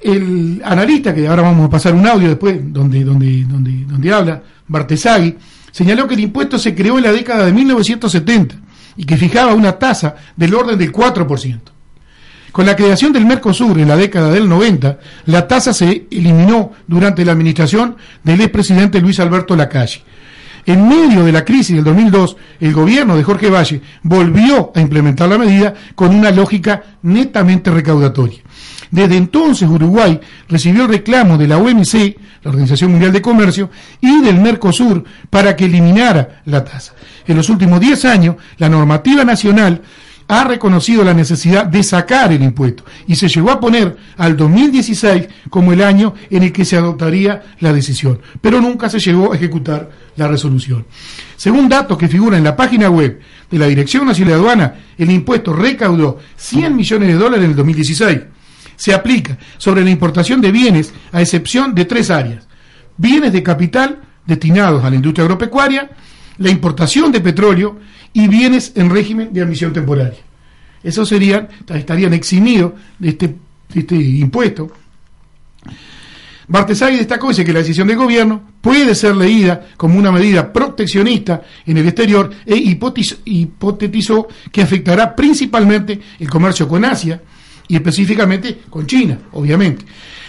El 0.00 0.62
analista, 0.64 1.12
que 1.12 1.26
ahora 1.26 1.42
vamos 1.42 1.66
a 1.66 1.70
pasar 1.70 1.94
un 1.94 2.06
audio 2.06 2.28
después, 2.28 2.60
donde, 2.72 3.02
donde, 3.02 3.44
donde, 3.44 3.84
donde 3.84 4.12
habla, 4.12 4.42
Bartesagui, 4.68 5.36
señaló 5.72 6.06
que 6.06 6.14
el 6.14 6.20
impuesto 6.20 6.58
se 6.58 6.74
creó 6.74 6.98
en 6.98 7.04
la 7.04 7.12
década 7.12 7.44
de 7.44 7.52
1970 7.52 8.54
y 8.96 9.04
que 9.04 9.16
fijaba 9.16 9.54
una 9.54 9.78
tasa 9.78 10.14
del 10.36 10.54
orden 10.54 10.78
del 10.78 10.92
4%. 10.92 11.60
Con 12.52 12.66
la 12.66 12.76
creación 12.76 13.12
del 13.12 13.26
Mercosur 13.26 13.78
en 13.78 13.88
la 13.88 13.96
década 13.96 14.30
del 14.30 14.48
90, 14.48 14.98
la 15.26 15.46
tasa 15.46 15.72
se 15.72 16.06
eliminó 16.10 16.72
durante 16.86 17.24
la 17.24 17.32
administración 17.32 17.96
del 18.22 18.40
expresidente 18.40 19.00
Luis 19.00 19.20
Alberto 19.20 19.54
Lacalle 19.56 20.02
en 20.66 20.88
medio 20.88 21.24
de 21.24 21.32
la 21.32 21.44
crisis 21.44 21.76
del 21.76 21.84
2002, 21.84 22.36
el 22.60 22.72
gobierno 22.72 23.16
de 23.16 23.24
Jorge 23.24 23.50
Valle 23.50 23.80
volvió 24.02 24.72
a 24.74 24.80
implementar 24.80 25.28
la 25.28 25.38
medida 25.38 25.74
con 25.94 26.14
una 26.14 26.30
lógica 26.30 26.82
netamente 27.02 27.70
recaudatoria. 27.70 28.40
Desde 28.90 29.16
entonces 29.16 29.68
Uruguay 29.68 30.18
recibió 30.48 30.84
el 30.84 30.88
reclamo 30.88 31.36
de 31.36 31.48
la 31.48 31.58
OMC, 31.58 32.16
la 32.42 32.50
Organización 32.50 32.92
Mundial 32.92 33.12
de 33.12 33.22
Comercio, 33.22 33.70
y 34.00 34.22
del 34.22 34.40
Mercosur 34.40 35.04
para 35.28 35.54
que 35.56 35.66
eliminara 35.66 36.42
la 36.46 36.64
tasa. 36.64 36.94
En 37.26 37.36
los 37.36 37.50
últimos 37.50 37.80
10 37.80 38.04
años, 38.06 38.36
la 38.56 38.68
normativa 38.68 39.24
nacional 39.24 39.82
ha 40.28 40.44
reconocido 40.44 41.02
la 41.02 41.14
necesidad 41.14 41.64
de 41.64 41.82
sacar 41.82 42.32
el 42.32 42.42
impuesto 42.42 42.84
y 43.06 43.16
se 43.16 43.28
llegó 43.28 43.50
a 43.50 43.58
poner 43.58 43.96
al 44.18 44.36
2016 44.36 45.26
como 45.48 45.72
el 45.72 45.82
año 45.82 46.14
en 46.28 46.42
el 46.42 46.52
que 46.52 46.66
se 46.66 46.76
adoptaría 46.76 47.42
la 47.60 47.72
decisión, 47.72 48.20
pero 48.42 48.60
nunca 48.60 48.90
se 48.90 48.98
llegó 48.98 49.32
a 49.32 49.36
ejecutar 49.36 49.90
la 50.16 50.28
resolución. 50.28 50.84
Según 51.36 51.68
datos 51.68 51.96
que 51.96 52.08
figuran 52.08 52.38
en 52.38 52.44
la 52.44 52.56
página 52.56 52.90
web 52.90 53.20
de 53.50 53.58
la 53.58 53.66
Dirección 53.66 54.06
Nacional 54.06 54.34
de 54.34 54.40
Aduana, 54.40 54.74
el 54.98 55.10
impuesto 55.10 55.54
recaudó 55.54 56.18
100 56.36 56.76
millones 56.76 57.08
de 57.08 57.14
dólares 57.14 57.44
en 57.44 57.50
el 57.50 57.56
2016. 57.56 58.20
Se 58.76 58.92
aplica 58.92 59.38
sobre 59.56 59.82
la 59.82 59.90
importación 59.90 60.40
de 60.42 60.52
bienes 60.52 60.92
a 61.10 61.22
excepción 61.22 61.74
de 61.74 61.86
tres 61.86 62.10
áreas. 62.10 62.46
Bienes 62.98 63.32
de 63.32 63.42
capital 63.42 64.02
destinados 64.26 64.84
a 64.84 64.90
la 64.90 64.96
industria 64.96 65.24
agropecuaria, 65.24 65.90
la 66.38 66.50
importación 66.50 67.12
de 67.12 67.20
petróleo 67.20 67.78
y 68.12 68.28
bienes 68.28 68.72
en 68.74 68.90
régimen 68.90 69.32
de 69.32 69.42
admisión 69.42 69.72
temporaria. 69.72 70.18
Esos 70.82 71.08
serían, 71.08 71.48
estarían 71.68 72.12
eximidos 72.12 72.72
de 72.98 73.08
este, 73.10 73.36
este 73.74 73.96
impuesto. 73.96 74.70
Bartesay 76.46 76.96
destacó 76.96 77.28
dice 77.28 77.44
que 77.44 77.52
la 77.52 77.58
decisión 77.58 77.88
del 77.88 77.98
gobierno 77.98 78.42
puede 78.60 78.94
ser 78.94 79.14
leída 79.14 79.68
como 79.76 79.98
una 79.98 80.10
medida 80.10 80.50
proteccionista 80.50 81.42
en 81.66 81.76
el 81.76 81.86
exterior 81.86 82.30
e 82.46 82.56
hipotetizó 82.56 84.28
que 84.50 84.62
afectará 84.62 85.14
principalmente 85.14 86.00
el 86.18 86.30
comercio 86.30 86.66
con 86.66 86.86
Asia 86.86 87.20
y 87.68 87.76
específicamente 87.76 88.60
con 88.70 88.86
China, 88.86 89.18
obviamente, 89.32 89.84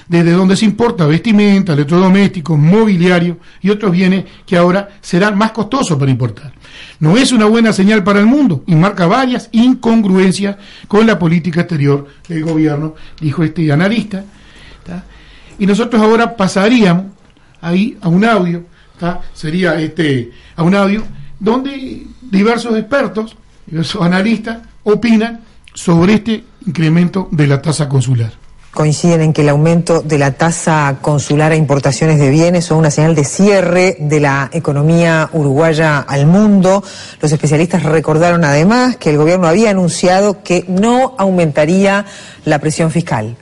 desde 0.10 0.32
donde 0.32 0.58
se 0.58 0.66
importa 0.66 1.06
vestimenta, 1.06 1.74
electrodomésticos, 1.74 2.58
mobiliario 2.58 3.38
y 3.62 3.70
otros 3.70 3.92
bienes 3.92 4.26
que 4.46 4.58
ahora 4.58 4.90
serán 5.02 5.38
más 5.38 5.52
costosos 5.52 5.98
para 5.98 6.10
importar. 6.10 6.52
No 7.00 7.16
es 7.16 7.32
una 7.32 7.46
buena 7.46 7.72
señal 7.72 8.04
para 8.04 8.20
el 8.20 8.26
mundo 8.26 8.64
y 8.66 8.76
marca 8.76 9.06
varias 9.06 9.50
incongruencias 9.52 10.58
con 10.88 11.06
la 11.06 11.18
política 11.18 11.62
exterior 11.62 12.08
del 12.28 12.44
gobierno, 12.44 12.96
dijo 13.22 13.44
este 13.44 13.72
analista. 13.72 14.26
Y 15.60 15.68
nosotros 15.68 16.02
ahora 16.02 16.36
pasaríamos 16.36 17.06
ahí 17.62 17.96
a 18.02 18.10
un 18.10 18.26
audio, 18.26 18.66
sería 19.34 19.80
este, 19.80 20.32
a 20.56 20.64
un 20.64 20.74
audio 20.74 21.04
donde 21.40 22.08
diversos 22.20 22.76
expertos, 22.76 23.38
diversos 23.68 24.02
analistas 24.02 24.58
opinan 24.84 25.42
sobre 25.76 26.16
este 26.16 26.44
incremento 26.66 27.30
de 27.32 27.46
la 27.46 27.62
tasa 27.62 27.88
consular 27.88 28.49
coinciden 28.74 29.22
en 29.22 29.34
que 29.34 29.42
el 29.42 29.50
aumento 29.50 30.02
de 30.02 30.18
la 30.18 30.32
tasa 30.32 30.98
consular 31.02 31.52
a 31.52 31.56
importaciones 31.56 32.20
de 32.20 32.30
bienes 32.30 32.66
son 32.66 32.78
una 32.78 32.92
señal 32.92 33.16
de 33.16 33.24
cierre 33.24 33.98
de 34.00 34.20
la 34.20 34.50
economía 34.54 35.30
uruguaya 35.34 36.00
al 36.00 36.26
mundo. 36.28 36.84
Los 37.22 37.32
especialistas 37.32 37.84
recordaron 37.84 38.44
además 38.44 38.98
que 38.98 39.10
el 39.10 39.18
gobierno 39.18 39.48
había 39.48 39.72
anunciado 39.72 40.44
que 40.44 40.66
no 40.68 41.16
aumentaría 41.18 42.06
la 42.46 42.60
presión 42.60 42.92
fiscal. 42.92 43.36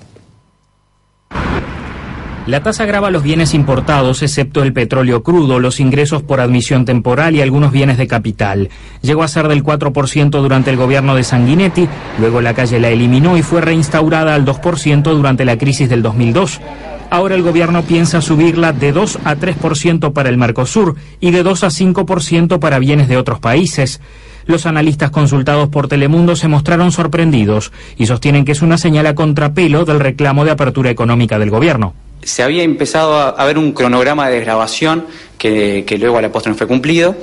La 2.48 2.64
tasa 2.64 2.86
grava 2.86 3.12
los 3.12 3.24
bienes 3.24 3.54
importados, 3.54 4.24
excepto 4.24 4.64
el 4.64 4.72
petróleo 4.72 5.22
crudo, 5.22 5.60
los 5.60 5.82
ingresos 5.82 6.24
por 6.24 6.40
admisión 6.40 6.86
temporal 6.86 7.36
y 7.36 7.42
algunos 7.42 7.74
bienes 7.74 7.98
de 7.98 8.08
capital. 8.08 8.70
Llegó 9.02 9.24
a 9.24 9.28
ser 9.28 9.50
del 9.50 9.66
4% 9.66 10.30
durante 10.30 10.70
el 10.70 10.78
gobierno 10.78 11.14
de 11.14 11.26
Sanguinetti, 11.26 11.90
luego 12.22 12.40
la 12.40 12.54
calle 12.54 12.80
la 12.80 12.88
eliminó 12.88 13.36
y 13.36 13.42
fue 13.42 13.60
reinstaurada 13.60 14.34
al 14.34 14.46
2% 14.46 15.14
durante 15.14 15.44
la 15.44 15.58
crisis 15.58 15.90
del 15.90 16.02
2002. 16.02 16.62
Ahora 17.10 17.36
el 17.36 17.44
gobierno 17.44 17.82
piensa 17.82 18.22
subirla 18.22 18.72
de 18.72 18.94
2 18.94 19.20
a 19.26 19.36
3% 19.36 20.14
para 20.14 20.30
el 20.30 20.38
Mercosur 20.38 20.96
y 21.20 21.32
de 21.32 21.44
2 21.44 21.66
a 21.66 21.68
5% 21.68 22.60
para 22.60 22.80
bienes 22.80 23.10
de 23.10 23.18
otros 23.18 23.42
países. 23.42 24.00
Los 24.46 24.66
analistas 24.66 25.12
consultados 25.12 25.68
por 25.68 25.90
Telemundo 25.90 26.38
se 26.38 26.48
mostraron 26.48 26.94
sorprendidos 26.94 27.74
y 27.98 28.06
sostienen 28.06 28.46
que 28.46 28.54
es 28.54 28.62
una 28.62 28.78
señal 28.78 29.06
a 29.08 29.16
contrapelo 29.16 29.84
del 29.84 30.00
reclamo 30.00 30.46
de 30.46 30.52
apertura 30.52 30.90
económica 30.90 31.40
del 31.40 31.50
gobierno 31.50 31.94
se 32.28 32.44
había 32.44 32.64
empezado 32.64 33.16
a, 33.18 33.46
ver 33.46 33.58
un 33.58 33.72
cronograma 33.72 34.28
de 34.28 34.36
desgrabación 34.36 35.06
que, 35.38 35.86
luego 35.98 36.18
a 36.18 36.22
la 36.22 36.30
postre 36.30 36.52
no 36.52 36.58
fue 36.58 36.68
cumplido, 36.68 37.16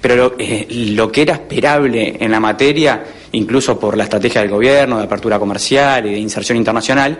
pero 0.00 0.34
eh, 0.36 0.66
lo, 0.96 1.12
que 1.12 1.22
era 1.22 1.34
esperable 1.34 2.16
en 2.18 2.32
la 2.32 2.40
materia, 2.40 3.04
incluso 3.30 3.78
por 3.78 3.96
la 3.96 4.02
estrategia 4.02 4.40
del 4.40 4.50
gobierno 4.50 4.98
de 4.98 5.04
apertura 5.04 5.38
comercial 5.38 6.06
y 6.06 6.14
de 6.14 6.18
inserción 6.18 6.58
internacional, 6.58 7.16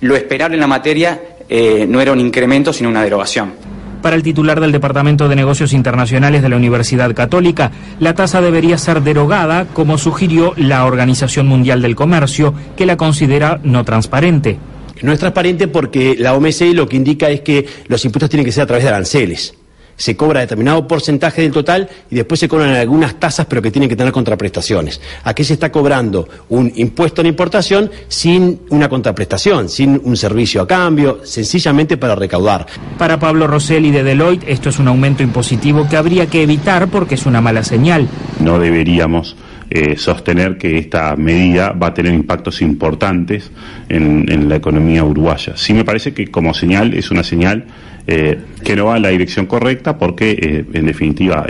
lo 0.00 0.16
esperable 0.16 0.54
en 0.54 0.60
la 0.60 0.66
materia 0.66 1.20
eh, 1.50 1.84
no 1.86 2.00
era 2.00 2.12
un 2.12 2.20
incremento, 2.20 2.72
sino 2.72 2.88
una 2.88 3.02
derogación. 3.02 3.52
Para 4.00 4.16
el 4.16 4.22
titular 4.22 4.58
del 4.58 4.72
Departamento 4.72 5.28
de 5.28 5.36
Negocios 5.36 5.74
Internacionales 5.74 6.40
de 6.40 6.48
la 6.48 6.56
Universidad 6.56 7.14
Católica, 7.14 7.72
la 8.00 8.14
tasa 8.14 8.40
debería 8.40 8.78
ser 8.78 9.02
derogada, 9.02 9.66
como 9.66 9.98
sugirió 9.98 10.54
la 10.56 10.86
Organización 10.86 11.46
Mundial 11.46 11.82
del 11.82 11.94
Comercio, 11.94 12.54
que 12.74 12.86
la 12.86 12.96
considera 12.96 13.60
no 13.62 13.84
transparente. 13.84 14.58
No 15.02 15.12
es 15.12 15.18
transparente 15.18 15.68
porque 15.68 16.16
la 16.18 16.34
OMC 16.34 16.72
lo 16.72 16.88
que 16.88 16.96
indica 16.96 17.30
es 17.30 17.40
que 17.40 17.66
los 17.88 18.04
impuestos 18.04 18.30
tienen 18.30 18.44
que 18.44 18.52
ser 18.52 18.64
a 18.64 18.66
través 18.66 18.84
de 18.84 18.90
aranceles. 18.90 19.54
Se 19.96 20.16
cobra 20.16 20.40
determinado 20.40 20.88
porcentaje 20.88 21.42
del 21.42 21.52
total 21.52 21.88
y 22.10 22.16
después 22.16 22.40
se 22.40 22.48
cobran 22.48 22.74
algunas 22.74 23.18
tasas, 23.20 23.46
pero 23.46 23.62
que 23.62 23.70
tienen 23.70 23.88
que 23.88 23.94
tener 23.94 24.12
contraprestaciones. 24.12 25.00
Aquí 25.22 25.44
se 25.44 25.52
está 25.52 25.70
cobrando 25.70 26.28
un 26.48 26.72
impuesto 26.74 27.20
en 27.20 27.28
importación 27.28 27.90
sin 28.08 28.62
una 28.70 28.88
contraprestación, 28.88 29.68
sin 29.68 30.00
un 30.02 30.16
servicio 30.16 30.62
a 30.62 30.66
cambio, 30.66 31.20
sencillamente 31.22 31.96
para 31.96 32.16
recaudar. 32.16 32.66
Para 32.98 33.20
Pablo 33.20 33.46
Rosselli 33.46 33.92
de 33.92 34.02
Deloitte, 34.02 34.44
esto 34.48 34.70
es 34.70 34.80
un 34.80 34.88
aumento 34.88 35.22
impositivo 35.22 35.86
que 35.88 35.96
habría 35.96 36.26
que 36.26 36.42
evitar 36.42 36.88
porque 36.88 37.14
es 37.14 37.24
una 37.24 37.40
mala 37.40 37.62
señal. 37.62 38.08
No 38.40 38.58
deberíamos 38.58 39.36
eh, 39.70 39.96
sostener 39.96 40.58
que 40.58 40.78
esta 40.78 41.16
medida 41.16 41.70
va 41.72 41.88
a 41.88 41.94
tener 41.94 42.12
impactos 42.12 42.60
importantes 42.62 43.50
en, 43.88 44.48
la 44.48 44.56
economía 44.56 45.04
uruguaya. 45.04 45.56
Sí 45.56 45.72
me 45.72 45.84
parece 45.84 46.12
que 46.12 46.26
como 46.28 46.52
señal 46.54 46.94
es 46.94 47.10
una 47.10 47.24
señal 47.24 47.64
eh, 48.06 48.38
que 48.62 48.76
no 48.76 48.86
va 48.86 48.96
en 48.96 49.02
la 49.02 49.08
dirección 49.08 49.46
correcta 49.46 49.96
porque, 49.96 50.32
eh, 50.32 50.64
en 50.72 50.86
definitiva, 50.86 51.46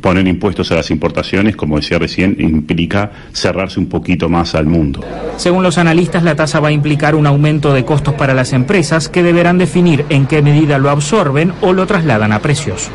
poner 0.00 0.26
impuestos 0.26 0.70
a 0.72 0.76
las 0.76 0.90
importaciones, 0.90 1.56
como 1.56 1.76
decía 1.76 1.98
recién, 1.98 2.36
implica 2.38 3.10
cerrarse 3.32 3.80
un 3.80 3.86
poquito 3.86 4.28
más 4.28 4.54
al 4.54 4.66
mundo. 4.66 5.00
Según 5.36 5.62
los 5.62 5.78
analistas, 5.78 6.22
la 6.22 6.36
tasa 6.36 6.60
va 6.60 6.68
a 6.68 6.72
implicar 6.72 7.14
un 7.14 7.26
aumento 7.26 7.72
de 7.72 7.84
costos 7.84 8.14
para 8.14 8.34
las 8.34 8.52
empresas 8.52 9.08
que 9.08 9.22
deberán 9.22 9.58
definir 9.58 10.04
en 10.08 10.26
qué 10.26 10.42
medida 10.42 10.78
lo 10.78 10.90
absorben 10.90 11.52
o 11.60 11.72
lo 11.72 11.86
trasladan 11.86 12.32
a 12.32 12.40
precios. 12.40 12.90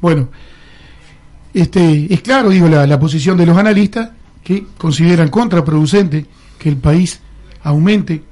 Bueno, 0.00 0.28
este, 1.54 2.12
es 2.12 2.20
claro, 2.20 2.50
digo, 2.50 2.68
la, 2.68 3.00
posición 3.00 3.36
de 3.36 3.46
los 3.46 3.56
analistas 3.56 4.10
que 4.42 4.66
consideran 4.76 5.28
contraproducente 5.28 6.26
que 6.58 6.68
el 6.68 6.76
país 6.76 7.20
aumente 7.62 8.22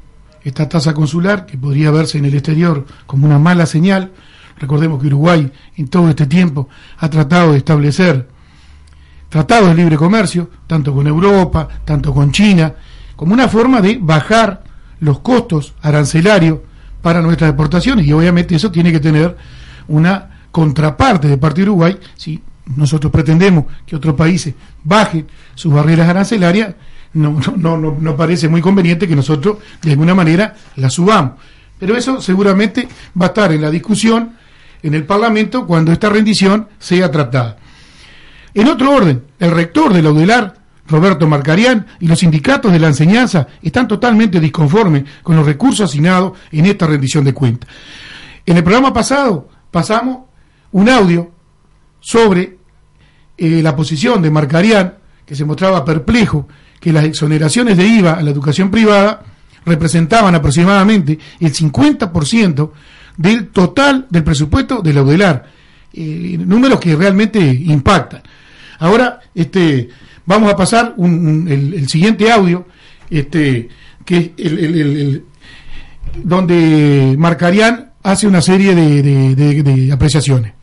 esta 0.42 0.68
tasa 0.68 0.94
consular, 0.94 1.44
que 1.46 1.58
podría 1.58 1.90
verse 1.90 2.18
en 2.18 2.24
el 2.26 2.34
exterior 2.34 2.86
como 3.06 3.26
una 3.26 3.38
mala 3.38 3.66
señal. 3.66 4.12
Recordemos 4.58 5.00
que 5.00 5.08
Uruguay 5.08 5.50
en 5.76 5.88
todo 5.88 6.08
este 6.08 6.26
tiempo 6.26 6.68
ha 6.98 7.10
tratado 7.10 7.52
de 7.52 7.58
establecer 7.58 8.28
tratados 9.28 9.68
de 9.68 9.74
libre 9.74 9.96
comercio, 9.96 10.48
tanto 10.66 10.94
con 10.94 11.06
Europa, 11.06 11.68
tanto 11.84 12.14
con 12.14 12.30
China, 12.30 12.74
como 13.16 13.34
una 13.34 13.48
forma 13.48 13.80
de 13.80 13.98
bajar 14.00 14.62
los 15.00 15.18
costos 15.18 15.74
arancelarios 15.82 16.60
para 17.02 17.20
nuestras 17.20 17.50
exportaciones 17.50 18.06
y 18.06 18.12
obviamente 18.12 18.54
eso 18.54 18.70
tiene 18.70 18.92
que 18.92 19.00
tener 19.00 19.36
una 19.88 20.30
contraparte 20.50 21.28
de 21.28 21.38
parte 21.38 21.60
de 21.60 21.68
Uruguay 21.68 21.98
nosotros 22.74 23.12
pretendemos 23.12 23.66
que 23.86 23.94
otros 23.94 24.14
países 24.14 24.54
bajen 24.82 25.26
sus 25.54 25.72
barreras 25.72 26.08
arancelarias, 26.08 26.74
no, 27.12 27.40
no, 27.56 27.76
no, 27.76 27.96
no 27.98 28.16
parece 28.16 28.48
muy 28.48 28.60
conveniente 28.60 29.06
que 29.06 29.16
nosotros 29.16 29.58
de 29.82 29.92
alguna 29.92 30.14
manera 30.14 30.54
las 30.76 30.94
subamos. 30.94 31.34
Pero 31.78 31.96
eso 31.96 32.20
seguramente 32.20 32.88
va 33.20 33.26
a 33.26 33.28
estar 33.28 33.52
en 33.52 33.62
la 33.62 33.70
discusión 33.70 34.32
en 34.82 34.94
el 34.94 35.04
Parlamento 35.04 35.66
cuando 35.66 35.92
esta 35.92 36.08
rendición 36.08 36.68
sea 36.78 37.10
tratada. 37.10 37.58
En 38.54 38.68
otro 38.68 38.92
orden, 38.92 39.24
el 39.38 39.50
rector 39.50 39.92
de 39.92 40.02
la 40.02 40.10
UDELAR, 40.10 40.54
Roberto 40.88 41.26
Marcarián, 41.26 41.86
y 42.00 42.06
los 42.06 42.20
sindicatos 42.20 42.72
de 42.72 42.78
la 42.78 42.86
enseñanza 42.86 43.46
están 43.60 43.88
totalmente 43.88 44.40
disconformes 44.40 45.04
con 45.22 45.36
los 45.36 45.44
recursos 45.44 45.90
asignados 45.90 46.38
en 46.52 46.66
esta 46.66 46.86
rendición 46.86 47.24
de 47.24 47.34
cuentas. 47.34 47.68
En 48.46 48.56
el 48.56 48.64
programa 48.64 48.92
pasado 48.92 49.48
pasamos 49.70 50.20
un 50.72 50.88
audio 50.88 51.32
sobre 52.00 52.55
eh, 53.38 53.62
la 53.62 53.76
posición 53.76 54.22
de 54.22 54.30
Marcarián, 54.30 54.94
que 55.24 55.34
se 55.34 55.44
mostraba 55.44 55.84
perplejo 55.84 56.48
que 56.80 56.92
las 56.92 57.04
exoneraciones 57.04 57.76
de 57.76 57.86
IVA 57.86 58.14
a 58.14 58.22
la 58.22 58.30
educación 58.30 58.70
privada 58.70 59.22
representaban 59.64 60.34
aproximadamente 60.34 61.18
el 61.40 61.52
50% 61.52 62.70
del 63.16 63.48
total 63.48 64.06
del 64.08 64.24
presupuesto 64.24 64.80
de 64.80 64.94
la 64.94 65.02
UDELAR, 65.02 65.44
eh, 65.92 66.38
números 66.38 66.80
que 66.80 66.94
realmente 66.96 67.40
impactan. 67.40 68.22
Ahora, 68.78 69.20
este, 69.34 69.88
vamos 70.24 70.52
a 70.52 70.56
pasar 70.56 70.94
el, 70.96 71.88
siguiente 71.88 72.30
audio, 72.30 72.66
este, 73.10 73.68
que 74.04 74.34
el, 74.36 75.24
donde 76.22 77.16
Marcarián 77.18 77.92
hace 78.02 78.26
una 78.26 78.40
serie 78.40 78.74
de 78.74 79.92
apreciaciones. 79.92 80.55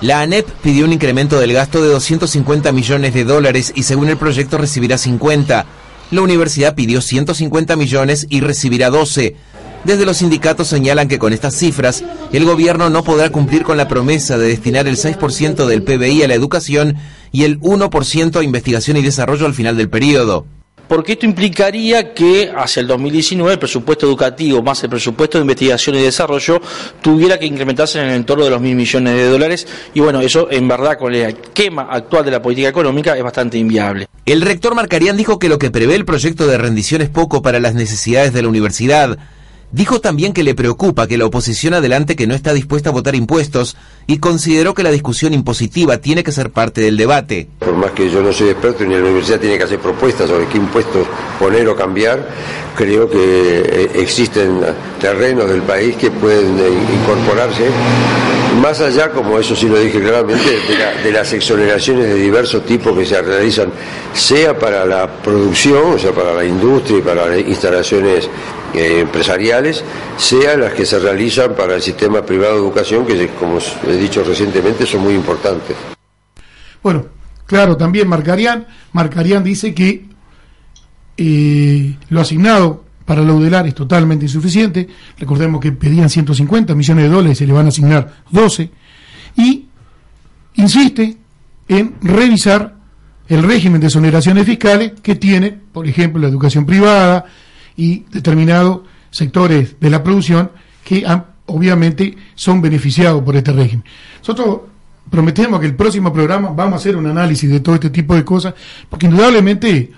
La 0.00 0.22
ANEP 0.22 0.48
pidió 0.62 0.86
un 0.86 0.94
incremento 0.94 1.38
del 1.38 1.52
gasto 1.52 1.82
de 1.82 1.90
250 1.90 2.72
millones 2.72 3.12
de 3.12 3.24
dólares 3.24 3.70
y 3.74 3.82
según 3.82 4.08
el 4.08 4.16
proyecto 4.16 4.56
recibirá 4.56 4.96
50. 4.96 5.66
La 6.10 6.22
universidad 6.22 6.74
pidió 6.74 7.02
150 7.02 7.76
millones 7.76 8.26
y 8.30 8.40
recibirá 8.40 8.88
12. 8.88 9.36
Desde 9.84 10.06
los 10.06 10.16
sindicatos 10.16 10.68
señalan 10.68 11.06
que 11.06 11.18
con 11.18 11.34
estas 11.34 11.54
cifras 11.54 12.02
el 12.32 12.46
gobierno 12.46 12.88
no 12.88 13.04
podrá 13.04 13.28
cumplir 13.28 13.62
con 13.62 13.76
la 13.76 13.88
promesa 13.88 14.38
de 14.38 14.48
destinar 14.48 14.88
el 14.88 14.96
6% 14.96 15.66
del 15.66 15.82
PBI 15.82 16.22
a 16.22 16.28
la 16.28 16.34
educación 16.34 16.96
y 17.30 17.44
el 17.44 17.60
1% 17.60 18.36
a 18.36 18.42
investigación 18.42 18.96
y 18.96 19.02
desarrollo 19.02 19.44
al 19.44 19.54
final 19.54 19.76
del 19.76 19.90
periodo. 19.90 20.46
Porque 20.90 21.12
esto 21.12 21.24
implicaría 21.24 22.12
que 22.12 22.50
hacia 22.52 22.80
el 22.80 22.88
2019 22.88 23.52
el 23.52 23.58
presupuesto 23.60 24.06
educativo 24.06 24.60
más 24.60 24.82
el 24.82 24.90
presupuesto 24.90 25.38
de 25.38 25.42
investigación 25.42 25.94
y 25.94 26.02
desarrollo 26.02 26.60
tuviera 27.00 27.38
que 27.38 27.46
incrementarse 27.46 28.00
en 28.00 28.08
el 28.08 28.14
entorno 28.16 28.42
de 28.42 28.50
los 28.50 28.60
mil 28.60 28.74
millones 28.74 29.14
de 29.14 29.28
dólares 29.28 29.68
y 29.94 30.00
bueno, 30.00 30.20
eso 30.20 30.48
en 30.50 30.66
verdad 30.66 30.98
con 30.98 31.14
el 31.14 31.26
esquema 31.26 31.82
actual 31.82 32.24
de 32.24 32.32
la 32.32 32.42
política 32.42 32.70
económica 32.70 33.16
es 33.16 33.22
bastante 33.22 33.56
inviable. 33.56 34.08
El 34.26 34.42
rector 34.42 34.74
Marcarián 34.74 35.16
dijo 35.16 35.38
que 35.38 35.48
lo 35.48 35.60
que 35.60 35.70
prevé 35.70 35.94
el 35.94 36.04
proyecto 36.04 36.48
de 36.48 36.58
rendición 36.58 37.02
es 37.02 37.08
poco 37.08 37.40
para 37.40 37.60
las 37.60 37.74
necesidades 37.74 38.32
de 38.32 38.42
la 38.42 38.48
universidad. 38.48 39.16
Dijo 39.72 40.00
también 40.00 40.32
que 40.32 40.42
le 40.42 40.56
preocupa 40.56 41.06
que 41.06 41.16
la 41.16 41.26
oposición 41.26 41.74
adelante 41.74 42.16
que 42.16 42.26
no 42.26 42.34
está 42.34 42.52
dispuesta 42.52 42.90
a 42.90 42.92
votar 42.92 43.14
impuestos 43.14 43.76
y 44.08 44.18
consideró 44.18 44.74
que 44.74 44.82
la 44.82 44.90
discusión 44.90 45.32
impositiva 45.32 45.98
tiene 45.98 46.24
que 46.24 46.32
ser 46.32 46.50
parte 46.50 46.80
del 46.80 46.96
debate. 46.96 47.48
Por 47.60 47.74
más 47.74 47.92
que 47.92 48.10
yo 48.10 48.20
no 48.20 48.32
soy 48.32 48.48
experto 48.48 48.84
ni 48.84 48.94
la 48.94 49.02
universidad 49.02 49.38
tiene 49.38 49.58
que 49.58 49.64
hacer 49.64 49.78
propuestas 49.78 50.28
sobre 50.28 50.46
qué 50.46 50.58
impuestos 50.58 51.06
poner 51.38 51.68
o 51.68 51.76
cambiar, 51.76 52.26
creo 52.74 53.08
que 53.08 53.16
eh, 53.16 53.90
existen 53.94 54.60
terrenos 55.00 55.48
del 55.48 55.62
país 55.62 55.94
que 55.94 56.10
pueden 56.10 56.58
eh, 56.58 56.68
incorporarse 57.02 57.70
más 58.60 58.80
allá, 58.80 59.10
como 59.10 59.38
eso 59.38 59.54
sí 59.54 59.68
lo 59.68 59.78
dije 59.78 60.00
claramente, 60.00 60.58
de, 61.04 61.12
las 61.12 61.32
exoneraciones 61.32 62.06
de 62.06 62.14
diversos 62.14 62.66
tipos 62.66 62.96
que 62.98 63.06
se 63.06 63.22
realizan, 63.22 63.70
sea 64.12 64.58
para 64.58 64.84
la 64.84 65.08
producción, 65.08 65.94
o 65.94 65.98
sea, 65.98 66.12
para 66.12 66.34
la 66.34 66.44
industria 66.44 66.98
y 66.98 67.02
para 67.02 67.26
las 67.26 67.38
instalaciones 67.38 68.28
eh, 68.74 69.00
empresariales, 69.00 69.84
sea 70.16 70.56
las 70.56 70.72
que 70.74 70.86
se 70.86 70.98
realizan 70.98 71.54
para 71.54 71.76
el 71.76 71.82
sistema 71.82 72.22
privado 72.22 72.54
de 72.54 72.60
educación, 72.60 73.06
que 73.06 73.28
como 73.28 73.58
he 73.86 73.96
dicho 73.96 74.22
recientemente 74.22 74.86
son 74.86 75.02
muy 75.02 75.14
importantes. 75.14 75.76
Bueno, 76.82 77.06
claro, 77.46 77.76
también 77.76 78.08
Marcarián, 78.08 78.66
Marcarián 78.92 79.44
dice 79.44 79.74
que 79.74 80.04
eh, 81.16 81.96
lo 82.08 82.20
asignado 82.20 82.84
para 83.04 83.22
la 83.22 83.34
UDELAR 83.34 83.66
es 83.66 83.74
totalmente 83.74 84.24
insuficiente. 84.26 84.88
Recordemos 85.18 85.60
que 85.60 85.72
pedían 85.72 86.08
150 86.08 86.74
millones 86.74 87.04
de 87.04 87.10
dólares 87.10 87.38
y 87.38 87.38
se 87.40 87.46
le 87.46 87.52
van 87.52 87.66
a 87.66 87.70
asignar 87.70 88.22
12. 88.30 88.70
Y 89.36 89.66
insiste 90.54 91.16
en 91.68 91.96
revisar 92.02 92.76
el 93.28 93.42
régimen 93.42 93.80
de 93.80 93.88
exoneraciones 93.88 94.46
fiscales 94.46 94.92
que 95.02 95.16
tiene, 95.16 95.50
por 95.50 95.86
ejemplo, 95.86 96.22
la 96.22 96.28
educación 96.28 96.66
privada 96.66 97.26
y 97.80 98.04
determinados 98.10 98.80
sectores 99.10 99.80
de 99.80 99.88
la 99.88 100.04
producción 100.04 100.50
que 100.84 101.02
obviamente 101.46 102.14
son 102.34 102.60
beneficiados 102.60 103.22
por 103.22 103.34
este 103.36 103.52
régimen. 103.52 103.82
Nosotros 104.18 104.60
prometemos 105.08 105.58
que 105.60 105.66
el 105.66 105.74
próximo 105.74 106.12
programa 106.12 106.50
vamos 106.50 106.74
a 106.74 106.76
hacer 106.76 106.94
un 106.94 107.06
análisis 107.06 107.48
de 107.48 107.60
todo 107.60 107.76
este 107.76 107.88
tipo 107.88 108.14
de 108.14 108.22
cosas, 108.22 108.52
porque 108.86 109.06
indudablemente 109.06 109.92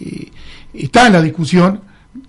eh, 0.00 0.30
está 0.72 1.08
en 1.08 1.12
la 1.12 1.20
discusión 1.20 1.82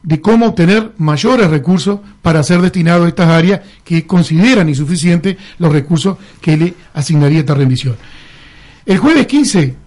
de 0.03 0.19
cómo 0.19 0.47
obtener 0.47 0.91
mayores 0.97 1.49
recursos 1.49 2.01
para 2.21 2.43
ser 2.43 2.59
destinados 2.59 3.05
a 3.05 3.07
estas 3.07 3.29
áreas 3.29 3.61
que 3.85 4.05
consideran 4.05 4.67
insuficientes 4.67 5.37
los 5.57 5.71
recursos 5.71 6.17
que 6.41 6.57
le 6.57 6.73
asignaría 6.93 7.39
esta 7.39 7.53
rendición. 7.53 7.95
El 8.85 8.97
jueves 8.97 9.25
15 9.25 9.86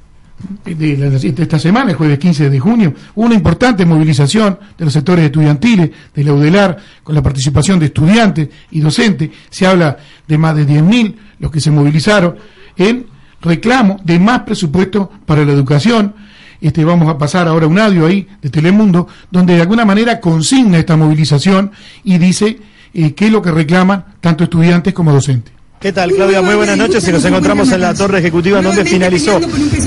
de, 0.65 1.33
esta 1.39 1.59
semana, 1.59 1.91
el 1.91 1.97
jueves 1.97 2.19
15 2.19 2.51
de 2.51 2.59
junio, 2.59 2.95
una 3.15 3.35
importante 3.35 3.85
movilización 3.85 4.59
de 4.77 4.85
los 4.85 4.93
sectores 4.93 5.25
estudiantiles, 5.25 5.91
de 6.15 6.25
la 6.25 6.33
UDELAR, 6.33 6.77
con 7.03 7.15
la 7.15 7.23
participación 7.23 7.79
de 7.79 7.87
estudiantes 7.87 8.49
y 8.71 8.81
docentes. 8.81 9.31
Se 9.51 9.67
habla 9.67 9.97
de 10.27 10.39
más 10.39 10.57
de 10.57 10.67
10.000 10.67 11.15
los 11.39 11.51
que 11.51 11.61
se 11.61 11.71
movilizaron 11.71 12.37
en 12.77 13.07
reclamo 13.41 14.01
de 14.05 14.19
más 14.19 14.41
presupuesto 14.41 15.11
para 15.27 15.45
la 15.45 15.53
educación, 15.53 16.15
este, 16.61 16.85
vamos 16.85 17.09
a 17.09 17.17
pasar 17.17 17.49
ahora 17.49 17.67
un 17.67 17.79
audio 17.79 18.07
ahí 18.07 18.29
de 18.43 18.51
Telemundo, 18.51 19.09
donde 19.31 19.55
de 19.55 19.63
alguna 19.63 19.85
manera 19.85 20.21
consigna 20.21 20.79
esta 20.79 20.97
movilización 20.97 21.73
y 22.05 22.19
dice 22.19 22.59
eh, 22.93 23.15
qué 23.15 23.27
es 23.27 23.33
lo 23.33 23.41
que 23.41 23.51
reclaman 23.51 24.05
tanto 24.21 24.45
estudiantes 24.45 24.93
como 24.93 25.13
docentes. 25.13 25.55
¿Qué 25.81 25.93
tal, 25.93 26.13
Claudia? 26.13 26.43
Muy 26.43 26.57
buenas 26.57 26.77
noches. 26.77 27.09
Y 27.09 27.13
nos 27.13 27.25
encontramos 27.25 27.73
en 27.73 27.81
la 27.81 27.95
torre 27.95 28.19
ejecutiva 28.19 28.61
donde 28.61 28.85
finalizó 28.85 29.41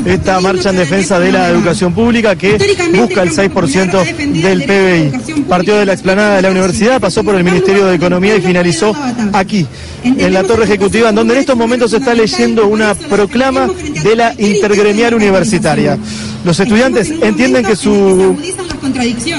esta 0.05 0.39
marcha 0.39 0.69
en 0.69 0.77
defensa 0.77 1.19
de 1.19 1.31
la 1.31 1.49
educación 1.49 1.93
pública 1.93 2.35
que 2.35 2.57
busca 2.95 3.23
el 3.23 3.31
6% 3.31 4.15
del 4.41 4.63
PBI. 4.63 5.43
Partió 5.43 5.75
de 5.77 5.85
la 5.85 5.93
explanada 5.93 6.35
de 6.38 6.41
la 6.41 6.51
universidad, 6.51 6.99
pasó 6.99 7.23
por 7.23 7.35
el 7.35 7.43
Ministerio 7.43 7.85
de 7.85 7.95
Economía 7.95 8.35
y 8.35 8.41
finalizó 8.41 8.95
aquí, 9.31 9.65
en 10.03 10.34
la 10.34 10.43
torre 10.43 10.65
ejecutiva, 10.65 11.09
en 11.09 11.15
donde 11.15 11.35
en 11.35 11.39
estos 11.41 11.57
momentos 11.57 11.91
se 11.91 11.97
está 11.97 12.13
leyendo 12.13 12.67
una 12.67 12.93
proclama 12.95 13.67
de 14.03 14.15
la 14.15 14.34
intergremial 14.38 15.13
universitaria. 15.13 15.97
Los 16.43 16.59
estudiantes 16.59 17.09
entienden 17.09 17.65
que 17.65 17.75
su, 17.75 18.38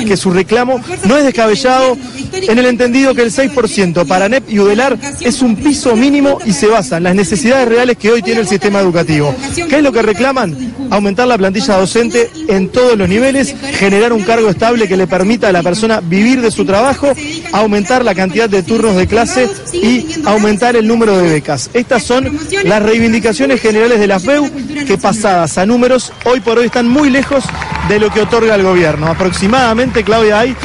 que 0.06 0.16
su 0.16 0.30
reclamo 0.30 0.80
no 1.04 1.18
es 1.18 1.24
descabellado 1.24 1.98
en 2.32 2.58
el 2.58 2.66
entendido 2.66 3.14
que 3.14 3.22
el 3.22 3.30
6% 3.30 4.06
para 4.06 4.28
NEP 4.28 4.50
y 4.50 4.58
UDELAR 4.58 4.98
es 5.20 5.42
un 5.42 5.56
piso 5.56 5.94
mínimo 5.96 6.38
y 6.46 6.52
se 6.52 6.66
basa 6.66 6.96
en 6.96 7.04
las 7.04 7.14
necesidades 7.14 7.68
reales 7.68 7.98
que 7.98 8.10
hoy 8.10 8.22
tiene 8.22 8.40
el 8.40 8.48
sistema 8.48 8.80
educativo. 8.80 9.34
¿Qué 9.54 9.76
es 9.76 9.82
lo 9.82 9.92
que 9.92 10.02
reclaman? 10.02 10.53
Aumentar 10.90 11.26
la 11.26 11.38
plantilla 11.38 11.76
docente 11.76 12.30
en 12.48 12.68
todos 12.68 12.96
los 12.96 13.08
niveles, 13.08 13.54
generar 13.74 14.12
un 14.12 14.22
cargo 14.22 14.48
estable 14.50 14.88
que 14.88 14.96
le 14.96 15.06
permita 15.06 15.48
a 15.48 15.52
la 15.52 15.62
persona 15.62 16.00
vivir 16.00 16.40
de 16.40 16.50
su 16.50 16.64
trabajo, 16.64 17.12
aumentar 17.52 18.04
la 18.04 18.14
cantidad 18.14 18.48
de 18.48 18.62
turnos 18.62 18.96
de 18.96 19.06
clase 19.06 19.48
y 19.72 20.06
aumentar 20.24 20.76
el 20.76 20.86
número 20.86 21.16
de 21.18 21.28
becas. 21.28 21.70
Estas 21.72 22.02
son 22.02 22.38
las 22.64 22.82
reivindicaciones 22.82 23.60
generales 23.60 23.98
de 23.98 24.06
la 24.06 24.20
FEU 24.20 24.50
que 24.86 24.98
pasadas 24.98 25.58
a 25.58 25.66
números 25.66 26.12
hoy 26.24 26.40
por 26.40 26.58
hoy 26.58 26.66
están 26.66 26.88
muy 26.88 27.10
lejos 27.10 27.44
de 27.88 27.98
lo 27.98 28.10
que 28.10 28.22
otorga 28.22 28.54
el 28.54 28.62
gobierno. 28.62 29.06
Aproximadamente, 29.06 30.04
Claudia, 30.04 30.40
hay 30.40 30.56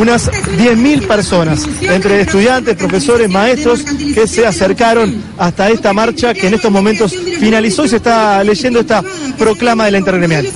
unas 0.00 0.30
10.000 0.30 1.06
personas, 1.06 1.66
entre 1.82 2.20
estudiantes, 2.20 2.76
profesores, 2.76 3.28
maestros, 3.28 3.82
que 4.14 4.26
se 4.26 4.46
acercaron 4.46 5.22
hasta 5.38 5.70
esta 5.70 5.92
marcha 5.92 6.34
que 6.34 6.46
en 6.46 6.54
estos 6.54 6.70
momentos 6.70 7.14
finalizó 7.38 7.84
y 7.84 7.88
se 7.88 7.96
está 7.96 8.42
leyendo 8.44 8.80
esta 8.80 9.02
proclama 9.38 9.84
de 9.86 9.92
la 9.92 9.98
intergremial. 9.98 10.46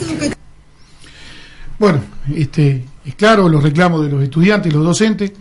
Bueno, 1.79 2.01
este, 2.35 2.85
es 3.05 3.15
claro 3.15 3.49
los 3.49 3.63
reclamos 3.63 4.05
de 4.05 4.11
los 4.11 4.23
estudiantes 4.23 4.73
y 4.73 4.75
los 4.75 4.85
docentes. 4.85 5.33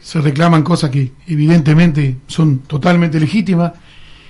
Se 0.00 0.20
reclaman 0.20 0.62
cosas 0.62 0.90
que 0.90 1.12
evidentemente 1.26 2.18
son 2.26 2.58
totalmente 2.60 3.18
legítimas. 3.18 3.72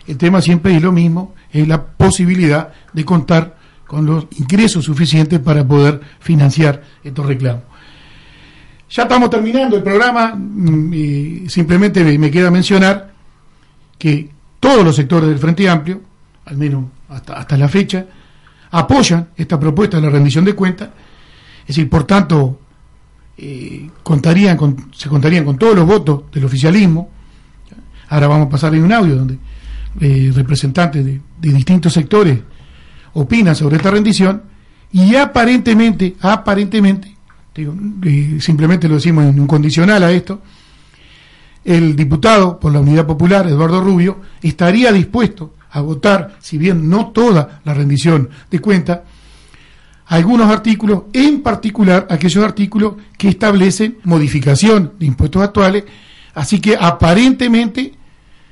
El 0.06 0.18
tema 0.18 0.40
siempre 0.40 0.76
es 0.76 0.82
lo 0.82 0.92
mismo, 0.92 1.34
es 1.52 1.66
la 1.66 1.82
posibilidad 1.82 2.72
de 2.92 3.04
contar 3.04 3.56
con 3.86 4.06
los 4.06 4.26
ingresos 4.38 4.84
suficientes 4.84 5.40
para 5.40 5.66
poder 5.66 6.00
financiar 6.20 6.82
estos 7.02 7.26
reclamos. 7.26 7.62
Ya 8.90 9.04
estamos 9.04 9.30
terminando 9.30 9.76
el 9.76 9.82
programa, 9.82 10.34
mm, 10.36 11.48
simplemente 11.48 12.18
me 12.18 12.30
queda 12.30 12.50
mencionar 12.50 13.12
que 13.98 14.28
todos 14.60 14.84
los 14.84 14.94
sectores 14.94 15.28
del 15.28 15.38
Frente 15.38 15.68
Amplio, 15.68 16.00
al 16.44 16.56
menos 16.56 16.84
hasta, 17.14 17.34
hasta 17.34 17.56
la 17.56 17.68
fecha, 17.68 18.06
apoyan 18.70 19.28
esta 19.36 19.58
propuesta 19.58 19.98
de 19.98 20.02
la 20.02 20.10
rendición 20.10 20.44
de 20.44 20.54
cuentas, 20.54 20.88
es 21.62 21.68
decir, 21.68 21.88
por 21.88 22.04
tanto, 22.04 22.60
eh, 23.36 23.90
contarían 24.02 24.56
con, 24.56 24.90
se 24.92 25.08
contarían 25.08 25.44
con 25.44 25.58
todos 25.58 25.74
los 25.74 25.86
votos 25.86 26.30
del 26.32 26.44
oficialismo. 26.44 27.10
Ahora 28.08 28.28
vamos 28.28 28.46
a 28.46 28.50
pasar 28.50 28.74
en 28.74 28.84
un 28.84 28.92
audio 28.92 29.16
donde 29.16 29.38
eh, 30.00 30.30
representantes 30.34 31.04
de, 31.04 31.20
distintos 31.40 31.92
sectores 31.92 32.38
opinan 33.14 33.56
sobre 33.56 33.76
esta 33.76 33.90
rendición 33.90 34.42
y 34.92 35.16
aparentemente, 35.16 36.16
aparentemente, 36.20 37.14
eh, 37.56 38.38
simplemente 38.40 38.88
lo 38.88 38.96
decimos 38.96 39.24
en 39.24 39.38
un 39.38 39.46
condicional 39.46 40.02
a 40.02 40.12
esto, 40.12 40.42
el 41.64 41.96
diputado 41.96 42.60
por 42.60 42.72
la 42.72 42.80
Unidad 42.80 43.06
Popular, 43.06 43.46
Eduardo 43.46 43.80
Rubio, 43.80 44.20
estaría 44.42 44.92
dispuesto 44.92 45.54
a 45.74 45.80
votar, 45.80 46.36
si 46.40 46.56
bien 46.56 46.88
no 46.88 47.08
toda 47.08 47.60
la 47.64 47.74
rendición 47.74 48.30
de 48.48 48.60
cuenta, 48.60 49.02
algunos 50.06 50.48
artículos, 50.48 51.04
en 51.12 51.42
particular 51.42 52.06
aquellos 52.08 52.44
artículos 52.44 52.94
que 53.18 53.28
establecen 53.28 53.98
modificación 54.04 54.92
de 55.00 55.06
impuestos 55.06 55.42
actuales, 55.42 55.82
así 56.34 56.60
que 56.60 56.76
aparentemente 56.80 57.92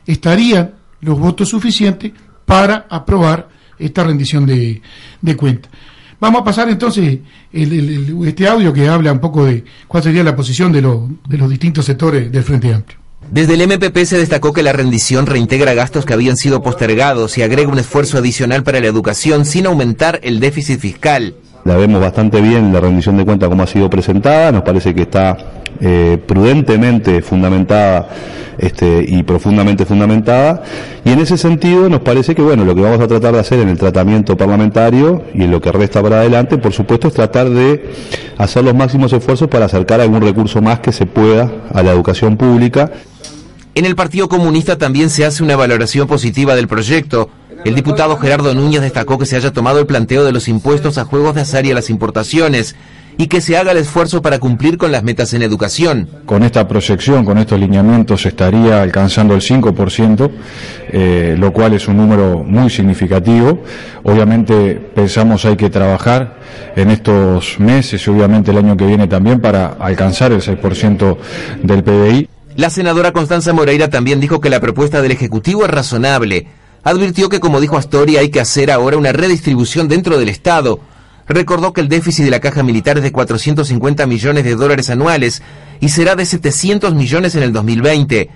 estarían 0.04 0.72
los 1.00 1.16
votos 1.16 1.48
suficientes 1.48 2.10
para 2.44 2.86
aprobar 2.90 3.48
esta 3.78 4.02
rendición 4.02 4.44
de, 4.44 4.82
de 5.20 5.36
cuentas. 5.36 5.70
Vamos 6.18 6.40
a 6.40 6.44
pasar 6.44 6.68
entonces 6.70 7.20
este 7.52 8.48
audio 8.48 8.72
que 8.72 8.88
habla 8.88 9.12
un 9.12 9.20
poco 9.20 9.44
de 9.44 9.64
cuál 9.86 10.02
sería 10.02 10.24
la 10.24 10.34
posición 10.34 10.72
de, 10.72 10.80
de 10.80 11.38
los 11.38 11.48
distintos 11.48 11.84
sectores 11.84 12.32
del 12.32 12.42
Frente 12.42 12.74
Amplio. 12.74 13.01
Desde 13.32 13.54
el 13.54 13.66
MPP 13.66 13.96
se 14.04 14.18
destacó 14.18 14.52
que 14.52 14.62
la 14.62 14.74
rendición 14.74 15.24
reintegra 15.24 15.72
gastos 15.72 16.04
que 16.04 16.12
habían 16.12 16.36
sido 16.36 16.62
postergados 16.62 17.38
y 17.38 17.42
agrega 17.42 17.72
un 17.72 17.78
esfuerzo 17.78 18.18
adicional 18.18 18.62
para 18.62 18.78
la 18.78 18.88
educación 18.88 19.46
sin 19.46 19.64
aumentar 19.64 20.20
el 20.22 20.38
déficit 20.38 20.78
fiscal. 20.78 21.34
La 21.64 21.78
vemos 21.78 21.98
bastante 21.98 22.42
bien 22.42 22.74
la 22.74 22.80
rendición 22.80 23.16
de 23.16 23.24
cuentas 23.24 23.48
como 23.48 23.62
ha 23.62 23.66
sido 23.66 23.88
presentada, 23.88 24.52
nos 24.52 24.64
parece 24.64 24.94
que 24.94 25.02
está 25.02 25.38
eh, 25.80 26.18
prudentemente 26.28 27.22
fundamentada 27.22 28.06
este, 28.58 29.02
y 29.08 29.22
profundamente 29.22 29.86
fundamentada 29.86 30.62
y 31.02 31.10
en 31.12 31.20
ese 31.20 31.38
sentido 31.38 31.88
nos 31.88 32.00
parece 32.00 32.34
que 32.34 32.42
bueno 32.42 32.66
lo 32.66 32.74
que 32.74 32.82
vamos 32.82 33.00
a 33.00 33.08
tratar 33.08 33.32
de 33.32 33.40
hacer 33.40 33.60
en 33.60 33.70
el 33.70 33.78
tratamiento 33.78 34.36
parlamentario 34.36 35.22
y 35.32 35.44
en 35.44 35.50
lo 35.50 35.58
que 35.58 35.72
resta 35.72 36.02
para 36.02 36.20
adelante 36.20 36.58
por 36.58 36.74
supuesto 36.74 37.08
es 37.08 37.14
tratar 37.14 37.48
de 37.48 37.92
hacer 38.36 38.62
los 38.62 38.74
máximos 38.74 39.10
esfuerzos 39.14 39.48
para 39.48 39.64
acercar 39.64 40.02
algún 40.02 40.20
recurso 40.20 40.60
más 40.60 40.80
que 40.80 40.92
se 40.92 41.06
pueda 41.06 41.50
a 41.72 41.82
la 41.82 41.92
educación 41.92 42.36
pública 42.36 42.90
en 43.74 43.86
el 43.86 43.96
Partido 43.96 44.28
Comunista 44.28 44.76
también 44.76 45.10
se 45.10 45.24
hace 45.24 45.42
una 45.42 45.56
valoración 45.56 46.06
positiva 46.06 46.54
del 46.54 46.68
proyecto. 46.68 47.30
El 47.64 47.74
diputado 47.74 48.16
Gerardo 48.16 48.54
Núñez 48.54 48.82
destacó 48.82 49.18
que 49.18 49.26
se 49.26 49.36
haya 49.36 49.52
tomado 49.52 49.78
el 49.78 49.86
planteo 49.86 50.24
de 50.24 50.32
los 50.32 50.48
impuestos 50.48 50.98
a 50.98 51.04
juegos 51.04 51.34
de 51.34 51.42
azar 51.42 51.64
y 51.64 51.70
a 51.70 51.74
las 51.74 51.90
importaciones 51.90 52.74
y 53.18 53.26
que 53.26 53.40
se 53.40 53.56
haga 53.56 53.72
el 53.72 53.78
esfuerzo 53.78 54.22
para 54.22 54.38
cumplir 54.38 54.78
con 54.78 54.90
las 54.90 55.02
metas 55.02 55.34
en 55.34 55.42
educación. 55.42 56.08
Con 56.26 56.42
esta 56.42 56.66
proyección, 56.66 57.24
con 57.24 57.38
estos 57.38 57.58
lineamientos, 57.58 58.22
se 58.22 58.28
estaría 58.28 58.82
alcanzando 58.82 59.34
el 59.34 59.40
5%, 59.42 60.30
eh, 60.88 61.36
lo 61.38 61.52
cual 61.52 61.74
es 61.74 61.88
un 61.88 61.96
número 61.96 62.42
muy 62.44 62.70
significativo. 62.70 63.62
Obviamente 64.02 64.74
pensamos 64.74 65.44
hay 65.44 65.56
que 65.56 65.70
trabajar 65.70 66.40
en 66.74 66.90
estos 66.90 67.58
meses 67.60 68.06
y 68.06 68.10
obviamente 68.10 68.50
el 68.50 68.58
año 68.58 68.76
que 68.76 68.86
viene 68.86 69.06
también 69.06 69.40
para 69.40 69.76
alcanzar 69.78 70.32
el 70.32 70.40
6% 70.40 71.16
del 71.62 71.84
PBI. 71.84 72.31
La 72.54 72.68
senadora 72.68 73.12
Constanza 73.12 73.54
Moreira 73.54 73.88
también 73.88 74.20
dijo 74.20 74.40
que 74.40 74.50
la 74.50 74.60
propuesta 74.60 75.00
del 75.00 75.12
Ejecutivo 75.12 75.64
es 75.64 75.70
razonable. 75.70 76.48
Advirtió 76.84 77.30
que, 77.30 77.40
como 77.40 77.62
dijo 77.62 77.78
Astori, 77.78 78.18
hay 78.18 78.28
que 78.28 78.40
hacer 78.40 78.70
ahora 78.70 78.98
una 78.98 79.12
redistribución 79.12 79.88
dentro 79.88 80.18
del 80.18 80.28
Estado. 80.28 80.78
Recordó 81.26 81.72
que 81.72 81.80
el 81.80 81.88
déficit 81.88 82.26
de 82.26 82.30
la 82.30 82.40
caja 82.40 82.62
militar 82.62 82.98
es 82.98 83.04
de 83.04 83.12
450 83.12 84.06
millones 84.06 84.44
de 84.44 84.54
dólares 84.54 84.90
anuales 84.90 85.42
y 85.80 85.88
será 85.88 86.14
de 86.14 86.26
700 86.26 86.94
millones 86.94 87.34
en 87.36 87.42
el 87.42 87.54
2020. 87.54 88.28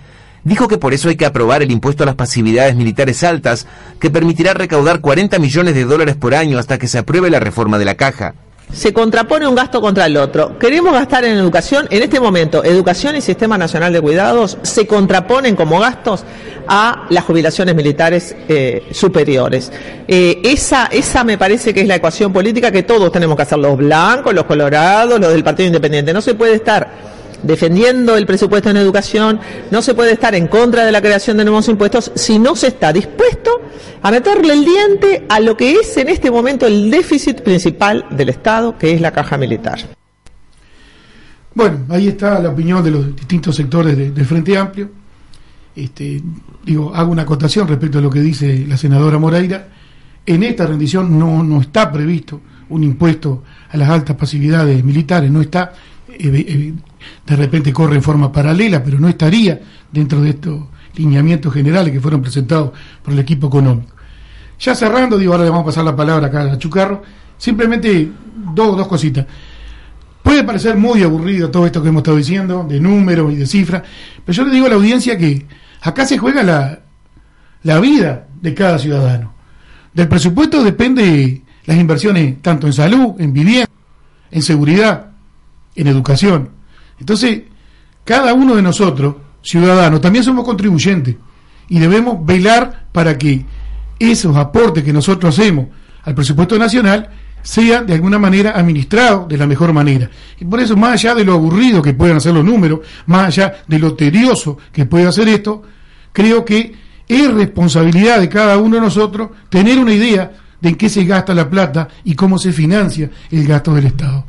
Dijo 0.45 0.67
que 0.67 0.79
por 0.79 0.95
eso 0.95 1.11
hay 1.11 1.17
que 1.17 1.27
aprobar 1.27 1.63
el 1.63 1.71
impuesto 1.71 2.05
a 2.05 2.07
las 2.07 2.15
pasividades 2.15 2.75
militares 2.75 3.23
altas, 3.23 3.67
que 4.01 4.11
permitirá 4.11 4.55
recaudar 4.55 5.01
40 5.01 5.39
millones 5.39 5.75
de 5.75 5.85
dólares 5.85 6.17
por 6.17 6.35
año 6.35 6.59
hasta 6.59 6.79
que 6.79 6.89
se 6.89 6.99
apruebe 6.99 7.29
la 7.29 7.41
reforma 7.41 7.79
de 7.79 7.85
la 7.85 7.97
caja 7.97 8.35
se 8.73 8.93
contrapone 8.93 9.47
un 9.47 9.55
gasto 9.55 9.81
contra 9.81 10.07
el 10.07 10.17
otro. 10.17 10.59
Queremos 10.59 10.93
gastar 10.93 11.25
en 11.25 11.37
educación, 11.37 11.87
en 11.91 12.03
este 12.03 12.21
momento, 12.21 12.65
educación 12.65 13.17
y 13.17 13.21
Sistema 13.21 13.57
Nacional 13.57 13.93
de 13.93 14.01
Cuidados 14.01 14.59
se 14.63 14.87
contraponen 14.87 15.57
como 15.57 15.81
gastos 15.81 16.25
a 16.69 17.07
las 17.11 17.25
jubilaciones 17.25 17.75
militares 17.75 18.35
eh, 18.49 18.83
superiores. 18.91 19.73
Eh, 20.09 20.41
esa, 20.45 20.87
esa 20.87 21.25
me 21.25 21.39
parece 21.39 21.73
que 21.73 21.83
es 21.83 21.87
la 21.87 21.97
ecuación 21.97 22.33
política 22.33 22.73
que 22.73 22.83
todos 22.83 23.13
tenemos 23.13 23.37
que 23.37 23.43
hacer, 23.43 23.59
los 23.59 23.77
blancos, 23.77 24.35
los 24.35 24.45
colorados, 24.45 25.21
los 25.21 25.33
del 25.33 25.45
Partido 25.45 25.69
Independiente. 25.69 26.13
No 26.13 26.21
se 26.21 26.35
puede 26.35 26.55
estar 26.55 27.16
defendiendo 27.43 28.17
el 28.17 28.27
presupuesto 28.27 28.71
en 28.71 28.77
educación, 28.77 29.41
no 29.71 29.83
se 29.83 29.95
puede 29.95 30.13
estar 30.13 30.35
en 30.35 30.47
contra 30.47 30.85
de 30.85 30.93
la 30.93 31.01
creación 31.01 31.37
de 31.37 31.45
nuevos 31.45 31.69
impuestos 31.69 32.13
si 32.15 32.39
no 32.39 32.57
se 32.57 32.69
está 32.69 32.93
dispuesto 32.93 33.51
a 34.03 34.11
meterle 34.11 34.53
el 34.53 34.65
diente 34.65 35.27
a 35.29 35.41
lo 35.41 35.57
que 35.57 35.75
es 35.75 35.97
en 35.97 36.09
este 36.09 36.31
momento 36.31 36.67
el 36.67 36.91
déficit 36.91 37.41
principal 37.41 38.07
del 38.11 38.29
Estado, 38.29 38.77
que 38.79 38.93
es 38.93 39.01
la 39.01 39.13
caja 39.13 39.37
militar. 39.37 39.79
Bueno, 41.55 41.87
ahí 41.89 42.09
está 42.09 42.39
la 42.39 42.51
opinión 42.51 42.85
de 42.85 42.91
los 42.91 43.17
distintos 43.17 43.57
sectores 43.57 43.97
del 43.97 44.27
Frente 44.27 44.57
Amplio. 44.59 44.91
Este, 45.75 46.23
digo, 46.65 46.95
hago 46.95 47.11
una 47.11 47.23
acotación 47.23 47.67
respecto 47.67 47.99
a 47.99 48.03
lo 48.03 48.11
que 48.11 48.21
dice 48.21 48.67
la 48.69 48.77
senadora 48.77 49.19
Moreira. 49.19 49.69
En 50.27 50.43
esta 50.43 50.67
rendición 50.67 51.19
no, 51.19 51.61
está 51.61 51.91
previsto 51.91 52.43
un 52.69 52.85
impuesto 52.85 53.45
a 53.71 53.77
las 53.77 53.89
altas 53.89 54.17
pasividades 54.17 54.85
militares, 54.85 55.31
no 55.31 55.41
está 55.41 55.73
de 57.27 57.37
repente 57.37 57.73
corre 57.73 57.97
en 57.97 58.03
forma 58.03 58.31
paralela, 58.33 58.83
pero 58.83 58.99
no 58.99 59.09
estaría 59.09 59.61
dentro 59.91 60.21
de 60.21 60.31
estos 60.31 60.65
lineamientos 60.95 61.53
generales 61.53 61.93
que 61.93 62.01
fueron 62.01 62.23
presentados 62.23 62.73
por 63.03 63.13
el 63.13 63.19
equipo 63.19 63.49
económico. 63.49 63.95
Ya 64.59 64.75
cerrando, 64.75 65.19
digo, 65.19 65.33
ahora 65.33 65.45
le 65.45 65.51
vamos 65.51 65.65
a 65.65 65.67
pasar 65.67 65.85
la 65.85 65.95
palabra 65.95 66.29
acá 66.29 66.53
a 66.53 66.59
Chucarro, 66.59 67.03
simplemente 67.37 68.11
dos, 68.55 68.77
dos 68.77 68.87
cositas. 68.87 69.27
Puede 70.23 70.43
parecer 70.43 70.77
muy 70.77 71.03
aburrido 71.03 71.51
todo 71.51 71.67
esto 71.67 71.83
que 71.83 71.89
hemos 71.89 72.01
estado 72.01 72.17
diciendo, 72.17 72.67
de 72.69 72.81
números 72.81 73.33
y 73.33 73.37
de 73.37 73.47
cifras, 73.47 73.83
pero 74.25 74.37
yo 74.37 74.45
le 74.45 74.53
digo 74.53 74.67
a 74.67 74.71
la 74.71 74.75
audiencia 74.77 75.17
que 75.17 75.47
acá 75.83 76.07
se 76.07 76.19
juega 76.19 76.43
la, 76.43 76.81
la 77.63 77.79
vida 77.81 78.27
de 78.41 78.55
cada 78.55 78.79
ciudadano. 78.79 79.35
Del 79.93 80.09
presupuesto 80.09 80.65
depende 80.65 81.43
las 81.67 81.77
inversiones 81.77 82.41
tanto 82.43 82.67
en 82.67 82.73
salud, 82.73 83.15
en 83.19 83.33
vivienda, 83.33 83.69
en 84.31 84.43
seguridad, 84.43 85.11
en 85.75 85.87
educación. 85.87 86.56
Entonces, 86.99 87.43
cada 88.05 88.35
uno 88.35 88.55
de 88.55 88.63
nosotros, 88.63 89.17
ciudadanos, 89.43 90.01
también 90.01 90.25
somos 90.25 90.45
contribuyentes 90.45 91.17
y 91.69 91.79
debemos 91.79 92.25
velar 92.25 92.87
para 92.93 93.19
que 93.19 93.45
esos 93.99 94.37
aportes 94.37 94.85
que 94.85 94.93
nosotros 94.93 95.39
hacemos 95.39 95.67
al 96.05 96.15
presupuesto 96.15 96.59
nacional 96.59 97.11
sean 97.43 97.87
de 97.87 97.95
alguna 97.95 98.19
manera 98.19 98.53
administrados 98.53 99.29
de 99.29 99.37
la 99.37 99.47
mejor 99.47 99.73
manera. 99.73 100.11
Y 100.39 100.45
por 100.45 100.61
eso, 100.61 100.77
más 100.77 100.95
allá 100.95 101.15
de 101.15 101.25
lo 101.25 101.35
aburrido 101.35 101.81
que 101.81 101.95
puedan 101.95 102.17
hacer 102.17 102.35
los 102.35 102.45
números, 102.45 102.81
más 103.07 103.29
allá 103.29 103.63
de 103.67 103.79
lo 103.79 103.95
tedioso 103.95 104.59
que 104.73 104.87
puede 104.87 105.07
hacer 105.07 105.29
esto, 105.29 105.63
creo 106.13 106.45
que 106.45 106.75
es 107.09 107.33
responsabilidad 107.33 108.21
de 108.21 108.29
cada 108.29 108.59
uno 108.59 108.77
de 108.77 108.83
nosotros 108.83 109.31
tener 109.49 109.79
una 109.79 109.95
idea 109.95 110.33
de 110.61 110.71
en 110.71 110.75
qué 110.75 110.89
se 110.89 111.05
gasta 111.05 111.35
la 111.35 111.49
plata 111.49 111.89
y 112.05 112.15
cómo 112.15 112.39
se 112.39 112.53
financia 112.53 113.11
el 113.31 113.47
gasto 113.47 113.75
del 113.75 113.87
Estado. 113.87 114.25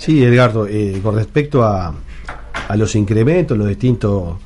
Sí, 0.00 0.24
Edgardo, 0.24 0.66
eh, 0.66 0.98
con 1.02 1.14
respecto 1.14 1.62
a, 1.62 1.94
a, 2.68 2.74
los 2.74 2.96
incrementos, 2.96 3.58
los 3.58 3.68
distintos 3.68 4.38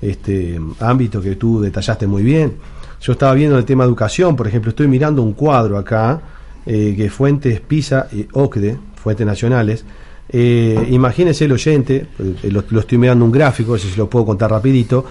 este, 0.00 0.60
ámbitos 0.78 1.24
que 1.24 1.34
tú 1.34 1.60
detallaste 1.60 2.06
muy 2.06 2.22
bien, 2.22 2.54
yo 3.00 3.14
estaba 3.14 3.34
viendo 3.34 3.58
el 3.58 3.64
tema 3.64 3.82
educación, 3.82 4.36
por 4.36 4.46
ejemplo, 4.46 4.70
estoy 4.70 4.86
mirando 4.86 5.20
un 5.20 5.32
cuadro 5.32 5.76
acá, 5.76 6.22
eh, 6.64 6.94
que 6.96 7.10
Fuentes 7.10 7.60
PISA 7.60 8.06
y 8.12 8.28
OCDE, 8.32 8.78
Fuentes 8.94 9.26
Nacionales, 9.26 9.84
eh, 10.28 10.86
imagínese 10.92 11.46
el 11.46 11.52
oyente, 11.52 12.06
eh, 12.20 12.52
lo, 12.52 12.60
estoy 12.78 12.96
mirando 12.96 13.24
un 13.24 13.32
gráfico, 13.32 13.76
si 13.78 13.88
se 13.88 13.96
lo 13.96 14.08
puedo 14.08 14.24
contar 14.24 14.52
rapidito, 14.52 15.04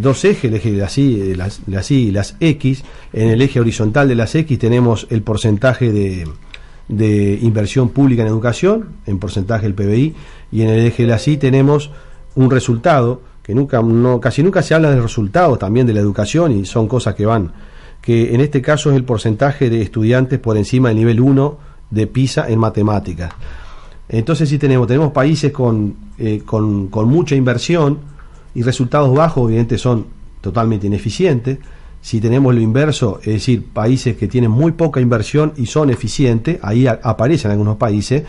dos 0.00 0.24
ejes, 0.24 0.46
el 0.46 0.54
eje 0.54 0.72
de 0.72 0.78
las 0.78 0.98
Y, 0.98 1.34
las, 1.36 1.60
las 1.68 1.88
Y 1.92 2.10
las 2.10 2.34
X, 2.40 2.82
en 3.12 3.28
el 3.28 3.40
eje 3.40 3.60
horizontal 3.60 4.08
de 4.08 4.16
las 4.16 4.34
X 4.34 4.58
tenemos 4.58 5.06
el 5.10 5.22
porcentaje 5.22 5.92
de 5.92 6.26
de 6.90 7.38
inversión 7.40 7.90
pública 7.90 8.22
en 8.22 8.28
educación, 8.28 8.88
en 9.06 9.20
porcentaje 9.20 9.62
del 9.62 9.74
PBI, 9.74 10.14
y 10.50 10.62
en 10.62 10.70
el 10.70 10.86
eje 10.86 11.04
de 11.04 11.08
la 11.08 11.18
tenemos 11.38 11.90
un 12.34 12.50
resultado, 12.50 13.22
que 13.44 13.54
nunca, 13.54 13.80
no, 13.80 14.20
casi 14.20 14.42
nunca 14.42 14.60
se 14.62 14.74
habla 14.74 14.90
de 14.90 15.00
resultados 15.00 15.58
también 15.58 15.86
de 15.86 15.94
la 15.94 16.00
educación 16.00 16.52
y 16.52 16.64
son 16.64 16.88
cosas 16.88 17.14
que 17.14 17.26
van, 17.26 17.52
que 18.02 18.34
en 18.34 18.40
este 18.40 18.60
caso 18.60 18.90
es 18.90 18.96
el 18.96 19.04
porcentaje 19.04 19.70
de 19.70 19.82
estudiantes 19.82 20.40
por 20.40 20.56
encima 20.56 20.88
del 20.88 20.98
nivel 20.98 21.20
1 21.20 21.58
de 21.90 22.06
PISA 22.08 22.48
en 22.48 22.58
matemáticas. 22.58 23.32
Entonces 24.08 24.48
sí 24.48 24.58
tenemos, 24.58 24.88
tenemos 24.88 25.12
países 25.12 25.52
con, 25.52 25.94
eh, 26.18 26.42
con, 26.44 26.88
con 26.88 27.08
mucha 27.08 27.36
inversión 27.36 27.98
y 28.52 28.62
resultados 28.62 29.14
bajos, 29.14 29.44
obviamente 29.44 29.78
son 29.78 30.06
totalmente 30.40 30.88
ineficientes 30.88 31.58
si 32.02 32.20
tenemos 32.20 32.54
lo 32.54 32.60
inverso, 32.60 33.18
es 33.20 33.34
decir, 33.34 33.66
países 33.72 34.16
que 34.16 34.26
tienen 34.26 34.50
muy 34.50 34.72
poca 34.72 35.00
inversión 35.00 35.52
y 35.56 35.66
son 35.66 35.90
eficientes, 35.90 36.58
ahí 36.62 36.86
aparecen 36.86 37.50
algunos 37.50 37.76
países, 37.76 38.22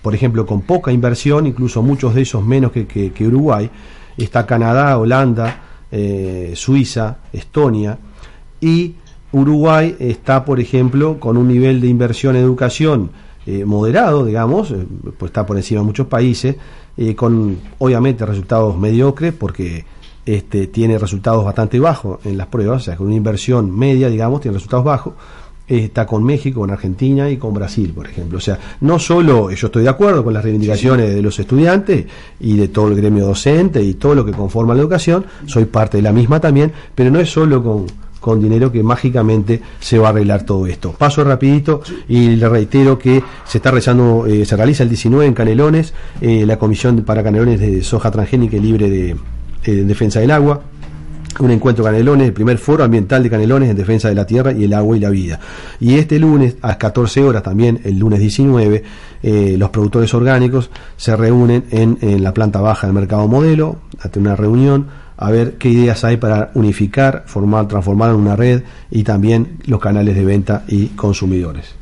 por 0.00 0.14
ejemplo, 0.14 0.46
con 0.46 0.62
poca 0.62 0.92
inversión, 0.92 1.46
incluso 1.46 1.82
muchos 1.82 2.14
de 2.14 2.22
esos 2.22 2.44
menos 2.44 2.72
que, 2.72 3.26
Uruguay, 3.26 3.68
está 4.16 4.46
Canadá, 4.46 4.96
Holanda, 4.96 5.62
eh, 5.92 6.52
Suiza, 6.54 7.18
Estonia, 7.32 7.98
y 8.60 8.94
Uruguay 9.32 9.94
está, 9.98 10.44
por 10.44 10.58
ejemplo, 10.58 11.20
con 11.20 11.36
un 11.36 11.48
nivel 11.48 11.82
de 11.82 11.88
inversión 11.88 12.34
en 12.34 12.42
educación 12.42 13.10
eh, 13.46 13.64
moderado, 13.66 14.24
digamos, 14.24 14.70
eh, 14.70 14.86
pues 15.18 15.30
está 15.30 15.44
por 15.44 15.58
encima 15.58 15.82
de 15.82 15.86
muchos 15.86 16.06
países, 16.06 16.56
con 17.14 17.58
obviamente 17.78 18.26
resultados 18.26 18.76
mediocres, 18.76 19.32
porque 19.32 19.84
este, 20.28 20.66
tiene 20.66 20.98
resultados 20.98 21.42
bastante 21.42 21.80
bajos 21.80 22.18
en 22.26 22.36
las 22.36 22.48
pruebas, 22.48 22.82
o 22.82 22.84
sea, 22.84 22.96
con 22.96 23.06
una 23.06 23.16
inversión 23.16 23.74
media, 23.74 24.10
digamos, 24.10 24.42
tiene 24.42 24.56
resultados 24.56 24.84
bajos. 24.84 25.14
Está 25.66 26.06
con 26.06 26.22
México, 26.22 26.60
con 26.60 26.70
Argentina 26.70 27.30
y 27.30 27.38
con 27.38 27.54
Brasil, 27.54 27.92
por 27.94 28.06
ejemplo. 28.06 28.36
O 28.36 28.40
sea, 28.40 28.58
no 28.82 28.98
solo 28.98 29.50
yo 29.50 29.66
estoy 29.68 29.84
de 29.84 29.88
acuerdo 29.88 30.22
con 30.22 30.34
las 30.34 30.42
reivindicaciones 30.42 31.14
de 31.14 31.22
los 31.22 31.38
estudiantes 31.38 32.06
y 32.40 32.56
de 32.58 32.68
todo 32.68 32.88
el 32.88 32.96
gremio 32.96 33.24
docente 33.24 33.82
y 33.82 33.94
todo 33.94 34.14
lo 34.14 34.24
que 34.26 34.32
conforma 34.32 34.74
la 34.74 34.80
educación, 34.80 35.24
soy 35.46 35.64
parte 35.64 35.96
de 35.96 36.02
la 36.02 36.12
misma 36.12 36.40
también, 36.40 36.72
pero 36.94 37.10
no 37.10 37.20
es 37.20 37.30
solo 37.30 37.62
con, 37.62 37.86
con 38.20 38.38
dinero 38.42 38.70
que 38.70 38.82
mágicamente 38.82 39.62
se 39.80 39.98
va 39.98 40.08
a 40.08 40.10
arreglar 40.10 40.44
todo 40.44 40.66
esto. 40.66 40.92
Paso 40.92 41.24
rapidito 41.24 41.80
y 42.06 42.36
le 42.36 42.48
reitero 42.50 42.98
que 42.98 43.22
se 43.46 43.58
está 43.58 43.70
realizando, 43.70 44.26
eh, 44.26 44.44
se 44.44 44.56
realiza 44.56 44.82
el 44.82 44.90
19 44.90 45.24
en 45.24 45.32
Canelones, 45.34 45.94
eh, 46.20 46.44
la 46.44 46.58
comisión 46.58 47.02
para 47.02 47.22
Canelones 47.22 47.60
de 47.60 47.82
soja 47.82 48.10
transgénica 48.10 48.58
libre 48.58 48.90
de, 48.90 49.16
en 49.64 49.88
defensa 49.88 50.20
del 50.20 50.30
agua. 50.30 50.62
un 51.40 51.50
encuentro 51.50 51.84
Canelones, 51.84 52.26
el 52.26 52.32
primer 52.32 52.58
foro 52.58 52.82
ambiental 52.82 53.22
de 53.22 53.30
Canelones 53.30 53.70
en 53.70 53.76
defensa 53.76 54.08
de 54.08 54.14
la 54.14 54.26
tierra 54.26 54.52
y 54.52 54.64
el 54.64 54.72
agua 54.74 54.96
y 54.96 55.00
la 55.00 55.10
vida. 55.10 55.38
Y 55.78 55.94
este 55.94 56.18
lunes, 56.18 56.56
a 56.62 56.68
las 56.68 56.76
14 56.78 57.22
horas 57.22 57.42
también, 57.42 57.80
el 57.84 57.98
lunes 57.98 58.18
19, 58.18 58.82
eh, 59.22 59.56
los 59.58 59.70
productores 59.70 60.12
orgánicos 60.14 60.70
se 60.96 61.14
reúnen 61.16 61.64
en, 61.70 61.98
en 62.00 62.22
la 62.22 62.34
planta 62.34 62.60
baja 62.60 62.86
del 62.86 62.94
mercado 62.94 63.28
modelo, 63.28 63.76
a 64.00 64.08
tener 64.08 64.28
una 64.28 64.36
reunión, 64.36 64.86
a 65.18 65.30
ver 65.30 65.58
qué 65.58 65.68
ideas 65.68 66.04
hay 66.04 66.16
para 66.16 66.52
unificar, 66.54 67.24
formar, 67.26 67.66
transformar 67.66 68.10
en 68.10 68.16
una 68.16 68.36
red 68.36 68.62
y 68.90 69.02
también 69.02 69.58
los 69.66 69.80
canales 69.80 70.14
de 70.14 70.24
venta 70.24 70.64
y 70.68 70.86
consumidores. 70.88 71.74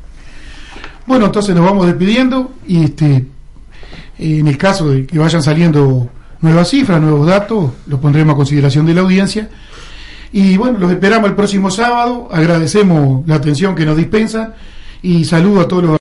Bueno, 1.06 1.26
entonces 1.26 1.54
nos 1.54 1.64
vamos 1.64 1.86
despidiendo 1.86 2.52
y 2.66 2.82
este, 2.82 3.26
en 4.18 4.46
el 4.48 4.56
caso 4.56 4.90
de 4.90 5.06
que 5.06 5.18
vayan 5.18 5.42
saliendo 5.42 6.08
nuevas 6.40 6.68
cifras, 6.68 7.00
nuevos 7.00 7.26
datos, 7.26 7.72
los 7.86 8.00
pondremos 8.00 8.34
a 8.34 8.36
consideración 8.36 8.86
de 8.86 8.94
la 8.94 9.00
audiencia. 9.02 9.48
Y 10.32 10.56
bueno, 10.56 10.78
los 10.78 10.90
esperamos 10.90 11.30
el 11.30 11.36
próximo 11.36 11.70
sábado, 11.70 12.28
agradecemos 12.30 13.26
la 13.26 13.36
atención 13.36 13.74
que 13.74 13.86
nos 13.86 13.96
dispensa 13.96 14.54
y 15.02 15.24
saludo 15.24 15.60
a 15.60 15.68
todos 15.68 15.84
los 15.84 15.92